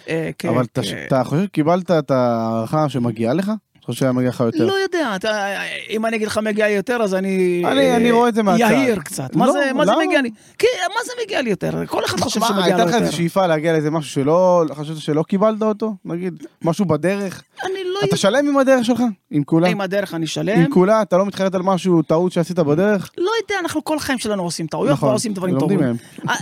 אה, 0.09 0.29
כ... 0.39 0.45
אבל 0.45 0.63
אתה- 0.63 0.81
כ- 0.81 0.85
אתה 1.07 1.23
חושב 1.23 1.43
שקיבלת 1.43 1.91
את 1.91 2.11
ההערכה 2.11 2.89
שמגיעה 2.89 3.33
לך? 3.33 3.51
אתה 3.83 3.91
חושב 3.91 3.99
שהיה 3.99 4.11
מגיע 4.11 4.29
לך 4.29 4.39
יותר? 4.39 4.65
לא 4.65 4.73
יודע, 4.73 5.15
אתה, 5.15 5.47
אם 5.89 6.05
אני 6.05 6.15
אגיד 6.17 6.27
לך 6.27 6.37
מגיע 6.37 6.67
לי 6.67 6.73
יותר, 6.73 6.97
אז 7.01 7.13
אני... 7.13 7.63
אני- 7.67 7.95
אני 7.95 8.11
רואה 8.11 8.29
את 8.29 8.35
זה 8.35 8.43
מהצד. 8.43 8.59
יהיר 8.71 8.99
קצת. 8.99 9.35
מה 9.35 9.45
לא, 9.45 9.51
זה, 9.51 9.73
מה 9.73 9.85
זה? 9.85 9.91
מגיע 10.07 10.21
לי? 10.21 10.29
כן, 10.57 10.67
מה 10.89 11.05
זה 11.05 11.11
מגיע 11.23 11.41
לי 11.41 11.49
יותר? 11.49 11.85
כל 11.87 12.05
אחד 12.05 12.19
חושב 12.19 12.39
שמגיע 12.41 12.63
הייתה 12.63 12.77
לו 12.77 12.85
לך 12.85 12.93
יותר. 12.93 13.05
איזו 13.05 13.15
שאיפה 13.17 13.47
להגיע 13.47 13.73
לאיזה 13.73 13.91
משהו 13.91 14.11
שלא, 14.11 14.63
חשבת 14.75 14.97
שלא 14.97 15.23
קיבלת 15.23 15.61
אותו? 15.61 15.95
נגיד, 16.05 16.43
משהו 16.61 16.85
בדרך? 16.85 17.43
אני 17.63 17.73
לא 17.93 17.99
אתה 18.03 18.17
שלם 18.17 18.47
עם 18.47 18.57
הדרך 18.57 18.85
שלך? 18.85 18.99
עם 19.31 19.43
כולה? 19.43 19.67
עם 19.67 19.81
הדרך 19.81 20.13
אני 20.13 20.27
שלם. 20.27 20.59
עם 20.59 20.69
כולה? 20.71 21.01
אתה 21.01 21.17
לא 21.17 21.25
מתחרט 21.25 21.55
על 21.55 21.61
משהו, 21.61 22.01
טעות 22.01 22.31
שעשית 22.31 22.59
בדרך? 22.59 23.09
לא 23.17 23.31
יודע, 23.41 23.55
אנחנו 23.59 23.83
כל 23.83 23.97
החיים 23.97 24.19
שלנו 24.19 24.43
עושים 24.43 24.67
טעויות 24.67 24.93
נכון, 24.97 25.09
ועושים 25.09 25.33
דברים 25.33 25.59
טובים. 25.59 25.79
אה, 25.83 25.93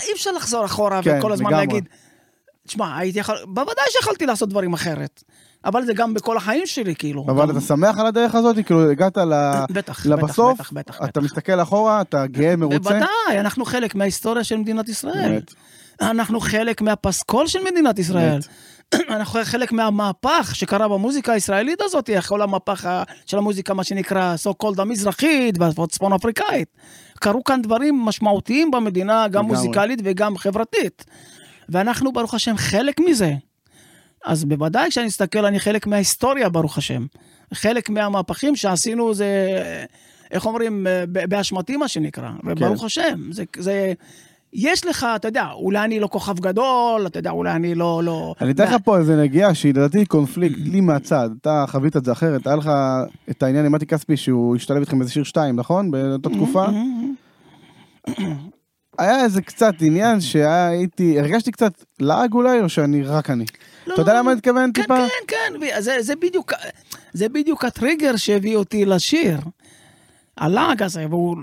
אי 0.08 0.13
אפשר 0.13 0.32
לחזור 0.32 0.65
אחורה 0.65 1.01
כן, 1.04 1.17
וכל 1.19 1.32
הזמן. 1.32 1.51
להגיד, 1.51 1.86
תשמע, 2.67 2.97
הייתי 2.97 3.19
יכול... 3.19 3.36
בוודאי 3.47 3.86
שיכולתי 3.89 4.25
לעשות 4.25 4.49
דברים 4.49 4.73
אחרת. 4.73 5.23
אבל 5.65 5.86
זה 5.86 5.93
גם 5.93 6.13
בכל 6.13 6.38
החיים 6.38 6.65
שלי, 6.65 6.95
כאילו. 6.95 7.26
אבל 7.28 7.41
גם- 7.45 7.50
אתה 7.50 7.62
שמח 7.62 7.97
על 8.00 8.06
הדרך 8.06 8.36
הזאת? 8.36 8.56
כאילו, 8.65 8.91
הגעת 8.91 9.17
ל- 9.17 9.52
בטח, 9.71 10.06
לבסוף, 10.06 10.54
בטח, 10.60 10.71
בטח, 10.74 10.95
בטח. 10.95 11.10
אתה 11.10 11.21
מסתכל 11.21 11.62
אחורה, 11.62 12.02
אתה 12.02 12.28
גאה, 12.28 12.56
מרוצה? 12.56 12.78
בוודאי, 12.80 13.08
אנחנו 13.39 13.65
חלק 13.65 13.95
מההיסטוריה 13.95 14.43
של 14.43 14.58
מדינת 14.58 14.89
ישראל. 14.89 15.30
באמת. 15.30 15.54
אנחנו 16.02 16.39
חלק 16.39 16.82
מהפסקול 16.82 17.47
של 17.47 17.60
מדינת 17.71 18.00
ישראל. 18.00 18.39
אנחנו 19.10 19.39
חלק 19.43 19.71
מהמהפך 19.71 20.52
שקרה 20.56 20.88
במוזיקה 20.88 21.34
הישראלית 21.34 21.82
הזאת, 21.82 22.10
כל 22.28 22.41
המהפך 22.41 22.89
של 23.26 23.38
המוזיקה, 23.38 23.74
מה 23.74 23.84
שנקרא 23.84 24.36
so 24.47 24.65
called 24.65 24.82
המזרחית 24.82 25.56
והצפון 25.60 26.13
אפריקאית. 26.13 26.67
קרו 27.19 27.43
כאן 27.43 27.62
דברים 27.62 28.00
משמעותיים 28.06 28.71
במדינה, 28.71 29.28
גם. 29.28 29.45
מוזיקלית 29.45 30.00
וגם 30.04 30.38
חברתית. 30.38 31.06
ואנחנו, 31.69 32.12
ברוך 32.13 32.34
השם, 32.34 32.58
חלק 32.58 33.00
מזה. 33.00 33.34
אז 34.26 34.46
בוודאי 34.46 34.90
כשאני 34.90 35.06
מסתכל, 35.06 35.46
אני 35.46 35.60
חלק 35.60 35.88
מההיסטוריה, 35.88 36.50
ברוך 36.50 36.78
השם. 36.78 37.06
חלק 37.54 37.90
מהמהפכים 37.90 38.56
שעשינו 38.56 39.14
זה, 39.14 39.28
איך 40.32 40.46
אומרים, 40.46 40.88
ב- 41.12 41.26
באשמתי, 41.30 41.78
מה 41.78 41.88
שנקרא. 41.88 42.30
וברוך 42.44 42.84
השם, 42.84 43.32
זה, 43.32 43.44
זה... 43.58 43.94
יש 44.54 44.86
לך, 44.86 45.08
אתה 45.16 45.28
יודע, 45.28 45.48
אולי 45.54 45.86
אני 45.86 46.00
לא 46.00 46.08
כוכב 46.08 46.40
גדול, 46.40 47.04
אתה 47.06 47.20
יודע, 47.20 47.32
אולי 47.32 47.52
אני 47.52 47.76
לא... 47.76 48.02
לא... 48.04 48.36
אני 48.42 48.52
אתן 48.52 48.64
לך 48.64 48.76
פה 48.84 48.98
איזה 48.98 49.22
נגיעה 49.22 49.56
שהיא 49.56 49.74
לדעתי 49.74 50.06
קונפליקט, 50.06 50.58
לי 50.58 50.82
מהצד. 50.82 51.30
אתה 51.42 51.66
חווית 51.68 51.98
את 51.98 52.06
זה 52.06 52.12
אחרת, 52.12 52.48
היה 52.48 52.56
לך 52.56 52.72
את 53.30 53.44
העניין 53.44 53.66
עם 53.66 53.72
מתי 53.72 53.86
כספי 53.86 54.18
שהוא 54.18 54.56
השתלב 54.56 54.78
איתכם 54.78 55.00
באיזה 55.00 55.14
שיר 55.14 55.24
2, 55.24 55.56
נכון? 55.56 55.92
באותה 55.92 56.30
תקופה? 56.30 56.66
היה 59.00 59.24
איזה 59.24 59.42
קצת 59.42 59.74
עניין 59.82 60.22
שהייתי, 60.22 61.20
הרגשתי 61.20 61.52
קצת 61.52 61.74
לעג 62.00 62.34
אולי, 62.34 62.60
או 62.60 62.70
שאני 62.70 63.04
רק 63.04 63.30
אני? 63.30 63.46
לא, 63.88 63.94
אתה 63.94 64.02
יודע 64.02 64.13
לא, 64.13 64.20
למה 64.20 64.32
אני 64.32 64.38
מתכוון 64.38 64.72
כן, 64.74 64.82
טיפה? 64.82 64.96
כן, 65.28 65.36
כן, 65.60 65.82
זה, 65.82 65.98
זה, 67.13 67.30
בדיוק, 67.30 67.65
הטריגר 67.65 68.15
שהביא 68.15 68.56
אותי 68.56 68.86
לשיר. 68.86 69.38
הלעג 70.38 70.84
הזה, 70.84 71.06
והוא... 71.10 71.38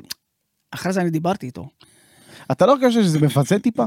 אחרי 0.70 0.92
זה 0.92 1.00
אני 1.00 1.10
דיברתי 1.10 1.46
איתו. 1.46 1.68
אתה 2.52 2.66
לא 2.66 2.76
חושב 2.76 3.02
שזה 3.02 3.18
מבזה 3.18 3.58
טיפה? 3.58 3.84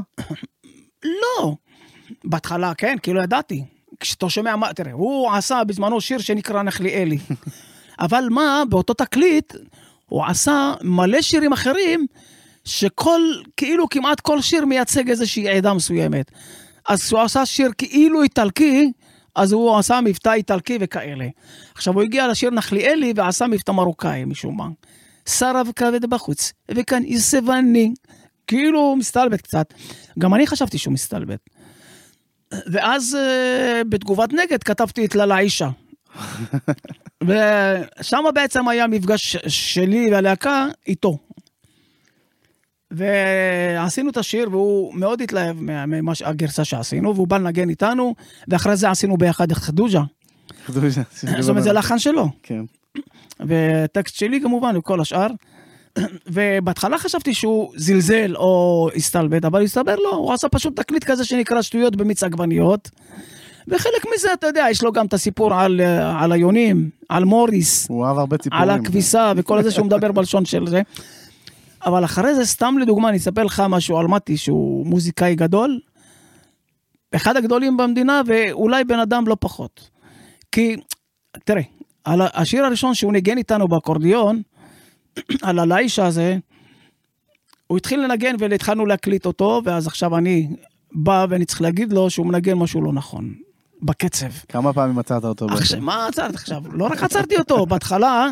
לא. 1.04 1.54
בהתחלה, 2.24 2.74
כן, 2.74 2.96
כאילו 3.02 3.22
ידעתי. 3.22 3.64
כשאתה 4.00 4.28
שומע 4.28 4.56
מה, 4.56 4.72
תראה, 4.72 4.92
הוא 4.92 5.32
עשה 5.32 5.64
בזמנו 5.64 6.00
שיר 6.00 6.18
שנקרא 6.18 6.62
נחליאלי. 6.62 7.18
אבל 8.00 8.28
מה, 8.30 8.62
באותו 8.68 8.94
תקליט, 8.94 9.54
הוא 10.06 10.24
עשה 10.26 10.74
מלא 10.82 11.22
שירים 11.22 11.52
אחרים, 11.52 12.06
שכל, 12.64 13.20
כאילו 13.56 13.88
כמעט 13.88 14.20
כל 14.20 14.40
שיר 14.40 14.64
מייצג 14.64 15.10
איזושהי 15.10 15.48
עדה 15.48 15.74
מסוימת. 15.74 16.30
אז 16.88 17.02
כשהוא 17.02 17.20
עשה 17.20 17.46
שיר 17.46 17.70
כאילו 17.78 18.22
איטלקי, 18.22 18.92
אז 19.34 19.52
הוא 19.52 19.78
עשה 19.78 20.00
מבטא 20.00 20.32
איטלקי 20.32 20.78
וכאלה. 20.80 21.28
עכשיו 21.74 21.94
הוא 21.94 22.02
הגיע 22.02 22.28
לשיר 22.28 22.50
נחליאלי 22.50 23.12
ועשה 23.16 23.46
מבטא 23.46 23.72
מרוקאי 23.72 24.24
משום 24.24 24.56
מה. 24.56 24.68
שרב 25.28 25.68
כבד 25.76 26.06
בחוץ, 26.06 26.52
וכאן 26.70 27.02
ואני. 27.46 27.92
כאילו 28.46 28.80
הוא 28.80 28.96
מסתלבט 28.96 29.40
קצת. 29.40 29.74
גם 30.18 30.34
אני 30.34 30.46
חשבתי 30.46 30.78
שהוא 30.78 30.94
מסתלבט. 30.94 31.40
ואז 32.52 33.16
אה, 33.20 33.82
בתגובת 33.88 34.32
נגד 34.32 34.62
כתבתי 34.62 35.04
את 35.04 35.14
ללה 35.14 35.38
אישה. 35.38 35.68
ושם 37.26 38.24
בעצם 38.34 38.68
היה 38.68 38.86
מפגש 38.86 39.36
שלי 39.48 40.12
והלהקה 40.12 40.66
איתו. 40.86 41.18
ועשינו 42.92 44.10
את 44.10 44.16
השיר 44.16 44.48
והוא 44.50 44.94
מאוד 44.94 45.22
התלהב 45.22 45.56
מה- 45.60 45.86
מהגרסה 45.86 46.64
שעשינו 46.64 47.14
והוא 47.14 47.28
בא 47.28 47.38
לנגן 47.38 47.68
איתנו 47.68 48.14
ואחרי 48.48 48.76
זה 48.76 48.90
עשינו 48.90 49.16
ביחד 49.16 49.50
את 49.50 49.56
חדוג'ה. 49.56 50.02
זאת 51.40 51.48
אומרת 51.48 51.62
זה 51.62 51.72
לחן 51.72 51.98
שלו. 51.98 52.28
כן. 52.42 52.62
וטקסט 53.40 54.14
שלי 54.14 54.40
כמובן 54.40 54.76
וכל 54.76 55.00
השאר. 55.00 55.26
ובהתחלה 56.26 56.98
חשבתי 56.98 57.34
שהוא 57.34 57.72
זלזל 57.76 58.34
או 58.36 58.88
הסתלבט, 58.96 59.44
אבל 59.44 59.62
הסתבר 59.62 59.96
לו, 59.96 60.10
הוא 60.16 60.32
עשה 60.32 60.48
פשוט 60.48 60.76
תקליט 60.80 61.04
כזה 61.04 61.24
שנקרא 61.24 61.62
שטויות 61.62 61.96
במיץ 61.96 62.22
עגבניות. 62.22 62.90
וחלק 63.68 64.04
מזה, 64.14 64.28
אתה 64.32 64.46
יודע, 64.46 64.66
יש 64.70 64.82
לו 64.82 64.92
גם 64.92 65.06
את 65.06 65.14
הסיפור 65.14 65.54
על, 65.54 65.80
אה, 65.80 66.22
על 66.24 66.32
היונים, 66.32 66.90
על 67.08 67.24
מוריס, 67.24 67.86
הוא 67.88 68.06
אהב 68.06 68.18
הרבה 68.18 68.38
ציפורים. 68.38 68.62
על 68.62 68.80
הכביסה 68.80 69.32
וכל 69.36 69.62
זה 69.62 69.70
שהוא 69.70 69.86
מדבר 69.86 70.12
בלשון 70.12 70.44
של 70.44 70.66
זה. 70.66 70.82
אבל 71.84 72.04
אחרי 72.04 72.34
זה, 72.34 72.46
סתם 72.46 72.74
לדוגמה, 72.80 73.08
אני 73.08 73.16
אספר 73.16 73.44
לך 73.44 73.62
משהו 73.68 73.98
על 73.98 74.06
מתי, 74.06 74.36
שהוא 74.36 74.86
מוזיקאי 74.86 75.34
גדול, 75.34 75.80
אחד 77.16 77.36
הגדולים 77.36 77.76
במדינה, 77.76 78.20
ואולי 78.26 78.84
בן 78.84 78.98
אדם 78.98 79.26
לא 79.26 79.36
פחות. 79.40 79.90
כי, 80.52 80.76
תראה, 81.44 81.62
על 82.04 82.20
השיר 82.34 82.64
הראשון 82.64 82.94
שהוא 82.94 83.12
ניגן 83.12 83.38
איתנו 83.38 83.68
באקורדיון, 83.68 84.42
על 85.42 85.58
הלאישה 85.58 86.06
הזה, 86.06 86.38
הוא 87.66 87.78
התחיל 87.78 88.00
לנגן 88.00 88.34
והתחלנו 88.38 88.86
להקליט 88.86 89.26
אותו, 89.26 89.62
ואז 89.64 89.86
עכשיו 89.86 90.16
אני 90.16 90.48
בא 90.92 91.26
ואני 91.28 91.44
צריך 91.44 91.62
להגיד 91.62 91.92
לו 91.92 92.10
שהוא 92.10 92.26
מנגן 92.26 92.54
משהו 92.54 92.82
לא 92.82 92.92
נכון, 92.92 93.34
בקצב. 93.82 94.26
כמה 94.48 94.72
פעמים 94.72 94.96
מצאת 94.96 95.24
אותו? 95.24 95.46
עכשיו? 95.46 95.80
מה 95.80 96.06
עצרתי 96.06 96.34
עכשיו? 96.34 96.62
לא 96.72 96.84
רק 96.84 97.02
עצרתי 97.02 97.38
אותו, 97.38 97.66
בהתחלה 97.66 98.28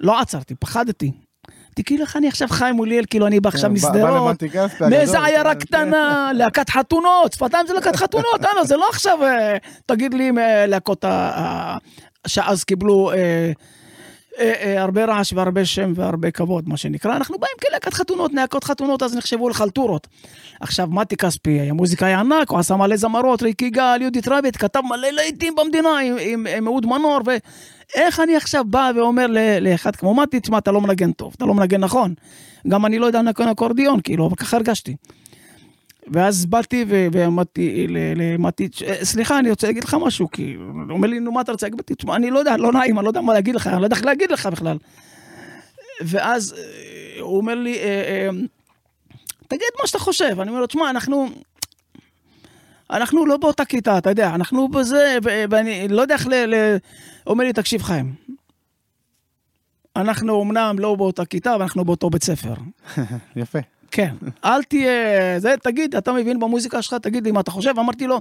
לא 0.00 0.20
עצרתי, 0.20 0.54
פחדתי. 0.54 1.12
אמרתי, 1.74 1.84
כאילו 1.84 2.02
איך 2.04 2.16
אני 2.16 2.28
עכשיו 2.28 2.48
חי 2.48 2.70
מוליאל, 2.74 3.04
כאילו 3.10 3.26
אני 3.26 3.40
בא 3.40 3.48
עכשיו 3.48 3.70
כן, 3.70 3.74
משדרות, 3.74 4.42
מאיזה. 4.80 5.20
עיירה 5.24 5.54
כן. 5.54 5.60
קטנה, 5.60 6.30
להקת 6.34 6.70
חתונות, 6.70 7.32
שפתיים 7.32 7.66
זה 7.66 7.74
להקת 7.74 7.96
חתונות, 7.96 8.44
הלו, 8.52 8.64
זה 8.64 8.76
לא 8.76 8.86
עכשיו, 8.90 9.18
אה, 9.22 9.56
תגיד 9.86 10.14
לי, 10.14 10.30
להקות 10.66 11.04
ה- 11.04 11.08
ה- 11.34 11.76
שאז 12.26 12.64
קיבלו 12.64 13.10
אה, 13.12 13.16
אה, 14.38 14.52
אה, 14.62 14.82
הרבה 14.82 15.04
רעש 15.04 15.32
והרבה 15.32 15.64
שם 15.64 15.92
והרבה 15.96 16.30
כבוד, 16.30 16.68
מה 16.68 16.76
שנקרא, 16.76 17.16
אנחנו 17.16 17.38
באים 17.38 17.52
כלהקת 17.68 17.94
חתונות, 17.94 18.32
להקות 18.34 18.64
חתונות, 18.64 19.02
אז 19.02 19.16
נחשבו 19.16 19.48
לחלטורות. 19.48 20.06
עכשיו, 20.60 20.88
מתי 20.90 21.16
כספי 21.16 21.50
היה 21.60 21.72
מוזיקאי 21.72 22.12
ענק, 22.14 22.50
הוא 22.50 22.58
עשה 22.58 22.76
מלא 22.76 22.96
זמרות, 22.96 23.42
ריקי 23.42 23.70
גל, 23.70 23.98
יהודית 24.00 24.28
רביט, 24.28 24.56
כתב 24.56 24.80
מלא 24.90 25.10
להיטים 25.10 25.54
במדינה 25.54 25.98
עם, 25.98 26.16
עם, 26.20 26.46
עם 26.56 26.66
אהוד 26.66 26.86
מנור, 26.86 27.20
ואיך 27.96 28.20
אני 28.20 28.36
עכשיו 28.36 28.64
בא 28.64 28.90
ואומר 28.96 29.26
לאחד 29.60 29.96
כמו 29.96 30.14
מתי, 30.14 30.40
תשמע, 30.40 30.58
אתה 30.58 30.72
לא 30.72 30.80
מנגן 30.80 31.12
טוב, 31.12 31.32
אתה 31.36 31.44
לא 31.44 31.54
מנגן 31.54 31.80
נכון. 31.80 32.14
גם 32.68 32.86
אני 32.86 32.98
לא 32.98 33.06
יודע 33.06 33.18
לנגן 33.22 33.48
אקורדיון, 33.48 34.00
כאילו, 34.00 34.26
אבל 34.26 34.36
ככה 34.36 34.56
הרגשתי. 34.56 34.96
ואז 36.12 36.46
באתי 36.46 36.84
ואמרתי 36.88 37.86
למתי, 37.88 38.68
"ש- 38.72 38.82
סליחה, 39.02 39.38
אני 39.38 39.50
רוצה 39.50 39.66
להגיד 39.66 39.84
לך 39.84 39.96
משהו, 40.00 40.30
כי 40.30 40.54
הוא 40.54 40.90
אומר 40.90 41.08
לי, 41.08 41.20
נו, 41.20 41.32
מה 41.32 41.40
אתה 41.40 41.52
רוצה 41.52 41.66
להגיד? 41.66 41.80
תשמע, 41.84 42.16
אני 42.16 42.30
לא 42.30 42.38
יודע, 42.38 42.56
לא 42.56 42.72
נעים, 42.72 42.98
אני 42.98 43.04
לא 43.04 43.10
יודע 43.10 43.20
מה 43.20 43.32
להגיד 43.32 43.54
לך, 43.54 43.66
אני 43.66 43.80
לא 43.80 43.86
יודע 43.86 43.96
איך 43.96 44.04
להגיד 44.04 44.30
לך 44.32 44.46
בכלל. 44.46 44.78
ואז 46.00 46.54
אה, 46.58 46.62
הוא 47.20 47.36
אומר 47.36 47.54
לי, 47.54 47.78
אה, 47.78 47.84
אה, 48.26 48.28
תגיד 49.48 49.68
מה 49.80 49.86
שאתה 49.86 49.98
חושב. 49.98 50.40
אני 50.40 50.48
אומר 50.48 50.60
לו, 50.60 50.66
תשמע, 50.66 50.90
אנחנו... 50.90 51.28
אנחנו 52.90 53.26
לא 53.26 53.36
באותה 53.36 53.64
כיתה, 53.64 53.98
אתה 53.98 54.10
יודע, 54.10 54.34
אנחנו 54.34 54.68
בזה, 54.68 55.18
ואני 55.22 55.88
לא 55.88 56.02
יודע 56.02 56.14
איך 56.14 56.26
ל... 56.26 56.34
ל... 56.34 56.76
אומר 57.26 57.44
לי, 57.44 57.52
תקשיב, 57.52 57.82
חיים, 57.82 58.14
אנחנו 59.96 60.42
אמנם 60.42 60.76
לא 60.78 60.94
באותה 60.94 61.24
כיתה, 61.24 61.54
אבל 61.54 61.62
אנחנו 61.62 61.84
באותו 61.84 62.10
בית 62.10 62.24
ספר. 62.24 62.54
יפה. 63.36 63.58
כן, 63.90 64.14
אל 64.44 64.62
תהיה, 64.62 64.90
זה, 65.40 65.54
תגיד, 65.62 65.96
אתה 65.96 66.12
מבין 66.12 66.40
במוזיקה 66.40 66.82
שלך, 66.82 66.94
תגיד 66.94 67.24
לי 67.24 67.32
מה 67.32 67.40
אתה 67.40 67.50
חושב. 67.50 67.78
אמרתי 67.78 68.06
לו, 68.06 68.20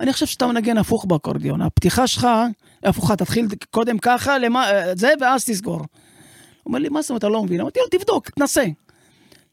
אני 0.00 0.12
חושב 0.12 0.26
שאתה 0.26 0.46
מנגן 0.46 0.78
הפוך 0.78 1.04
באקורדיון, 1.04 1.62
הפתיחה 1.62 2.06
שלך 2.06 2.28
הפוכה, 2.84 3.16
תתחיל 3.16 3.46
קודם 3.70 3.98
ככה, 3.98 4.38
למה, 4.38 4.66
זה, 4.96 5.12
ואז 5.20 5.44
תסגור. 5.44 5.76
הוא 5.76 5.86
אומר 6.66 6.78
לי, 6.78 6.88
מה 6.88 7.02
זאת 7.02 7.10
אומרת, 7.10 7.20
אתה 7.20 7.28
לא 7.28 7.42
מבין? 7.42 7.60
אמרתי 7.60 7.80
לו, 7.80 7.98
תבדוק, 7.98 8.30
תנסה. 8.30 8.64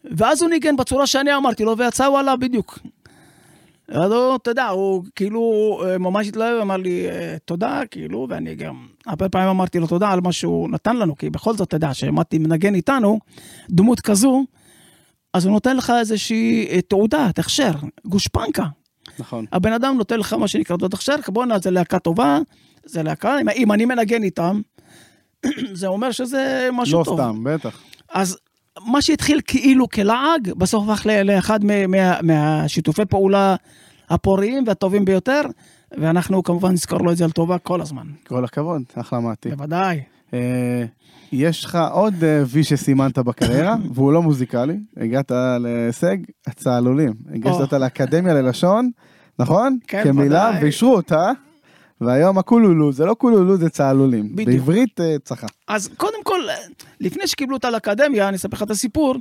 ואז 0.04 0.42
הוא 0.42 0.50
ניגן 0.50 0.76
בצורה 0.76 1.08
שאני 1.08 1.36
אמרתי 1.36 1.64
לו, 1.64 1.78
ויצא 1.78 2.04
וואלה 2.04 2.36
בדיוק. 2.36 2.80
אז 3.92 4.12
הוא, 4.12 4.36
אתה 4.36 4.52
יודע, 4.52 4.68
הוא 4.68 5.04
כאילו 5.16 5.42
אה, 5.86 5.98
ממש 5.98 6.28
התלהב, 6.28 6.62
אמר 6.62 6.78
לי 6.78 7.10
אה, 7.10 7.38
תודה, 7.46 7.82
כאילו, 7.92 8.28
ואני 8.30 8.56
גם 8.56 8.88
הרבה 9.06 9.30
פעמים 9.30 9.48
אמרתי 9.48 9.80
לו 9.80 9.88
תודה 9.88 10.12
על 10.12 10.22
מה 10.22 10.32
שהוא 10.32 10.70
נתן 10.70 10.98
לנו, 10.98 11.16
כי 11.16 11.30
בכל 11.30 11.54
זאת, 11.54 11.68
אתה 11.68 11.76
יודע, 11.76 11.94
שמתי 11.94 12.38
מנגן 12.38 12.76
איתנו, 12.76 13.20
דמות 13.70 14.00
כזו, 14.00 14.44
אז 15.34 15.46
הוא 15.46 15.54
נותן 15.54 15.78
לך 15.78 15.94
איזושהי 16.00 16.68
אה, 16.70 16.82
תעודה, 16.82 17.30
הכשר, 17.38 17.72
גושפנקה. 18.06 18.66
נכון. 19.20 19.46
הבן 19.52 19.74
אדם 19.74 19.98
נותן 19.98 20.20
לך 20.20 20.34
מה 20.34 20.48
שנקרא 20.48 20.78
תעודת 20.78 20.94
הכשר, 20.94 21.16
בואנה, 21.28 21.60
זה 21.60 21.72
להקה 21.72 22.00
טובה, 22.00 22.40
זה 22.86 23.04
להקה, 23.04 23.36
אם 23.56 23.72
אני 23.72 23.86
מנגן 23.86 24.24
איתם, 24.24 24.62
זה 25.74 25.88
אומר 25.88 26.12
שזה 26.12 26.70
משהו 26.74 27.00
לא 27.00 27.04
טוב. 27.04 27.20
לא 27.20 27.26
סתם, 27.26 27.44
בטח. 27.44 27.82
אז 28.10 28.38
מה 28.86 29.02
שהתחיל 29.02 29.42
כאילו 29.48 29.90
כלעג, 29.90 30.52
בסוף 30.58 30.90
הפך 30.90 31.06
לאחד 31.06 31.60
מה, 31.66 32.22
מהשיתופי 32.22 33.06
פעולה 33.06 33.56
הפוריים 34.10 34.64
והטובים 34.68 35.06
ביותר, 35.06 35.42
ואנחנו 35.98 36.44
כמובן 36.44 36.72
נזכור 36.72 37.00
לו 37.00 37.12
את 37.12 37.18
זה 37.18 37.28
לטובה 37.28 37.58
כל 37.58 37.82
הזמן. 37.82 38.08
כל 38.28 38.46
הכבוד, 38.46 38.82
אחלה 38.96 39.20
מעטי. 39.20 39.50
בוודאי. 39.50 40.02
אה, 40.34 40.86
יש 41.32 41.66
לך 41.66 41.78
עוד 41.92 42.24
אה, 42.24 42.44
וי 42.48 42.64
שסימנת 42.64 43.18
בקריירה, 43.20 43.76
והוא 43.94 44.14
לא 44.14 44.22
מוזיקלי, 44.22 44.80
הגעת 44.98 45.32
להישג 45.60 46.18
הצהלולים. 46.48 47.14
הגשת 47.34 47.60
אותה 47.60 47.78
לאקדמיה 47.78 48.34
ללשון, 48.34 48.90
נכון? 49.40 49.78
כן, 49.88 50.04
כמילה, 50.04 50.50
ודאי. 50.50 50.64
ואישרו 50.64 50.96
אותה. 50.96 51.32
והיום 52.02 52.38
הקולולו, 52.38 52.92
זה 52.92 53.06
לא 53.06 53.14
קולולו, 53.14 53.58
זה 53.58 53.70
צהלולים. 53.70 54.36
בדיוק. 54.36 54.48
בעברית 54.50 55.02
אה, 55.02 55.16
צחה. 55.24 55.48
אז 55.68 55.90
קודם 55.98 56.24
כל, 56.40 56.74
לפני 57.00 57.28
שקיבלו 57.28 57.56
אותה 57.56 57.70
לאקדמיה, 57.70 58.28
אני 58.28 58.38
אספר 58.38 58.58
לך 58.58 58.64
את 58.64 58.72
הסיפור, 58.72 59.16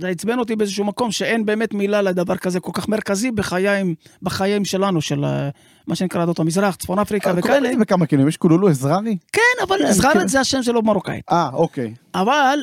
זה 0.00 0.08
עצבן 0.08 0.38
אותי 0.38 0.56
באיזשהו 0.56 0.84
מקום 0.84 1.12
שאין 1.12 1.46
באמת 1.46 1.74
מילה 1.74 2.02
לדבר 2.02 2.36
כזה 2.36 2.60
כל 2.60 2.72
כך 2.74 2.88
מרכזי 2.88 3.30
בחיים, 3.30 3.94
בחיים 4.22 4.64
שלנו, 4.64 5.00
של 5.00 5.24
אה, 5.24 5.48
מה 5.86 5.94
שנקרא 5.94 6.22
עדות 6.22 6.38
המזרח, 6.38 6.74
צפון 6.74 6.98
אפריקה 6.98 7.32
וכאלה. 7.36 7.58
קוראים 7.58 7.80
בכמה 7.80 8.06
כלים, 8.06 8.28
יש 8.28 8.36
קולולו 8.36 8.70
אזררי? 8.70 9.16
כן, 9.32 9.62
אבל 9.62 9.78
כן, 9.78 9.92
זכרת 9.92 10.12
כן. 10.12 10.28
זה 10.28 10.40
השם 10.40 10.62
שלו 10.62 10.82
במרוקאית. 10.82 11.24
אה, 11.30 11.48
אוקיי. 11.52 11.94
אבל 12.14 12.58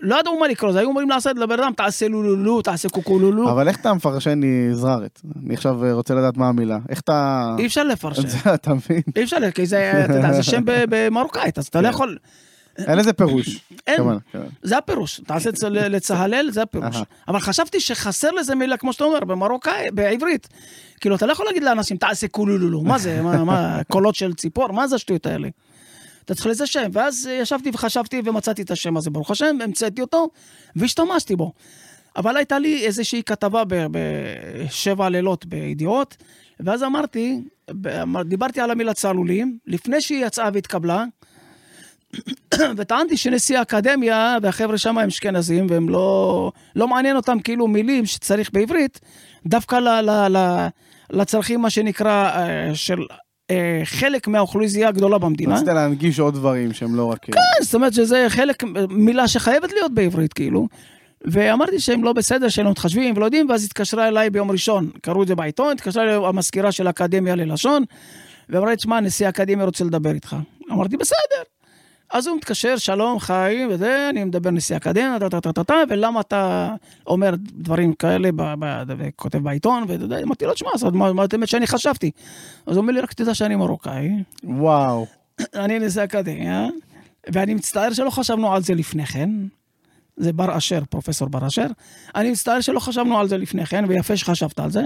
לא 0.00 0.20
ידעו 0.20 0.40
מה 0.40 0.48
לקרוא, 0.48 0.72
היו 0.78 0.88
אומרים 0.88 1.08
לעשות 1.08 1.36
לבן 1.36 1.60
אדם, 1.60 1.72
תעשה 1.76 2.08
לולולו, 2.08 2.62
תעשה 2.62 2.88
קוקולולו. 2.88 3.50
אבל 3.50 3.68
איך 3.68 3.80
אתה 3.80 3.94
מפרשן 3.94 4.40
לי 4.40 4.74
זררת? 4.74 5.20
אני 5.44 5.54
עכשיו 5.54 5.84
אה, 5.84 5.92
רוצה 5.92 6.14
לדעת 6.14 6.36
מה 6.36 6.48
המילה. 6.48 6.78
איך 6.88 7.00
אתה... 7.00 7.48
אי 7.58 7.66
אפשר 7.66 7.82
לפרשן. 7.82 8.22
אתה 8.54 8.74
מבין? 8.74 9.02
אי 9.16 9.22
אפשר, 9.22 9.50
כי 9.50 9.66
זה, 9.66 9.92
שם 10.42 10.62
במרוקאית, 10.64 11.58
אז 11.58 11.66
אתה 11.66 11.80
לא 11.80 11.88
כן. 11.88 11.94
יכול... 11.94 12.16
אין 12.88 12.98
לזה 12.98 13.12
פירוש. 13.12 13.60
אין. 13.86 14.02
זה 14.62 14.78
הפירוש, 14.78 15.20
תעשה 15.26 15.50
את 15.50 15.56
זה 15.56 15.68
ל- 15.68 15.88
לצהלל, 15.96 16.50
זה 16.50 16.62
הפירוש. 16.62 16.96
אבל 17.28 17.40
חשבתי 17.40 17.80
שחסר 17.80 18.30
לזה 18.30 18.54
מילה, 18.54 18.76
כמו 18.76 18.92
שאתה 18.92 19.04
אומר, 19.04 19.20
במרוקאי, 19.20 19.90
בעברית. 19.92 20.48
כאילו, 21.00 21.16
אתה 21.16 21.26
לא 21.26 21.32
יכול 21.32 21.46
להגיד 21.46 21.62
לאנשים, 21.62 21.96
תעשה 21.96 22.28
קולולולו, 22.28 22.80
מה 22.82 22.98
זה, 22.98 23.22
מה, 23.22 23.80
קולות 23.88 24.14
של 24.14 24.34
ציפור, 24.34 24.72
מה 24.72 24.88
זה 24.88 24.94
השטויות 24.96 25.26
האלה? 25.26 25.48
אתה 26.24 26.34
צריך 26.34 26.46
לזה 26.46 26.66
שם, 26.66 26.88
ואז 26.92 27.28
ישבתי 27.32 27.70
וחשבתי 27.74 28.22
ומצאתי 28.24 28.62
את 28.62 28.70
השם 28.70 28.96
הזה, 28.96 29.10
ברוך 29.10 29.30
השם, 29.30 29.56
המצאתי 29.64 30.00
אותו, 30.00 30.28
והשתמשתי 30.76 31.36
בו. 31.36 31.52
אבל 32.16 32.36
הייתה 32.36 32.58
לי 32.58 32.86
איזושהי 32.86 33.22
כתבה 33.22 33.62
בשבע 33.90 35.08
לילות 35.08 35.46
בידיעות, 35.46 36.16
ואז 36.60 36.82
אמרתי, 36.82 37.40
דיברתי 38.24 38.60
על 38.60 38.70
המילה 38.70 38.94
צהלולים, 38.94 39.58
לפני 39.66 40.00
שהיא 40.00 40.26
יצאה 40.26 40.50
והתקבלה, 40.54 41.04
וטענתי 42.76 43.16
שנשיא 43.16 43.58
האקדמיה 43.58 44.36
והחבר'ה 44.42 44.78
שם 44.78 44.98
הם 44.98 45.08
אשכנזים 45.08 45.66
והם 45.70 45.88
לא, 45.88 46.52
לא 46.76 46.88
מעניין 46.88 47.16
אותם 47.16 47.40
כאילו 47.40 47.66
מילים 47.66 48.06
שצריך 48.06 48.50
בעברית, 48.52 49.00
דווקא 49.46 49.76
ל, 49.76 49.88
ל, 50.00 50.36
ל, 50.36 50.66
לצרכים 51.10 51.60
מה 51.60 51.70
שנקרא 51.70 52.30
אה, 52.34 52.74
של 52.74 52.98
אה, 53.50 53.80
חלק 53.84 54.28
מהאוכלוסייה 54.28 54.88
הגדולה 54.88 55.18
במדינה. 55.18 55.54
רצית 55.54 55.68
להנגיש 55.68 56.20
עוד 56.20 56.34
דברים 56.34 56.72
שהם 56.72 56.94
לא 56.94 57.04
רק... 57.04 57.24
כן, 57.24 57.62
זאת 57.62 57.74
אומרת 57.74 57.94
שזה 57.94 58.26
חלק, 58.28 58.62
מילה 58.88 59.28
שחייבת 59.28 59.72
להיות 59.72 59.94
בעברית 59.94 60.32
כאילו. 60.32 60.68
ואמרתי 61.24 61.80
שהם 61.80 62.04
לא 62.04 62.12
בסדר, 62.12 62.48
שהם 62.48 62.64
לא 62.64 62.70
מתחשבים 62.70 63.16
ולא 63.16 63.24
יודעים, 63.24 63.50
ואז 63.50 63.64
התקשרה 63.64 64.08
אליי 64.08 64.30
ביום 64.30 64.50
ראשון, 64.50 64.90
קראו 65.02 65.22
את 65.22 65.28
זה 65.28 65.34
בעיתון, 65.34 65.72
התקשרה 65.72 66.02
אליי 66.02 66.14
המזכירה 66.14 66.72
של 66.72 66.86
האקדמיה 66.86 67.34
ללשון, 67.34 67.84
ואמרה 68.48 68.70
לי, 68.70 68.76
תשמע, 68.76 69.00
נשיא 69.00 69.26
האקדמיה 69.26 69.64
רוצה 69.64 69.84
לדבר 69.84 70.10
איתך. 70.10 70.36
אמרתי, 70.72 70.96
בסדר. 70.96 71.42
אז 72.12 72.26
הוא 72.26 72.36
מתקשר, 72.36 72.76
שלום, 72.76 73.18
חיים, 73.18 73.68
וזה, 73.70 74.08
אני 74.10 74.24
מדבר 74.24 74.50
נשיא 74.50 74.74
האקדמיה, 74.74 75.18
טה 75.20 75.28
טה 75.30 75.40
טה 75.40 75.52
טה 75.52 75.64
טה, 75.64 75.74
ולמה 75.88 76.20
אתה 76.20 76.74
אומר 77.06 77.34
דברים 77.38 77.92
כאלה, 77.92 78.30
וכותב 78.88 79.38
בעיתון, 79.38 79.84
ואתה 79.88 80.22
אמרתי 80.22 80.44
לו, 80.44 80.54
תשמע, 80.54 80.70
מה 80.92 81.26
באמת 81.26 81.48
שאני 81.48 81.66
חשבתי? 81.66 82.10
אז 82.66 82.76
הוא 82.76 82.82
אומר 82.82 82.92
לי, 82.92 83.00
רק 83.00 83.12
תדע 83.12 83.34
שאני 83.34 83.56
מרוקאי, 83.56 84.10
וואו. 84.44 85.06
אני 85.54 85.78
נשיא 85.78 86.04
אקדמיה, 86.04 86.66
ואני 87.32 87.54
מצטער 87.54 87.92
שלא 87.92 88.10
חשבנו 88.10 88.54
על 88.54 88.62
זה 88.62 88.74
לפני 88.74 89.06
כן. 89.06 89.30
זה 90.16 90.32
בר 90.32 90.56
אשר, 90.56 90.80
פרופסור 90.90 91.28
בר 91.28 91.46
אשר. 91.46 91.66
אני 92.14 92.30
מצטער 92.30 92.60
שלא 92.60 92.80
חשבנו 92.80 93.18
על 93.18 93.28
זה 93.28 93.38
לפני 93.38 93.66
כן, 93.66 93.84
ויפה 93.88 94.16
שחשבת 94.16 94.60
על 94.60 94.70
זה. 94.70 94.82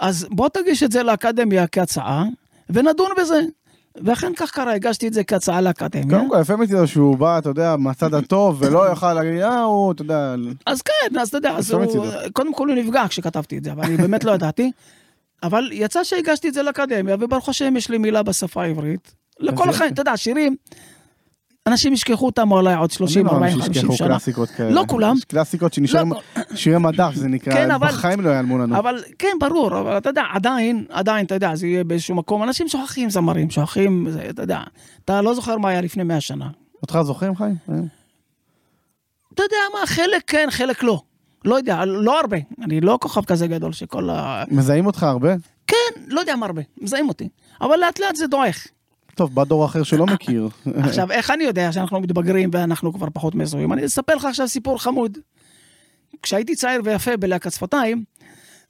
אז 0.00 0.26
בוא 0.30 0.48
תגיש 0.48 0.82
את 0.82 0.92
זה 0.92 1.02
לאקדמיה 1.02 1.66
כהצעה, 1.66 2.24
ונדון 2.70 3.10
בזה. 3.20 3.40
ואכן 3.96 4.32
כך 4.36 4.50
קרה, 4.50 4.74
הגשתי 4.74 5.08
את 5.08 5.12
זה 5.12 5.24
כהצעה 5.24 5.60
לאקדמיה. 5.60 6.18
קודם 6.18 6.30
כל 6.30 6.38
יפה 6.40 6.56
מצידו 6.56 6.86
שהוא 6.86 7.16
בא, 7.16 7.38
אתה 7.38 7.48
יודע, 7.48 7.76
מהצד 7.76 8.14
הטוב, 8.14 8.62
ולא 8.62 8.92
יכל 8.92 9.12
להגיד, 9.14 9.40
אה, 9.40 9.60
הוא, 9.62 9.92
אתה 9.92 10.02
יודע, 10.02 10.34
אז 10.66 10.82
כן, 10.82 11.18
אז 11.18 11.28
אתה 11.28 11.38
יודע, 11.38 11.50
אז 11.50 11.70
הוא. 11.70 12.06
קודם 12.32 12.54
כל 12.54 12.68
הוא 12.68 12.76
נפגע 12.76 13.04
כשכתבתי 13.08 13.58
את 13.58 13.64
זה, 13.64 13.72
אבל 13.72 13.84
אני 13.84 13.96
באמת 13.96 14.24
לא 14.24 14.32
ידעתי. 14.32 14.72
אבל 15.42 15.68
יצא 15.72 16.04
שהגשתי 16.04 16.48
את 16.48 16.54
זה 16.54 16.62
לאקדמיה, 16.62 17.16
וברוך 17.20 17.48
השם 17.48 17.76
יש 17.76 17.90
לי 17.90 17.98
מילה 17.98 18.22
בשפה 18.22 18.62
העברית. 18.62 19.14
לכל. 19.40 19.68
החיים, 19.68 19.92
אתה 19.92 20.00
יודע, 20.00 20.16
שירים, 20.16 20.56
אנשים 21.66 21.92
ישכחו 21.92 22.26
אותם 22.26 22.52
אולי 22.52 22.74
עוד 22.74 22.90
30, 22.90 23.26
אני 23.26 23.34
40, 23.34 23.40
מאמין 23.50 23.64
50 23.66 23.74
שישכחו 23.74 23.96
שנה. 23.96 24.08
קלאסיקות 24.08 24.48
כאלה. 24.50 24.70
לא 24.70 24.84
כולם. 24.88 25.16
יש 25.16 25.24
קלאסיקות 25.24 25.72
שנשארים, 25.72 26.12
לא, 26.12 26.20
שירי 26.54 26.78
מדף 26.78 27.14
זה 27.14 27.28
נקרא, 27.28 27.52
כן, 27.54 27.70
אבל- 27.70 27.88
בחיים 27.88 28.20
לא 28.20 28.30
יעלמו 28.30 28.58
לנו. 28.58 28.78
אבל 28.78 29.02
כן, 29.18 29.36
ברור, 29.40 29.80
אבל 29.80 29.98
אתה 29.98 30.08
יודע, 30.08 30.22
עדיין, 30.32 30.84
עדיין, 30.88 31.26
אתה 31.26 31.34
יודע, 31.34 31.54
זה 31.54 31.66
יהיה 31.66 31.84
באיזשהו 31.84 32.14
מקום, 32.14 32.42
אנשים 32.42 32.68
שוכחים 32.68 33.10
זמרים, 33.10 33.50
שוכחים, 33.50 34.08
אתה 34.30 34.42
יודע, 34.42 34.60
אתה 35.04 35.22
לא 35.22 35.34
זוכר 35.34 35.58
מה 35.58 35.68
היה 35.68 35.80
לפני 35.80 36.02
100 36.02 36.20
שנה. 36.20 36.48
אותך 36.82 36.98
זוכרים 37.02 37.36
חיים? 37.36 37.54
אה. 37.70 37.74
אתה 39.34 39.42
יודע 39.42 39.56
מה, 39.80 39.86
חלק 39.86 40.22
כן, 40.26 40.48
חלק 40.50 40.82
לא. 40.82 41.00
לא 41.44 41.54
יודע, 41.54 41.84
לא 41.84 42.20
הרבה. 42.20 42.36
אני 42.64 42.80
לא 42.80 42.98
כוכב 43.00 43.24
כזה 43.24 43.46
גדול 43.46 43.72
שכל 43.72 44.10
ה... 44.10 44.44
מזהים 44.50 44.86
אותך 44.86 45.02
הרבה? 45.02 45.34
כן, 45.66 45.76
לא 46.08 46.20
יודע 46.20 46.36
מה 46.36 46.46
הרבה, 46.46 46.62
מזהים 46.80 47.08
אותי. 47.08 47.28
אבל 47.60 47.76
לאט 47.76 47.98
לאט 48.00 48.16
זה 48.16 48.26
דועך. 48.26 48.66
טוב, 49.14 49.34
בא 49.34 49.44
דור 49.44 49.64
אחר 49.64 49.82
שלא 49.82 50.06
מכיר. 50.06 50.48
עכשיו, 50.76 51.12
איך 51.12 51.30
אני 51.30 51.44
יודע 51.44 51.72
שאנחנו 51.72 52.00
מתבגרים 52.00 52.50
ואנחנו 52.52 52.92
כבר 52.92 53.06
פחות 53.12 53.34
מזוהים? 53.34 53.72
אני 53.72 53.86
אספר 53.86 54.14
לך 54.14 54.24
עכשיו 54.24 54.48
סיפור 54.48 54.82
חמוד. 54.82 55.18
כשהייתי 56.22 56.54
צעיר 56.54 56.80
ויפה 56.84 57.16
בלהקת 57.16 57.52
שפתיים, 57.52 58.04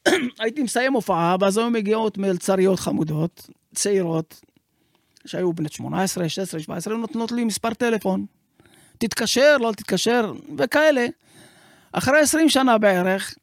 הייתי 0.41 0.63
מסיים 0.63 0.93
הופעה, 0.93 1.37
ואז 1.41 1.59
היו 1.59 1.71
מגיעות 1.71 2.19
מלצריות 2.19 2.81
חמודות, 2.81 3.51
צעירות, 3.75 4.41
שהיו 5.27 5.53
בנות 5.53 5.73
18, 5.73 6.29
16, 6.29 6.61
17, 6.61 6.97
נותנות 6.97 7.33
לי 7.33 7.45
מספר 7.45 7.75
טלפון. 7.75 8.27
תתקשר, 8.99 9.57
לא 9.61 9.73
תתקשר, 9.73 10.33
וכאלה. 10.59 11.07
אחרי 11.93 12.19
20 12.19 12.49
שנה 12.49 12.79
בערך, 12.79 13.35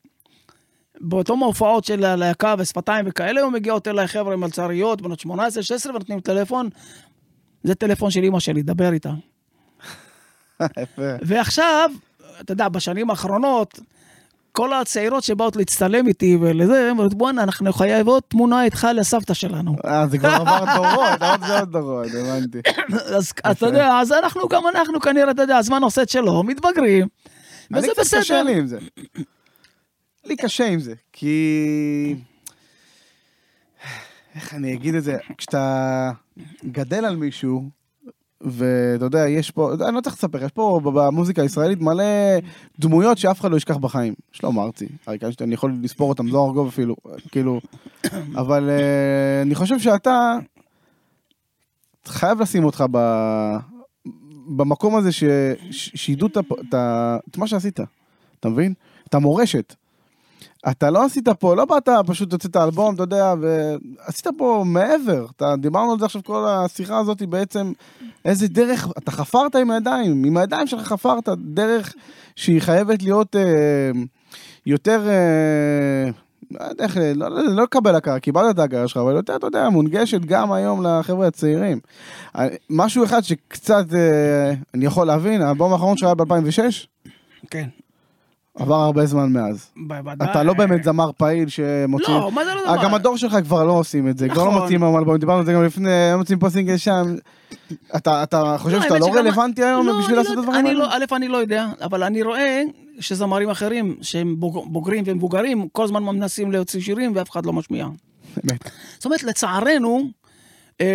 באותו 1.02 1.38
ההופעות 1.41 1.84
של 1.84 2.06
הלהקה 2.06 2.56
ושפתיים 2.58 3.06
וכאלה, 3.08 3.41
היו 3.41 3.52
מגיעות 3.52 3.88
אליי 3.88 4.08
חבר'ה 4.08 4.36
מלצריות, 4.36 5.02
בנות 5.02 5.20
18, 5.20 5.64
16, 5.64 5.95
ונותנים 5.95 6.20
טלפון. 6.20 6.70
זה 7.64 7.76
טלפון 7.76 8.12
של 8.12 8.24
אמא 8.24 8.39
שלי, 8.39 8.62
דבר 8.62 8.93
איתה. 8.93 9.12
ועכשיו, 11.28 11.91
אתה 12.41 12.52
יודע, 12.52 12.70
בשנים 12.70 13.10
האחרונות, 13.10 13.80
כל 14.52 14.74
הצעירות 14.74 15.24
שבאות 15.24 15.56
להצטלם 15.56 16.08
איתי 16.08 16.38
ולזה, 16.41 16.88
אומרות, 16.91 17.14
בואנה, 17.14 17.43
אנחנו 17.43 17.74
חייבות 17.74 18.24
תמונה 18.28 18.64
איתך 18.64 18.88
לסבתא 18.95 19.34
שלנו. 19.34 19.76
אה, 19.86 20.08
זה 20.08 20.18
כבר 20.18 20.30
עבר 20.30 20.66
דורות, 20.76 21.22
עוד 21.22 21.41
זה 21.47 21.60
עוד 21.60 21.72
דורות, 21.72 22.08
הבנתי. 22.08 22.58
אז 23.18 23.34
אתה 23.52 23.66
יודע, 23.66 23.97
אז 24.02 24.12
אנחנו, 24.12 24.47
גם 24.47 24.64
אנחנו 24.76 25.00
כנראה, 25.00 25.32
אתה 25.32 25.41
יודע, 25.41 25.58
הזמן 25.58 25.84
עושה 25.84 26.02
את 26.02 26.10
שלו, 26.10 26.43
מתבגרים, 26.43 27.08
אני 27.74 27.80
וזה 27.80 27.88
קצת 27.88 28.00
קשה 28.02 28.20
בסדר. 28.20 28.43
לי 28.43 28.58
עם 28.58 28.68
זה. 28.68 28.78
לי 30.26 30.36
קשה 30.36 30.67
עם 30.67 30.80
זה, 30.80 30.93
כי... 31.13 32.15
איך 34.36 34.53
אני 34.53 34.74
אגיד 34.74 34.95
את 34.95 35.03
זה? 35.03 35.17
כשאתה 35.38 36.11
גדל 36.65 37.05
על 37.05 37.15
מישהו, 37.15 37.70
ואתה 38.41 39.05
יודע, 39.05 39.28
יש 39.30 39.51
פה, 39.51 39.74
אני 39.88 39.95
לא 39.95 40.01
צריך 40.01 40.15
לספר, 40.15 40.43
יש 40.43 40.51
פה 40.51 40.82
במוזיקה 40.84 41.41
הישראלית 41.41 41.82
מלא 41.82 42.03
דמויות 42.80 43.17
שאף 43.17 43.39
אחד 43.39 43.51
לא 43.51 43.57
ישכח 43.57 43.78
בחיים. 43.78 44.13
שלמה 44.32 44.63
ארצי, 44.63 44.88
אריק 45.07 45.24
איינשטיין, 45.24 45.49
אני 45.49 45.53
יכול 45.53 45.74
לספור 45.82 46.09
אותם, 46.09 46.30
זוהר 46.30 46.47
ארגוב 46.47 46.67
אפילו, 46.67 46.95
כאילו, 47.32 47.61
אבל 48.36 48.70
אה, 48.70 49.41
אני 49.41 49.55
חושב 49.55 49.80
שאתה 49.80 50.38
חייב 52.05 52.41
לשים 52.41 52.63
אותך 52.63 52.84
ב... 52.91 52.97
במקום 54.47 54.95
הזה 54.95 55.11
ש... 55.11 55.24
שידעו 55.72 56.28
את, 56.28 56.38
את 57.30 57.38
מה 57.38 57.47
שעשית, 57.47 57.80
אתה 58.39 58.49
מבין? 58.49 58.74
את 59.07 59.13
המורשת. 59.15 59.76
אתה 60.70 60.89
לא 60.89 61.05
עשית 61.05 61.30
פה, 61.30 61.55
לא 61.55 61.66
באת, 61.66 61.89
פשוט 62.07 62.32
הוצאת 62.32 62.55
אלבום, 62.55 62.95
אתה 62.95 63.03
יודע, 63.03 63.34
ועשית 63.41 64.28
פה 64.38 64.64
מעבר. 64.66 65.26
אתה, 65.36 65.55
דיברנו 65.57 65.91
על 65.91 65.99
זה 65.99 66.05
עכשיו, 66.05 66.24
כל 66.24 66.45
השיחה 66.47 66.97
הזאת 66.97 67.22
בעצם 67.22 67.72
איזה 68.26 68.47
דרך, 68.47 68.88
אתה 68.97 69.12
חפרת 69.12 69.55
עם 69.55 69.72
הידיים, 69.72 70.24
עם 70.24 70.38
הידיים 70.38 70.68
שלך 70.68 70.88
חפרת 70.88 71.30
דרך 71.38 71.93
שהיא 72.36 72.62
חייבת 72.62 73.03
להיות 73.03 73.36
אה, 73.36 73.91
יותר, 74.66 75.07
אה, 75.10 76.12
לא 76.51 76.64
יודע 76.64 76.84
איך, 76.84 76.97
לא, 76.97 77.30
לא, 77.30 77.43
לא 77.43 77.64
לקבל 77.64 77.95
הכרה, 77.95 78.20
קיבלת 78.20 78.55
את 78.55 78.60
ההכרה 78.60 78.88
שלך, 78.88 78.97
אבל 78.97 79.16
יותר, 79.16 79.36
אתה 79.36 79.47
יודע, 79.47 79.70
מונגשת 79.70 80.22
גם 80.22 80.51
היום 80.51 80.86
לחבר'ה 80.86 81.28
הצעירים. 81.28 81.80
אה, 82.36 82.47
משהו 82.70 83.03
אחד 83.03 83.22
שקצת 83.22 83.86
אה, 83.93 84.53
אני 84.74 84.86
יכול 84.86 85.07
להבין, 85.07 85.41
האלבום 85.41 85.74
האחרון 85.74 85.97
שהיה 85.97 86.16
ב-2006, 86.16 87.10
כן. 87.49 87.70
עבר 88.58 88.76
הרבה 88.76 89.06
זמן 89.06 89.34
מאז. 89.34 89.68
בוודאי. 89.88 90.32
אתה 90.32 90.43
לא 90.43 90.54
באמת 90.54 90.84
זמר 90.84 91.12
פעיל 91.18 91.50
שמוציא... 91.50 92.14
לא, 92.14 92.32
מה 92.32 92.45
זה 92.45 92.54
לא 92.54 92.70
אה, 92.70 92.74
דבר? 92.76 92.84
גם 92.84 92.93
הדור 92.93 93.18
שלך 93.18 93.38
כבר 93.43 93.64
לא 93.64 93.72
עושים 93.72 94.10
את 94.10 94.18
זה, 94.18 94.30
כבר 94.30 94.43
לא 94.43 94.50
נכון. 94.50 94.62
מוציאים 94.62 94.84
היום 94.84 94.97
אלבום, 94.97 95.18
דיברנו 95.18 95.39
על 95.39 95.45
זה 95.45 95.54
גם 95.54 95.64
לפני, 95.64 95.89
לא 96.12 96.18
מוציאים 96.18 96.39
פה 96.39 96.50
סינגל 96.50 96.78
שם. 96.78 97.16
אתה 97.95 98.24
אתה 98.24 98.56
חושב 98.60 98.76
לא, 98.76 98.82
שאתה 98.82 99.00
לא 99.00 99.14
רלוונטי 99.16 99.64
היום 99.64 99.88
לא, 99.88 100.00
בשביל 100.00 100.16
לעשות 100.16 100.32
את 100.32 100.38
לא- 100.38 100.41
הדברים 100.43 100.66
האלה? 100.66 100.80
לא, 100.80 100.88
א', 100.93 101.06
אני 101.16 101.28
לא 101.28 101.38
יודע, 101.38 101.68
אבל 101.82 102.04
אני 102.04 102.22
רואה 102.24 102.62
שזמרים 103.00 103.50
אחרים, 103.50 103.95
שהם 104.02 104.36
בוג- 104.39 104.66
בוגרים 104.72 105.04
ומבוגרים, 105.08 105.68
כל 105.72 105.84
הזמן 105.84 106.04
מנסים 106.04 106.52
להוציא 106.52 106.82
שירים 106.82 107.12
ואף 107.16 107.30
אחד 107.30 107.45
לא 107.45 107.54
משמיע. 107.54 107.88
באמת. 108.43 108.70
זאת 108.97 109.06
אומרת, 109.06 109.24
לצערנו, 109.24 110.02
אה, 110.82 110.86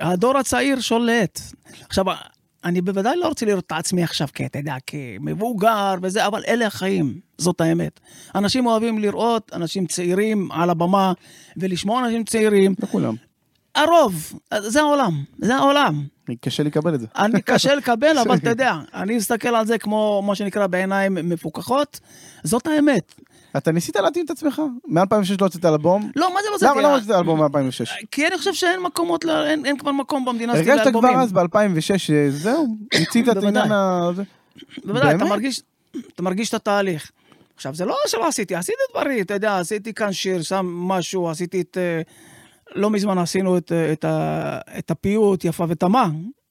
אה, 0.00 0.10
הדור 0.12 0.38
הצעיר 0.38 0.80
שולט. 0.80 1.40
עכשיו, 1.88 2.04
אני 2.64 2.80
בוודאי 2.80 3.16
לא 3.16 3.28
רוצה 3.28 3.46
לראות 3.46 3.64
את 3.66 3.72
עצמי 3.72 4.02
עכשיו, 4.02 4.28
כי 4.34 4.46
אתה 4.46 4.58
יודע, 4.58 4.74
כמבוגר 4.86 5.94
וזה, 6.02 6.26
אבל 6.26 6.42
אלה 6.48 6.66
החיים, 6.66 7.20
זאת 7.38 7.60
האמת. 7.60 8.00
אנשים 8.34 8.66
אוהבים 8.66 8.98
לראות 8.98 9.50
אנשים 9.54 9.86
צעירים 9.86 10.52
על 10.52 10.70
הבמה 10.70 11.12
ולשמוע 11.56 12.04
אנשים 12.04 12.24
צעירים. 12.24 12.74
לא 12.82 12.86
כולם. 12.86 13.14
הרוב, 13.74 14.32
זה 14.58 14.80
העולם, 14.80 15.24
זה 15.38 15.56
העולם. 15.56 16.04
קשה 16.40 16.62
לקבל 16.62 16.94
את 16.94 17.00
זה. 17.00 17.06
אני 17.16 17.42
קשה 17.42 17.74
לקבל, 17.74 18.18
אבל 18.26 18.36
אתה 18.36 18.50
יודע, 18.50 18.74
אני 18.94 19.16
מסתכל 19.16 19.48
על 19.48 19.66
זה 19.66 19.78
כמו 19.78 20.22
מה 20.26 20.34
שנקרא 20.34 20.66
בעיניים 20.66 21.14
מפוקחות, 21.14 22.00
זאת 22.44 22.66
האמת. 22.66 23.14
אתה 23.58 23.72
ניסית 23.72 23.96
להתאים 23.96 24.24
את 24.24 24.30
עצמך? 24.30 24.62
מ-2006 24.86 25.02
לא 25.40 25.46
הוצאת 25.46 25.64
אלבום? 25.64 26.10
לא, 26.16 26.34
מה 26.34 26.40
זה 26.42 26.66
לא 26.66 26.72
למה 26.72 26.82
לא? 26.82 26.94
הוצאת 26.94 27.10
אלבום 27.10 27.42
מ-2006? 27.42 28.06
כי 28.10 28.26
אני 28.26 28.38
חושב 28.38 28.54
שאין 28.54 28.80
מקומות, 28.82 29.24
אין 29.64 29.78
כבר 29.78 29.92
מקום 29.92 30.24
במדינה 30.24 30.52
הזאת 30.52 30.66
הרגשת 30.66 30.82
כבר 30.90 31.00
לאלבומים. 31.00 31.18
אז 31.18 31.32
ב-2006 31.32 31.98
שזהו, 31.98 32.66
מיצית 32.98 33.28
את. 33.28 33.36
עניין 33.36 33.72
ה... 33.72 34.10
בוודאי, 34.84 35.14
אתה? 35.16 35.24
מרגיש, 35.24 36.48
את 36.48 36.54
התהליך. 36.54 37.10
עכשיו, 37.56 37.74
זה 37.74 37.84
לא 37.84 37.96
שלא 38.06 38.28
עשיתי, 38.28 38.54
עשיתי 38.54 38.78
דברים, 38.92 39.20
אתה 39.22 39.34
יודע, 39.34 39.58
עשיתי 39.58 39.94
כאן 39.94 40.12
שיר, 40.12 40.42
שם 40.42 40.66
משהו, 40.66 41.30
עשיתי 41.30 41.60
את... 41.60 41.78
אה, 41.80 42.00
לא 42.74 42.90
מזמן 42.90 43.18
עשינו 43.18 43.56
את, 43.58 43.72
אה, 43.72 43.92
את, 43.92 44.04
ה- 44.04 44.58
את 44.78 44.90
הפיוט 44.90 45.44
יפה 45.44 45.64
ותמה, 45.68 46.08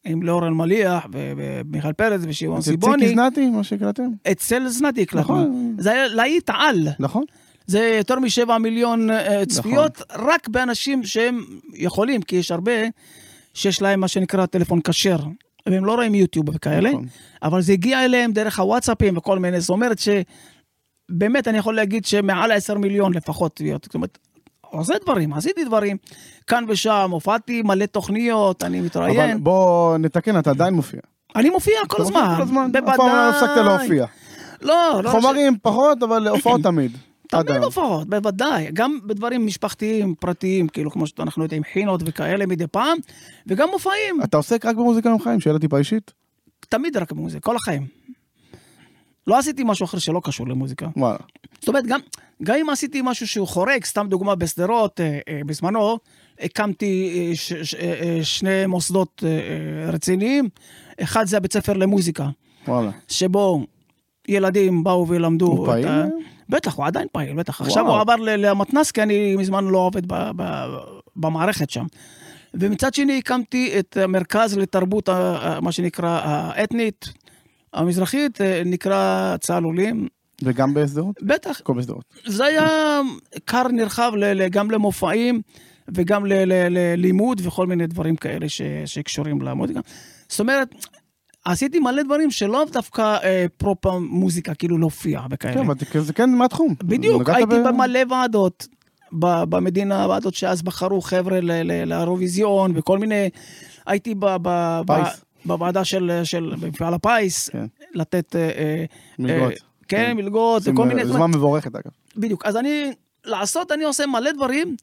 עם 0.08 0.24
לאור 0.24 0.47
אלמליח 0.47 1.08
ו- 1.14 1.32
ומיכאל 1.38 1.93
פרץ 1.93 2.22
ושמעון 2.24 2.58
אצל 2.58 2.72
סיבוני. 2.72 3.10
זנתי, 3.16 3.49
מה 3.49 3.64
שהקלטתם? 3.64 4.10
אצל 4.32 4.68
זנתי 4.68 5.01
הקלטנו. 5.01 5.22
נכון. 5.22 5.76
זה 5.80 5.91
היה 5.91 6.08
להיט 6.08 6.49
על. 6.53 6.88
נכון. 6.99 7.24
זה 7.68 7.95
יותר 7.97 8.20
משבע 8.20 8.58
מיליון 8.58 9.12
אה, 9.12 9.45
צפיות, 9.45 10.01
רק 10.12 10.47
באנשים 10.47 11.03
שהם 11.03 11.43
יכולים, 11.74 12.22
כי 12.22 12.36
יש 12.36 12.51
הרבה 12.51 12.72
שיש 13.53 13.82
להם 13.82 13.99
מה 13.99 14.08
שנקרא 14.08 14.45
טלפון 14.45 14.80
כשר, 14.82 15.18
והם 15.66 15.86
לא 15.86 15.95
רואים 15.95 16.16
יוטיוב 16.16 16.49
וכאלה, 16.55 16.89
נכון. 16.89 17.05
אבל 17.43 17.62
זה 17.62 17.74
הגיע 17.74 18.05
אליהם 18.05 18.32
דרך 18.32 18.60
הוואטסאפים 18.60 19.18
וכל 19.18 19.39
מיני, 19.39 19.62
זאת 19.62 19.70
אומרת 19.70 19.99
שבאמת 19.99 21.47
אני 21.47 21.58
יכול 21.58 21.76
להגיד 21.76 22.05
שמעל 22.05 22.51
10 22.51 22.78
מיליון 22.78 23.14
לפחות 23.14 23.62
זאת 23.84 23.95
אומרת, 23.95 24.18
עושה 24.70 24.93
דברים, 25.03 25.34
עשיתי 25.34 25.65
דברים, 25.65 25.97
כאן 26.47 26.65
ושם, 26.68 27.09
הופעתי 27.11 27.61
מלא 27.61 27.86
תוכניות, 27.86 28.63
אני 28.63 28.78
אבל 28.78 28.86
מתראיין, 28.86 29.43
בוא 29.43 29.97
נתקן, 29.97 30.39
אתה 30.39 30.49
עדיין 30.49 30.74
מופיע. 30.74 30.99
אני 31.36 31.49
מופיע 31.49 31.74
כל 31.88 32.01
הזמן, 32.01 32.34
כל 32.38 32.41
הזמן. 32.41 32.72
בוודאי. 32.72 32.91
אף 32.91 32.97
פעם 32.97 33.07
לא 33.07 33.30
הפסקת 33.30 33.57
להופיע. 33.57 34.05
לא, 34.61 35.01
לא. 35.03 35.09
חומרים 35.09 35.57
פחות, 35.61 36.03
אבל 36.03 36.28
הופעות 36.28 36.61
תמיד. 36.61 36.97
תמיד. 37.28 37.63
הופעות, 37.63 38.09
בוודאי. 38.09 38.68
גם 38.74 38.99
בדברים 39.05 39.45
משפחתיים, 39.45 40.15
פרטיים, 40.20 40.68
כאילו, 40.68 40.91
כמו 40.91 41.07
שאנחנו 41.07 41.43
יודעים, 41.43 41.63
חינות 41.74 42.01
וכאלה 42.05 42.45
מדי 42.45 42.68
פעם, 42.68 42.97
וגם 43.47 43.70
מופעים, 43.72 44.24
אתה 44.24 44.38
עוסק 44.38 44.65
רק 44.65 44.76
במוזיקה 44.76 45.09
יום 45.09 45.20
חיים, 45.20 45.39
שאלה 45.39 45.59
טיפה 45.59 45.78
אישית? 45.78 46.11
תמיד 46.70 46.97
רק 46.97 47.11
במוזיקה, 47.11 47.41
כל 47.41 47.55
החיים. 47.55 47.88
לא 49.28 49.38
עשיתי 49.38 49.63
משהו 49.65 49.86
אחר 49.86 49.97
שלא 49.97 50.21
קשור 50.23 50.47
למוזיקה. 50.47 50.88
וואלה. 50.97 51.17
זאת 51.59 51.67
אומרת, 51.67 51.86
גם, 51.86 51.99
גם 52.43 52.55
אם 52.55 52.69
עשיתי 52.69 53.01
משהו 53.03 53.28
שהוא 53.28 53.47
חורג, 53.47 53.86
סתם 53.86 54.07
דוגמה 54.09 54.36
בשדרות, 54.36 54.99
אה, 55.01 55.19
אה, 55.30 55.39
בזמנו, 55.45 55.97
הקמתי 56.39 57.28
אה, 57.30 57.36
ש, 57.36 57.53
ש, 57.53 57.75
אה, 57.75 57.80
אה, 58.01 58.19
שני 58.23 58.65
מוסדות 58.65 59.23
אה, 59.25 59.30
אה, 59.30 59.91
רציניים. 59.91 60.49
אחד 61.03 61.25
זה 61.25 61.38
הבית 61.38 61.53
ספר 61.53 61.73
למוזיקה, 61.73 62.30
וואלה. 62.67 62.91
שבו 63.07 63.65
ילדים 64.28 64.84
באו 64.84 65.07
ולמדו. 65.07 65.45
הוא 65.45 65.65
פעיל 65.67 65.88
ה-? 65.88 66.05
בטח, 66.49 66.75
הוא 66.75 66.86
עדיין 66.86 67.07
פעיל, 67.11 67.34
בטח. 67.34 67.61
עכשיו 67.61 67.84
וואו. 67.84 67.93
הוא 67.95 68.01
עבר 68.01 68.15
למתנ"ס, 68.15 68.91
כי 68.91 69.01
אני 69.03 69.36
מזמן 69.36 69.65
לא 69.65 69.78
עובד 69.78 70.07
ב- 70.07 70.32
ב- 70.36 70.78
במערכת 71.15 71.69
שם. 71.69 71.86
ומצד 72.53 72.93
שני 72.93 73.17
הקמתי 73.17 73.80
את 73.80 73.97
המרכז 73.97 74.57
לתרבות, 74.57 75.09
מה 75.61 75.71
שנקרא, 75.71 76.19
האתנית, 76.23 77.05
המזרחית, 77.78 78.41
אה, 78.41 78.61
נקרא 78.65 79.36
צהל 79.38 79.63
עולים. 79.63 80.07
וגם 80.43 80.73
בשדרות? 80.73 81.15
בטח, 81.21 81.59
הכל 81.59 81.73
בשדרות. 81.73 82.03
זה 82.25 82.45
היה 82.45 82.99
כר 83.45 83.67
נרחב 83.67 84.11
גם 84.51 84.71
למופעים 84.71 85.41
וגם 85.95 86.25
ללימוד 86.25 87.41
וכל 87.43 87.67
מיני 87.67 87.88
דברים 87.88 88.15
כאלה 88.15 88.49
ש- 88.49 88.61
שקשורים 88.86 89.41
למוזיקה. 89.41 89.80
זאת 90.30 90.39
אומרת, 90.39 90.67
עשיתי 91.45 91.80
מלא 91.80 92.03
דברים 92.03 92.32
שלא 92.32 92.65
דווקא 92.71 93.17
אה, 93.23 93.45
פרופר 93.57 93.97
מוזיקה, 93.99 94.53
כאילו 94.53 94.78
להופיע 94.78 95.21
וכאלה. 95.32 95.53
כן, 95.53 95.59
אבל 95.59 95.75
זה- 96.01 96.13
כן 96.13 96.30
מהתחום. 96.30 96.75
בדיוק, 96.84 97.30
הייתי 97.30 97.55
ב- 97.55 97.67
במלא 97.67 97.99
ועדות 98.09 98.67
במדינה, 99.21 100.07
ועדות 100.09 100.34
שאז 100.34 100.61
בחרו 100.61 101.01
חבר'ה 101.01 101.39
לאירוויזיון 101.86 102.71
וכל 102.75 102.99
מיני, 102.99 103.30
הייתי 103.88 104.15
ב- 104.15 104.25
ב- 104.41 104.82
ב- 104.88 105.03
פיס. 105.03 105.21
בוועדה 105.47 105.85
של, 105.85 106.21
של 106.23 106.53
מפעל 106.61 106.93
הפיס, 106.93 107.49
כן. 107.49 107.65
לתת... 107.93 108.35
אה, 108.35 108.41
אה, 108.41 108.85
מלגות. 109.19 109.51
אה, 109.51 109.57
כן, 109.87 110.13
מלגות 110.15 110.61
עושים, 110.61 110.73
וכל 110.73 110.85
מיני. 110.85 111.05
זמן 111.05 111.29
מבורכת 111.29 111.75
אגב. 111.75 111.91
בדיוק, 112.17 112.45
אז 112.45 112.57
אני, 112.57 112.91
לעשות, 113.25 113.71
אני 113.71 113.83
עושה 113.83 114.05
מלא 114.05 114.31
דברים, 114.31 114.75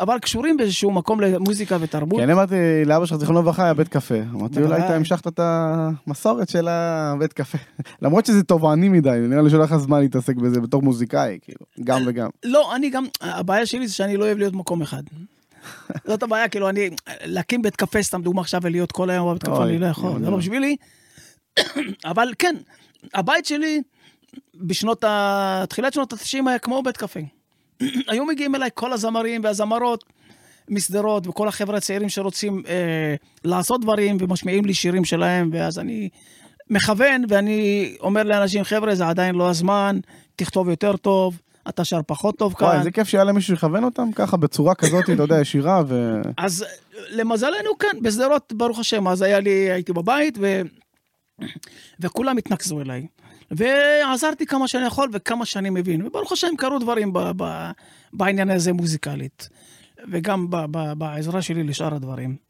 אבל 0.00 0.18
קשורים 0.18 0.56
באיזשהו 0.56 0.90
מקום 0.90 1.20
למוזיקה 1.20 1.76
ותרבות. 1.80 2.18
כי 2.18 2.24
אני 2.24 2.32
אמרתי 2.32 2.54
לאבא 2.86 3.06
שלך, 3.06 3.16
זיכרונו 3.16 3.40
לברכה, 3.40 3.64
היה 3.64 3.74
בית 3.74 3.88
קפה. 3.88 4.14
אמרתי, 4.34 4.62
אולי. 4.62 4.78
אתה 4.78 4.96
המשכת 4.96 5.26
את 5.26 5.40
המסורת 5.42 6.48
של 6.48 6.68
הבית 6.68 7.32
קפה. 7.32 7.58
למרות 8.02 8.26
שזה 8.26 8.42
תובעני 8.42 8.88
מדי, 8.88 9.18
נראה 9.28 9.42
לי 9.42 9.50
שלא 9.50 9.64
לך 9.64 9.76
זמן 9.76 10.00
להתעסק 10.00 10.36
בזה 10.36 10.60
בתור 10.60 10.82
מוזיקאי, 10.82 11.38
כאילו, 11.42 11.60
גם 11.84 12.02
וגם. 12.06 12.28
לא, 12.44 12.76
אני 12.76 12.90
גם, 12.90 13.04
הבעיה 13.20 13.66
שלי 13.66 13.88
זה 13.88 13.94
שאני 13.94 14.16
לא 14.16 14.24
אוהב 14.24 14.38
להיות 14.38 14.52
במקום 14.52 14.82
אחד. 14.82 15.02
זאת 16.06 16.22
הבעיה, 16.22 16.48
כאילו, 16.48 16.68
אני, 16.68 16.90
להקים 17.24 17.62
בית 17.62 17.76
קפה, 17.76 18.02
סתם 18.02 18.22
דוגמה 18.22 18.40
עכשיו, 18.40 18.60
ולהיות 18.62 18.92
כל 18.92 19.10
היום 19.10 19.28
בבית 19.28 19.42
קפה, 19.42 19.64
אני 19.64 19.78
לא 19.78 19.86
יכול, 19.86 20.10
לא, 20.10 20.18
זה 20.18 20.24
לא. 20.24 20.30
לא 20.30 20.36
בשבילי. 20.36 20.76
אבל 22.04 22.32
כן, 22.38 22.56
הבית 23.14 23.46
שלי, 23.46 23.82
בשנות 24.54 25.04
ה... 25.04 25.64
תחילת 25.68 25.92
שנות 25.92 26.12
ה-90 26.12 26.48
היה 26.48 26.58
כמו 26.58 26.82
בית 26.82 26.96
קפה. 26.96 27.20
היו 28.08 28.24
מגיעים 28.26 28.54
אליי 28.54 28.70
כל 28.74 28.92
הזמרים 28.92 29.44
והזמרות 29.44 30.04
משדרות 30.68 31.26
וכל 31.26 31.48
החבר'ה 31.48 31.76
הצעירים 31.76 32.08
שרוצים 32.08 32.62
אה, 32.68 33.14
לעשות 33.44 33.80
דברים 33.80 34.16
ומשמיעים 34.20 34.64
לי 34.64 34.74
שירים 34.74 35.04
שלהם, 35.04 35.50
ואז 35.52 35.78
אני 35.78 36.08
מכוון 36.70 37.24
ואני 37.28 37.94
אומר 38.00 38.22
לאנשים, 38.22 38.64
חבר'ה, 38.64 38.94
זה 38.94 39.08
עדיין 39.08 39.34
לא 39.34 39.50
הזמן, 39.50 39.98
תכתוב 40.36 40.68
יותר 40.68 40.96
טוב, 40.96 41.40
אתה 41.68 41.84
שר 41.84 42.00
פחות 42.06 42.38
טוב 42.38 42.54
כאן. 42.54 42.66
וואי, 42.66 42.78
איזה 42.78 42.90
כיף 42.90 43.08
שהיה 43.08 43.24
למישהו 43.24 43.56
שיכוון 43.56 43.84
אותם 43.84 44.12
ככה 44.14 44.36
בצורה 44.36 44.74
כזאת, 44.74 45.10
אתה 45.10 45.22
יודע, 45.22 45.40
ישירה 45.40 45.82
ו... 45.88 46.20
אז 46.36 46.64
למזלנו, 47.10 47.78
כן, 47.78 48.02
בשדרות, 48.02 48.52
ברוך 48.56 48.78
השם, 48.78 49.08
אז 49.08 49.22
היה 49.22 49.40
לי, 49.40 49.50
הייתי 49.50 49.92
בבית, 49.92 50.38
ו... 50.40 50.62
וכולם 52.00 52.38
התנקזו 52.38 52.80
אליי. 52.80 53.06
ועזרתי 53.50 54.46
כמה 54.46 54.68
שאני 54.68 54.86
יכול 54.86 55.08
וכמה 55.12 55.44
שאני 55.44 55.70
מבין, 55.70 56.06
וברוך 56.06 56.32
השם 56.32 56.56
קרו 56.58 56.78
דברים 56.78 57.12
ב... 57.12 57.18
ב... 57.36 57.70
בעניין 58.12 58.50
הזה 58.50 58.72
מוזיקלית, 58.72 59.48
וגם 60.12 60.50
ב... 60.50 60.56
ב... 60.70 60.92
בעזרה 60.92 61.42
שלי 61.42 61.64
לשאר 61.64 61.94
הדברים. 61.94 62.47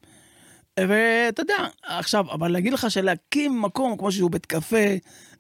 ואתה 0.89 1.43
יודע, 1.43 1.55
עכשיו, 1.83 2.25
אבל 2.33 2.49
להגיד 2.49 2.73
לך 2.73 2.91
שלהקים 2.91 3.63
מקום 3.63 3.97
כמו 3.97 4.13
שהוא 4.13 4.31
בית 4.31 4.47
קפה, 4.47 4.77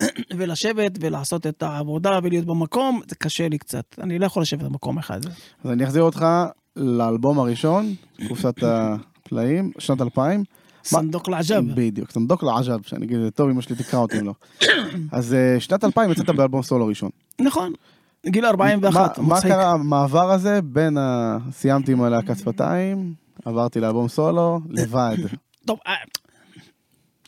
ולשבת 0.38 0.92
ולעשות 1.00 1.46
את 1.46 1.62
העבודה 1.62 2.18
ולהיות 2.22 2.44
במקום, 2.46 3.00
זה 3.08 3.16
קשה 3.16 3.48
לי 3.48 3.58
קצת. 3.58 3.84
אני 4.00 4.18
לא 4.18 4.26
יכול 4.26 4.42
לשבת 4.42 4.62
במקום 4.62 4.98
אחד. 4.98 5.20
אז 5.64 5.70
אני 5.70 5.84
אחזיר 5.84 6.02
אותך 6.02 6.26
לאלבום 6.76 7.38
הראשון, 7.38 7.94
קופסת 8.28 8.54
הפלאים, 8.62 9.72
שנת 9.78 10.00
2000. 10.00 10.44
סנדוק 10.84 11.28
לעג'ב. 11.28 11.74
בדיוק, 11.74 12.10
סנדוק 12.10 12.42
לעג'ב, 12.42 12.82
שאני 12.82 13.06
אגיד 13.06 13.18
טוב, 13.34 13.50
אמא 13.50 13.60
שלי 13.60 13.76
תקרא 13.76 14.00
אותי 14.00 14.18
אם 14.20 14.26
לא. 14.26 14.32
אז 15.12 15.34
אה, 15.34 15.60
שנת 15.60 15.84
2000 15.84 16.10
יצאת 16.10 16.30
באלבום 16.30 16.62
סולו 16.62 16.86
ראשון. 16.86 17.10
נכון, 17.40 17.72
גיל 18.26 18.46
41, 18.46 19.18
מה-. 19.18 19.40
קרה 19.40 19.72
המעבר 19.72 20.30
הזה 20.32 20.62
בין 20.62 20.98
ה... 20.98 21.38
סיימתי 21.52 21.92
עם 21.92 22.02
הלהקת 22.02 22.38
שפתיים, 22.38 23.14
עברתי 23.48 23.80
לאלבום 23.80 24.08
סולו, 24.08 24.60
לבד. 24.70 25.16
טוב, 25.66 25.78
אה, 25.86 25.94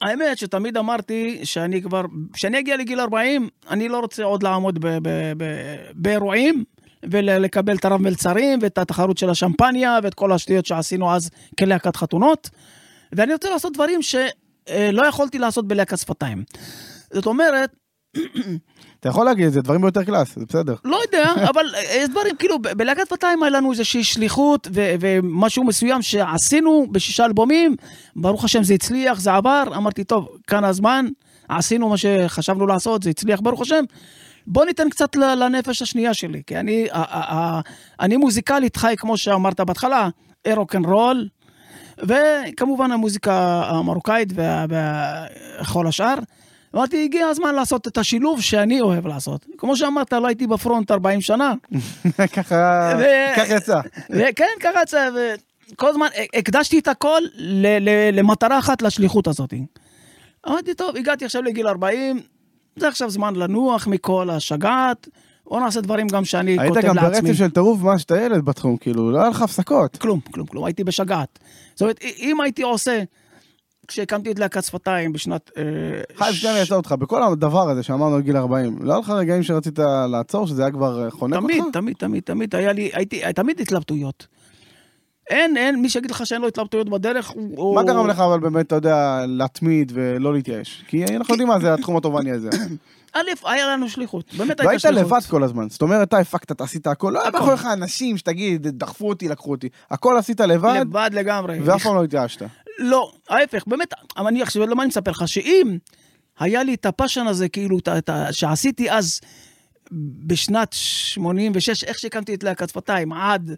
האמת 0.01 0.39
שתמיד 0.39 0.77
אמרתי 0.77 1.41
שאני 1.45 1.83
כבר, 1.83 2.03
כשאני 2.33 2.59
אגיע 2.59 2.77
לגיל 2.77 3.01
40, 3.01 3.49
אני 3.71 3.89
לא 3.89 4.01
רוצה 4.01 4.25
עוד 4.25 4.43
לעמוד 4.43 4.79
באירועים 5.95 6.65
ולקבל 7.03 7.77
את 7.77 7.85
הרב 7.85 8.01
מלצרים 8.01 8.59
ואת 8.63 8.79
התחרות 8.79 9.19
של 9.19 9.31
השמפניה 9.31 9.99
ואת 10.03 10.15
כל 10.15 10.33
השטויות 10.33 10.67
שעשינו 10.67 11.15
אז 11.15 11.31
כלהקת 11.59 11.97
חתונות. 11.97 12.51
ואני 13.13 13.33
רוצה 13.33 13.51
לעשות 13.51 13.73
דברים 13.73 14.03
שלא 14.03 15.07
יכולתי 15.07 15.39
לעשות 15.39 15.69
בלהקת 15.69 15.99
שפתיים. 15.99 16.45
זאת 17.13 17.27
אומרת, 17.27 17.77
אתה 19.01 19.09
יכול 19.09 19.25
להגיד 19.25 19.49
זה, 19.49 19.63
דברים 19.63 19.81
ביותר 19.81 20.05
קלאס, 20.05 20.35
זה 20.39 20.45
בסדר. 20.49 20.75
לא 20.85 21.01
יודע, 21.07 21.33
אבל 21.51 21.65
יש 21.95 22.09
דברים, 22.09 22.37
כאילו, 22.37 22.59
בלהקת 22.59 23.07
שפתיים 23.07 23.43
היה 23.43 23.51
לנו 23.51 23.73
איזושהי 23.73 24.05
שליחות 24.05 24.69
ו- 24.75 24.95
ומשהו 25.01 25.65
מסוים 25.65 26.03
שעשינו 26.03 26.87
בשישה 26.91 27.25
אלבומים, 27.25 27.77
ברוך 28.17 28.45
השם 28.45 28.63
זה 28.63 28.75
הצליח, 28.75 29.21
זה 29.21 29.35
עבר, 29.35 29.63
אמרתי, 29.77 30.05
טוב, 30.05 30.29
כאן 30.47 30.65
הזמן, 30.65 31.07
עשינו 31.49 31.89
מה 31.89 31.97
שחשבנו 31.97 32.67
לעשות, 32.67 33.03
זה 33.03 33.11
הצליח, 33.11 33.41
ברוך 33.41 33.61
השם. 33.61 33.85
בוא 34.47 34.65
ניתן 34.65 34.89
קצת 34.91 35.17
לנפש 35.17 35.83
השנייה 35.83 36.15
שלי, 36.15 36.43
כי 36.47 36.57
אני, 36.57 36.87
אני 38.01 38.17
מוזיקלית 38.17 38.77
חי, 38.77 38.95
כמו 38.97 39.17
שאמרת 39.17 39.61
בהתחלה, 39.61 40.09
רול, 40.85 41.29
וכמובן 41.99 42.93
המוזיקה 42.93 43.63
המרוקאית 43.67 44.33
וכל 45.61 45.87
השאר. 45.87 46.15
אמרתי, 46.75 47.05
הגיע 47.05 47.27
הזמן 47.27 47.55
לעשות 47.55 47.89
את 47.89 47.99
השילוב 47.99 48.41
שאני 48.41 48.81
אוהב 48.81 49.07
לעשות. 49.07 49.47
כמו 49.59 49.77
שאמרת, 49.77 50.13
לא 50.13 50.27
הייתי 50.27 50.47
בפרונט 50.47 50.91
40 50.91 51.21
שנה. 51.21 51.55
ככה, 52.37 52.93
יצא. 53.57 53.81
וכן, 54.11 54.45
ככה 54.61 54.83
יצא, 54.83 55.11
וכל 55.73 55.89
הזמן 55.89 56.07
הקדשתי 56.35 56.79
את 56.79 56.89
הכל 56.89 57.21
למטרה 58.13 58.59
אחת, 58.59 58.83
לשליחות 58.83 59.27
הזאת. 59.27 59.55
אמרתי, 60.49 60.75
טוב, 60.75 60.97
הגעתי 60.97 61.25
עכשיו 61.25 61.43
לגיל 61.43 61.69
40, 61.69 62.21
זה 62.77 62.89
עכשיו 62.89 63.11
זמן 63.11 63.37
לנוח 63.37 63.87
מכל 63.87 64.31
השגעת, 64.31 65.09
בוא 65.47 65.61
נעשה 65.61 65.81
דברים 65.81 66.09
גם 66.09 66.25
שאני 66.25 66.51
היית 66.51 66.75
כותב 66.75 66.87
גם 66.87 66.97
לעצמי. 66.97 67.29
ברצף 67.29 67.39
של 67.39 67.51
טירוף 67.51 67.81
מאז 67.83 68.01
שאתה 68.01 68.21
ילד 68.21 68.45
בתחום, 68.45 68.77
כאילו, 68.77 69.11
לא 69.11 69.21
היה 69.21 69.29
לך 69.29 69.43
הפסקות. 69.43 69.97
כלום, 69.97 70.21
כלום, 70.21 70.47
כלום, 70.47 70.65
הייתי 70.65 70.85
בשגעת. 70.85 71.39
זאת 71.75 71.83
אומרת, 71.83 72.01
אם 72.19 72.41
הייתי 72.41 72.63
עושה, 72.63 73.03
כשהקמתי 73.91 74.31
את 74.31 74.39
להקת 74.39 74.65
שפתיים 74.65 75.13
בשנת... 75.13 75.51
אה, 75.59 75.63
חיים, 76.17 76.35
שנייה 76.35 76.55
אני 76.55 76.61
אעצור 76.61 76.77
אותך, 76.77 76.93
בכל 76.93 77.23
הדבר 77.23 77.71
הזה 77.71 77.83
שאמרנו 77.83 78.17
על 78.17 78.23
גיל 78.23 78.37
40, 78.37 78.79
לא 78.83 78.93
היה 78.93 79.01
לך 79.01 79.11
רגעים 79.11 79.43
שרצית 79.43 79.79
לעצור, 80.11 80.47
שזה 80.47 80.63
היה 80.63 80.71
כבר 80.71 81.05
אה, 81.05 81.11
חונק 81.11 81.37
אותך? 81.37 81.47
תמיד, 81.47 81.65
תמיד, 81.73 81.97
תמיד, 81.99 82.23
תמיד, 82.23 82.55
היה 82.55 82.73
לי, 82.73 82.91
הייתי, 82.93 83.23
תמיד 83.35 83.61
התלבטויות. 83.61 84.27
אין, 85.31 85.57
אין, 85.57 85.83
מי 85.83 85.89
שיגיד 85.89 86.11
לך 86.11 86.27
שאין 86.27 86.41
לו 86.41 86.49
התלבטויות 86.49 86.89
בדרך, 86.89 87.33
הוא... 87.35 87.75
מה 87.75 87.83
גרם 87.83 88.07
לך 88.07 88.21
אבל 88.21 88.41
באמת, 88.41 88.67
אתה 88.67 88.75
יודע, 88.75 89.25
להתמיד 89.27 89.93
ולא 89.95 90.33
להתייאש? 90.33 90.85
כי 90.89 91.05
אנחנו 91.17 91.35
יודעים 91.35 91.49
מה 91.49 91.61
זה 91.61 91.75
התחום 91.75 91.97
התובעני 91.97 92.31
הזה. 92.31 92.51
א', 93.13 93.21
היה 93.45 93.67
לנו 93.67 93.89
שליחות, 93.89 94.35
באמת 94.35 94.61
והיית 94.61 94.61
הייתה 94.61 94.79
שליחות. 94.79 95.13
לבד 95.13 95.31
כל 95.31 95.43
הזמן, 95.43 95.69
זאת 95.69 95.83
אומרת, 95.83 96.09
אתה 96.09 96.19
הפקת, 96.19 96.53
אתה 96.53 96.65
עשית 96.65 96.87
הכל, 96.87 97.11
לא 97.15 97.23
היה. 97.23 97.31
מאחוריך 97.31 97.67
אנשים 97.73 98.17
שתגיד, 98.17 98.67
דחפו 98.69 99.09
אותי, 99.09 99.29
לקחו 99.29 99.51
אותי. 99.51 99.69
הכל 99.91 100.17
עשית 100.17 100.41
לבד, 100.41 100.79
לבד 100.81 101.11
לגמרי. 101.13 101.61
ואף 101.61 101.83
פעם 101.83 101.95
לא 101.95 102.05
התייאשת. 102.05 102.43
לא, 102.81 103.13
ההפך, 103.29 103.65
באמת, 103.67 103.89
אבל 104.17 104.27
אני 104.27 104.43
עכשיו, 104.43 104.67
למה 104.67 104.83
אני 104.83 104.89
מספר 104.89 105.11
לך? 105.11 105.29
שאם 105.29 105.79
היה 106.39 106.63
לי 106.63 106.75
את 106.75 106.87
הפאשן 106.87 107.27
הזה, 107.27 107.49
כאילו, 107.49 107.79
את 107.79 108.09
ה- 108.09 108.33
שעשיתי 108.33 108.91
אז 108.91 109.21
בשנת 110.27 110.73
86, 110.73 111.85
איך 111.85 111.99
שהקמתי 111.99 112.35
את 112.35 112.43
להקת 112.43 112.69
שפתיים, 112.69 113.13
עד 113.13 113.51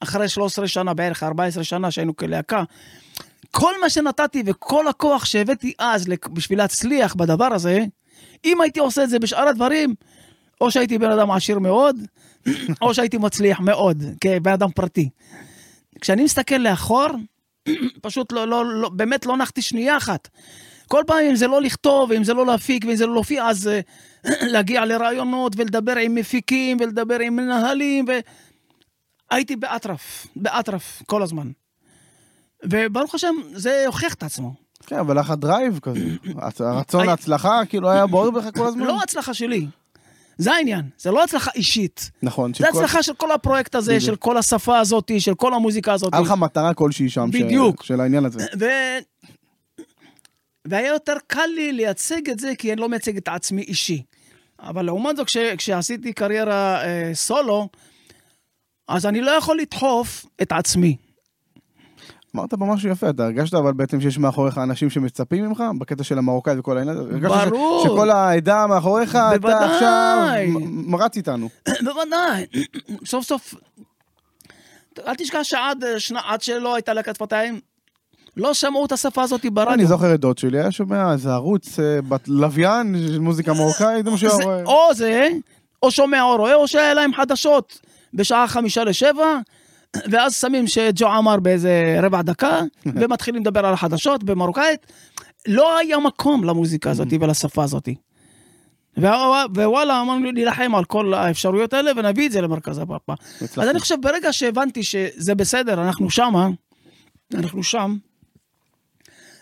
אחרי 0.00 0.28
13 0.28 0.68
שנה, 0.68 0.94
בערך 0.94 1.22
14 1.22 1.64
שנה 1.64 1.90
שהיינו 1.90 2.16
כלהקה, 2.16 2.62
כל 3.50 3.72
מה 3.80 3.90
שנתתי 3.90 4.42
וכל 4.46 4.88
הכוח 4.88 5.24
שהבאתי 5.24 5.72
אז 5.78 6.06
בשביל 6.32 6.58
להצליח 6.58 7.14
בדבר 7.14 7.52
הזה, 7.52 7.84
אם 8.44 8.60
הייתי 8.60 8.80
עושה 8.80 9.04
את 9.04 9.10
זה 9.10 9.18
בשאר 9.18 9.48
הדברים, 9.48 9.94
או 10.60 10.70
שהייתי 10.70 10.98
בן 10.98 11.10
אדם 11.10 11.30
עשיר 11.30 11.58
מאוד, 11.58 11.96
או 12.82 12.94
שהייתי 12.94 13.18
מצליח 13.18 13.60
מאוד, 13.60 14.02
כבן 14.20 14.52
אדם 14.52 14.70
פרטי. 14.70 15.08
כשאני 16.00 16.24
מסתכל 16.24 16.54
לאחור, 16.54 17.06
פשוט 18.02 18.32
לא, 18.32 18.48
לא, 18.48 18.64
לא, 18.66 18.88
באמת 18.88 19.26
לא 19.26 19.36
נחתי 19.36 19.62
שנייה 19.62 19.96
אחת. 19.96 20.28
כל 20.88 21.02
פעם 21.06 21.18
אם 21.30 21.36
זה 21.36 21.46
לא 21.46 21.62
לכתוב, 21.62 22.12
אם 22.12 22.24
זה 22.24 22.34
לא 22.34 22.46
להפיק, 22.46 22.84
ואם 22.84 22.96
זה 22.96 23.06
לא 23.06 23.14
להופיע, 23.14 23.48
אז 23.48 23.68
אה, 23.68 23.80
להגיע 24.52 24.84
לרעיונות 24.84 25.52
ולדבר 25.56 25.96
עם 25.96 26.14
מפיקים 26.14 26.76
ולדבר 26.80 27.20
עם 27.20 27.36
מנהלים, 27.36 28.04
ו... 28.08 28.12
הייתי 29.30 29.56
באטרף, 29.56 30.26
באטרף 30.36 31.02
כל 31.06 31.22
הזמן. 31.22 31.50
וברוך 32.64 33.14
השם, 33.14 33.34
זה 33.52 33.82
הוכיח 33.86 34.14
את 34.14 34.22
עצמו. 34.22 34.54
כן, 34.86 34.98
אבל 34.98 35.18
לך 35.18 35.30
drive 35.30 35.78
כזה. 35.82 36.00
הרצון 36.60 37.06
להצלחה, 37.06 37.60
כאילו 37.68 37.90
היה 37.90 38.06
בוער 38.06 38.30
בך 38.30 38.44
כל 38.56 38.66
הזמן? 38.66 38.86
לא 38.86 39.02
הצלחה 39.02 39.34
שלי, 39.34 39.66
זה 40.38 40.52
העניין, 40.52 40.82
זה 40.98 41.10
לא 41.10 41.24
הצלחה 41.24 41.50
אישית. 41.54 42.10
נכון, 42.22 42.52
זה 42.54 42.68
הצלחה 42.68 43.02
של 43.02 43.14
כל 43.14 43.32
הפרויקט 43.32 43.74
הזה, 43.74 43.92
בדיוק. 43.92 44.06
של 44.06 44.16
כל 44.16 44.36
השפה 44.36 44.78
הזאת, 44.78 45.10
של 45.18 45.34
כל 45.34 45.54
המוזיקה 45.54 45.92
הזאת. 45.92 46.14
היה 46.14 46.22
לך 46.22 46.30
מטרה 46.30 46.74
כלשהי 46.74 47.08
שם, 47.08 47.30
ש- 47.32 47.40
בדיוק. 47.40 47.82
של 47.82 48.00
העניין 48.00 48.24
הזה. 48.24 48.46
ו... 48.60 48.64
והיה 50.64 50.88
יותר 50.88 51.14
קל 51.26 51.46
לי 51.54 51.72
לייצג 51.72 52.30
את 52.30 52.40
זה, 52.40 52.52
כי 52.58 52.72
אני 52.72 52.80
לא 52.80 52.88
מייצג 52.88 53.16
את 53.16 53.28
עצמי 53.28 53.62
אישי. 53.62 54.02
אבל 54.60 54.84
לעומת 54.84 55.16
זאת, 55.16 55.26
כש... 55.26 55.36
כשעשיתי 55.36 56.12
קריירה 56.12 56.84
אה, 56.84 57.10
סולו, 57.14 57.68
אז 58.88 59.06
אני 59.06 59.20
לא 59.20 59.30
יכול 59.30 59.58
לדחוף 59.58 60.26
את 60.42 60.52
עצמי. 60.52 60.96
אמרת 62.36 62.54
פה 62.54 62.64
משהו 62.66 62.88
יפה, 62.88 63.10
אתה 63.10 63.24
הרגשת 63.24 63.54
אבל 63.54 63.72
בעצם 63.72 64.00
שיש 64.00 64.18
מאחוריך 64.18 64.58
אנשים 64.58 64.90
שמצפים 64.90 65.44
ממך, 65.44 65.62
בקטע 65.78 66.04
של 66.04 66.18
המרוקאי 66.18 66.58
וכל 66.58 66.78
העניין 66.78 66.96
הזה? 66.96 67.10
הרגשת 67.12 67.34
ש-. 67.34 67.84
שכל 67.84 68.10
העדה 68.10 68.66
מאחוריך, 68.66 69.10
אתה 69.10 69.38
בוודאי. 69.38 69.74
עכשיו 69.74 70.28
מ- 70.48 70.90
מרץ 70.90 71.16
איתנו. 71.16 71.48
בוודאי, 71.84 72.46
סוף 73.10 73.24
סוף, 73.24 73.54
אל 75.06 75.14
תשכח 75.14 75.42
שעד 75.42 75.84
אה, 75.84 76.00
שנה, 76.00 76.20
עד 76.26 76.42
שלא 76.42 76.74
הייתה 76.74 76.92
להקת 76.92 77.14
שפתיים, 77.14 77.60
לא 78.36 78.54
שמעו 78.54 78.84
את 78.86 78.92
השפה 78.92 79.22
הזאת 79.22 79.40
אני 79.42 79.50
ברדיו. 79.50 79.86
זוכר 79.88 80.14
את 80.14 80.20
דוד 80.20 80.38
שלי, 80.38 80.60
היה 80.60 80.70
שומע 80.70 81.12
איזה 81.12 81.32
ערוץ 81.32 81.78
אה, 81.80 81.98
בלוויין 82.02 82.96
של 83.08 83.18
מוזיקה 83.18 83.52
מרוקאית, 83.52 84.04
זה 84.04 84.10
מה 84.10 84.18
שהוא 84.18 84.30
היה 84.30 84.36
זה, 84.38 84.44
רואה. 84.44 84.62
או 84.64 84.94
זה, 84.94 85.28
או 85.82 85.90
שומע 85.90 86.22
או 86.22 86.36
רואה, 86.36 86.54
או 86.54 86.68
שהיה 86.68 86.94
להם 86.94 87.14
חדשות 87.14 87.80
בשעה 88.14 88.48
חמישה 88.48 88.84
לשבע, 88.84 89.38
ואז 90.10 90.34
שמים 90.40 90.66
שג'ו 90.66 91.06
עמר 91.08 91.36
באיזה 91.40 91.98
רבע 92.02 92.22
דקה, 92.22 92.60
ומתחילים 92.86 93.40
לדבר 93.42 93.66
על 93.66 93.74
החדשות 93.74 94.24
במרוקאית. 94.24 94.86
לא 95.48 95.78
היה 95.78 95.98
מקום 95.98 96.44
למוזיקה 96.44 96.90
הזאת 96.90 97.08
ולשפה 97.20 97.64
הזאת. 97.64 97.88
ווא- 98.98 99.08
ווואלה, 99.54 100.00
אמרנו 100.00 100.32
להילחם 100.32 100.74
על 100.74 100.84
כל 100.84 101.14
האפשרויות 101.14 101.72
האלה 101.72 101.90
ונביא 101.96 102.26
את 102.26 102.32
זה 102.32 102.40
למרכז 102.40 102.78
הפאפה. 102.78 103.12
אז. 103.40 103.58
אני 103.68 103.80
חושב, 103.80 103.94
ברגע 104.00 104.32
שהבנתי 104.32 104.82
שזה 104.82 105.34
בסדר, 105.34 105.82
אנחנו 105.82 106.10
שמה, 106.10 106.48
אנחנו 107.34 107.62
שם, 107.62 107.96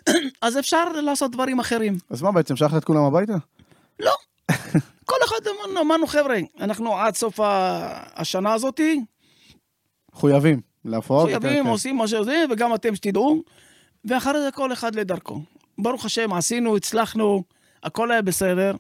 אז 0.43 0.59
אפשר 0.59 0.85
לעשות 0.93 1.31
דברים 1.31 1.61
אחרים. 1.61 1.99
אז 2.11 2.23
מה 2.23 2.33
בעצם, 2.33 2.57
שלחת 2.57 2.77
את 2.77 2.85
כולם 2.85 3.03
הביתה? 3.03 3.33
לא. 4.01 4.13
כל 5.05 5.17
אחד 5.25 5.37
אמרנו, 5.47 5.81
אמרנו, 5.81 6.07
חבר'ה, 6.07 6.39
אנחנו 6.61 6.97
עד 6.99 7.15
סוף 7.15 7.41
השנה 8.15 8.53
הזאתי, 8.53 9.01
מחויבים 10.15 10.61
להפרעות. 10.85 11.29
חייבים, 11.29 11.65
כן, 11.65 11.71
עושים 11.71 11.97
מה 11.97 12.09
שזה, 12.09 12.45
וגם 12.51 12.75
אתם 12.75 12.95
שתדעו, 12.95 13.43
ואחרי 14.05 14.41
זה 14.41 14.51
כל 14.51 14.73
אחד 14.73 14.95
לדרכו. 14.95 15.41
ברוך 15.79 16.05
השם, 16.05 16.33
עשינו, 16.33 16.77
הצלחנו, 16.77 17.43
הכל 17.83 18.11
היה 18.11 18.23
בסדר. 18.23 18.77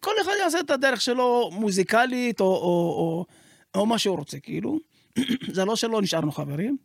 כל 0.00 0.12
אחד 0.22 0.32
יעשה 0.42 0.60
את 0.60 0.70
הדרך 0.70 1.00
שלו 1.00 1.50
מוזיקלית, 1.52 2.40
או, 2.40 2.46
או, 2.46 2.52
או, 2.54 3.24
או 3.74 3.86
מה 3.86 3.98
שהוא 3.98 4.16
רוצה, 4.16 4.38
כאילו. 4.38 4.78
זה 5.52 5.64
לא 5.64 5.76
שלא 5.76 6.02
נשארנו 6.02 6.32
חברים. 6.32 6.76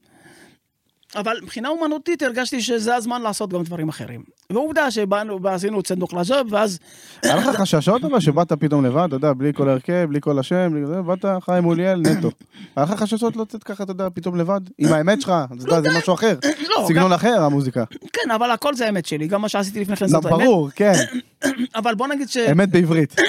אבל 1.15 1.37
מבחינה 1.41 1.69
אומנותית 1.69 2.21
הרגשתי 2.21 2.61
שזה 2.61 2.95
הזמן 2.95 3.21
לעשות 3.21 3.53
גם 3.53 3.63
דברים 3.63 3.89
אחרים. 3.89 4.23
ועובדה 4.49 4.91
שבאנו 4.91 5.41
ועשינו 5.41 5.83
צנדוק 5.83 6.13
לג'וב, 6.13 6.53
ואז... 6.53 6.79
היה 7.23 7.35
לך 7.35 7.45
חששות 7.45 8.03
אבל 8.03 8.19
שבאת 8.19 8.53
פתאום 8.53 8.85
לבד, 8.85 9.03
אתה 9.07 9.15
יודע, 9.15 9.33
בלי 9.33 9.53
כל 9.53 9.69
הרכב, 9.69 10.05
בלי 10.09 10.21
כל 10.21 10.39
השם, 10.39 10.69
בלי 10.71 10.85
זה, 10.85 11.01
באת 11.01 11.25
חיים 11.45 11.63
מוליאל 11.63 12.01
נטו. 12.01 12.31
היה 12.75 12.85
לך 12.85 12.91
חששות 12.91 13.35
לצאת 13.35 13.63
ככה, 13.63 13.83
אתה 13.83 13.91
יודע, 13.91 14.07
פתאום 14.13 14.35
לבד? 14.35 14.61
עם 14.77 14.93
האמת 14.93 15.21
שלך, 15.21 15.33
אתה 15.45 15.75
יודע, 15.75 15.81
זה 15.81 15.97
משהו 15.97 16.13
אחר. 16.13 16.37
לא, 16.69 16.85
סגנון 16.87 17.13
אחר, 17.13 17.43
המוזיקה. 17.43 17.83
כן, 18.13 18.31
אבל 18.31 18.51
הכל 18.51 18.75
זה 18.75 18.85
האמת 18.85 19.05
שלי, 19.05 19.27
גם 19.27 19.41
מה 19.41 19.49
שעשיתי 19.49 19.79
לפני 19.79 19.95
כן 19.95 20.05
לא, 20.05 20.11
זאת 20.11 20.25
האמת. 20.25 20.39
ברור, 20.39 20.69
כן, 20.75 20.93
אבל 21.79 21.95
בוא 21.95 22.07
נגיד 22.07 22.29
ש... 22.29 22.37
אמת 22.37 22.69
בעברית. 22.69 23.15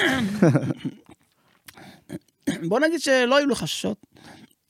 בוא 2.69 2.79
נגיד 2.79 3.01
שלא 3.01 3.37
היו 3.37 3.47
לי 3.47 3.55
חששות. 3.55 3.97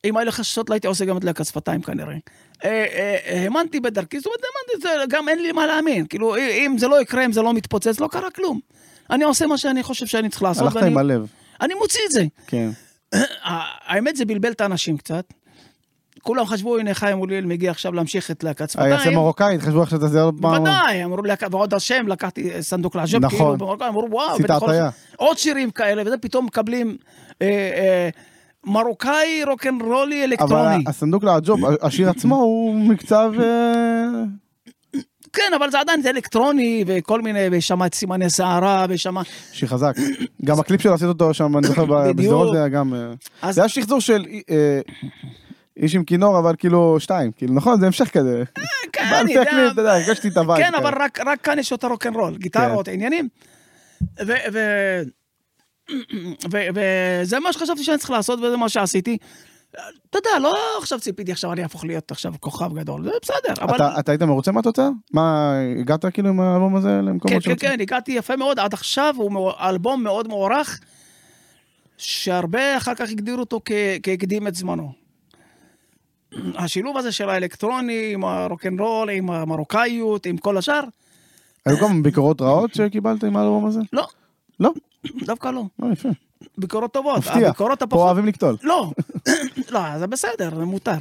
אם 0.06 0.18
היו 0.18 0.26
לי 0.26 0.32
חששות 0.32 0.70
לא 0.70 0.74
הייתי 0.74 0.88
עושה 0.88 1.06
גם 1.06 1.18
את 1.18 1.24
להקת 1.24 1.46
שפתיים 1.46 1.82
כנראה. 1.82 2.16
אה, 2.64 2.70
אה, 2.70 3.18
אה, 3.28 3.44
האמנתי 3.44 3.80
בדרכי, 3.80 4.20
זאת 4.20 4.26
אומרת, 4.26 4.40
האמנתי, 4.84 5.16
גם 5.16 5.30
אין 5.30 5.42
לי 5.42 5.52
מה 5.52 5.66
להאמין. 5.66 6.06
כאילו, 6.06 6.36
אם 6.38 6.76
זה 6.78 6.88
לא 6.88 7.02
יקרה, 7.02 7.26
אם 7.26 7.32
זה 7.32 7.42
לא 7.42 7.54
מתפוצץ, 7.54 8.00
לא 8.00 8.08
קרה 8.08 8.32
כלום. 8.32 8.60
אני 9.10 9.24
עושה 9.24 9.48
מה 9.48 9.58
שאני 9.58 9.84
חושב 9.84 10.06
שאני 10.06 10.30
צריך 10.30 10.44
לעשות, 10.44 10.64
הלכת 10.64 10.88
עם 10.88 10.98
הלב, 10.98 11.28
אני 11.62 11.74
מוציא 11.74 12.02
את 12.06 12.12
זה. 12.12 12.26
כן. 12.48 12.70
האמת 13.88 14.16
זה 14.16 14.26
בלבל 14.26 14.52
את 14.52 14.62
האנשים 14.62 14.98
קצת. 14.98 15.26
כולם 16.22 16.46
חשבו, 16.46 16.78
הנה 16.78 16.94
חיים 16.94 17.18
מוליאל 17.18 17.46
מגיע 17.46 17.72
עכשיו 17.72 17.94
להמשיך 17.94 18.32
את 18.32 18.44
להקת 18.44 18.80
אה, 18.80 18.88
יעשה 18.88 19.00
שפתיים. 19.00 19.18
מרוקאית, 19.18 19.62
חשבו 19.62 19.82
עכשיו 19.82 20.00
שזה 20.00 20.22
עוד 20.22 20.36
פעם. 20.42 20.56
בוודאי, 20.56 21.04
אמרו 21.04 21.22
לי, 21.22 21.34
ועוד 21.52 21.74
השם, 21.74 22.08
לקחתי 22.08 22.62
סנדוק 22.62 22.96
נכון. 22.96 23.30
כאילו, 23.30 23.58
במרוקאי, 23.58 23.88
אמרו, 23.88 24.08
וואו. 24.12 24.38
עוד 25.16 25.38
שירים 25.38 25.72
כאלה, 25.72 26.02
וזה 26.06 26.18
פתאום 26.18 26.46
מקבלים 26.46 26.98
אה, 27.42 27.48
אה, 27.48 28.10
מרוקאי 28.66 29.44
רוקנרולי 29.48 30.24
אבל 30.24 30.32
אלקטרוני. 30.32 30.84
הסנדוק 30.88 31.24
לעג'וב, 31.24 31.60
השיר 31.82 32.10
עצמו 32.10 32.36
הוא 32.36 32.76
מקצב... 32.76 33.32
אה, 33.40 34.24
כן, 35.34 35.52
אבל 35.56 35.72
זה 35.72 35.80
עדיין 35.80 36.02
זה 36.02 36.10
אלקטרוני, 36.10 36.84
וכל 36.88 37.22
מיני, 37.22 37.48
ושם 37.52 37.86
את 37.86 37.96
סימני 37.96 38.30
סערה, 38.30 38.86
ושם... 38.90 39.16
שיר 39.52 39.68
חזק. 39.68 39.96
גם 40.46 40.60
הקליפ 40.60 40.82
שלו 40.82 40.94
עשית 40.94 41.08
אותו 41.08 41.34
שם, 41.34 41.58
אני 41.58 41.68
זוכר. 41.68 41.86
בשדרות 42.14 42.52
זה 42.54 42.58
היה 42.58 42.68
גם... 42.68 42.94
אה, 43.44 43.52
זה 43.52 43.62
היה 43.62 43.70
שחזור 43.70 44.02
של 44.02 44.26
אה, 44.50 44.80
איש 45.78 45.96
עם 45.96 46.04
כינור, 46.04 46.40
אבל 46.40 46.56
כאילו 46.58 47.00
שתיים. 47.00 47.32
כאילו, 47.32 47.54
נכון? 47.54 47.80
זה 47.80 47.86
המשך 47.86 48.10
כזה. 48.10 48.44
כן, 48.94 49.04
אני 49.22 49.34
יודע. 49.34 49.52
הקליפ, 49.52 49.72
אתה 49.72 49.82
יודע, 49.82 49.94
הרגשתי 49.94 50.28
את 50.28 50.38
ה 50.38 50.42
vibe. 50.42 50.66
כן. 50.66 50.76
אבל 50.76 50.94
רק, 51.00 51.20
רק 51.26 51.42
כאן 51.42 51.60
יש 51.60 51.72
יותר 51.72 51.88
רוקנרול, 51.88 52.38
גיטרות, 52.38 52.88
עניינים. 52.88 53.28
וזה 56.52 57.40
מה 57.40 57.54
שחשבתי 57.54 57.84
שאני 57.84 57.98
צריך 57.98 58.10
לעשות, 58.10 58.40
וזה 58.40 58.58
מה 58.58 58.70
שעשיתי. 58.70 59.18
אתה 60.10 60.18
יודע, 60.18 60.40
לא 60.42 60.56
עכשיו 60.80 61.00
ציפיתי, 61.00 61.32
עכשיו 61.32 61.54
אני 61.54 61.64
אהפוך 61.64 61.86
להיות 61.86 62.12
עכשיו 62.12 62.34
כוכב 62.40 62.74
גדול, 62.74 63.04
זה 63.04 63.10
בסדר, 63.22 63.64
אבל... 63.64 63.76
אתה 63.76 64.00
אתה 64.00 64.12
היית 64.12 64.22
מרוצה 64.22 64.52
מהתוצאה? 64.52 64.90
מה, 65.14 65.54
הגעת 65.80 66.06
כאילו 66.06 66.30
עם 66.30 66.40
האלבום 66.40 66.76
הזה 66.76 66.88
כן, 66.88 67.06
למקומות 67.06 67.44
כן, 67.44 67.56
כן, 67.60 67.82
הגעתי 67.82 68.12
יפה 68.12 68.36
מאוד, 68.36 68.60
עד 68.60 68.74
עכשיו 68.74 69.16
הוא 69.18 69.52
אלבום 69.60 70.04
מאוד 70.04 70.28
מוערך, 70.28 70.80
שהרבה 71.98 72.78
אחר 72.78 72.96
כך 72.96 73.10
הגדירו 73.10 73.40
אותו 73.40 73.62
כהקדים 74.04 74.48
את 74.48 74.56
זמנו. 74.56 74.92
השילוב 76.56 76.98
הזה 76.98 77.12
של 77.12 77.30
האלקטרוני, 77.30 78.14
עם 78.14 78.24
הרוקנרול, 78.24 79.10
עם 79.10 79.30
המרוקאיות, 79.30 80.26
עם 80.26 80.38
כל 80.38 80.58
השאר, 80.58 80.84
היו 81.66 81.78
גם 81.78 82.04
ביקורות 82.04 82.42
רעות 82.42 82.74
שקיבלת 82.74 83.24
עם 83.24 83.36
האלבום 83.36 83.66
הזה? 83.66 83.80
לא, 83.94 84.08
לא? 84.60 84.72
דווקא 85.26 85.48
לא. 85.48 85.64
יפה. 85.92 86.10
ביקורות 86.58 86.94
טובות. 86.94 87.18
מפתיע. 87.18 87.54
פה. 87.90 87.96
אוהבים 87.96 88.26
לקטול. 88.26 88.58
לא, 88.64 88.92
לא, 89.72 90.00
זה 90.00 90.08
בסדר, 90.08 90.56
זה 90.56 90.66
מותר. 90.66 90.98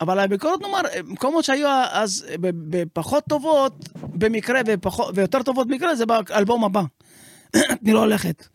אבל 0.00 0.18
הביקורות, 0.18 0.60
נאמר, 0.62 0.80
מקומות 1.04 1.44
שהיו 1.44 1.68
אז 1.90 2.26
בפחות 2.40 3.24
טובות, 3.28 3.88
במקרה, 4.02 4.60
ופחות, 4.66 5.12
ויותר 5.14 5.42
טובות 5.42 5.68
במקרה, 5.68 5.94
זה 5.94 6.06
באלבום 6.06 6.64
הבא. 6.64 6.82
אני 7.54 7.92
לא 7.92 7.98
הולכת. 7.98 8.46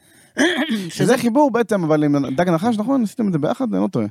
שזה 0.90 1.18
חיבור 1.18 1.52
בעצם, 1.52 1.84
אבל 1.84 2.04
עם 2.04 2.36
דג 2.36 2.50
נחש, 2.50 2.78
נכון? 2.78 3.04
עשיתם 3.04 3.28
את 3.28 3.34
זה 3.34 3.40
ביחד? 3.40 3.74
אני 3.74 3.82
לא 3.84 3.88
טועה. 3.88 4.08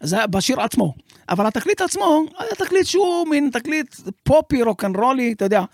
זה 0.00 0.26
בשיר 0.26 0.60
עצמו. 0.60 0.94
אבל 1.28 1.46
התקליט 1.46 1.80
עצמו 1.80 2.24
היה 2.38 2.50
תקליט 2.50 2.86
שהוא 2.86 3.28
מין 3.28 3.50
תקליט 3.52 3.94
פופי 4.22 4.62
רוקנרולי, 4.62 5.32
אתה 5.32 5.44
יודע. 5.44 5.64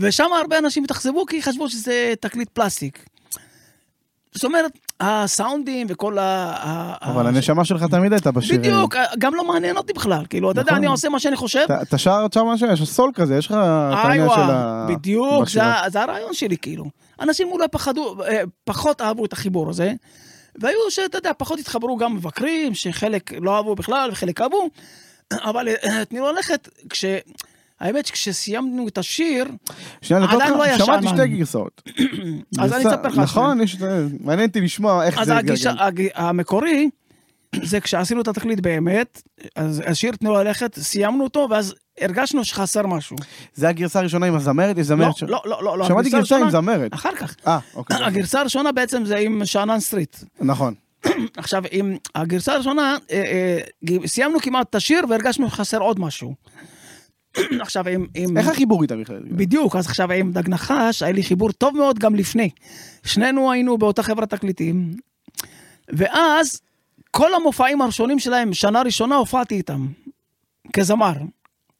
ושם 0.00 0.26
הרבה 0.40 0.58
אנשים 0.58 0.84
התאכזבו 0.84 1.26
כי 1.26 1.42
חשבו 1.42 1.68
שזה 1.68 2.14
תקליט 2.20 2.48
פלסטיק. 2.48 3.06
זאת 4.34 4.44
אומרת, 4.44 4.72
הסאונדים 5.00 5.86
וכל 5.90 6.18
ה... 6.18 6.94
אבל 7.02 7.26
הנשמה 7.26 7.64
שלך 7.64 7.84
תמיד 7.90 8.12
הייתה 8.12 8.30
בשיר. 8.30 8.58
בדיוק, 8.58 8.96
גם 9.18 9.34
לא 9.34 9.44
מעניין 9.44 9.76
אותי 9.76 9.92
בכלל. 9.92 10.24
כאילו, 10.30 10.50
אתה 10.50 10.60
יודע, 10.60 10.70
נכון. 10.72 10.78
אני 10.78 10.86
עושה 10.86 11.08
מה 11.08 11.20
שאני 11.20 11.36
חושב. 11.36 11.66
אתה- 11.82 11.98
שר 11.98 12.26
שם 12.34 12.46
משהו, 12.46 12.72
יש 12.72 12.82
סול 12.82 13.10
כזה, 13.14 13.36
יש 13.36 13.46
לך 13.46 13.52
את 13.52 13.56
העניין 14.04 14.28
של 14.28 14.40
ה... 14.40 14.86
בדיוק, 14.88 15.48
זה 15.88 16.00
הרעיון 16.02 16.34
שלי, 16.34 16.56
כאילו. 16.56 16.84
אנשים 17.20 17.48
אולי 17.48 17.68
פחדו, 17.68 18.16
אה, 18.24 18.42
פחות 18.64 19.00
אהבו 19.00 19.24
את 19.24 19.32
החיבור 19.32 19.70
הזה, 19.70 19.92
והיו 20.60 20.90
שאתה 20.90 21.18
יודע, 21.18 21.30
פחות 21.38 21.58
התחברו 21.58 21.96
גם 21.96 22.14
מבקרים, 22.14 22.74
שחלק 22.74 23.32
לא 23.40 23.56
אהבו 23.56 23.74
בכלל 23.74 24.10
וחלק 24.12 24.40
אהבו, 24.40 24.68
אבל 25.50 25.68
אה, 25.68 26.04
תני 26.04 26.18
לו 26.18 26.32
ללכת, 26.32 26.68
כש... 26.90 27.04
האמת 27.82 28.06
שכשסיימנו 28.06 28.88
את 28.88 28.98
השיר, 28.98 29.44
עדיין 30.10 30.54
לא 30.54 30.62
היה 30.62 30.78
שמעתי. 30.78 31.08
שתי 31.08 31.28
גרסאות. 31.28 31.82
אז 32.60 32.72
אני 32.72 32.84
אספר 32.88 33.08
לך 33.08 33.18
נכון. 33.18 33.60
מעניין 34.20 34.48
אותי 34.48 34.60
לשמוע 34.60 35.06
איך 35.06 35.18
אז 35.18 35.26
זה 35.26 35.38
התגלגל. 35.38 35.74
הג... 35.78 36.08
המקורי, 36.14 36.90
זה 37.62 37.80
כשעשינו 37.80 38.20
את 38.20 38.28
התקליט 38.28 38.60
באמת, 38.60 39.22
אז 39.56 39.82
השיר 39.86 40.12
תנו 40.12 40.34
ללכת, 40.34 40.78
סיימנו 40.78 41.24
אותו, 41.24 41.46
ואז 41.50 41.74
הרגשנו 42.00 42.44
שחסר 42.44 42.86
משהו. 42.86 43.16
זה 43.54 43.68
הגרסה 43.68 43.98
הראשונה 43.98 44.26
עם 44.26 44.34
הזמרת? 44.34 44.78
יש 44.78 44.90
לא, 44.90 44.96
זמרת 44.96 45.16
ש... 45.16 45.22
לא, 45.22 45.42
לא, 45.44 45.64
לא, 45.64 45.78
לא. 45.78 45.88
שמעתי 45.88 46.10
גרסה 46.10 46.36
עם 46.36 46.50
זמרת. 46.50 46.94
אחר 46.94 47.14
כך. 47.16 47.36
אה, 47.46 47.58
אוקיי. 47.74 47.96
הגרסה 48.06 48.40
הראשונה 48.40 48.72
בעצם 48.72 49.04
זה 49.04 49.16
עם 49.16 49.44
שאנן 49.44 49.80
סטריט. 49.80 50.16
נכון. 50.40 50.74
עכשיו, 51.36 51.62
עם 51.70 51.96
הגרסה 52.14 52.52
הראשונה, 52.52 52.96
אה, 53.10 53.22
אה, 53.88 54.06
סיימנו 54.06 54.40
כמעט 54.40 54.70
את 54.70 54.74
השיר 54.74 55.04
והרגשנו 55.08 55.50
שחסר 55.50 55.78
עוד 55.78 56.00
משהו. 56.00 56.34
עכשיו, 57.60 57.88
עם... 57.88 58.06
עם... 58.14 58.36
איך 58.36 58.48
החיבור 58.48 58.82
איתה 58.82 58.96
בכלל? 58.96 59.20
בדיוק, 59.24 59.76
אז 59.76 59.86
עכשיו 59.86 60.12
עם 60.12 60.32
דג 60.32 60.48
נחש, 60.48 61.02
היה 61.02 61.12
לי 61.12 61.22
חיבור 61.22 61.52
טוב 61.52 61.76
מאוד 61.76 61.98
גם 61.98 62.14
לפני. 62.14 62.50
שנינו 63.04 63.52
היינו 63.52 63.78
באותה 63.78 64.02
חברת 64.02 64.30
תקליטים, 64.30 64.92
ואז 65.88 66.60
כל 67.10 67.34
המופעים 67.34 67.82
הראשונים 67.82 68.18
שלהם, 68.18 68.54
שנה 68.54 68.82
ראשונה 68.82 69.16
הופעתי 69.16 69.54
איתם, 69.54 69.86
כזמר. 70.72 71.12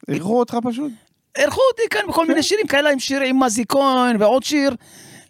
אירחו 0.09 0.39
אותך 0.39 0.57
פשוט? 0.65 0.93
אירחו 1.37 1.61
אותי 1.73 1.83
כאן 1.91 2.01
בכל 2.09 2.27
מיני 2.27 2.43
שירים 2.43 2.67
כאלה 2.67 2.91
עם 2.91 2.99
שיר 2.99 3.21
עם 3.21 3.43
מזי 3.43 3.65
כהן 3.69 4.17
ועוד 4.21 4.43
שיר 4.43 4.77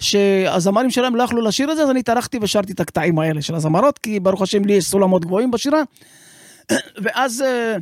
שהזמרים 0.01 0.91
שלהם 0.91 1.17
לא 1.17 1.23
יכלו 1.23 1.43
לשיר 1.43 1.73
את 1.73 1.77
זה 1.77 1.83
אז 1.83 1.91
אני 1.91 2.03
טרחתי 2.03 2.39
ושרתי 2.43 2.73
את 2.73 2.81
הקטעים 2.81 3.19
האלה 3.19 3.43
של 3.43 3.55
הזמרות 3.55 3.99
כי 3.99 4.21
ברוך 4.21 4.43
השם 4.43 4.65
לי 4.65 4.73
יש 4.73 4.85
סולמות 4.85 5.25
גבוהים 5.25 5.51
בשירה. 5.51 5.83
ואז 7.03 7.43
אה, 7.43 7.77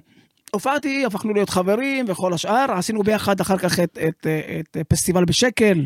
הופעתי 0.52 1.04
הפכנו 1.06 1.34
להיות 1.34 1.50
חברים 1.50 2.04
וכל 2.08 2.32
השאר 2.34 2.66
עשינו 2.68 3.02
ביחד 3.02 3.40
אחר 3.40 3.58
כך 3.58 3.80
את, 3.80 3.98
את, 4.08 4.26
את, 4.26 4.76
את 4.76 4.86
פסטיבל 4.88 5.24
בשקל 5.24 5.84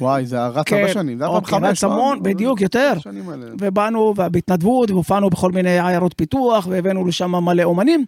וואי, 0.00 0.26
זה 0.26 0.46
רץ 0.46 0.66
כן, 0.66 0.76
הרבה 0.76 0.92
שנים. 0.92 1.18
זה 1.18 1.24
היה 1.24 1.30
פעם 1.32 1.42
אוקיי, 1.42 1.58
חמש, 1.58 1.70
רץ 1.70 1.84
המון, 1.84 2.16
לא? 2.16 2.22
בדיוק, 2.22 2.60
יותר. 2.60 2.92
ובאנו 3.60 4.14
בהתנדבות 4.14 4.90
והופענו 4.90 5.30
בכל 5.30 5.52
מיני 5.52 5.80
עיירות 5.80 6.14
פיתוח 6.16 6.66
והבאנו 6.70 7.06
לשם 7.06 7.30
מלא 7.30 7.62
אומנים. 7.62 8.04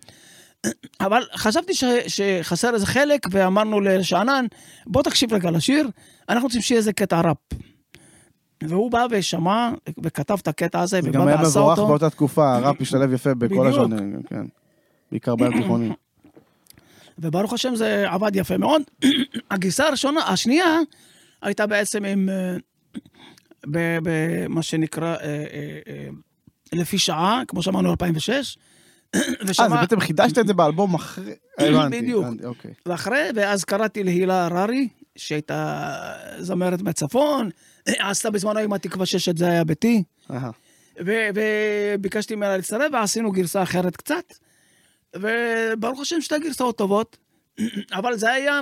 אבל 1.06 1.22
חשבתי 1.34 1.74
ש, 1.74 1.84
שחסר 2.06 2.74
איזה 2.74 2.86
חלק 2.86 3.26
ואמרנו 3.30 3.80
לשאנן 3.80 4.46
בוא 4.86 5.02
תקשיב 5.02 5.32
רגע 5.32 5.50
לשיר 5.50 5.88
אנחנו 6.28 6.44
רוצים 6.44 6.60
שיהיה 6.60 6.78
איזה 6.78 6.92
קטע 6.92 7.20
ראפ. 7.20 7.36
והוא 8.62 8.90
בא 8.90 9.06
ושמע 9.10 9.70
וכתב 10.02 10.36
את 10.42 10.48
הקטע 10.48 10.80
הזה 10.80 11.00
זה 11.02 11.08
ובא 11.08 11.18
גם 11.18 11.28
היה 11.28 11.36
ועשה 11.36 11.60
מבורך 11.60 11.78
אותו. 11.78 11.88
באותה 11.88 12.10
תקופה, 12.10 12.56
הראפ 12.56 12.80
השתלב 12.80 13.12
יפה 13.12 13.34
בכל. 13.34 13.66
השנים, 13.66 14.22
כן. 14.28 14.44
בעיקר 15.12 15.36
בים 15.36 15.52
תיכונים. 15.62 15.92
וברוך 17.18 17.52
השם 17.52 17.74
זה 17.74 18.10
עבד 18.10 18.36
יפה 18.36 18.56
מאוד. 18.56 18.82
הגרסה 19.50 19.86
הראשונה, 19.86 20.20
השנייה, 20.20 20.78
הייתה 21.42 21.66
בעצם 21.66 22.04
עם, 22.04 22.28
אה, 22.28 22.56
במה 24.02 24.62
שנקרא, 24.62 25.14
אה, 25.14 25.44
אה, 25.86 26.08
לפי 26.72 26.98
שעה, 26.98 27.42
כמו 27.48 27.62
שאמרנו, 27.62 27.90
2006. 27.90 28.30
אה, 29.14 29.20
ושמה, 29.46 29.68
בעצם 29.80 30.00
חידשת 30.00 30.38
את 30.38 30.46
זה 30.46 30.54
באלבום 30.54 30.94
אחרי... 30.94 31.34
הבנתי, 31.58 32.00
בדיוק. 32.02 32.24
הבנתי, 32.24 32.44
אוקיי. 32.44 32.70
ואחרי, 32.86 33.28
ואז 33.34 33.64
קראתי 33.64 34.04
להילה 34.04 34.46
הררי, 34.46 34.88
שהייתה 35.16 35.82
זמרת 36.38 36.82
מהצפון, 36.82 37.50
עשתה 37.86 38.30
בזמנו 38.30 38.58
עם 38.58 38.72
התקווה 38.72 39.06
שש, 39.06 39.28
את 39.28 39.38
זה 39.38 39.48
היה 39.48 39.64
ביתי. 39.64 40.02
וביקשתי 41.00 42.34
ממנה 42.34 42.56
להצטרף, 42.56 42.92
ועשינו 42.92 43.32
גרסה 43.32 43.62
אחרת 43.62 43.96
קצת. 43.96 44.24
וברוך 45.16 46.00
השם 46.00 46.20
שתי 46.20 46.38
גרסאות 46.38 46.78
טובות, 46.78 47.16
אבל 47.98 48.16
זה 48.16 48.32
היה 48.32 48.60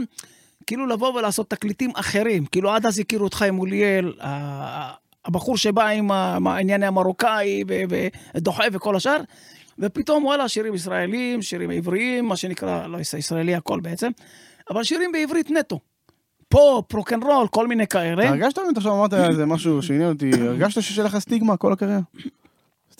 כאילו 0.67 0.87
לבוא 0.87 1.15
ולעשות 1.19 1.51
תקליטים 1.51 1.91
אחרים. 1.95 2.47
כאילו 2.47 2.71
עד 2.71 2.87
אז 2.87 2.99
הכירו 2.99 3.27
את 3.27 3.35
חיים 3.35 3.55
מוליאל, 3.55 4.13
ה- 4.21 4.91
הבחור 5.25 5.57
שבא 5.57 5.87
עם 5.87 6.11
עם 6.13 6.47
העניין 6.47 6.83
המרוקאי 6.83 7.65
ו- 7.69 7.97
ודוחף 8.37 8.69
וכל 8.73 8.97
השאר, 8.97 9.17
ופתאום 9.79 10.25
וואלה, 10.25 10.49
שירים 10.49 10.75
ישראלים, 10.75 11.43
שירים 11.43 11.71
עבריים, 11.71 12.25
מה 12.25 12.37
שנקרא, 12.37 12.87
לא 12.87 12.99
ישראלי 12.99 13.55
הכל 13.55 13.81
בעצם, 13.81 14.11
אבל 14.71 14.85
שירים 14.85 15.13
בעברית 15.13 15.51
נטו. 15.51 15.81
פופ, 16.49 16.93
רוקנרול, 16.95 17.49
כל 17.49 17.67
מיני 17.67 17.87
כאלה. 17.87 18.29
הרגשת 18.29 18.59
באמת 18.59 18.77
עכשיו 18.77 18.93
אמרת 18.93 19.15
איזה 19.15 19.47
משהו 19.47 19.83
שעניין 19.83 20.09
אותי, 20.09 20.31
הרגשת 20.41 20.83
שיש 20.83 20.99
לך 20.99 21.19
סטיגמה 21.19 21.57
כל 21.57 21.73
הקריירה? 21.73 22.01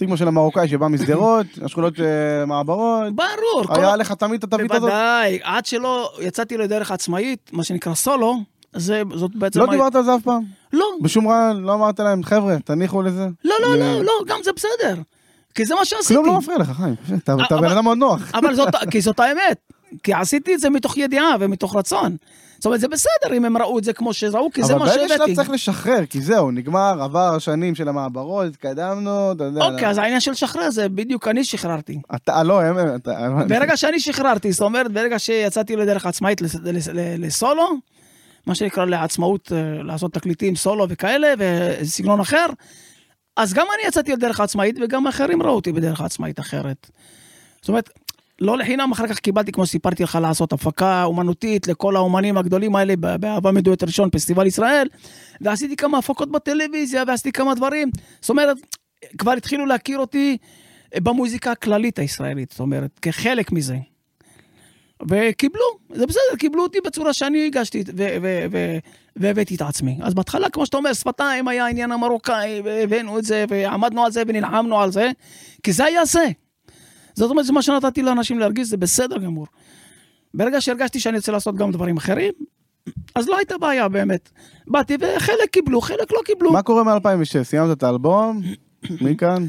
סטיגמה 0.01 0.17
של 0.17 0.29
המרוקאי 0.29 0.69
שבא 0.69 0.89
משדרות, 0.89 1.47
השכונות 1.65 2.01
אה, 2.01 2.47
מעברות, 2.47 3.15
ברור. 3.15 3.67
כל- 3.67 3.81
היה 3.85 3.97
לך 3.97 4.13
תמיד 4.13 4.39
את 4.39 4.45
התווית 4.45 4.71
הזאת? 4.71 4.81
בוודאי, 4.91 5.39
עד 5.43 5.67
שלא 5.67 6.13
יצאתי 6.21 6.57
לדרך 6.57 6.91
עצמאית, 6.91 7.51
מה 7.53 7.65
שנקרא 7.65 7.95
סולו, 7.95 8.37
זה, 8.77 9.03
זאת 9.15 9.31
בעצם... 9.35 9.61
לא 9.61 9.65
הי- 9.65 9.71
דיברת 9.71 9.95
על 9.95 10.05
זה 10.05 10.15
אף 10.15 10.23
פעם? 10.23 10.43
לא, 10.73 10.87
בשום 11.03 11.29
רעיון 11.29 11.63
לא 11.63 11.75
אמרת 11.75 12.01
להם, 12.01 12.23
חבר'ה, 12.25 12.57
תניחו 12.65 13.03
לזה? 13.03 13.27
לא, 13.45 13.55
לא, 13.63 13.77
לא, 13.77 14.03
לא, 14.03 14.13
גם 14.27 14.39
זה 14.45 14.51
בסדר. 14.53 14.95
כי 15.55 15.65
זה 15.67 15.75
מה 15.75 15.85
שעשיתי. 15.85 16.15
כלום 16.15 16.27
לא 16.27 16.39
מפריע 16.39 16.59
לך, 16.59 16.71
חיים. 16.71 16.95
אתה 17.19 17.37
בן 17.57 17.71
אדם 17.71 17.85
מאוד 17.85 17.99
נוח. 17.99 18.31
אבל 18.35 18.55
זאת, 18.55 18.69
כי 18.91 19.01
זאת 19.01 19.21
האמת. 19.21 19.59
כי 20.03 20.13
עשיתי 20.15 20.55
את 20.55 20.61
זה 20.61 20.71
מתוך 20.71 20.97
ידיעה 20.97 21.35
ומתוך 21.41 21.77
רצון. 21.77 22.17
זאת 22.61 22.67
אומרת, 22.67 22.81
זה 22.81 22.89
בסדר 22.89 23.37
אם 23.37 23.45
הם 23.45 23.57
ראו 23.57 23.79
את 23.79 23.85
זה 23.85 23.93
כמו 23.93 24.13
שראו, 24.13 24.51
כי 24.51 24.63
זה 24.63 24.73
אבל 24.73 24.79
מה 24.79 24.87
באיזה 24.87 25.01
שלב 25.01 25.09
שהבאתי. 25.09 25.35
צריך 25.35 25.51
לשחרר, 25.51 26.07
כי 26.07 26.21
זהו, 26.21 26.51
נגמר, 26.51 27.03
עבר 27.03 27.35
השנים 27.35 27.75
של 27.75 27.89
המעברות, 27.89 28.47
התקדמנו, 28.47 29.33
אתה 29.33 29.45
יודע. 29.45 29.65
אוקיי, 29.65 29.89
אז 29.89 29.99
העניין 29.99 30.21
של 30.21 30.31
לשחרר 30.31 30.71
זה 30.71 30.89
בדיוק 30.89 31.29
אני 31.29 31.45
שחררתי. 31.45 32.01
אתה, 32.15 32.43
לא, 32.43 32.63
הם, 32.63 32.95
אתה... 32.97 33.29
ברגע 33.49 33.77
שאני 33.77 34.01
שחררתי, 34.01 34.53
זאת 34.53 34.61
אומרת, 34.63 34.93
ברגע 34.93 35.19
שיצאתי 35.19 35.77
לדרך 35.77 36.07
עצמאית 36.07 36.43
לסולו, 37.19 37.71
מה 38.47 38.55
שנקרא 38.55 38.85
לעצמאות, 38.85 39.53
אה, 39.53 39.83
לעשות 39.83 40.13
תקליטים 40.13 40.57
סולו 40.57 40.87
וכאלה, 40.89 41.35
וסגנון 41.39 42.21
אחר, 42.21 42.47
אז 43.37 43.55
גם 43.55 43.67
אני 43.75 43.89
יצאתי 43.89 44.13
לדרך 44.13 44.41
עצמאית, 44.41 44.79
וגם 44.83 45.07
אחרים 45.07 45.43
ראו 45.43 45.55
אותי 45.55 45.73
בדרך 45.73 46.01
עצמאית 46.01 46.41
אחרת. 46.41 46.91
זאת 47.61 47.69
אומרת, 47.69 47.91
לא 48.41 48.59
לחינם 48.59 48.93
אחר 48.93 49.07
כך 49.07 49.19
קיבלתי, 49.19 49.53
כמו 49.53 49.67
שסיפרתי 49.67 50.03
לך, 50.03 50.19
לעשות 50.23 50.53
הפקה 50.53 51.05
אומנותית 51.05 51.69
לכל 51.69 51.97
האומנים 51.97 52.37
הגדולים 52.37 52.77
האלה 52.77 52.97
באהבה 52.97 53.53
מדוית 53.53 53.83
ראשון, 53.83 54.11
פסטיבל 54.11 54.47
ישראל, 54.47 54.89
ועשיתי 55.41 55.77
כמה 55.77 55.99
הפקות 55.99 56.31
בטלוויזיה, 56.33 57.05
ועשיתי 57.07 57.33
כמה 57.33 57.55
דברים. 57.55 57.91
זאת 58.21 58.31
אומרת, 58.31 58.57
כבר 59.19 59.33
התחילו 59.33 59.67
להכיר 59.67 59.99
אותי 59.99 60.37
במוזיקה 60.97 61.53
הכללית 61.53 61.99
הישראלית, 61.99 62.51
זאת 62.51 62.61
אומרת, 62.61 62.99
כחלק 62.99 63.53
מזה. 63.53 63.77
וקיבלו, 65.11 65.65
זה 65.91 66.07
בסדר, 66.07 66.37
קיבלו 66.39 66.63
אותי 66.63 66.79
בצורה 66.85 67.13
שאני 67.13 67.47
הגשתי 67.47 67.85
והבאתי 69.17 69.55
את 69.55 69.63
עצמי. 69.63 69.99
אז 70.03 70.15
בהתחלה, 70.15 70.51
כמו 70.51 70.67
שאתה 70.67 70.77
אומר, 70.77 70.93
שפתיים 70.93 71.49
היה 71.49 71.65
העניין 71.65 71.93
המרוקאי, 71.93 72.61
והבאנו 72.65 73.19
את 73.19 73.25
זה, 73.25 73.45
ועמדנו 73.49 74.05
על 74.05 74.13
זה 74.13 74.23
ונלחמנו 74.27 74.81
על 74.81 74.93
זה, 74.93 75.11
כי 75.63 75.73
זה 75.73 75.85
היה 75.85 76.05
זה. 76.05 76.27
זאת 77.15 77.31
אומרת, 77.31 77.47
זה 77.47 77.53
מה 77.53 77.63
שנתתי 77.63 78.03
לאנשים 78.03 78.39
להרגיש, 78.39 78.69
זה 78.69 78.77
בסדר 78.77 79.19
גמור. 79.19 79.47
ברגע 80.35 80.61
שהרגשתי 80.61 81.01
שאני 81.01 81.17
רוצה 81.17 81.33
לעשות 81.33 81.57
גם 81.57 81.73
דברים 81.73 81.97
אחרים, 81.97 82.33
אז 83.15 83.29
לא 83.29 83.37
הייתה 83.37 83.59
בעיה 83.59 83.89
באמת. 83.89 84.31
באתי 84.67 84.97
וחלק 85.01 85.51
קיבלו, 85.51 85.81
חלק 85.81 86.13
לא 86.13 86.21
קיבלו. 86.25 86.53
מה 86.53 86.63
קורה 86.63 86.85
מ-2006? 86.85 87.43
סיימת 87.43 87.79
את 87.79 87.83
האלבום? 87.83 88.43
מכאן? 89.01 89.47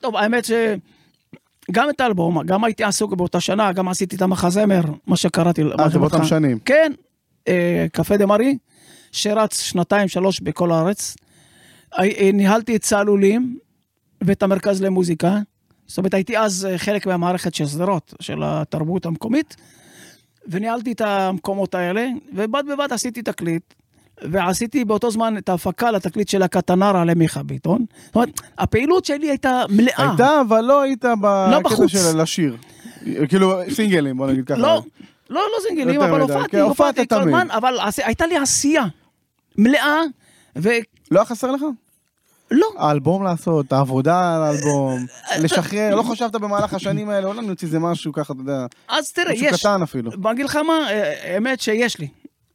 טוב, 0.00 0.16
האמת 0.16 0.44
שגם 0.44 1.90
את 1.90 2.00
האלבום, 2.00 2.42
גם 2.42 2.64
הייתי 2.64 2.84
עסוק 2.84 3.14
באותה 3.14 3.40
שנה, 3.40 3.72
גם 3.72 3.88
עשיתי 3.88 4.16
את 4.16 4.22
המחזמר, 4.22 4.82
מה 5.06 5.16
שקראתי. 5.16 5.62
אה, 5.80 5.88
זה 5.88 5.98
באותם 5.98 6.24
שנים. 6.24 6.58
כן, 6.58 6.92
אה, 7.48 7.86
קפה 7.92 8.16
דה 8.16 8.26
מארי, 8.26 8.58
שרץ 9.12 9.60
שנתיים, 9.60 10.08
שלוש 10.08 10.40
בכל 10.40 10.72
הארץ. 10.72 11.16
אה, 11.98 12.04
אה, 12.04 12.30
ניהלתי 12.32 12.76
את 12.76 12.82
צהלולים 12.82 13.58
ואת 14.20 14.42
המרכז 14.42 14.82
למוזיקה. 14.82 15.38
זאת 15.86 15.98
אומרת, 15.98 16.14
הייתי 16.14 16.38
אז 16.38 16.68
אה, 16.70 16.78
חלק 16.78 17.06
מהמערכת 17.06 17.54
של 17.54 17.66
שדרות, 17.66 18.14
של 18.20 18.38
התרבות 18.44 19.06
המקומית, 19.06 19.56
וניהלתי 20.46 20.92
את 20.92 21.00
המקומות 21.00 21.74
האלה, 21.74 22.06
ובד 22.34 22.62
בבד 22.68 22.88
עשיתי 22.92 23.22
תקליט. 23.22 23.74
ועשיתי 24.30 24.84
באותו 24.84 25.10
זמן 25.10 25.38
את 25.38 25.48
ההפקה 25.48 25.90
לתקליט 25.90 26.28
של 26.28 26.42
הקטנרה 26.42 27.04
למיכה 27.04 27.42
ביטון. 27.42 27.84
זאת 28.06 28.14
אומרת, 28.14 28.40
הפעילות 28.58 29.04
שלי 29.04 29.30
הייתה 29.30 29.64
מלאה. 29.68 30.08
הייתה, 30.08 30.40
אבל 30.40 30.60
לא 30.60 30.80
היית 30.80 31.04
בקטע 31.04 31.58
בחוץ. 31.58 31.90
של 31.90 32.22
לשיר. 32.22 32.56
כאילו, 33.28 33.52
סינגלים, 33.70 34.16
בוא 34.16 34.26
נגיד 34.26 34.46
ככה. 34.46 34.58
לא, 34.58 34.82
לא, 35.30 35.40
לא 35.40 35.58
זינגלים, 35.68 35.94
יותר 35.94 36.10
אבל 36.10 36.20
הופעתי, 36.20 36.48
כן, 36.48 36.60
הופעת 36.60 36.98
הופעתי 36.98 37.08
כל. 37.08 37.20
הזמן, 37.20 37.50
אבל 37.50 37.78
הייתה 38.04 38.26
לי 38.26 38.36
עשייה 38.36 38.84
מלאה, 39.58 40.00
ולא, 40.56 40.74
לא 41.10 41.18
היה 41.18 41.24
חסר 41.24 41.50
לך? 41.50 41.62
האלבום 42.78 43.24
לעשות, 43.24 43.72
העבודה 43.72 44.36
על 44.36 44.42
האלבום, 44.42 45.06
לשחרר, 45.42 45.94
לא 45.94 46.02
חשבת 46.02 46.32
במהלך 46.32 46.74
השנים 46.74 47.08
האלה, 47.08 47.26
אולי 47.26 47.46
נוציא 47.46 47.66
איזה 47.66 47.78
משהו 47.78 48.12
ככה, 48.12 48.32
אתה 48.32 48.42
יודע, 48.42 48.66
אז 48.88 49.12
תראה, 49.12 49.32
משהו 49.32 49.46
יש, 49.46 49.60
קטן 49.60 49.82
אפילו. 49.82 50.10
בוא 50.10 50.30
אגיד 50.30 50.44
לך 50.44 50.56
מה, 50.56 50.88
האמת 51.22 51.60
שיש 51.60 51.98
לי. 51.98 52.08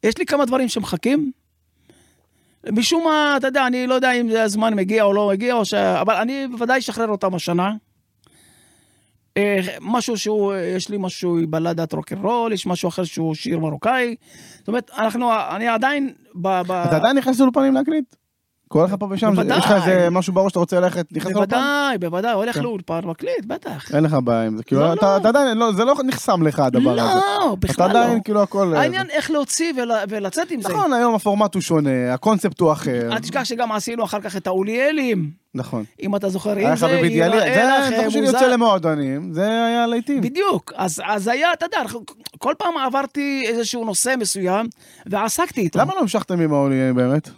יש 0.03 0.17
לי 0.17 0.25
כמה 0.25 0.45
דברים 0.45 0.67
שמחכים. 0.67 1.31
משום 2.71 3.03
מה, 3.03 3.37
אתה 3.37 3.47
יודע, 3.47 3.67
אני 3.67 3.87
לא 3.87 3.93
יודע 3.93 4.11
אם 4.11 4.29
הזמן 4.39 4.73
מגיע 4.73 5.03
או 5.03 5.13
לא 5.13 5.27
מגיע, 5.27 5.53
או 5.53 5.65
ש... 5.65 5.73
אבל 5.73 6.15
אני 6.15 6.47
בוודאי 6.47 6.79
אשחרר 6.79 7.07
אותם 7.07 7.35
השנה. 7.35 7.73
אה, 9.37 9.59
משהו 9.81 10.17
שהוא, 10.17 10.53
אה, 10.53 10.59
יש 10.59 10.89
לי 10.89 10.97
משהו 10.99 11.37
בלדת 11.49 11.93
רוקנרול, 11.93 12.53
יש 12.53 12.67
משהו 12.67 12.89
אחר 12.89 13.03
שהוא 13.03 13.35
שיר 13.35 13.59
מרוקאי. 13.59 14.15
זאת 14.57 14.67
אומרת, 14.67 14.91
אנחנו, 14.97 15.31
אני 15.55 15.67
עדיין 15.67 16.13
ב... 16.35 16.47
ב... 16.47 16.71
אתה 16.71 16.95
עדיין 16.95 17.17
נכנס 17.17 17.39
לאולפנים 17.39 17.73
להקליט? 17.73 18.15
קורא 18.67 18.85
לך 18.85 18.95
פה 18.99 19.07
ושם, 19.11 19.31
בוודאי. 19.35 19.57
יש 19.59 19.65
לך 19.65 19.71
איזה 19.71 20.09
משהו 20.09 20.33
בראש 20.33 20.49
שאתה 20.49 20.59
רוצה 20.59 20.79
ללכת, 20.79 21.05
נכנס 21.11 21.31
לאולפן? 21.33 21.55
בוודאי, 21.55 21.97
בוודאי, 21.97 22.33
הולך 22.33 22.55
כן. 22.55 22.63
לאולפן, 22.63 22.99
מקליט, 23.03 23.45
בטח. 23.47 23.95
אין 23.95 24.03
לך 24.03 24.17
בעיה 24.23 24.43
עם 24.45 24.57
זה, 24.57 24.63
כאילו, 24.63 24.81
לא, 24.81 24.93
אתה 24.93 25.05
לא. 25.05 25.17
אתה 25.17 25.27
עדיין, 25.29 25.57
לא, 25.57 25.71
זה 25.73 25.85
לא 25.85 25.95
נחסם 26.05 26.43
לך 26.47 26.59
הדבר 26.59 26.91
הזה. 26.91 27.01
לא, 27.01 27.53
אתה 27.53 27.55
בכלל 27.67 27.89
עדיין, 27.89 28.17
לא. 28.17 28.23
כאילו, 28.23 28.41
הכל... 28.43 28.73
העניין 28.75 29.07
איך 29.09 29.31
להוציא 29.31 29.73
ול- 29.77 29.91
ולצאת 30.09 30.51
עם 30.51 30.61
זה. 30.61 30.69
נכון, 30.69 30.93
היום 30.93 31.15
הפורמט 31.15 31.53
הוא 31.53 31.61
שונה, 31.61 32.13
הקונספט 32.13 32.59
הוא 32.59 32.71
אחר. 32.71 33.09
אל 33.11 33.19
תשכח 33.19 33.43
שגם 33.43 33.71
עשינו 33.71 34.03
אחר 34.03 34.21
כך 34.21 34.37
את 34.37 34.47
האוליאלים, 34.47 35.31
נכון. 35.55 35.83
אם 36.01 36.15
אתה 36.15 36.29
זוכר, 36.29 36.53
אם 36.57 36.75
זה 36.75 36.87
זה 36.87 36.87
לך 36.87 38.05
מוזר. 38.05 38.19
יוצא 38.19 38.47
למועדונים, 38.47 39.33
זה 39.33 39.45
היה 39.45 39.87
לעיתים. 39.87 40.21
בדיוק, 40.21 40.73
אז, 40.75 41.01
אז 41.05 41.27
היה, 41.27 41.53
אתה 41.53 41.65
יודע, 41.65 41.77
כל 42.37 42.53
פעם 42.57 42.77
עברתי 42.85 43.43
איזשהו 43.47 43.85
נושא 43.85 44.13
מסוים 44.19 44.65
ועסקתי 45.05 45.61
איתו. 45.61 45.79
למה 45.79 45.93
לא 45.95 45.99
המשכתם 45.99 46.39
עם 46.41 46.53
העולים 46.53 46.95
באמת? 46.95 47.29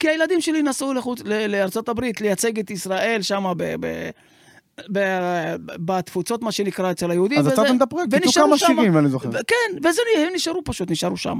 כי 0.00 0.08
הילדים 0.08 0.40
שלי 0.40 0.62
נסעו 0.62 0.94
לחוץ, 0.94 1.20
ל- 1.24 1.46
לארצות 1.46 1.88
הברית 1.88 2.20
לייצג 2.20 2.58
את 2.58 2.70
ישראל 2.70 3.22
שם 3.22 3.44
ב... 3.56 3.74
ב 3.80 4.18
בתפוצות, 5.84 6.42
מה 6.42 6.52
שנקרא, 6.52 6.90
אצל 6.90 7.10
היהודים. 7.10 7.38
אז 7.38 7.44
וזה- 7.46 7.52
עצרתם 7.54 7.76
את 7.76 7.82
הפרויקט, 7.82 8.08
ונשארו 8.14 8.46
כמה. 8.48 8.58
שירים, 8.58 8.98
אני 8.98 9.08
זוכר. 9.08 9.30
כן, 9.32 9.78
וזה, 9.88 10.00
הם 10.18 10.28
נשארו 10.34 10.64
פשוט, 10.64 10.90
נשארו 10.90 11.16
שם. 11.16 11.38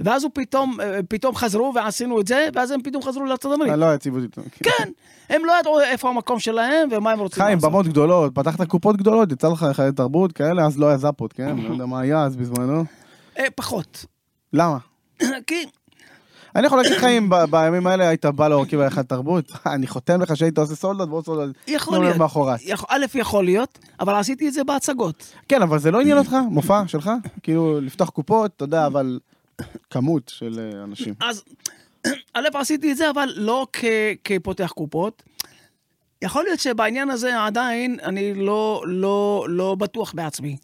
ואז 0.00 0.24
הוא 0.24 0.30
פתאום, 0.34 0.80
אה, 0.80 1.00
פתאום 1.08 1.34
חזרו 1.34 1.72
ועשינו 1.74 2.20
את 2.20 2.26
זה, 2.26 2.48
ואז 2.54 2.70
הם 2.70 2.82
פתאום 2.82 3.02
חזרו 3.02 3.24
לארצות 3.24 3.52
הברית. 3.52 3.72
לא 3.72 3.94
יציבות 3.94 4.22
איתו. 4.22 4.42
כן, 4.62 4.88
הם 5.30 5.44
לא 5.44 5.52
ידעו 5.60 5.80
איפה 5.80 6.08
המקום 6.08 6.38
שלהם 6.38 6.88
ומה 6.92 7.10
הם 7.12 7.18
רוצים 7.20 7.42
חיים, 7.44 7.54
לעשות. 7.56 7.70
במות 7.70 7.86
גדולות, 7.86 8.34
פתחת 8.34 8.62
קופות 8.68 8.96
גדולות, 8.96 9.32
יצא 9.32 9.48
לך 9.48 9.66
חיי 9.72 9.92
תרבות 9.92 10.32
כאלה, 10.32 10.66
אז 10.66 10.78
לא 10.78 10.86
היה 10.88 10.96
זאפות, 10.98 11.32
כן? 11.32 11.56
לא 11.58 11.72
יודע 11.72 11.86
מה 11.86 12.00
היה 12.00 12.22
אז 12.24 12.36
בזמנו. 12.36 12.84
אה, 13.38 13.44
פחות. 13.54 14.04
למה? 14.52 14.78
כי 15.46 15.64
אני 16.56 16.66
יכול 16.66 16.78
להגיד 16.78 16.92
לך 16.96 17.04
אם 17.04 17.30
בימים 17.50 17.86
האלה 17.86 18.08
היית 18.08 18.26
בא 18.26 18.48
להרכיב 18.48 18.80
אחד 18.80 19.02
תרבות, 19.02 19.44
אני 19.74 19.86
חותם 19.86 20.22
לך 20.22 20.36
שהיית 20.36 20.58
עושה 20.58 20.74
סולדות 20.74 21.08
ועוד 21.08 21.24
סולדות. 21.24 21.56
יכול 21.66 21.98
להיות. 22.04 22.16
יכול- 22.64 22.88
א', 22.90 23.06
יכול 23.14 23.44
להיות, 23.44 23.78
אבל 24.00 24.14
עשיתי 24.14 24.48
את 24.48 24.52
זה 24.52 24.64
בהצגות. 24.64 25.32
כן, 25.48 25.62
אבל 25.62 25.78
זה 25.78 25.90
לא 25.90 26.00
עניין 26.00 26.18
אותך, 26.18 26.36
מופע 26.50 26.82
שלך? 26.86 27.10
כאילו, 27.42 27.80
לפתוח 27.80 28.10
קופות, 28.10 28.50
אתה 28.56 28.64
יודע, 28.64 28.86
אבל 28.86 29.18
כמות 29.90 30.28
של 30.34 30.60
אה, 30.74 30.84
אנשים. 30.84 31.14
אז 31.20 31.42
א', 32.34 32.48
עשיתי 32.54 32.92
את 32.92 32.96
זה, 32.96 33.10
אבל 33.10 33.28
לא 33.36 33.66
כפותח 34.24 34.72
קופות. 34.74 35.22
יכול 36.22 36.44
להיות 36.44 36.60
שבעניין 36.60 37.10
הזה 37.10 37.44
עדיין 37.44 37.96
אני 38.02 38.34
לא, 38.34 38.82
לא, 38.86 39.46
לא 39.48 39.74
בטוח 39.74 40.12
בעצמי. 40.12 40.56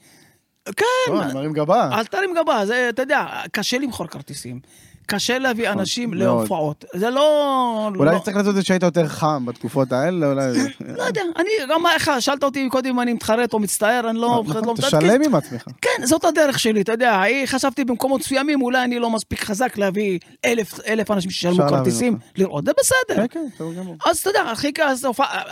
כן, 0.65 0.85
טוב, 1.07 1.21
אני 1.21 1.35
מרים 1.35 1.53
גבה. 1.53 1.91
אל 1.99 2.05
תרים 2.05 2.31
גבה, 2.43 2.67
זה, 2.67 2.87
אתה 2.89 3.03
יודע, 3.03 3.27
קשה 3.53 3.79
למכור 3.79 4.07
כרטיסים. 4.07 4.61
קשה 5.07 5.39
להביא 5.39 5.71
אנשים 5.71 6.15
נכון, 6.15 6.27
מאוד. 6.27 6.39
להופעות. 6.39 6.85
זה 6.95 7.11
לא... 7.11 7.91
אולי 7.97 8.15
לא- 8.15 8.19
צריך 8.19 8.37
לעשות 8.37 8.51
את 8.51 8.55
זה 8.55 8.63
שהיית 8.63 8.83
יותר 8.83 9.07
חם 9.07 9.47
בתקופות 9.47 9.93
האלה, 9.93 10.27
אולי... 10.27 10.45
לא 10.99 11.03
יודע, 11.03 11.21
אני, 11.37 11.49
גם 11.71 11.87
איך, 11.87 12.11
שאלת 12.21 12.45
אותי 12.45 12.69
קודם 12.69 12.91
אם 12.91 13.01
אני 13.01 13.13
מתחרט 13.13 13.53
או 13.53 13.59
מצטער, 13.59 14.11
אני 14.11 14.19
לא... 14.19 14.43
נכון, 14.47 14.65
לא 14.65 14.75
תשלם 14.77 15.23
עם 15.23 15.35
עצמך. 15.35 15.65
כן, 15.81 16.07
זאת 16.07 16.25
הדרך 16.25 16.59
שלי, 16.59 16.81
אתה 16.81 16.93
יודע, 16.93 17.23
חשבתי 17.47 17.85
במקומות 17.85 18.21
מסוימים, 18.21 18.63
אולי 18.63 18.85
אני 18.85 18.99
לא 18.99 19.11
מספיק 19.11 19.45
חזק 19.45 19.79
להביא 19.79 20.19
אלף, 20.45 21.11
אנשים 21.11 21.31
שישלמו 21.31 21.69
כרטיסים. 21.69 22.19
לראות, 22.37 22.65
זה 22.65 22.73
בסדר. 22.81 23.27
כן, 23.27 23.47
כן, 23.59 23.65
גמור. 23.79 23.97
אז 24.07 24.19
אתה 24.19 24.31
יודע, 24.31 24.43
הכי 24.43 24.73
קל, 24.73 24.93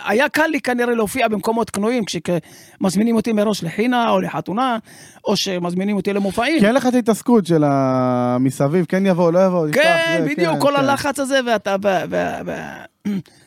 היה 0.04 0.28
קל 0.28 0.46
לי 0.46 0.60
כנראה 0.60 0.94
להופיע 0.94 1.28
במקומות 1.28 1.70
קנויים, 1.70 2.04
כשמזמינים 2.04 3.16
אותי 3.16 3.32
מראש 3.32 3.64
לחינה 3.64 4.10
או 4.10 4.20
לחתונה, 4.20 4.78
או 5.24 5.36
שמזמינים 5.36 5.96
אותי 5.96 6.12
למופעים. 6.12 6.60
כי 6.60 6.66
אין 6.66 6.74
לך 6.74 6.86
את 6.86 6.94
ההתעסקות 6.94 7.46
של 7.46 7.64
המסביב, 7.66 8.84
כן 8.84 9.06
יבוא, 9.06 9.32
לא 9.32 9.38
יבוא, 9.46 9.68
תפתח, 9.68 9.80
כן, 9.82 10.26
בדיוק, 10.30 10.54
כן, 10.54 10.60
כל 10.60 10.72
כן. 10.76 10.80
הלחץ 10.80 11.18
הזה, 11.18 11.40
ואתה... 11.46 11.76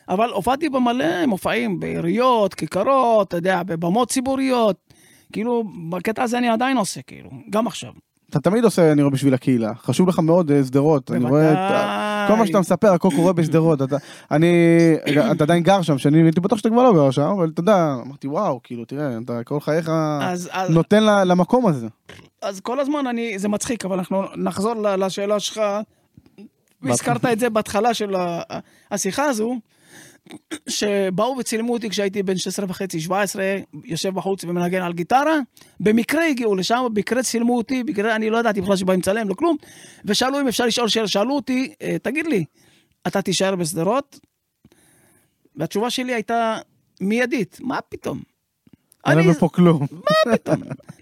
אבל 0.08 0.30
הופעתי 0.30 0.68
במלא 0.68 1.26
מופעים, 1.26 1.80
בעיריות, 1.80 2.54
כיכרות, 2.54 3.28
אתה 3.28 3.36
יודע, 3.36 3.62
בבמות 3.62 4.10
ציבוריות. 4.10 4.76
כאילו, 5.32 5.64
בקטע 5.90 6.22
הזה 6.22 6.38
אני 6.38 6.48
עדיין 6.48 6.76
עושה, 6.76 7.02
כאילו, 7.02 7.30
גם 7.50 7.66
עכשיו. 7.66 7.90
אתה 8.30 8.40
תמיד 8.40 8.64
עושה, 8.64 8.92
אני 8.92 9.02
רואה, 9.02 9.12
בשביל 9.12 9.34
הקהילה. 9.34 9.72
חשוב 9.74 10.08
לך 10.08 10.18
מאוד 10.18 10.50
אה, 10.50 10.64
שדרות. 10.64 11.10
אני 11.10 11.24
רואה 11.24 11.52
את... 11.52 12.28
כל 12.28 12.34
מה 12.36 12.46
שאתה 12.46 12.60
מספר, 12.60 12.92
הכל 12.92 13.08
קורה 13.16 13.32
בשדרות. 13.32 13.82
אתה- 13.82 13.96
אני... 14.30 14.46
אתה 15.32 15.44
עדיין 15.44 15.62
גר 15.62 15.82
שם, 15.82 15.98
שאני 15.98 16.22
הייתי 16.22 16.40
בטוח 16.40 16.58
שאתה 16.58 16.68
כבר 16.70 16.82
לא 16.82 16.92
גר 16.94 17.10
שם, 17.10 17.22
אבל 17.22 17.50
אתה 17.54 17.60
יודע, 17.60 17.94
אמרתי, 18.06 18.28
וואו, 18.28 18.60
כאילו, 18.62 18.84
תראה, 18.84 19.18
אתה 19.24 19.44
כל 19.44 19.60
חייך 19.60 19.90
נותן 20.68 21.02
למקום 21.28 21.66
הזה. 21.66 21.86
אז 22.42 22.60
כל 22.60 22.80
הזמן 22.80 23.06
אני, 23.06 23.38
זה 23.38 23.48
מצחיק, 23.48 23.84
אבל 23.84 23.98
אנחנו 23.98 24.22
נחזור 24.36 24.74
לשאלה 24.74 25.40
שלך. 25.40 25.60
והזכרת 26.82 27.24
את 27.24 27.38
זה 27.38 27.50
בהתחלה 27.50 27.94
של 27.94 28.14
השיחה 28.90 29.24
הזו, 29.24 29.58
שבאו 30.68 31.36
וצילמו 31.38 31.72
אותי 31.72 31.90
כשהייתי 31.90 32.22
בן 32.22 32.36
16 32.36 32.66
וחצי, 32.68 33.00
17, 33.00 33.58
יושב 33.84 34.14
בחוץ 34.14 34.44
ומנגן 34.44 34.82
על 34.82 34.92
גיטרה. 34.92 35.38
במקרה 35.80 36.26
הגיעו 36.26 36.54
לשם, 36.54 36.86
במקרה 36.92 37.22
צילמו 37.22 37.56
אותי, 37.56 37.84
במקרה, 37.84 38.16
אני 38.16 38.30
לא 38.30 38.38
ידעתי 38.38 38.60
בכלל 38.60 38.76
שבאים 38.76 38.98
לצלם, 39.00 39.28
לא 39.28 39.34
כלום. 39.34 39.56
ושאלו 40.04 40.40
אם 40.40 40.48
אפשר 40.48 40.66
לשאול 40.66 40.88
שאלה, 40.88 41.08
שאלו 41.08 41.34
אותי, 41.34 41.72
"אה, 41.82 41.96
תגיד 42.02 42.26
לי, 42.26 42.44
אתה 43.06 43.22
תישאר 43.22 43.56
בשדרות? 43.56 44.20
והתשובה 45.56 45.90
שלי 45.90 46.14
הייתה 46.14 46.58
מיידית, 47.00 47.58
מה 47.60 47.80
פתאום? 47.88 48.22
אין 49.10 49.18
לנו 49.18 49.34
פה 49.34 49.48
כלום. 49.48 49.86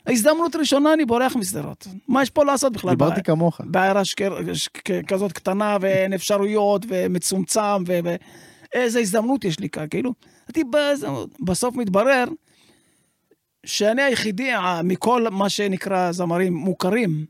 הזדמנות 0.07 0.57
ראשונה 0.57 0.93
אני 0.93 1.05
בורח 1.05 1.37
משדרות. 1.37 1.87
מה 2.09 2.23
יש 2.23 2.31
פה 2.31 2.45
לעשות 2.45 2.73
בכלל? 2.73 2.91
דיברתי 2.91 3.23
כמוך. 3.23 3.61
בעיירה 3.65 4.03
כזאת 5.09 5.33
קטנה 5.33 5.77
ואין 5.81 6.13
אפשרויות 6.13 6.87
ומצומצם 6.89 7.61
ו... 7.87 7.99
ו- 8.05 8.15
איזה 8.75 8.99
הזדמנות 9.01 9.45
יש 9.45 9.61
לי 9.61 9.69
כאן, 9.69 9.87
כאילו. 9.91 10.13
בסוף 11.41 11.77
מתברר 11.77 12.25
שאני 13.67 14.03
היחידי 14.03 14.53
ה- 14.53 14.81
מכל 14.85 15.27
מה 15.31 15.49
שנקרא 15.49 16.13
זמרים 16.13 16.55
מוכרים, 16.55 17.25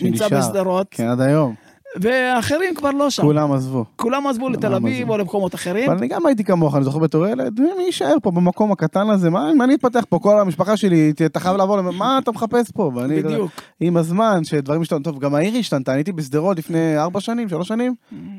נמצא 0.00 0.28
שנשאר. 0.28 0.38
בשדרות, 0.38 0.86
כן, 0.90 1.06
עד 1.08 1.20
היום. 1.20 1.54
ואחרים 1.96 2.74
כבר 2.74 2.90
לא 2.90 3.10
שם. 3.10 3.22
כולם 3.22 3.52
עזבו. 3.52 3.84
כולם 3.96 4.26
עזבו 4.26 4.48
לתל 4.48 4.74
אביב. 4.74 5.10
או 5.10 5.18
למקומות 5.18 5.54
אחרים. 5.54 5.90
אבל 5.90 5.98
אני 5.98 6.08
גם 6.08 6.26
הייתי 6.26 6.44
כמוך, 6.44 6.76
אני 6.76 6.84
זוכר 6.84 6.98
בתור 6.98 7.26
ילד, 7.26 7.60
מי 7.60 7.82
יישאר 7.82 8.14
פה 8.22 8.30
במקום 8.30 8.72
הקטן 8.72 9.10
הזה? 9.10 9.30
מה 9.30 9.50
אני 9.64 9.74
אתפתח 9.74 10.04
פה? 10.08 10.18
כל 10.18 10.40
המשפחה 10.40 10.76
שלי, 10.76 11.12
אתה 11.26 11.40
חייב 11.40 11.56
לעבור, 11.56 11.80
מה 11.80 12.18
אתה 12.18 12.30
מחפש 12.30 12.70
פה? 12.70 12.90
ואני, 12.94 13.22
בדיוק. 13.22 13.50
עם 13.80 13.96
הזמן, 13.96 14.44
שדברים 14.44 14.82
השתנו, 14.82 14.98
טוב, 14.98 15.18
גם 15.18 15.34
העיר 15.34 15.58
השתנתה, 15.58 15.92
אני 15.92 15.98
הייתי 15.98 16.12
בשדרות 16.12 16.58
לפני 16.58 16.98
ארבע 16.98 17.20
שנים, 17.20 17.48
שלוש 17.48 17.68
שנים. 17.68 17.94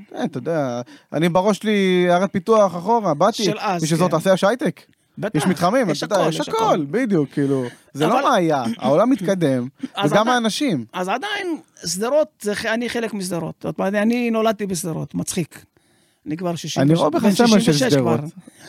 כן, 0.09 0.25
אתה 0.25 0.37
יודע, 0.37 0.81
אני 1.13 1.29
בראש 1.29 1.57
שלי 1.57 2.05
עיירת 2.07 2.31
פיתוח 2.31 2.75
אחורה, 2.75 3.13
באתי, 3.13 3.43
של 3.43 3.57
אז, 3.59 3.83
יש 3.83 3.93
אזור 3.93 4.09
כן. 4.09 4.19
תעשייה 4.19 4.49
הייטק, 4.49 4.81
בטח. 5.17 5.35
יש 5.35 5.45
מתחמים, 5.47 5.89
יש 5.89 6.03
הכל, 6.03 6.15
יש 6.29 6.39
הכל, 6.49 6.85
בדיוק, 6.91 7.29
כאילו, 7.31 7.65
זה 7.93 8.05
אבל- 8.05 8.13
לא 8.15 8.29
מה 8.29 8.35
היה, 8.35 8.63
העולם 8.77 9.09
מתקדם, 9.09 9.67
וגם 10.05 10.29
האנשים. 10.29 10.85
אז 10.93 11.07
עדיין, 11.09 11.57
שדרות, 11.85 12.47
אני 12.65 12.89
חלק 12.89 13.13
משדרות. 13.13 13.55
זאת 13.63 13.79
אומרת, 13.79 13.93
אני 13.93 14.31
נולדתי 14.31 14.65
בשדרות, 14.65 15.15
מצחיק. 15.15 15.65
אני 16.27 16.37
כבר 16.37 16.55
66. 16.55 16.77
אני 16.77 16.93
רואה 16.93 17.09
בך 17.09 17.19
סמל 17.29 17.47
של 17.47 17.47
66 17.47 17.83
שדרות. 17.93 18.19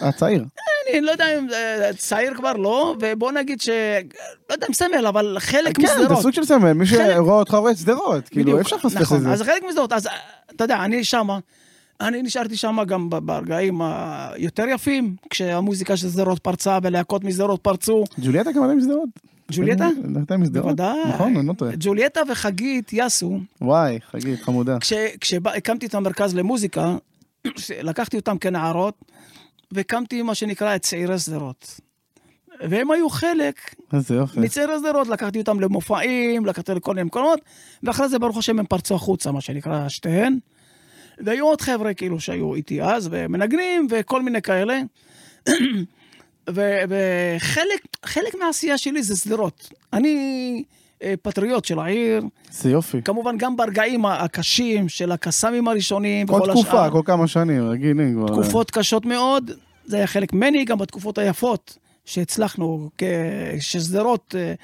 הצעיר. 0.00 0.44
אני 0.92 1.00
לא 1.00 1.10
יודע 1.10 1.38
אם 1.38 1.46
אה, 1.52 1.90
צעיר 1.96 2.34
כבר 2.34 2.52
לא, 2.52 2.96
ובוא 3.00 3.32
נגיד 3.32 3.60
ש... 3.60 3.68
לא 4.50 4.54
יודע 4.54 4.66
אם 4.68 4.74
סמל, 4.74 5.06
אבל 5.06 5.36
חלק 5.40 5.76
כן, 5.76 5.82
משדרות. 5.82 6.08
זה 6.08 6.22
סוג 6.22 6.30
של 6.32 6.44
סמל, 6.44 6.72
מי 6.72 6.86
שרואה 6.86 7.16
אותך 7.18 7.54
רואה 7.54 7.72
את 7.72 7.76
שדרות, 7.78 8.28
כאילו, 8.28 8.56
אי 8.56 8.60
אפשר 8.60 8.76
לפספס 8.76 9.02
נכון, 9.02 9.16
את 9.18 9.22
זה. 9.22 9.30
אז 9.32 9.42
חלק 9.42 9.62
משדרות, 9.68 9.92
אז 9.92 10.06
אה, 10.06 10.12
אתה 10.56 10.64
יודע, 10.64 10.84
אני 10.84 11.04
שמה, 11.04 11.38
אני 12.02 12.22
נשארתי 12.22 12.56
שם 12.56 12.78
גם 12.86 13.10
ברגעים 13.10 13.80
היותר 13.82 14.64
יפים, 14.68 15.16
כשהמוזיקה 15.30 15.96
של 15.96 16.08
שדרות 16.10 16.38
פרצה 16.38 16.78
ולהקות 16.82 17.24
משדרות 17.24 17.60
פרצו. 17.60 18.04
ג'וליאטה 18.20 18.52
גם 18.52 18.62
הייתה 18.62 18.74
משדרות. 18.74 19.08
ג'וליאטה? 19.52 19.88
הייתה 20.16 20.36
משדרות. 20.36 20.66
בוודאי. 20.66 21.08
נכון, 21.08 21.36
אני 21.36 21.46
לא 21.46 21.52
טועה. 21.52 21.72
ג'וליאטה 21.78 22.20
וחגית 22.28 22.92
יאסו, 22.92 23.40
וואי, 23.60 23.98
חגית, 24.10 24.42
חמודה. 24.42 24.78
כשהקמתי 25.20 25.86
את 25.86 25.94
המרכז 25.94 26.34
למוזיקה, 26.34 26.96
לקחתי 27.88 28.16
אותם 28.16 28.38
כנערות, 28.38 28.94
והקמתי 29.72 30.22
מה 30.22 30.34
שנקרא 30.34 30.76
את 30.76 30.82
צעירי 30.82 31.18
שדרות. 31.18 31.80
והם 32.68 32.90
היו 32.90 33.10
חלק. 33.10 33.74
מצעירי 34.36 34.72
שדרות, 34.78 35.08
לקחתי 35.08 35.38
אותם 35.38 35.60
למופעים, 35.60 36.46
לקחתי 36.46 36.74
לכל 36.74 36.94
מיני 36.94 37.04
מקומות, 37.04 37.40
ואחרי 37.82 38.08
זה 38.08 38.18
ברוך 38.18 38.38
השם 38.38 38.58
הם 38.58 38.66
פרצו 38.66 38.94
החוצה, 38.94 39.32
מה 39.32 39.40
שנקרא, 39.40 39.88
שתיהן. 39.88 40.38
והיו 41.22 41.46
עוד 41.46 41.60
חבר'ה 41.60 41.94
כאילו 41.94 42.20
שהיו 42.20 42.54
איתי 42.54 42.82
אז, 42.82 43.08
ומנגנים, 43.10 43.86
וכל 43.90 44.22
מיני 44.22 44.42
כאלה. 44.42 44.80
וחלק 46.48 47.80
חלק 48.04 48.34
מהעשייה 48.40 48.78
שלי 48.78 49.02
זה 49.02 49.16
שדרות. 49.16 49.72
אני 49.92 50.64
אה, 51.02 51.14
פטריוט 51.22 51.64
של 51.64 51.78
העיר, 51.78 52.22
איזה 52.48 52.70
יופי. 52.70 53.02
כמובן 53.02 53.38
גם 53.38 53.56
ברגעים 53.56 54.06
הקשים 54.06 54.88
של 54.88 55.12
הקסאמים 55.12 55.68
הראשונים, 55.68 56.26
כל 56.26 56.34
וכל 56.34 56.50
תקופה, 56.50 56.68
השאר. 56.68 56.90
כל 56.90 57.02
כמה 57.04 57.26
שנים, 57.26 57.68
רגילים 57.68 58.14
כבר. 58.14 58.26
תקופות 58.26 58.70
קשות 58.70 59.06
מאוד, 59.06 59.50
זה 59.84 59.96
היה 59.96 60.06
חלק 60.06 60.32
ממני, 60.32 60.64
גם 60.64 60.78
בתקופות 60.78 61.18
היפות 61.18 61.78
שהצלחנו, 62.04 62.90
ששדרות 63.60 64.34
אה, 64.38 64.54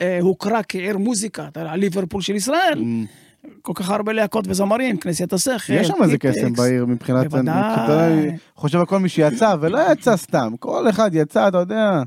אה, 0.00 0.18
הוכרה 0.20 0.62
כעיר 0.62 0.98
מוזיקה, 0.98 1.48
ליברפול 1.56 2.22
של 2.22 2.34
ישראל, 2.34 2.78
אמ, 2.78 3.04
כל 3.62 3.72
כך 3.74 3.90
הרבה 3.90 4.12
להקות 4.12 4.44
וזמרים, 4.48 4.96
כנסיית 4.96 5.32
השכל, 5.32 5.72
יש 5.72 5.86
שם 5.86 5.94
איזה. 6.02 6.18
קסם 6.18 6.52
בעיר 6.52 6.86
מבחינת... 6.86 7.26
בוודאי. 7.26 8.36
חושב 8.54 8.78
על 8.78 8.86
כל 8.86 8.98
מי 8.98 9.08
שיצא, 9.08 9.54
ולא 9.60 9.92
יצא 9.92 10.16
סתם. 10.16 10.52
כל 10.60 10.90
אחד 10.90 11.10
יצא, 11.12 11.48
אתה 11.48 11.58
יודע, 11.58 12.02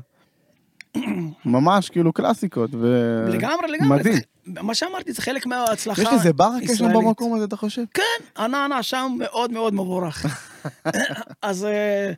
ממש 1.44 1.90
כאילו 1.90 2.12
קלאסיקות. 2.12 2.70
ו- 2.74 3.26
לגמרי, 3.28 3.68
לגמרי. 3.68 3.98
מדהים. 3.98 4.18
מה 4.46 4.74
שאמרתי 4.74 5.12
זה 5.12 5.22
חלק 5.22 5.46
מההצלחה 5.46 6.02
יש 6.02 6.08
איזה 6.12 6.32
ברקה 6.32 6.66
שם 6.66 6.72
ישראלית. 6.72 6.96
במקום 6.96 7.34
הזה, 7.34 7.44
אתה 7.44 7.56
חושב? 7.56 7.82
כן, 7.94 8.42
ענה 8.42 8.64
ענה 8.64 8.82
שם 8.82 9.12
מאוד 9.18 9.52
מאוד 9.52 9.74
מבורך. 9.74 10.26
אז 11.42 11.64
אה, 11.64 12.12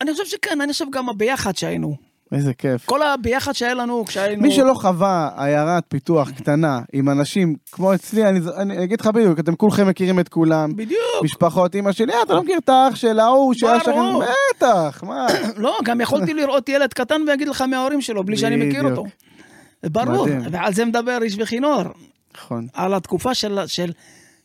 אני 0.00 0.12
חושב 0.12 0.24
שכן, 0.24 0.60
אני 0.60 0.72
חושב 0.72 0.84
גם 0.92 1.08
הביחד 1.08 1.56
שהיינו. 1.56 2.07
איזה 2.32 2.54
כיף. 2.54 2.86
כל 2.86 3.02
הביחד 3.02 3.52
שהיה 3.52 3.74
לנו 3.74 4.04
כשהיינו... 4.04 4.42
מי 4.42 4.50
שלא 4.50 4.74
חווה 4.74 5.30
עיירת 5.36 5.84
פיתוח 5.88 6.30
קטנה 6.30 6.80
עם 6.92 7.08
אנשים 7.08 7.54
כמו 7.72 7.94
אצלי, 7.94 8.28
אני, 8.28 8.40
אני 8.56 8.84
אגיד 8.84 9.00
לך 9.00 9.06
בדיוק, 9.06 9.38
אתם 9.38 9.56
כולכם 9.56 9.88
מכירים 9.88 10.20
את 10.20 10.28
כולם. 10.28 10.76
בדיוק. 10.76 11.02
משפחות, 11.22 11.74
אמא 11.74 11.92
שלי, 11.92 12.12
אה, 12.12 12.22
אתה 12.22 12.34
לא 12.34 12.42
מכיר 12.42 12.58
את 12.58 12.68
האח 12.68 12.94
של 12.94 13.20
ההוא 13.20 13.54
שהיה 13.54 13.78
ברור. 13.86 14.22
בטח, 14.56 15.02
מה? 15.06 15.26
לא, 15.56 15.78
גם 15.84 16.00
יכולתי 16.00 16.34
לראות 16.34 16.68
ילד 16.68 16.92
קטן 16.92 17.20
ויגיד 17.28 17.48
לך 17.48 17.62
מההורים 17.62 18.00
שלו, 18.00 18.24
בלי 18.24 18.36
שאני 18.36 18.56
מכיר. 18.56 18.84
אותו. 18.84 19.04
ברור. 19.84 20.26
ועל 20.50 20.74
זה 20.74 20.84
מדבר 20.84 21.18
איש 21.22 21.36
וכינור. 21.38 21.82
נכון. 22.36 22.66
על 22.74 22.94
התקופה 22.94 23.34
של, 23.34 23.58
של, 23.66 23.92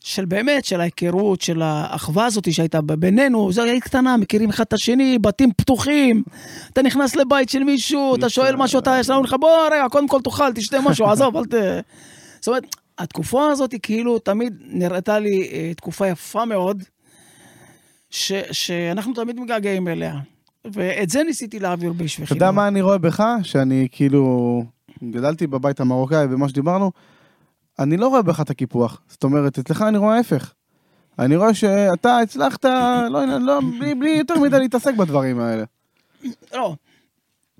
של 0.04 0.24
באמת, 0.24 0.64
של 0.64 0.80
ההיכרות, 0.80 1.40
של 1.40 1.62
האחווה 1.62 2.26
הזאת 2.26 2.52
שהייתה 2.52 2.80
בינינו, 2.80 3.52
זו 3.52 3.62
הייתה 3.62 3.88
קטנה, 3.88 4.16
מכירים 4.16 4.50
אחד 4.50 4.64
את 4.64 4.72
השני, 4.72 5.18
בתים 5.18 5.52
פתוחים. 5.56 6.22
אתה 6.72 6.82
נכנס 6.82 7.16
לבית 7.16 7.48
של 7.48 7.64
מישהו, 7.64 8.16
אתה 8.16 8.28
שואל 8.28 8.56
משהו, 8.56 8.78
אתה 8.78 8.96
יש 9.00 9.10
לנו 9.10 9.22
לך, 9.22 9.34
בוא 9.40 9.50
רגע, 9.72 9.88
קודם 9.90 10.08
כל 10.08 10.20
תאכל, 10.20 10.52
תשתה 10.52 10.80
משהו, 10.80 11.06
עזוב, 11.06 11.36
אל 11.36 11.44
ת... 11.44 11.54
זאת 12.40 12.48
אומרת, 12.48 12.76
התקופה 12.98 13.50
הזאת 13.50 13.72
היא 13.72 13.80
כאילו 13.82 14.18
תמיד 14.18 14.54
נראתה 14.66 15.18
לי 15.18 15.48
אה, 15.52 15.72
תקופה 15.76 16.08
יפה 16.08 16.44
מאוד, 16.44 16.82
ש, 18.10 18.32
שאנחנו 18.52 19.14
תמיד 19.14 19.40
מתגעגעים 19.40 19.88
אליה. 19.88 20.14
ואת 20.64 21.10
זה 21.10 21.22
ניסיתי 21.22 21.58
להעביר 21.58 21.92
באיש 21.92 22.20
אתה. 22.20 22.32
יודע 22.34 22.50
מה 22.50 22.68
אני 22.68 22.82
רואה 22.82 22.98
בך? 22.98 23.24
שאני 23.42 23.88
כאילו, 23.92 24.64
גדלתי 25.10 25.46
בבית 25.46 25.80
המרוקאי 25.80 26.26
ומה 26.30 26.48
שדיברנו, 26.48 26.90
אני 27.78 27.96
לא 27.96 28.08
רואה 28.08 28.22
בך 28.22 28.40
את 28.40 28.50
הקיפוח. 28.50 29.00
זאת 29.08 29.24
אומרת, 29.24 29.58
אצלך 29.58 29.82
אני 29.82 29.98
רואה 29.98 30.16
ההפך. 30.16 30.52
אני 31.18 31.36
רואה 31.36 31.54
שאתה 31.54 32.18
הצלחת, 32.18 32.64
לא, 33.10 33.24
לא, 33.24 33.60
בלי, 33.78 33.94
בלי 33.94 34.10
יותר 34.10 34.40
מדי 34.40 34.58
להתעסק 34.58 34.94
בדברים 34.94 35.40
האלה. 35.40 35.64
לא, 36.52 36.76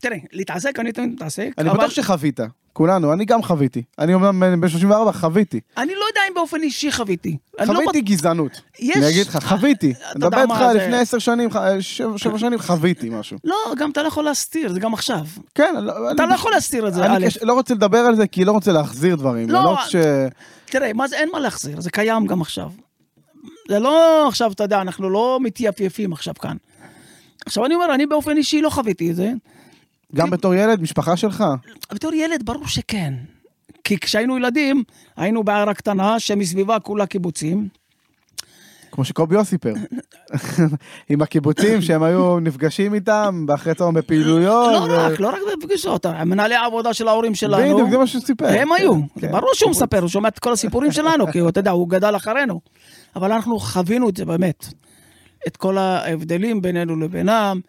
תראה, 0.00 0.16
להתעסק, 0.32 0.78
אני 0.78 0.92
תמיד 0.92 1.10
מתעסק, 1.10 1.50
אני 1.58 1.70
אבל 1.70 1.78
בטוח 1.78 1.90
שחווית, 1.90 2.40
כולנו, 2.74 3.12
אני 3.12 3.24
גם 3.24 3.42
חוויתי. 3.42 3.82
אני 3.98 4.14
אומנם 4.14 4.40
בן- 4.40 4.60
בן 4.60 4.68
34, 4.68 5.12
חוויתי. 5.12 5.60
אני 5.76 5.94
לא 5.94 6.04
יודע 6.10 6.20
אם 6.28 6.34
באופן 6.34 6.62
אישי 6.62 6.92
חוויתי. 6.92 7.36
לא 7.60 7.66
חוויתי 7.66 8.00
גזענות. 8.00 8.60
יש- 8.78 8.96
אני 8.96 9.08
אגיד 9.08 9.26
לך, 9.26 9.38
חוויתי. 9.48 9.90
אתה 9.90 10.08
אני 10.12 10.18
מדבר 10.26 10.42
איתך 10.42 10.84
לפני 10.84 10.96
עשר 10.98 11.18
שנים, 11.18 11.48
שבע 12.16 12.38
שנים, 12.38 12.58
חוויתי 12.58 13.08
משהו. 13.10 13.38
לא, 13.44 13.56
גם 13.76 13.90
אתה 13.90 14.02
לא 14.02 14.08
יכול 14.08 14.24
להסתיר, 14.24 14.72
זה 14.72 14.80
גם 14.80 14.94
עכשיו. 14.94 15.20
כן, 15.54 15.74
אתה 16.14 16.22
אני- 16.22 16.30
לא 16.30 16.34
יכול 16.34 16.52
להסתיר 16.52 16.88
את 16.88 16.94
זה, 16.94 17.06
אני 17.06 17.26
לא 17.42 17.52
רוצה 17.54 17.74
לדבר 17.74 17.98
על 17.98 18.16
זה, 18.16 18.26
כי 18.26 18.44
לא 18.44 18.52
רוצה 18.52 18.72
להחזיר 18.72 19.16
דברים. 19.16 19.50
לא. 19.50 19.58
תראה, 20.64 20.92
מה 20.92 21.08
זה, 21.08 21.16
אין 21.16 21.28
מה 21.32 21.40
להחזיר, 21.40 21.80
זה 21.80 21.90
קיים 21.90 22.26
גם 22.26 22.40
עכשיו. 22.40 22.70
זה 23.68 23.78
לא 23.78 24.24
עכשיו, 24.28 24.52
אתה 24.52 24.64
יודע, 24.64 24.80
אנחנו 24.80 25.10
לא 25.10 25.38
מתייפייפים 25.42 26.12
עכשיו 26.12 26.34
כאן. 26.34 26.56
עכשיו 27.46 27.66
אני 27.66 27.74
אומר, 27.74 27.94
אני 27.94 28.06
באופן 28.06 28.36
אישי 28.36 28.60
לא 28.62 28.70
חוויתי 28.70 29.10
את 29.10 29.16
זה. 29.16 29.32
גם 30.14 30.30
בתור 30.30 30.54
ילד, 30.54 30.82
משפחה 30.82 31.16
שלך. 31.16 31.44
בתור 31.92 32.14
ילד, 32.14 32.42
ברור 32.44 32.68
שכן. 32.68 33.14
כי 33.84 33.98
כשהיינו 33.98 34.36
ילדים, 34.36 34.82
היינו 35.16 35.44
בעיירה 35.44 35.74
קטנה 35.74 36.20
שמסביבה 36.20 36.80
כולה 36.80 37.06
קיבוצים. 37.06 37.68
כמו 38.94 39.04
שקובי 39.04 39.34
יוסי 39.34 39.50
סיפר. 39.50 39.72
עם 41.10 41.22
הקיבוצים 41.22 41.82
שהם 41.82 42.02
היו 42.02 42.40
נפגשים 42.40 42.94
איתם 42.94 43.46
באחרי 43.46 43.74
צהריים 43.74 43.94
בפעילויות. 43.94 44.72
לא 44.72 44.96
רק, 44.96 45.20
לא 45.20 45.28
רק 45.28 45.40
בפגישות, 45.58 46.06
מנהלי 46.06 46.54
העבודה 46.54 46.94
של 46.94 47.08
ההורים 47.08 47.34
שלנו. 47.34 47.74
בדיוק, 47.74 47.90
זה 47.90 47.98
מה 47.98 48.06
שהוא 48.06 48.22
סיפר. 48.22 48.46
הם 48.48 48.72
היו, 48.72 48.94
כן. 49.20 49.32
ברור 49.32 49.50
שהוא 49.54 49.70
מספר, 49.70 50.00
הוא 50.00 50.08
שומע 50.08 50.28
את 50.28 50.38
כל 50.38 50.52
הסיפורים 50.52 50.92
שלנו, 50.92 51.26
כי 51.32 51.48
אתה 51.48 51.60
יודע, 51.60 51.70
הוא 51.70 51.88
גדל 51.88 52.16
אחרינו. 52.16 52.60
אבל 53.16 53.32
אנחנו 53.32 53.58
חווינו 53.58 54.08
את 54.08 54.16
זה 54.16 54.24
באמת, 54.24 54.66
את 55.46 55.56
כל 55.56 55.78
ההבדלים 55.78 56.62
בינינו 56.62 56.96
לבינם. 56.96 57.60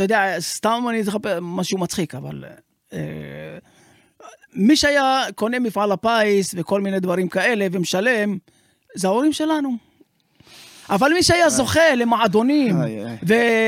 אתה 0.00 0.04
יודע, 0.04 0.40
סתם 0.40 0.84
אני 0.90 1.02
אספר 1.02 1.38
משהו 1.42 1.78
מצחיק, 1.78 2.14
אבל... 2.14 2.44
אה, 2.92 2.98
מי 4.54 4.76
שהיה 4.76 5.24
קונה 5.34 5.58
מפעל 5.58 5.92
הפיס 5.92 6.54
וכל 6.56 6.80
מיני 6.80 7.00
דברים 7.00 7.28
כאלה 7.28 7.66
ומשלם, 7.72 8.38
זה 8.94 9.08
ההורים 9.08 9.32
שלנו. 9.32 9.76
אבל 10.90 11.12
מי 11.12 11.22
שהיה 11.22 11.50
זוכה 11.50 11.94
למועדונים 11.96 12.76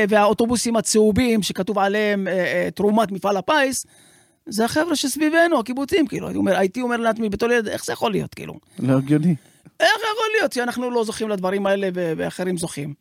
והאוטובוסים 0.09 0.75
הצהובים 0.75 1.43
שכתוב 1.43 1.79
עליהם 1.79 2.27
אה, 2.27 2.33
אה, 2.33 2.69
תרומת 2.75 3.11
מפעל 3.11 3.37
הפיס, 3.37 3.85
זה 4.45 4.65
החבר'ה 4.65 4.95
שסביבנו, 4.95 5.59
הקיבוצים, 5.59 6.07
כאילו, 6.07 6.27
הייתי 6.27 6.37
אומר, 6.37 6.57
הייתי 6.57 6.81
אומר 6.81 6.97
לעצמי 6.97 7.29
בתור 7.29 7.51
ילד, 7.51 7.67
איך 7.67 7.85
זה 7.85 7.93
יכול 7.93 8.11
להיות, 8.11 8.33
כאילו? 8.33 8.53
לא 8.79 8.97
הגיוני. 8.97 9.35
איך 9.79 9.97
יכול 9.97 10.27
להיות 10.39 10.53
שאנחנו 10.53 10.91
לא 10.91 11.03
זוכים 11.03 11.29
לדברים 11.29 11.65
האלה 11.65 11.89
ואחרים 11.93 12.57
זוכים? 12.57 12.93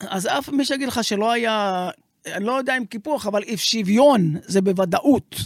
אז 0.00 0.26
אף 0.26 0.48
מי 0.48 0.64
שיגיד 0.64 0.88
לך 0.88 1.04
שלא 1.04 1.32
היה, 1.32 1.90
אני 2.32 2.44
לא 2.44 2.52
יודע 2.52 2.76
אם 2.76 2.84
קיפוח, 2.84 3.26
אבל 3.26 3.42
אי 3.42 3.56
שוויון 3.56 4.34
זה 4.46 4.60
בוודאות 4.60 5.36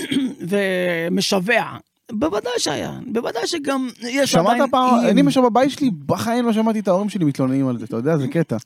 ומשווע. 0.48 1.76
בוודאי 2.12 2.52
שהיה, 2.58 2.98
בוודאי 3.06 3.46
שגם 3.46 3.88
יש 4.02 4.32
שמעת 4.32 4.46
עדיין 4.46 4.70
פעם, 4.70 4.94
איים. 4.94 5.08
אני 5.10 5.22
משהו 5.22 5.42
בבית 5.42 5.70
שלי, 5.70 5.90
בחיים 6.06 6.46
לא 6.46 6.52
שמעתי 6.52 6.78
את 6.80 6.88
ההורים 6.88 7.08
שלי 7.08 7.24
מתלוננים 7.24 7.68
על 7.68 7.78
זה, 7.78 7.84
אתה 7.84 7.96
יודע, 7.96 8.16
זה 8.16 8.28
קטע. 8.34 8.56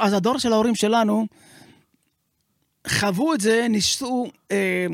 אז 0.00 0.12
הדור 0.12 0.38
של 0.38 0.52
ההורים 0.52 0.74
שלנו 0.74 1.26
חוו 2.88 3.34
את 3.34 3.40
זה, 3.40 3.66
ניסו 3.70 4.26
אה, 4.50 4.86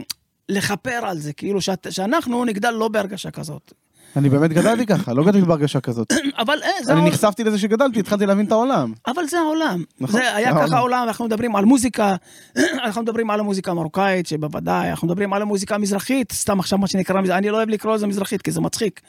לכפר 0.48 0.90
על 1.02 1.18
זה, 1.18 1.32
כאילו 1.32 1.60
שאת, 1.60 1.86
שאנחנו 1.90 2.44
נגדל 2.44 2.70
לא 2.70 2.88
בהרגשה 2.88 3.30
כזאת. 3.30 3.72
אני 4.16 4.28
באמת 4.28 4.50
גדלתי 4.52 4.86
ככה, 4.86 5.12
לא 5.12 5.24
גדלתי 5.24 5.46
בהרגשה 5.46 5.80
כזאת. 5.80 6.12
אבל 6.42 6.58
אה, 6.62 6.70
זה 6.84 6.92
אני. 6.92 7.08
נחשפתי 7.08 7.44
לזה 7.44 7.58
שגדלתי, 7.58 8.00
התחלתי 8.00 8.26
להבין 8.26 8.46
את 8.46 8.52
העולם. 8.52 8.92
אבל 9.06 9.26
זה 9.26 9.38
העולם. 9.38 9.84
נכון, 10.00 10.20
זה 10.20 10.36
היה 10.36 10.52
ככה 10.54 10.76
העולם. 10.76 11.02
אנחנו 11.08 11.24
מדברים 11.24 11.56
על 11.56 11.64
מוזיקה, 11.64 12.16
אנחנו 12.84 13.02
מדברים 13.02 13.30
על 13.30 13.40
המוזיקה 13.40 13.70
המרוקאית, 13.70 14.26
שבוודאי, 14.26 14.90
אנחנו 14.90 15.08
מדברים 15.08 15.32
על 15.32 15.42
המוזיקה 15.42 15.74
המזרחית, 15.74 16.32
סתם 16.32 16.60
עכשיו 16.60 16.78
מה 16.78 16.86
שנקרא, 16.86 17.20
אני 17.20 17.50
לא 17.50 17.56
אוהב 17.56 17.68
לקרוא 17.68 17.94
לזה 17.94 18.06
מזרחית, 18.06 18.42
כי 18.42 18.50
זה 18.50 18.60
מצחיק. 18.60 19.00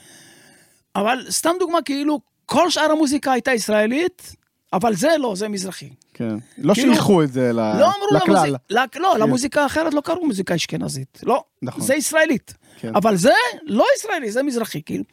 אבל 0.96 1.26
סתם 1.30 1.52
דוגמה, 1.60 1.82
כאילו, 1.86 2.20
כל 2.46 2.70
שאר 2.70 2.92
המוזיקה 2.92 3.32
הייתה 3.32 3.52
ישראלית, 3.52 4.36
אבל 4.74 4.96
זה 4.96 5.08
לא, 5.20 5.34
זה 5.36 5.48
מזרחי. 5.50 5.90
כן. 6.14 6.36
לא 6.58 6.74
כאילו- 6.74 6.94
שייכו 6.94 7.24
את 7.24 7.34
זה 7.34 7.54
לא 7.54 7.62
אמרו 7.74 8.08
לכלל. 8.16 8.56
למוזיקה, 8.70 9.00
לא, 9.00 9.14
כן. 9.14 9.20
למוזיקה 9.20 9.64
האחרת 9.64 9.94
לא 9.94 10.02
קראו 10.02 10.26
מוזיקה 10.26 10.56
אשכנזית, 10.56 11.22
לא, 11.24 11.44
נכון. 11.62 11.82
זה 11.82 11.96
ישראלית. 11.96 12.54
כן. 12.80 12.96
אבל 12.96 13.16
זה 13.16 13.32
לא 13.66 13.86
ישראלי, 13.98 14.32
זה 14.32 14.44
מזרחי, 14.44 14.82
כאילו. 14.84 15.04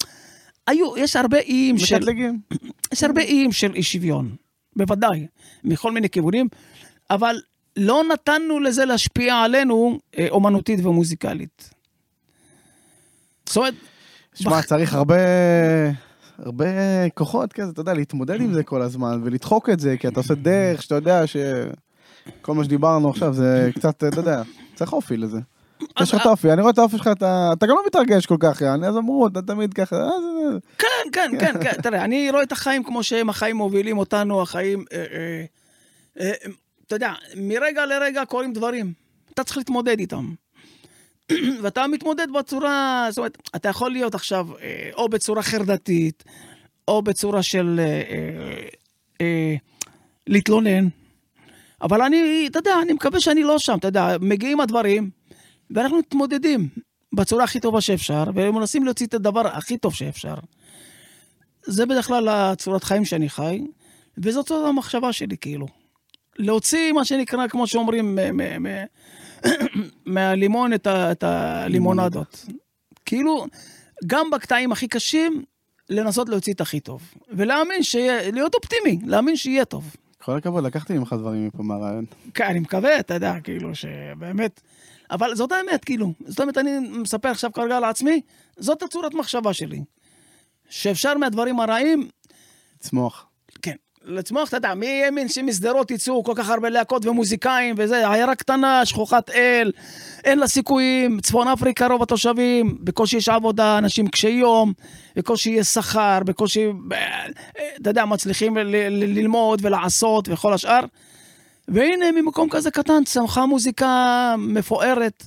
היו, 0.66 0.96
יש 0.96 1.16
הרבה 1.16 1.38
איים 1.38 1.78
של... 1.78 1.96
מקטלגים. 1.96 2.40
יש 2.92 3.02
הרבה 3.02 3.20
איים 3.20 3.52
של 3.52 3.72
אי 3.74 3.82
שוויון, 3.82 4.36
בוודאי, 4.76 5.26
מכל 5.64 5.92
מיני 5.92 6.10
כיוונים, 6.10 6.48
אבל 7.10 7.36
לא 7.76 8.02
נתנו 8.12 8.60
לזה 8.60 8.84
להשפיע 8.84 9.34
עלינו 9.34 9.98
אה, 10.18 10.26
אומנותית 10.30 10.84
ומוזיקלית. 10.84 11.70
זאת 13.46 13.56
אומרת, 13.56 13.74
שמע, 14.34 14.50
בח- 14.50 14.64
צריך 14.64 14.94
הרבה... 14.94 15.16
הרבה 16.38 16.66
כוחות 17.14 17.52
כזה, 17.52 17.70
אתה 17.70 17.80
יודע, 17.80 17.94
להתמודד 17.94 18.40
עם 18.40 18.52
זה 18.52 18.62
כל 18.62 18.82
הזמן 18.82 19.20
ולדחוק 19.24 19.68
את 19.70 19.80
זה, 19.80 19.96
כי 19.96 20.08
אתה 20.08 20.20
עושה 20.20 20.34
דרך 20.34 20.82
שאתה 20.82 20.94
יודע 20.94 21.22
שכל 21.26 22.54
מה 22.54 22.64
שדיברנו 22.64 23.10
עכשיו 23.10 23.34
זה 23.34 23.70
קצת, 23.74 24.04
אתה 24.04 24.20
יודע, 24.20 24.42
צריך 24.74 24.92
אופי 24.92 25.16
לזה. 25.16 25.38
יש 26.00 26.14
לך 26.14 26.20
את 26.20 26.26
האופי, 26.26 26.52
אני 26.52 26.60
רואה 26.60 26.72
את 26.72 26.78
האופי 26.78 26.96
שלך, 26.96 27.10
אתה 27.16 27.66
גם 27.66 27.76
לא 27.76 27.82
מתרגש 27.86 28.26
כל 28.26 28.36
כך, 28.40 28.60
יעני, 28.60 28.86
אז 28.86 28.96
אמרו, 28.96 29.26
אתה 29.26 29.42
תמיד 29.42 29.74
ככה, 29.74 29.96
אה, 29.96 30.10
כן, 30.78 30.86
כן, 31.12 31.30
כן, 31.40 31.54
כן, 31.62 31.72
תראה, 31.82 32.04
אני 32.04 32.30
רואה 32.30 32.42
את 32.42 32.52
החיים 32.52 32.84
כמו 32.84 33.02
שהם, 33.02 33.30
החיים 33.30 33.56
מובילים 33.56 33.98
אותנו, 33.98 34.42
החיים, 34.42 34.84
אה, 34.92 35.04
אה, 35.12 35.44
אה, 36.20 36.32
אתה 36.86 36.96
יודע, 36.96 37.12
מרגע 37.36 37.86
לרגע 37.86 38.24
קורים 38.24 38.52
דברים, 38.52 38.92
אתה 39.34 39.44
צריך 39.44 39.56
להתמודד 39.56 39.98
איתם. 39.98 40.34
ואתה 41.62 41.86
מתמודד 41.86 42.26
בצורה, 42.38 43.06
זאת 43.10 43.18
אומרת, 43.18 43.38
אתה 43.56 43.68
יכול 43.68 43.90
להיות 43.90 44.14
עכשיו 44.14 44.46
אה, 44.62 44.90
או 44.94 45.08
בצורה 45.08 45.42
חרדתית, 45.42 46.24
או 46.88 47.02
בצורה 47.02 47.42
של 47.42 47.80
אה, 47.80 47.84
אה, 47.84 48.68
אה, 49.20 49.54
להתלונן, 50.26 50.88
אבל 51.82 52.02
אני, 52.02 52.46
אתה 52.50 52.58
יודע, 52.58 52.74
אני 52.82 52.92
מקווה 52.92 53.20
שאני 53.20 53.42
לא 53.42 53.58
שם, 53.58 53.76
אתה 53.78 53.88
יודע, 53.88 54.16
מגיעים 54.20 54.60
הדברים, 54.60 55.10
ואנחנו 55.70 55.98
מתמודדים 55.98 56.68
בצורה 57.12 57.44
הכי 57.44 57.60
טובה 57.60 57.80
שאפשר, 57.80 58.24
ומנסים 58.34 58.84
להוציא 58.84 59.06
את 59.06 59.14
הדבר 59.14 59.46
הכי 59.46 59.78
טוב 59.78 59.94
שאפשר. 59.94 60.34
זה 61.62 61.86
בדרך 61.86 62.06
כלל 62.06 62.28
הצורת 62.28 62.84
חיים 62.84 63.04
שאני 63.04 63.28
חי, 63.28 63.60
וזאת 64.18 64.46
זאת 64.46 64.68
המחשבה 64.68 65.12
שלי, 65.12 65.36
כאילו. 65.36 65.66
להוציא 66.38 66.92
מה 66.92 67.04
שנקרא, 67.04 67.48
כמו 67.48 67.66
שאומרים, 67.66 68.18
מהלימון 70.06 70.74
את, 70.74 70.86
ה, 70.86 71.12
את 71.12 71.22
הלימונדות. 71.22 72.46
כאילו, 73.04 73.46
גם 74.06 74.30
בקטעים 74.30 74.72
הכי 74.72 74.88
קשים, 74.88 75.42
לנסות 75.88 76.28
להוציא 76.28 76.52
את 76.52 76.60
הכי 76.60 76.80
טוב. 76.80 77.02
ולהאמין 77.32 77.82
שיהיה, 77.82 78.30
להיות 78.30 78.54
אופטימי, 78.54 78.98
להאמין 79.06 79.36
שיהיה 79.36 79.64
טוב. 79.64 79.96
כל 80.22 80.36
הכבוד, 80.36 80.64
לקחתי 80.64 80.98
ממך 80.98 81.14
דברים 81.18 81.46
מפה 81.46 81.62
מהרעיון. 81.62 82.04
כן, 82.34 82.44
אני 82.44 82.60
מקווה, 82.60 83.00
אתה 83.00 83.14
יודע, 83.14 83.34
כאילו, 83.44 83.74
שבאמת... 83.74 84.60
אבל 85.10 85.34
זאת 85.34 85.52
האמת, 85.52 85.84
כאילו. 85.84 86.12
זאת 86.26 86.40
אומרת, 86.40 86.58
אני 86.58 86.78
מספר 86.78 87.28
עכשיו 87.28 87.52
כרגע 87.52 87.80
לעצמי, 87.80 88.20
זאת 88.56 88.82
הצורת 88.82 89.14
מחשבה 89.14 89.52
שלי. 89.52 89.80
שאפשר 90.68 91.14
מהדברים 91.14 91.60
הרעים, 91.60 92.08
צמוח. 92.78 93.26
כן, 93.62 93.74
לצמוח, 94.04 94.48
אתה 94.48 94.56
יודע, 94.56 94.74
מי 94.74 95.04
האמין 95.04 95.28
שמשדרות 95.28 95.90
יצאו 95.90 96.24
כל 96.24 96.32
כך 96.36 96.50
הרבה 96.50 96.68
להקות 96.68 97.06
ומוזיקאים 97.06 97.74
וזה, 97.78 98.10
עיירה 98.10 98.34
קטנה, 98.34 98.86
שכוחת 98.86 99.30
אל, 99.30 99.72
אין 100.24 100.38
לה 100.38 100.48
סיכויים, 100.48 101.20
צפון 101.20 101.48
אפריקה 101.48 101.86
רוב 101.86 102.02
התושבים, 102.02 102.78
בקושי 102.80 103.16
יש 103.16 103.28
עבודה, 103.28 103.78
אנשים 103.78 104.08
קשי 104.08 104.28
יום, 104.28 104.72
בקושי 105.16 105.50
יש 105.50 105.66
שכר, 105.66 106.18
בקושי, 106.24 106.66
אתה 107.80 107.90
יודע, 107.90 108.04
מצליחים 108.04 108.56
ל- 108.56 108.60
ל- 108.60 109.18
ללמוד 109.18 109.60
ולעשות 109.64 110.28
וכל 110.28 110.52
השאר. 110.52 110.80
והנה, 111.70 112.12
ממקום 112.12 112.48
כזה 112.50 112.70
קטן 112.70 113.04
צמחה 113.04 113.46
מוזיקה 113.46 114.34
מפוארת. 114.38 115.26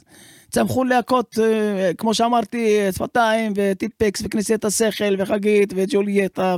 צמחו 0.49 0.83
להקות, 0.83 1.39
אה, 1.41 1.91
כמו 1.97 2.13
שאמרתי, 2.13 2.77
שפתיים, 2.91 3.53
וטיפקס, 3.55 4.21
וכנסיית 4.25 4.65
השכל, 4.65 5.15
וחגית, 5.17 5.73
וג'ולייטה, 5.75 6.55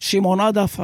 ושמעון 0.00 0.40
עדף, 0.40 0.76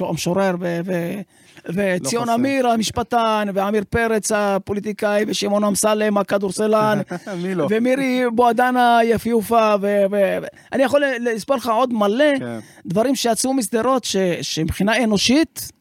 המשורר, 0.00 0.54
ו- 0.60 0.80
ו- 0.84 1.20
וציון 1.68 2.24
חסר. 2.24 2.34
אמיר, 2.34 2.68
המשפטן, 2.68 3.48
ועמיר 3.54 3.84
פרץ, 3.90 4.32
הפוליטיקאי, 4.32 5.24
ושמעון 5.28 5.64
אמסלם, 5.64 6.18
הכדורסלן, 6.18 7.00
לא? 7.56 7.66
ומירי 7.70 8.22
בועדנה 8.34 8.98
היפיופה, 8.98 9.74
ואני 9.80 10.82
יכול 10.82 11.02
לספור 11.20 11.56
לך 11.56 11.68
עוד 11.68 11.92
מלא 11.92 12.38
כן. 12.38 12.58
דברים 12.86 13.14
שיצאו 13.14 13.54
משדרות 13.54 14.06
שמבחינה 14.42 15.04
אנושית, 15.04 15.72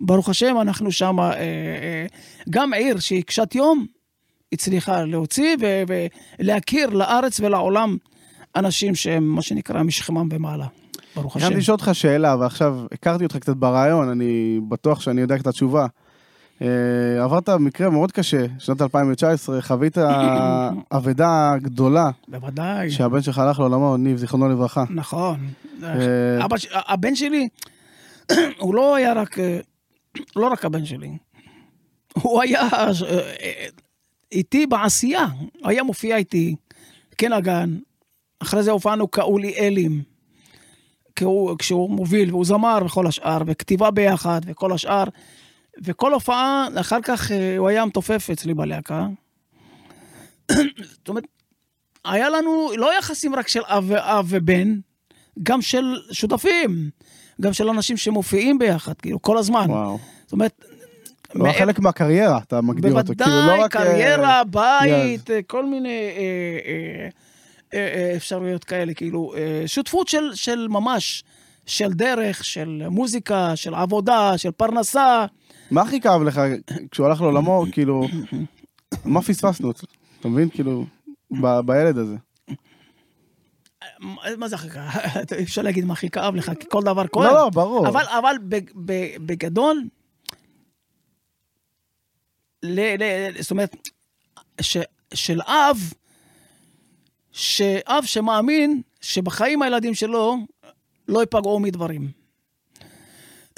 ברוך 0.00 0.28
השם, 0.28 0.56
אנחנו 0.60 0.92
שם, 0.92 1.20
אה, 1.20 1.32
אה, 1.32 2.06
גם 2.50 2.72
עיר 2.72 2.98
שהיא 2.98 3.22
קשת 3.22 3.54
יום, 3.54 3.86
הצליחה 4.52 5.04
להוציא 5.04 5.56
ולהכיר 6.38 6.90
לארץ 6.90 7.40
ולעולם 7.40 7.96
אנשים 8.56 8.94
שהם 8.94 9.24
מה 9.24 9.42
שנקרא 9.42 9.82
משכמם 9.82 10.28
ומעלה. 10.32 10.66
ברוך 11.16 11.36
השם. 11.36 11.46
רציתי 11.46 11.60
לשאול 11.60 11.74
אותך 11.74 11.90
שאלה, 11.92 12.36
ועכשיו 12.40 12.78
הכרתי 12.92 13.24
אותך 13.24 13.36
קצת 13.36 13.56
ברעיון, 13.56 14.08
אני 14.08 14.60
בטוח 14.68 15.00
שאני 15.00 15.20
יודע 15.20 15.34
את 15.36 15.46
התשובה. 15.46 15.86
אה, 16.62 17.24
עברת 17.24 17.48
מקרה 17.48 17.90
מאוד 17.90 18.12
קשה, 18.12 18.46
שנת 18.58 18.82
2019, 18.82 19.62
חווית 19.62 19.98
אבדה 20.96 21.52
גדולה, 21.62 22.10
בוודאי, 22.28 22.90
שהבן 22.90 23.22
שלך 23.22 23.38
הלך 23.38 23.58
לעולמו, 23.58 23.96
ניב, 23.96 24.16
זיכרונו 24.16 24.48
לברכה. 24.48 24.84
נכון. 24.90 25.36
אה, 25.82 26.44
אבא, 26.44 26.56
הבן 26.72 27.14
שלי, 27.14 27.48
הוא 28.58 28.74
לא 28.74 28.94
היה 28.94 29.12
רק, 29.12 29.38
אה, 29.38 29.58
לא 30.36 30.46
רק 30.46 30.64
הבן 30.64 30.84
שלי, 30.84 31.10
הוא 32.14 32.42
היה 32.42 32.68
איתי 34.32 34.66
בעשייה, 34.66 35.26
היה 35.64 35.82
מופיע 35.82 36.16
איתי, 36.16 36.56
כן 37.18 37.32
הגן, 37.32 37.78
אחרי 38.38 38.62
זה 38.62 38.70
הופענו 38.70 39.10
כאולי 39.10 39.54
אלים, 39.58 40.02
כשהוא 41.58 41.90
מוביל, 41.90 42.30
והוא 42.30 42.44
זמר 42.44 42.78
וכל 42.86 43.06
השאר, 43.06 43.38
וכתיבה 43.46 43.90
ביחד 43.90 44.40
וכל 44.46 44.72
השאר, 44.72 45.04
וכל 45.84 46.14
הופעה, 46.14 46.68
אחר 46.80 46.98
כך 47.02 47.32
אה, 47.32 47.56
הוא 47.58 47.68
היה 47.68 47.84
מתופף 47.84 48.28
אצלי 48.32 48.54
בלהקה. 48.54 49.06
זאת 50.76 51.08
אומרת, 51.08 51.24
היה 52.04 52.28
לנו 52.28 52.70
לא 52.76 52.98
יחסים 52.98 53.34
רק 53.34 53.48
של 53.48 53.60
אב 53.64 53.84
ואב 53.88 54.26
ובן, 54.28 54.78
גם 55.42 55.62
של 55.62 55.84
שותפים, 56.12 56.90
גם 57.40 57.52
של 57.52 57.68
אנשים 57.68 57.96
שמופיעים 57.96 58.58
ביחד, 58.58 58.92
כאילו, 58.94 59.22
כל 59.22 59.38
הזמן. 59.38 59.66
וואו. 59.68 59.98
זאת 60.24 60.32
אומרת, 60.32 60.64
הוא 61.34 61.46
היה 61.46 61.58
חלק 61.58 61.78
מהקריירה, 61.78 62.38
אתה 62.38 62.60
מגדיר 62.60 62.98
אותו. 62.98 63.12
כאילו, 63.18 63.30
לא 63.30 63.42
בוודאי, 63.42 63.60
רק, 63.64 63.76
אה, 63.76 63.82
קריירה, 63.84 64.44
בית, 64.44 65.28
יאז. 65.28 65.36
אה, 65.36 65.42
כל 65.46 65.66
מיני 65.66 65.88
אה, 66.16 67.08
אה, 67.74 67.78
אה, 67.78 68.16
אפשרויות 68.16 68.64
כאלה, 68.64 68.94
כאילו, 68.94 69.32
שותפות 69.66 70.08
של, 70.08 70.34
של 70.34 70.66
ממש, 70.70 71.24
של 71.66 71.92
דרך, 71.92 72.44
של 72.44 72.82
מוזיקה, 72.90 73.56
של 73.56 73.74
עבודה, 73.74 74.38
של 74.38 74.50
פרנסה. 74.50 75.26
מה 75.70 75.82
הכי 75.82 76.00
כאב 76.00 76.22
לך 76.22 76.40
כשהוא 76.90 77.06
הלך 77.06 77.20
לעולמו, 77.20 77.64
כאילו, 77.72 78.08
מה 79.04 79.22
פספסנו? 79.22 79.70
אתה 80.20 80.28
מבין? 80.28 80.48
כאילו, 80.48 80.84
בילד 81.64 81.98
הזה. 81.98 82.16
מה- 84.00 84.48
זה 84.48 84.54
הכי 84.56 84.70
כאב? 84.70 84.84
אפשר 85.42 85.62
להגיד 85.62 85.84
מה 85.84 85.92
הכי 85.92 86.10
כאב 86.10 86.34
לך, 86.34 86.52
כי 86.60 86.66
כל 86.68 86.82
דבר 86.82 87.06
כואב. 87.06 87.26
לא, 87.26 87.34
לא, 87.34 87.50
ברור. 87.50 87.88
אבל, 87.88 88.04
אבל 88.18 88.34
בגדול, 89.26 89.84
ל, 92.62 92.80
ל, 92.80 93.42
זאת 93.42 93.50
אומרת, 93.50 93.76
ש, 94.60 94.76
של 95.14 95.40
אב, 95.42 95.92
שאב 97.32 98.04
שמאמין 98.04 98.82
שבחיים 99.00 99.62
הילדים 99.62 99.94
שלו 99.94 100.36
לא 101.08 101.20
ייפגעו 101.20 101.60
מדברים. 101.60 102.08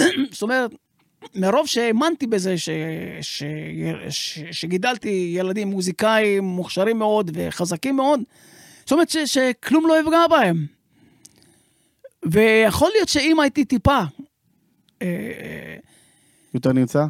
זאת 0.32 0.42
אומרת, 0.42 0.70
מרוב 1.34 1.66
שהאמנתי 1.66 2.26
בזה 2.26 2.58
ש, 2.58 2.68
ש, 3.20 3.42
ש, 4.08 4.38
שגידלתי 4.50 5.32
ילדים 5.36 5.68
מוזיקאים 5.68 6.44
מוכשרים 6.44 6.98
מאוד 6.98 7.30
וחזקים 7.34 7.96
מאוד, 7.96 8.20
זאת 8.82 8.92
אומרת 8.92 9.08
ש, 9.10 9.16
שכלום 9.16 9.86
לא 9.86 10.00
יפגע 10.00 10.26
בהם. 10.30 10.66
ויכול 12.24 12.90
להיות 12.94 13.08
שאם 13.08 13.40
הייתי 13.40 13.64
טיפה 13.64 14.00
אה, 15.02 15.76
יותר 16.54 16.72
נמצא? 16.72 17.04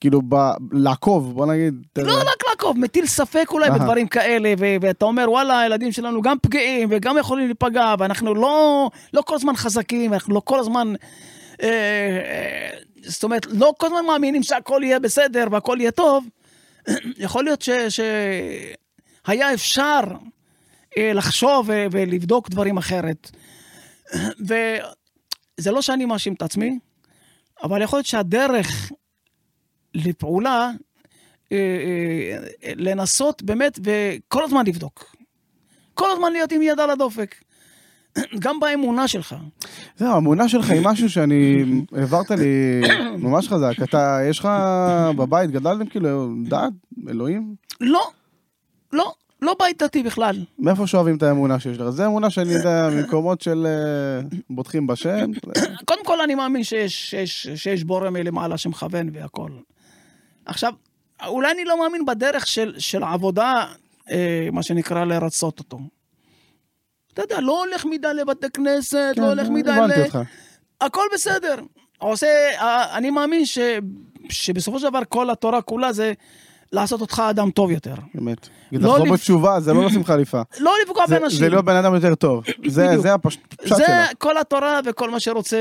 כאילו, 0.00 0.22
ב- 0.28 0.52
לעקוב, 0.72 1.34
בוא 1.34 1.46
נגיד. 1.46 1.74
לא. 1.98 2.12
רק 2.20 2.48
לעקוב, 2.50 2.78
מטיל 2.78 3.06
ספק 3.06 3.46
אולי. 3.50 3.70
בדברים 3.70 4.08
כאלה, 4.08 4.54
ו- 4.58 4.76
ואתה 4.80 5.04
אומר, 5.04 5.30
וואלה, 5.30 5.60
הילדים 5.60 5.92
שלנו 5.92 6.22
גם 6.22 6.36
פגיעים 6.42 6.88
וגם 6.92 7.18
יכולים 7.18 7.46
להיפגע, 7.46 7.94
ואנחנו 7.98 8.34
לא, 8.34 8.90
לא 9.14 9.22
כל 9.22 9.34
הזמן 9.34 9.56
חזקים, 9.56 10.12
אנחנו 10.12 10.34
לא 10.34 10.42
כל 10.44 10.58
הזמן... 10.58 10.92
אה, 11.62 11.68
אה, 11.68 12.70
זאת 13.02 13.22
אומרת, 13.24 13.46
לא 13.46 13.72
כל 13.78 13.86
הזמן 13.86 14.04
מאמינים 14.06 14.42
שהכל 14.42 14.80
יהיה 14.84 14.98
בסדר 15.00 15.46
והכל 15.50 15.76
יהיה 15.80 15.90
טוב. 15.90 16.24
יכול 17.18 17.44
להיות 17.44 17.62
ש- 17.62 18.00
שהיה 19.26 19.54
אפשר 19.54 20.00
אה, 20.10 20.16
לחשוב 20.98 21.68
ו- 21.68 21.86
ולבדוק 21.90 22.48
דברים 22.48 22.76
אחרת. 22.76 23.30
וזה 24.40 25.70
לא 25.70 25.82
שאני 25.82 26.04
מאשים 26.04 26.34
את 26.34 26.42
עצמי, 26.42 26.78
אבל 27.62 27.82
יכול 27.82 27.96
להיות 27.96 28.06
שהדרך 28.06 28.92
לפעולה 29.94 30.70
אה, 31.52 31.56
אה, 31.56 32.72
לנסות 32.76 33.42
באמת 33.42 33.78
וכל 33.84 34.44
הזמן 34.44 34.66
לבדוק. 34.66 35.16
כל 35.94 36.10
הזמן 36.10 36.32
להיות 36.32 36.52
עם 36.52 36.62
יד 36.62 36.80
על 36.80 36.90
הדופק. 36.90 37.34
גם 38.44 38.60
באמונה 38.60 39.08
שלך. 39.08 39.36
זהו, 39.96 40.14
האמונה 40.14 40.48
שלך 40.48 40.70
היא 40.70 40.80
משהו 40.84 41.10
שאני, 41.10 41.64
העברת 41.92 42.30
לי 42.30 42.80
ממש 43.18 43.48
חזק. 43.48 43.82
אתה, 43.82 44.18
יש 44.30 44.38
לך 44.38 44.48
בבית, 45.16 45.50
גדלתם 45.50 45.86
כאילו, 45.86 46.34
דת, 46.44 46.72
אלוהים? 47.08 47.54
לא, 47.80 48.10
לא, 48.92 49.14
לא 49.42 49.56
בית 49.58 49.82
דתי 49.82 50.02
בכלל. 50.02 50.44
מאיפה 50.58 50.86
שואבים 50.86 51.16
את 51.16 51.22
האמונה 51.22 51.60
שיש 51.60 51.78
לך? 51.78 51.90
זה 51.90 52.06
אמונה 52.06 52.30
שאני 52.30 52.52
יודע, 52.52 52.88
ממקומות 52.92 53.40
של 53.40 53.66
אה, 53.66 54.38
בוטחים 54.50 54.86
בשם. 54.86 55.30
קודם 55.84 56.04
כל 56.04 56.20
אני 56.20 56.34
מאמין 56.34 56.64
שיש, 56.64 57.10
שיש, 57.10 57.48
שיש 57.54 57.84
בורא 57.84 58.10
מלמעלה 58.10 58.58
שמכוון 58.58 59.10
והכל. 59.12 59.50
עכשיו, 60.46 60.72
אולי 61.26 61.52
אני 61.52 61.64
לא 61.64 61.80
מאמין 61.80 62.04
בדרך 62.04 62.46
של, 62.46 62.74
של 62.78 63.04
עבודה, 63.04 63.64
אה, 64.10 64.48
מה 64.52 64.62
שנקרא 64.62 65.04
לרצות 65.04 65.58
אותו. 65.58 65.78
אתה 67.14 67.22
יודע, 67.22 67.40
לא 67.40 67.64
הולך 67.64 67.84
מדי 67.84 68.14
לבתי 68.14 68.50
כנסת, 68.50 69.14
לא 69.16 69.26
הולך 69.26 69.48
מדי 69.48 69.70
כן, 69.70 69.78
הבנתי 69.78 70.00
ל... 70.00 70.04
אותך. 70.04 70.18
הכל 70.80 71.04
בסדר. 71.14 71.54
עושה, 71.98 72.26
אה, 72.60 72.96
אני 72.96 73.10
מאמין 73.10 73.46
ש, 73.46 73.58
שבסופו 74.28 74.78
של 74.78 74.88
דבר 74.88 75.00
כל 75.08 75.30
התורה 75.30 75.62
כולה 75.62 75.92
זה 75.92 76.12
לעשות 76.72 77.00
אותך 77.00 77.22
אדם 77.30 77.50
טוב 77.50 77.70
יותר. 77.70 77.94
באמת. 78.14 78.48
לא 78.72 78.78
לחזור 78.78 78.98
לפ- 79.06 79.12
בתשובה 79.12 79.60
זה 79.60 79.72
לא 79.72 79.84
לשים 79.86 80.04
חליפה. 80.04 80.42
לא 80.60 80.72
לפגוע 80.86 81.06
זה- 81.06 81.18
באנשים. 81.20 81.38
זה 81.38 81.48
להיות 81.48 81.64
בן 81.64 81.76
אדם 81.76 81.94
יותר 81.94 82.14
טוב. 82.14 82.44
זה. 82.66 82.98
זה 82.98 83.14
הפש- 83.14 83.38
הפשט 83.52 83.76
זה 83.76 83.84
שלה. 83.86 84.06
כל 84.18 84.38
התורה 84.38 84.80
וכל 84.84 85.10
מה 85.10 85.20
שרוצה 85.20 85.56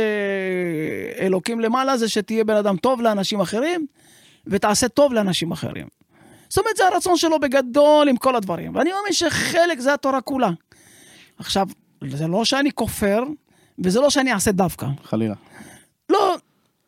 אלוקים 1.20 1.60
למעלה 1.60 1.98
זה 1.98 2.10
שתהיה 2.10 2.44
בן 2.44 2.56
אדם 2.56 2.78
טוב 2.78 3.02
לאנשים 3.02 3.40
אחרים 3.42 3.86
ותעשה 4.48 4.88
טוב 4.88 5.14
לאנשים 5.14 5.52
אחרים. 5.52 5.88
זאת 6.50 6.58
אומרת 6.58 6.78
זה 6.78 6.88
הרצון 6.88 7.18
שלו 7.18 7.40
בגדול 7.40 8.08
עם 8.10 8.18
כל 8.18 8.36
הדברים 8.36 8.76
ואני 8.76 8.90
מאמין 8.92 9.14
שחלק 9.14 9.80
זה 9.80 9.94
התורה 9.94 10.22
כולה. 10.22 10.50
עכשיו 11.40 11.68
זה 12.10 12.28
לא 12.28 12.46
שאני 12.46 12.72
כופר 12.72 13.24
וזה 13.84 14.00
לא 14.00 14.10
שאני 14.10 14.34
אעשה 14.34 14.52
דווקא. 14.52 14.88
חלילה. 15.04 15.36
לא, 16.10 16.36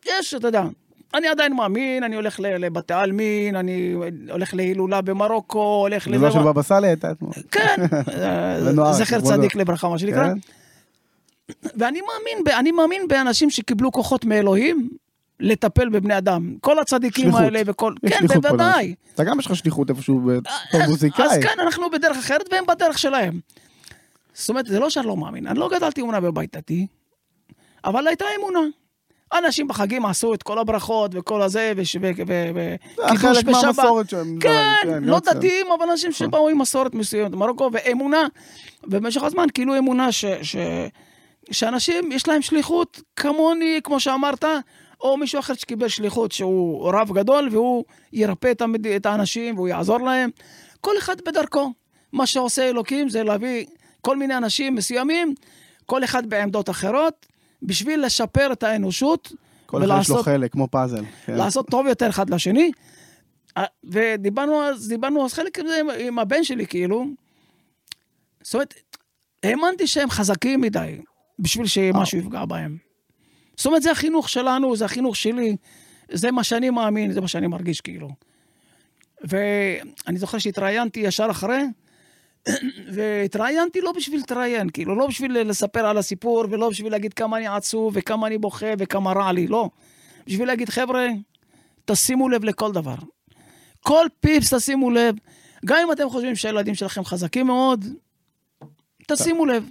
יש, 0.08 0.34
אתה 0.34 0.48
יודע, 0.48 0.62
אני 1.14 1.28
עדיין 1.28 1.56
מאמין, 1.56 2.02
אני 2.04 2.16
הולך 2.16 2.40
לבתי 2.40 2.94
עלמין, 2.94 3.56
אני 3.56 3.94
הולך 4.30 4.54
להילולה 4.54 5.00
במרוקו, 5.00 5.58
הולך 5.80 6.04
זה 6.04 6.18
לא 6.18 6.30
של 6.30 6.38
בבא 6.38 6.62
סאלי 6.62 6.86
הייתה 6.88 7.10
אתמול. 7.10 7.32
כן, 7.50 7.76
אה, 8.22 8.92
זכר. 8.92 9.20
צדיק 9.20 9.54
לברכה, 9.54 9.88
מה 9.88 9.98
שנקרא. 9.98 10.28
כן? 10.28 10.38
ואני 11.76 12.00
מאמין, 12.00 12.58
אני 12.58 12.72
מאמין 12.72 13.08
באנשים 13.08 13.50
שקיבלו 13.50 13.92
כוחות 13.92 14.24
מאלוהים 14.24 14.88
לטפל 15.40 15.88
בבני 15.88 16.18
אדם. 16.18 16.54
כל 16.60 16.78
הצדיקים 16.78 17.24
שליחות. 17.24 17.40
האלה 17.40 17.60
וכל... 17.66 17.94
כן, 18.08 18.26
בוודאי. 18.26 18.94
אתה 19.14 19.24
גם 19.24 19.40
יש 19.40 19.46
לך 19.46 19.56
שליחות 19.56 19.90
איפשהו 19.90 20.20
בתור 20.20 20.82
אז- 20.82 20.88
מוזיקאי. 20.90 21.24
אז 21.24 21.38
כן, 21.42 21.60
אנחנו 21.62 21.90
בדרך 21.90 22.16
אחרת 22.16 22.48
והם 22.52 22.64
בדרך 22.68 22.98
שלהם. 22.98 23.40
זאת 24.34 24.48
אומרת, 24.48 24.66
זה 24.66 24.80
לא 24.80 24.90
שאני 24.90 25.06
לא 25.06 25.16
מאמין, 25.16 25.46
אני 25.46 25.58
לא 25.58 25.68
גדלתי 25.68 26.00
אמונה 26.00 26.20
בבית 26.20 26.56
דתי, 26.56 26.86
אבל 27.84 28.06
הייתה 28.06 28.24
אמונה. 28.38 28.60
אנשים 29.32 29.68
בחגים 29.68 30.06
עשו 30.06 30.34
את 30.34 30.42
כל 30.42 30.58
הברכות 30.58 31.10
וכל 31.14 31.42
הזה, 31.42 31.72
וש- 31.76 31.96
ו- 31.96 32.10
ו- 32.26 32.50
ו- 32.54 32.74
זה 32.96 33.02
קידוש 33.08 33.20
חלק 33.20 33.44
בשבת. 33.44 33.64
מהמסורת 33.64 34.10
שהם... 34.10 34.38
כן, 34.40 34.74
גם 34.86 35.04
לא. 35.04 35.18
דתיים, 35.20 35.66
אבל 35.78 35.90
אנשים 35.90 36.12
שבאו 36.12 36.48
עם 36.48 36.58
מסורת 36.58 36.94
מסוימת 36.94 37.30
במרוקו, 37.30 37.70
ואמונה, 37.72 38.26
ובמשך 38.84 39.22
הזמן 39.22 39.46
כאילו 39.54 39.78
אמונה 39.78 40.12
ש, 40.12 40.24
ש, 40.42 40.56
שאנשים 41.50 42.12
יש 42.12 42.28
להם 42.28 42.42
שליחות 42.42 43.00
כמוני, 43.16 43.80
כמו 43.84 44.00
שאמרת, 44.00 44.44
או 45.00 45.16
מישהו 45.16 45.38
אחר 45.38 45.54
שקיבל 45.54 45.88
שליחות 45.88 46.32
שהוא 46.32 46.90
רב 46.92 47.12
גדול, 47.12 47.48
והוא 47.52 47.84
ירפא 48.12 48.50
את, 48.50 48.62
המד... 48.62 48.86
את 48.86 49.06
האנשים 49.06 49.54
והוא 49.54 49.68
יעזור 49.68 49.98
להם. 49.98 50.30
כל 50.80 50.98
אחד 50.98 51.16
בדרכו. 51.26 51.72
מה 52.12 52.26
שעושה 52.26 52.68
אלוקים 52.68 53.08
זה 53.08 53.22
להביא 53.22 53.66
כל 54.00 54.16
מיני 54.16 54.36
אנשים 54.36 54.74
מסוימים, 54.74 55.34
כל 55.86 56.04
אחד 56.04 56.26
בעמדות 56.26 56.70
אחרות, 56.70 57.26
בשביל 57.64 58.04
לשפר 58.06 58.52
את 58.52 58.62
האנושות. 58.62 59.32
כל 59.66 59.84
אחד 59.84 60.00
יש 60.00 60.10
לו 60.10 60.22
חלק, 60.22 60.52
כמו 60.52 60.68
פאזל. 60.68 61.04
כן. 61.26 61.34
לעשות 61.34 61.66
טוב 61.70 61.86
יותר 61.86 62.08
אחד 62.10 62.30
לשני. 62.30 62.70
אה, 63.56 63.64
ודיברנו 63.84 64.62
אז, 64.62 64.88
דיברנו 64.88 65.24
אז 65.24 65.32
חלק 65.34 65.58
עם 65.58 65.66
זה 65.66 65.76
עם- 65.80 65.90
עם 66.06 66.18
הבן 66.18 66.44
שלי, 66.44 66.66
כאילו. 66.66 67.04
זאת 68.42 68.54
אומרת, 68.54 68.74
האמנתי 69.42 69.86
שהם 69.86 70.10
חזקים 70.10 70.60
מדי 70.60 70.98
בשביל 71.38 71.66
שמשהו 71.66 72.18
יפגע 72.18 72.44
בהם. 72.44 72.76
זאת 73.56 73.66
אומרת, 73.66 73.82
זה 73.82 73.90
החינוך 73.90 74.28
שלנו, 74.28 74.76
זה 74.76 74.84
החינוך 74.84 75.16
שלי, 75.16 75.56
זה 76.12 76.30
מה 76.30 76.44
שאני 76.44 76.70
מאמין, 76.70 77.12
זה 77.12 77.20
מה 77.20 77.28
שאני 77.28 77.46
מרגיש, 77.46 77.80
כאילו. 77.80 78.08
ואני 79.24 80.18
זוכר 80.18 80.38
שהתראיינתי 80.38 81.00
ישר 81.00 81.26
אחרי, 81.30 81.62
והתראיינתי 82.92 83.80
לא 83.80 83.92
בשביל 83.92 84.20
להתראיין, 84.20 84.70
כאילו, 84.70 84.96
לא 84.96 85.06
בשביל 85.06 85.40
לספר 85.40 85.86
על 85.86 85.98
הסיפור, 85.98 86.44
ולא 86.50 86.68
בשביל 86.68 86.92
להגיד 86.92 87.14
כמה 87.14 87.36
אני 87.36 87.46
עצוב, 87.46 87.92
וכמה 87.96 88.26
אני 88.26 88.38
בוכה, 88.38 88.66
וכמה 88.78 89.12
רע 89.12 89.32
לי, 89.32 89.46
לא. 89.46 89.70
בשביל 90.26 90.48
להגיד, 90.48 90.68
חבר'ה, 90.68 91.06
תשימו 91.84 92.28
לב 92.28 92.44
לכל 92.44 92.72
דבר. 92.72 92.96
כל 93.80 94.06
פיפס 94.20 94.54
תשימו 94.54 94.90
לב. 94.90 95.14
גם 95.64 95.78
אם 95.86 95.92
אתם 95.92 96.08
חושבים 96.10 96.36
שהילדים 96.36 96.74
שלכם 96.74 97.04
חזקים 97.04 97.46
מאוד, 97.46 97.84
תשימו 99.08 99.46
לב. 99.46 99.68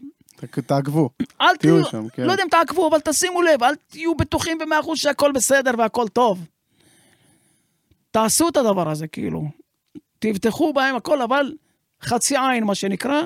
תעקבו. 0.65 1.09
אל 1.41 1.55
תהיו 1.55 1.81
תהיו, 1.81 1.91
שם, 1.91 2.09
כן. 2.09 2.23
לא 2.23 2.31
יודע 2.31 2.43
אם 2.43 2.49
תעקבו, 2.49 2.87
אבל 2.87 2.99
תשימו 2.99 3.41
לב, 3.41 3.63
אל 3.63 3.75
תהיו 3.75 4.15
בטוחים 4.15 4.57
במאה 4.57 4.79
אחוז 4.79 4.99
שהכל 4.99 5.31
בסדר 5.31 5.71
והכל 5.77 6.07
טוב. 6.07 6.45
תעשו 8.11 8.49
את 8.49 8.57
הדבר 8.57 8.89
הזה, 8.89 9.07
כאילו. 9.07 9.43
תבטחו 10.19 10.73
בהם 10.73 10.95
הכל, 10.95 11.21
אבל 11.21 11.53
חצי 12.05 12.35
עין, 12.37 12.63
מה 12.63 12.75
שנקרא, 12.75 13.21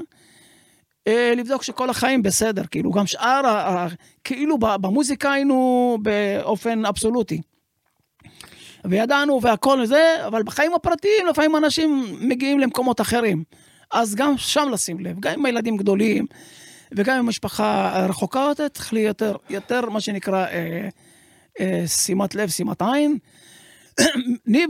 אה, 1.08 1.34
לבדוק 1.38 1.64
שכל 1.64 1.90
החיים 1.90 2.24
בסדר, 2.24 2.64
כאילו, 2.72 2.92
גם 2.92 3.08
שאר, 3.08 3.88
כאילו 4.24 4.58
במוזיקה 4.58 5.32
היינו 5.32 5.98
באופן 6.02 6.86
אבסולוטי. 6.86 7.42
וידענו 8.86 9.42
והכל 9.42 9.86
זה, 9.86 10.16
אבל 10.28 10.44
בחיים 10.44 10.74
הפרטיים 10.74 11.28
לפעמים 11.30 11.56
אנשים 11.56 12.18
מגיעים 12.20 12.60
למקומות 12.60 13.02
אחרים. 13.02 13.44
אז 13.92 14.16
גם 14.16 14.38
שם 14.38 14.70
לשים 14.72 15.00
לב, 15.00 15.20
גם 15.20 15.34
עם 15.34 15.46
הילדים 15.46 15.78
גדולים 15.78 16.26
וגם 16.92 17.18
עם 17.18 17.28
משפחה 17.28 18.06
רחוקה 18.10 18.40
יותר, 18.40 18.68
צריך 18.68 18.94
להיות 18.94 19.22
יותר, 19.22 19.36
יותר 19.50 19.90
מה 19.90 20.02
שנקרא 20.02 20.46
אה, 20.46 20.90
אה, 21.60 21.84
שימת 21.88 22.36
לב, 22.36 22.50
שימת 22.50 22.82
עין. 22.82 23.18
ניב 24.46 24.70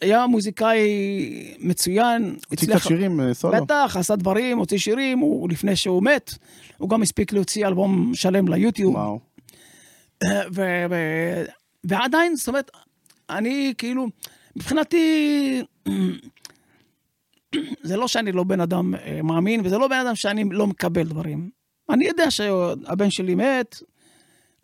היה 0.00 0.26
מוזיקאי 0.26 1.56
מצוין. 1.58 2.36
הוציא 2.48 2.68
קצת 2.68 2.88
שירים 2.88 3.20
אה, 3.20 3.34
סולו. 3.34 3.64
בטח, 3.64 3.96
עשה 3.98 4.16
דברים, 4.16 4.58
הוציא 4.58 4.78
שירים, 4.78 5.18
הוא, 5.18 5.50
לפני 5.50 5.76
שהוא 5.76 6.02
מת, 6.02 6.34
הוא 6.78 6.90
גם 6.90 7.02
הספיק 7.02 7.32
להוציא 7.32 7.66
אלבום 7.66 8.14
שלם 8.14 8.48
ליוטיוב. 8.48 8.94
וואו. 8.94 9.20
ו- 10.54 10.86
ו- 10.90 11.44
ועדיין, 11.84 12.36
זאת 12.36 12.48
אומרת, 12.48 12.70
אני 13.30 13.74
כאילו, 13.78 14.06
מבחינתי, 14.56 15.62
זה 17.82 17.96
לא 17.96 18.08
שאני 18.08 18.32
לא 18.32 18.44
בן 18.44 18.60
אדם 18.60 18.94
אה, 18.94 19.22
מאמין, 19.22 19.60
וזה 19.64 19.78
לא 19.78 19.88
בן 19.88 20.06
אדם 20.06 20.14
שאני 20.14 20.44
לא 20.50 20.66
מקבל 20.66 21.02
דברים. 21.02 21.50
אני 21.90 22.04
יודע 22.04 22.30
שהבן 22.30 23.10
שלי 23.10 23.34
מת, 23.34 23.76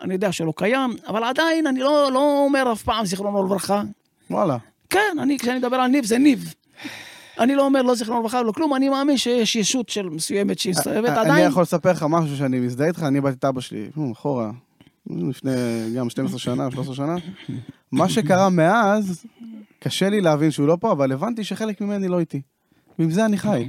אני 0.01 0.15
יודע 0.15 0.33
שלא 0.33 0.53
קיים, 0.57 0.91
אבל 1.07 1.25
עדיין 1.25 1.67
אני 1.67 1.81
לא, 1.81 2.13
לא 2.13 2.45
אומר 2.45 2.73
אף 2.73 2.83
פעם 2.83 3.07
זיכרונו 3.07 3.45
לברכה. 3.45 3.83
וואלה. 4.31 4.57
כן, 4.93 5.19
אני, 5.23 5.39
כשאני 5.39 5.59
מדבר 5.59 5.77
על 5.77 5.91
ניב, 5.91 6.05
זה 6.05 6.19
ניב. 6.19 6.55
אני 7.39 7.55
לא 7.55 7.65
אומר 7.65 7.83
לא 7.83 7.95
זיכרונו 7.95 8.21
לברכה 8.21 8.41
ולא 8.41 8.53
כלום, 8.53 8.75
אני 8.75 8.89
מאמין 8.89 9.17
שיש 9.17 9.57
ישות 9.57 9.89
של 9.89 10.09
מסוימת 10.09 10.59
שהסתובבת 10.59 11.09
אני 11.09 11.19
עדיין. 11.19 11.49
יכול 11.49 11.63
לספר 11.63 11.91
לך 11.91 12.07
משהו 12.09 12.37
שאני 12.37 12.61
מזדהה 12.61 12.89
איתך, 12.89 13.03
אני 13.03 13.21
באתי 13.21 13.37
את 13.37 13.45
אבא 13.45 13.61
שלי, 13.61 13.91
אחורה, 14.13 14.51
לפני 15.07 15.51
גם 15.97 16.11
12 16.11 16.39
שנה, 16.39 16.71
13 16.71 16.95
שנה. 16.95 17.17
מה 17.93 18.09
שקרה 18.09 18.51
מאז, 18.51 19.25
קשה 19.79 20.09
לי 20.09 20.21
להבין 20.21 20.51
שהוא 20.51 20.67
לא 20.67 20.77
פה, 20.81 20.93
אבל 20.93 21.13
הבנתי 21.13 21.45
שחלק 21.45 21.81
ממני 21.81 22.09
לא 22.09 22.21
איתי. 22.21 22.41
ועם 22.99 23.11
זה 23.11 23.25
אני 23.25 23.39
חי. 23.39 23.69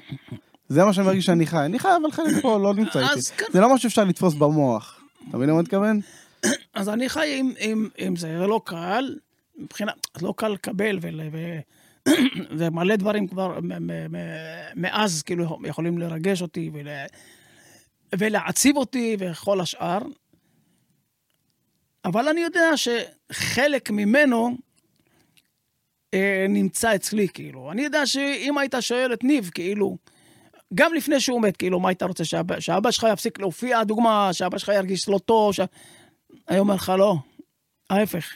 זה 0.70 0.86
מה 0.86 0.94
שאני 0.94 1.06
מרגיש 1.08 1.26
שאני 1.26 1.45
חי. 1.45 1.66
אני 1.66 1.80
חי, 1.80 1.88
אבל 2.02 2.12
חלק 2.12 2.41
פה 2.41 2.58
לא 2.58 2.74
נמצא 2.74 3.00
איתי. 3.00 3.22
כן. 3.38 3.45
זה 3.54 3.62
לא 3.62 3.74
משהו 3.74 3.90
שאפשר 3.90 4.04
לתפוס 4.04 4.34
במוח. 4.34 5.02
אתה 5.30 5.38
מבין 5.38 5.50
למה 5.50 5.60
אני 5.60 5.64
מתכוון? 5.64 6.00
אז 6.76 6.90
אני 6.90 7.10
חי 7.10 7.41
עם, 7.98 8.16
זה 8.16 8.38
לא 8.48 8.62
קל, 8.66 9.16
מבחינת, 9.58 10.08
לא 10.22 10.34
קל 10.38 10.48
לקבל 10.48 11.00
ול, 11.02 11.22
ו, 11.32 11.60
ומלא 12.58 12.96
דברים 12.96 13.28
כבר 13.28 13.60
מ, 13.62 13.88
מ, 13.88 14.12
מ, 14.12 14.16
מאז 14.76 15.24
כאילו 15.24 15.60
יכולים 15.66 15.98
לרגש 15.98 16.42
אותי 16.42 16.70
ול, 16.74 16.88
ולהעציב 18.18 18.78
אותי 18.78 19.18
וכל 19.20 19.62
השאר. 19.62 20.00
אבל 22.06 22.28
אני 22.28 22.42
יודע 22.42 22.70
שחלק 22.76 23.90
ממנו 23.90 24.58
אה, 26.14 26.46
נמצא 26.50 26.96
אצלי, 26.96 27.28
כאילו. 27.28 27.72
אני 27.72 27.82
יודע 27.82 28.06
שאם 28.06 28.58
היית 28.58 28.76
שואל 28.80 29.14
את 29.14 29.24
ניב, 29.24 29.50
כאילו, 29.54 29.98
גם 30.74 30.94
לפני 30.94 31.20
שהוא 31.20 31.42
מת, 31.42 31.58
כאילו, 31.58 31.80
מה 31.80 31.90
היית 31.90 32.04
רוצה, 32.04 32.26
שאבא, 32.26 32.60
שאבא 32.60 32.92
שלך 32.92 33.08
יפסיק 33.14 33.40
להופיע, 33.40 33.84
דוגמה, 33.84 34.30
שאבא 34.34 34.58
שלך 34.58 34.72
ירגיש 34.76 35.10
לא 35.10 35.18
טוב, 35.18 35.54
ש... 35.54 35.60
אני 36.50 36.60
אומר 36.60 36.76
לך, 36.76 36.94
לא, 36.98 37.16
ההפך. 37.90 38.36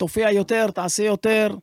תופיע 0.00 0.30
יותר, 0.30 0.70
תעשה 0.70 1.02
יותר. 1.04 1.56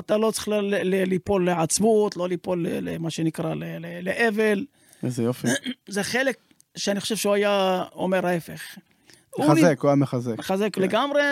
אתה 0.00 0.16
לא 0.16 0.30
צריך 0.30 0.48
ליפול 0.84 1.46
לעצבות, 1.46 2.16
לא 2.16 2.28
ליפול 2.28 2.66
למה 2.68 3.10
שנקרא 3.10 3.54
ל- 3.54 3.64
ל- 3.64 4.00
לאבל. 4.08 4.64
איזה 5.02 5.22
יופי. 5.22 5.48
זה 5.88 6.02
חלק 6.02 6.36
שאני 6.76 7.00
חושב 7.00 7.16
שהוא 7.16 7.34
היה 7.34 7.84
אומר 7.94 8.26
ההפך. 8.26 8.60
הוא 9.30 9.46
מחזק, 9.46 9.78
הוא 9.80 9.88
היה 9.88 9.96
מחזק. 9.96 10.38
מחזק 10.38 10.76
לגמרי, 10.78 11.22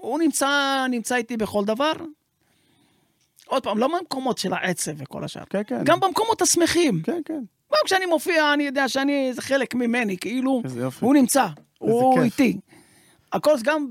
הוא 0.00 0.18
נמצא, 0.18 0.48
נמצא 0.90 1.16
איתי 1.16 1.36
בכל 1.36 1.64
דבר. 1.64 1.92
עוד 3.46 3.62
פעם, 3.62 3.78
לא 3.78 3.88
במקומות 3.98 4.38
של 4.38 4.52
העצב 4.52 4.92
וכל 4.96 5.24
השאר. 5.24 5.42
כן, 5.50 5.62
כן. 5.66 5.84
גם 5.84 6.00
במקומות 6.00 6.42
השמחים. 6.42 7.00
כן, 7.02 7.20
כן. 7.24 7.40
גם 7.72 7.78
כשאני 7.84 8.06
מופיע, 8.06 8.54
אני 8.54 8.62
יודע 8.64 8.88
שאני, 8.88 9.32
זה 9.34 9.42
חלק 9.42 9.74
ממני, 9.74 10.16
כאילו. 10.18 10.62
הוא 11.00 11.14
נמצא, 11.14 11.46
הוא 11.78 12.14
כיף. 12.14 12.24
איתי. 12.24 12.58
הכל, 13.32 13.54
גם 13.64 13.86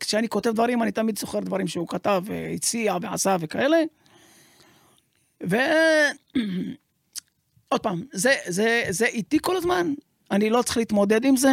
כשאני 0.00 0.28
כותב 0.28 0.50
דברים, 0.50 0.82
אני 0.82 0.92
תמיד 0.92 1.18
זוכר 1.18 1.40
דברים 1.40 1.66
שהוא 1.68 1.88
כתב, 1.88 2.22
והציע 2.26 2.96
ועשה 3.02 3.36
וכאלה. 3.40 3.76
ו... 5.50 5.56
עוד 7.68 7.80
פעם, 7.80 8.02
זה, 8.12 8.34
זה, 8.46 8.82
זה 8.88 9.06
איתי 9.06 9.38
כל 9.42 9.56
הזמן, 9.56 9.92
אני 10.30 10.50
לא 10.50 10.62
צריך 10.62 10.76
להתמודד 10.76 11.24
עם 11.24 11.36
זה. 11.36 11.52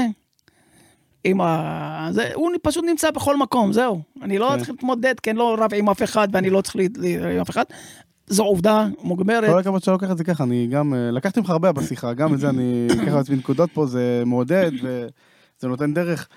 עם 1.24 1.42
ה... 1.42 2.10
זה, 2.12 2.32
הוא 2.34 2.52
פשוט 2.62 2.86
נמצא 2.86 3.12
בכל 3.12 3.38
מקום, 3.38 3.74
זהו. 3.74 4.02
אני 4.22 4.38
לא 4.38 4.50
כן. 4.50 4.58
צריך 4.58 4.70
להתמודד, 4.70 5.20
כי 5.20 5.30
אני 5.30 5.40
לא 5.40 5.56
רב 5.60 5.74
עם 5.74 5.90
אף 5.90 6.04
אחד 6.04 6.28
ואני 6.32 6.50
לא 6.50 6.62
צריך 6.62 6.76
ל- 6.76 6.82
ל- 6.98 7.28
עם 7.28 7.42
אף 7.42 7.50
אחד. 7.50 7.64
זו 8.28 8.44
עובדה 8.44 8.88
מוגמרת. 9.04 9.50
כל 9.50 9.60
הכבוד 9.60 9.82
שאתה 9.82 9.92
לוקח 9.92 10.12
את 10.12 10.18
זה 10.18 10.24
ככה, 10.24 10.44
אני 10.44 10.68
גם, 10.68 10.94
אה, 10.94 11.12
לקחתי 11.12 11.40
ממך 11.40 11.50
הרבה 11.50 11.72
בשיחה, 11.72 12.14
גם 12.14 12.34
את 12.34 12.40
זה 12.40 12.50
אני 12.50 12.88
אקח 13.04 13.14
לעצמי 13.14 13.36
נקודות 13.36 13.70
פה, 13.74 13.86
זה 13.86 14.24
מעודד 14.26 14.72
וזה 14.84 15.68
נותן 15.68 15.94
דרך. 15.94 16.28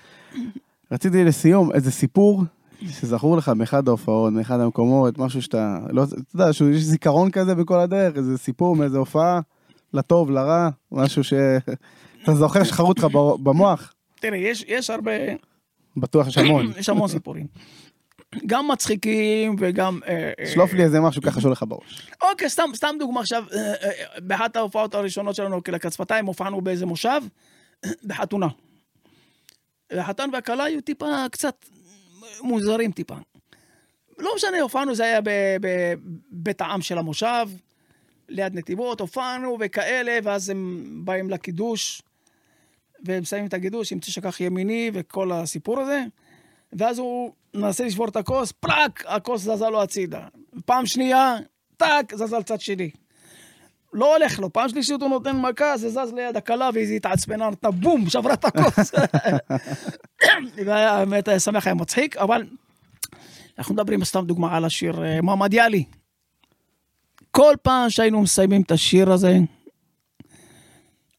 רציתי 0.91 1.23
לסיום 1.23 1.71
איזה 1.71 1.91
סיפור 1.91 2.43
שזכור 2.87 3.37
לך 3.37 3.49
מאחד 3.49 3.87
ההופעות, 3.87 4.33
מאחד 4.33 4.59
המקומות, 4.59 5.17
משהו 5.17 5.41
שאתה, 5.41 5.79
לא, 5.89 6.03
אתה 6.03 6.15
יודע, 6.33 6.53
שיש 6.53 6.83
זיכרון 6.83 7.31
כזה 7.31 7.55
בכל 7.55 7.79
הדרך, 7.79 8.17
איזה 8.17 8.37
סיפור 8.37 8.75
מאיזה 8.75 8.97
הופעה, 8.97 9.39
לטוב, 9.93 10.31
לרע, 10.31 10.69
משהו 10.91 11.23
שאתה 11.23 12.35
זוכר 12.35 12.63
שחרוט 12.63 12.99
לך 12.99 13.05
במוח, 13.43 13.93
תראה, 14.21 14.37
יש, 14.37 14.65
יש 14.67 14.89
הרבה, 14.89 15.11
בטוח 15.97 16.27
יש 16.27 16.37
המון. 16.37 16.71
יש 16.79 16.89
המון 16.89 17.07
סיפורים. 17.07 17.47
גם 18.45 18.67
מצחיקים 18.67 19.55
וגם... 19.59 19.99
אה, 20.07 20.31
אה, 20.39 20.45
שלוף 20.53 20.73
לי 20.73 20.83
איזה 20.83 20.99
משהו 20.99 21.21
ככה 21.21 21.41
שעולה 21.41 21.53
לך 21.53 21.65
בראש. 21.67 22.11
אוקיי, 22.21 22.49
סתם, 22.49 22.69
סתם 22.73 22.95
דוגמה 22.99 23.21
עכשיו, 23.21 23.43
אה, 23.53 23.73
באחת 24.19 24.55
ההופעות 24.55 24.95
הראשונות 24.95 25.35
שלנו 25.35 25.63
כלקצפתיים 25.63 26.25
הופענו 26.25 26.61
באיזה 26.61 26.85
מושב, 26.85 27.21
בחתונה. 28.05 28.47
והחתן 29.91 30.29
והכלה 30.33 30.63
היו 30.63 30.81
טיפה 30.81 31.25
קצת 31.31 31.65
מוזרים 32.41 32.91
טיפה. 32.91 33.15
לא 34.17 34.31
משנה, 34.35 34.61
הופענו, 34.61 34.95
זה 34.95 35.03
היה 35.03 35.19
בבית 35.61 36.61
העם 36.61 36.81
של 36.81 36.97
המושב, 36.97 37.49
ליד 38.29 38.55
נתיבות, 38.55 39.01
הופענו 39.01 39.57
וכאלה, 39.59 40.19
ואז 40.23 40.49
הם 40.49 40.85
באים 41.05 41.29
לקידוש, 41.29 42.01
והם 43.05 43.21
מסיימים 43.21 43.47
את 43.47 43.53
הקידוש 43.53 43.91
עם 43.91 43.99
תשכח 43.99 44.41
ימיני 44.41 44.91
וכל 44.93 45.31
הסיפור 45.31 45.79
הזה, 45.79 46.03
ואז 46.73 46.99
הוא 46.99 47.33
מנסה 47.53 47.85
לשבור 47.85 48.07
את 48.07 48.15
הכוס, 48.15 48.51
פרק, 48.51 49.03
הכוס 49.07 49.41
זזה 49.41 49.69
לו 49.69 49.81
הצידה. 49.81 50.27
פעם 50.65 50.85
שנייה, 50.85 51.35
טאק, 51.77 52.15
זזה 52.15 52.39
לצד 52.39 52.61
שני. 52.61 52.91
לא 53.93 54.15
הולך 54.17 54.39
לו, 54.39 54.53
פעם 54.53 54.69
שלישית 54.69 55.01
הוא 55.01 55.09
נותן 55.09 55.35
מכה, 55.35 55.77
זה 55.77 55.89
זז 55.89 56.13
ליד 56.15 56.37
הכלה 56.37 56.69
והיא 56.73 56.95
התעצבנה, 56.95 57.49
נתנה 57.49 57.71
בום, 57.71 58.09
שברה 58.09 58.33
את 58.33 58.45
הכוס. 58.45 58.91
והיה, 60.65 60.91
האמת, 60.91 61.27
היה 61.27 61.39
שמח, 61.39 61.67
היה 61.67 61.73
מצחיק, 61.73 62.17
אבל 62.17 62.43
אנחנו 63.57 63.73
מדברים 63.73 64.03
סתם 64.03 64.25
דוגמה 64.25 64.57
על 64.57 64.65
השיר 64.65 65.03
אה, 65.03 65.21
מועמד 65.21 65.53
יאלי. 65.53 65.83
כל 67.31 67.55
פעם 67.61 67.89
שהיינו 67.89 68.21
מסיימים 68.21 68.61
את 68.61 68.71
השיר 68.71 69.11
הזה, 69.11 69.37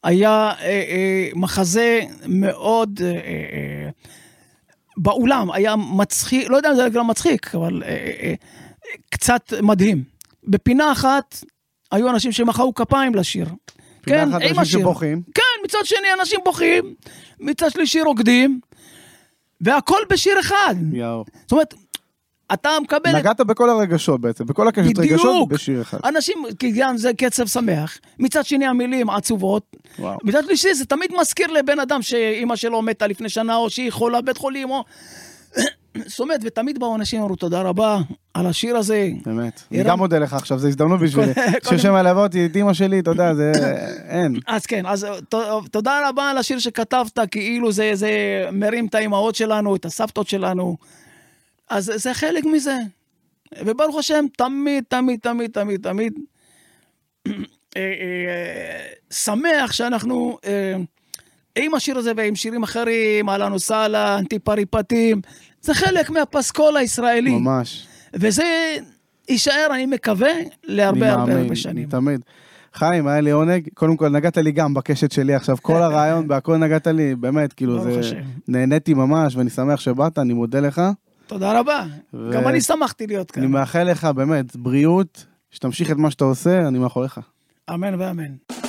היה 0.03 0.29
אה, 0.29 0.65
אה, 0.65 1.29
מחזה 1.35 2.01
מאוד 2.27 2.99
אה, 3.03 3.11
אה, 3.11 3.89
באולם, 4.97 5.51
היה 5.51 5.75
מצחיק, 5.75 6.49
לא 6.49 6.57
יודע 6.57 6.71
אם 6.71 6.75
זה 6.75 6.89
גם 6.89 7.07
מצחיק, 7.07 7.55
אבל 7.55 7.83
אה, 7.83 7.89
אה, 7.89 8.33
קצת 9.09 9.53
מדהים. 9.61 10.03
בפינה 10.47 10.91
אחת 10.91 11.43
היו 11.93 12.09
אנשים 12.09 12.31
שמחאו 12.31 12.73
כפיים 12.73 13.15
לשיר. 13.15 13.47
כן, 14.05 14.21
עם 14.21 14.35
אנשים 14.35 14.59
השיר. 14.59 14.79
שבוכים. 14.79 15.21
כן, 15.35 15.41
מצד 15.65 15.77
שני 15.83 16.07
אנשים 16.19 16.39
בוכים, 16.45 16.93
מצד 17.39 17.69
שלישי 17.69 18.01
רוקדים, 18.01 18.59
והכל 19.61 19.99
בשיר 20.09 20.39
אחד. 20.39 20.75
יאו. 20.93 21.25
זאת 21.41 21.51
אומרת, 21.51 21.73
אתה 22.53 22.69
מקבל... 22.83 23.09
את- 23.11 23.15
נגעת 23.15 23.41
בכל 23.41 23.69
הרגשות 23.69 24.21
בעצם, 24.21 24.45
בכל 24.45 24.67
הקשת 24.67 24.97
בדיוק. 24.97 24.99
רגשות 25.21 25.47
בשיר 25.49 25.81
אחד. 25.81 25.97
אנשים, 26.05 26.37
כי 26.59 26.71
גם 26.71 26.97
זה 26.97 27.11
קצב 27.17 27.47
שמח, 27.47 27.97
מצד 28.19 28.45
שני 28.45 28.65
המילים 28.65 29.09
עצובות, 29.09 29.75
וואו. 29.99 30.17
מצד 30.23 30.43
שלישי 30.45 30.73
זה 30.73 30.85
תמיד 30.85 31.11
מזכיר 31.21 31.47
לבן 31.47 31.79
אדם 31.79 32.01
שאימא 32.01 32.55
שלו 32.55 32.81
מתה 32.81 33.07
לפני 33.07 33.29
שנה, 33.29 33.55
או 33.55 33.69
שהיא 33.69 33.91
חולה 33.91 34.21
בבית 34.21 34.37
חולים, 34.37 34.69
או... 34.69 34.83
זאת 36.05 36.19
אומרת, 36.19 36.39
ותמיד 36.43 36.79
באו 36.79 36.95
אנשים 36.95 37.21
ואמרו 37.21 37.35
תודה 37.35 37.61
רבה 37.61 37.99
על 38.33 38.47
השיר 38.47 38.77
הזה. 38.77 39.09
באמת. 39.25 39.61
אני 39.71 39.83
גם 39.83 39.97
מודה 39.97 40.19
לך 40.19 40.33
עכשיו, 40.33 40.59
זו 40.59 40.67
הזדמנות 40.67 40.99
בשבילי. 41.03 41.31
שהשם 41.69 41.93
מלווה 41.93 42.23
אותי, 42.23 42.45
את 42.45 42.55
אמא 42.55 42.73
שלי, 42.73 43.01
יודע, 43.07 43.33
זה... 43.33 43.51
אין. 44.15 44.35
אז 44.47 44.65
כן, 44.65 44.85
אז 44.85 45.07
תודה 45.71 46.09
רבה 46.09 46.29
על 46.29 46.37
השיר 46.37 46.59
שכתבת, 46.59 47.19
כאילו 47.31 47.71
זה, 47.71 47.91
זה 47.93 48.11
מרים 48.51 48.85
את 48.85 48.95
האימהות 48.95 49.35
שלנו, 49.35 49.75
את 49.75 49.85
הסבתות 49.85 50.27
שלנו. 50.27 50.77
אז 51.69 51.91
זה 51.95 52.13
חלק 52.13 52.45
מזה. 52.45 52.77
וברוך 53.65 53.97
השם, 53.97 54.25
תמיד, 54.37 54.83
תמיד, 54.87 55.19
תמיד, 55.19 55.51
תמיד, 55.51 55.81
תמיד 55.83 56.13
אה, 57.27 57.31
אה, 57.77 58.83
שמח 59.11 59.71
שאנחנו 59.71 60.37
אה, 60.45 60.75
עם 61.55 61.75
השיר 61.75 61.97
הזה 61.97 62.11
ועם 62.17 62.35
שירים 62.35 62.63
אחרים, 62.63 63.29
אהלן 63.29 63.53
וסהלן, 63.53 64.23
טיפה 64.29 64.53
ריפתים, 64.53 65.21
זה 65.63 65.73
חלק 65.73 66.09
מהפסקול 66.09 66.77
הישראלי. 66.77 67.31
ממש. 67.39 67.87
וזה 68.13 68.75
יישאר, 69.29 69.67
אני 69.73 69.85
מקווה, 69.85 70.31
אני 70.31 70.49
להרבה 70.63 71.11
הרבה 71.11 71.25
מאמין, 71.25 71.37
הרבה 71.43 71.55
שנים. 71.55 71.89
תמיד. 71.89 72.21
חיים, 72.73 73.07
היה 73.07 73.21
לי 73.21 73.31
עונג. 73.31 73.67
קודם 73.73 73.97
כל, 73.97 74.09
נגעת 74.09 74.37
לי 74.37 74.51
גם 74.51 74.73
בקשת 74.73 75.11
שלי 75.11 75.33
עכשיו, 75.35 75.57
כל 75.61 75.81
הרעיון, 75.83 76.27
בהכל 76.27 76.57
נגעת 76.57 76.87
לי, 76.87 77.15
באמת, 77.15 77.53
כאילו, 77.53 77.83
זה... 77.83 78.21
נהניתי 78.47 78.93
ממש, 78.93 79.35
ואני 79.35 79.49
שמח 79.49 79.79
שבאת, 79.79 80.19
אני 80.19 80.33
מודה 80.33 80.59
לך. 80.59 80.81
תודה 81.27 81.59
רבה. 81.59 81.85
ו- 82.13 82.31
גם 82.33 82.47
אני 82.47 82.61
שמחתי 82.61 83.07
להיות 83.07 83.31
כאן. 83.31 83.43
אני 83.43 83.51
מאחל 83.51 83.83
לך, 83.83 84.05
באמת, 84.05 84.55
בריאות, 84.55 85.25
שתמשיך 85.51 85.91
את 85.91 85.97
מה 85.97 86.11
שאתה 86.11 86.25
עושה, 86.25 86.67
אני 86.67 86.79
מאחוריך. 86.79 87.19
אמן 87.73 87.95
ואמן. 87.99 88.62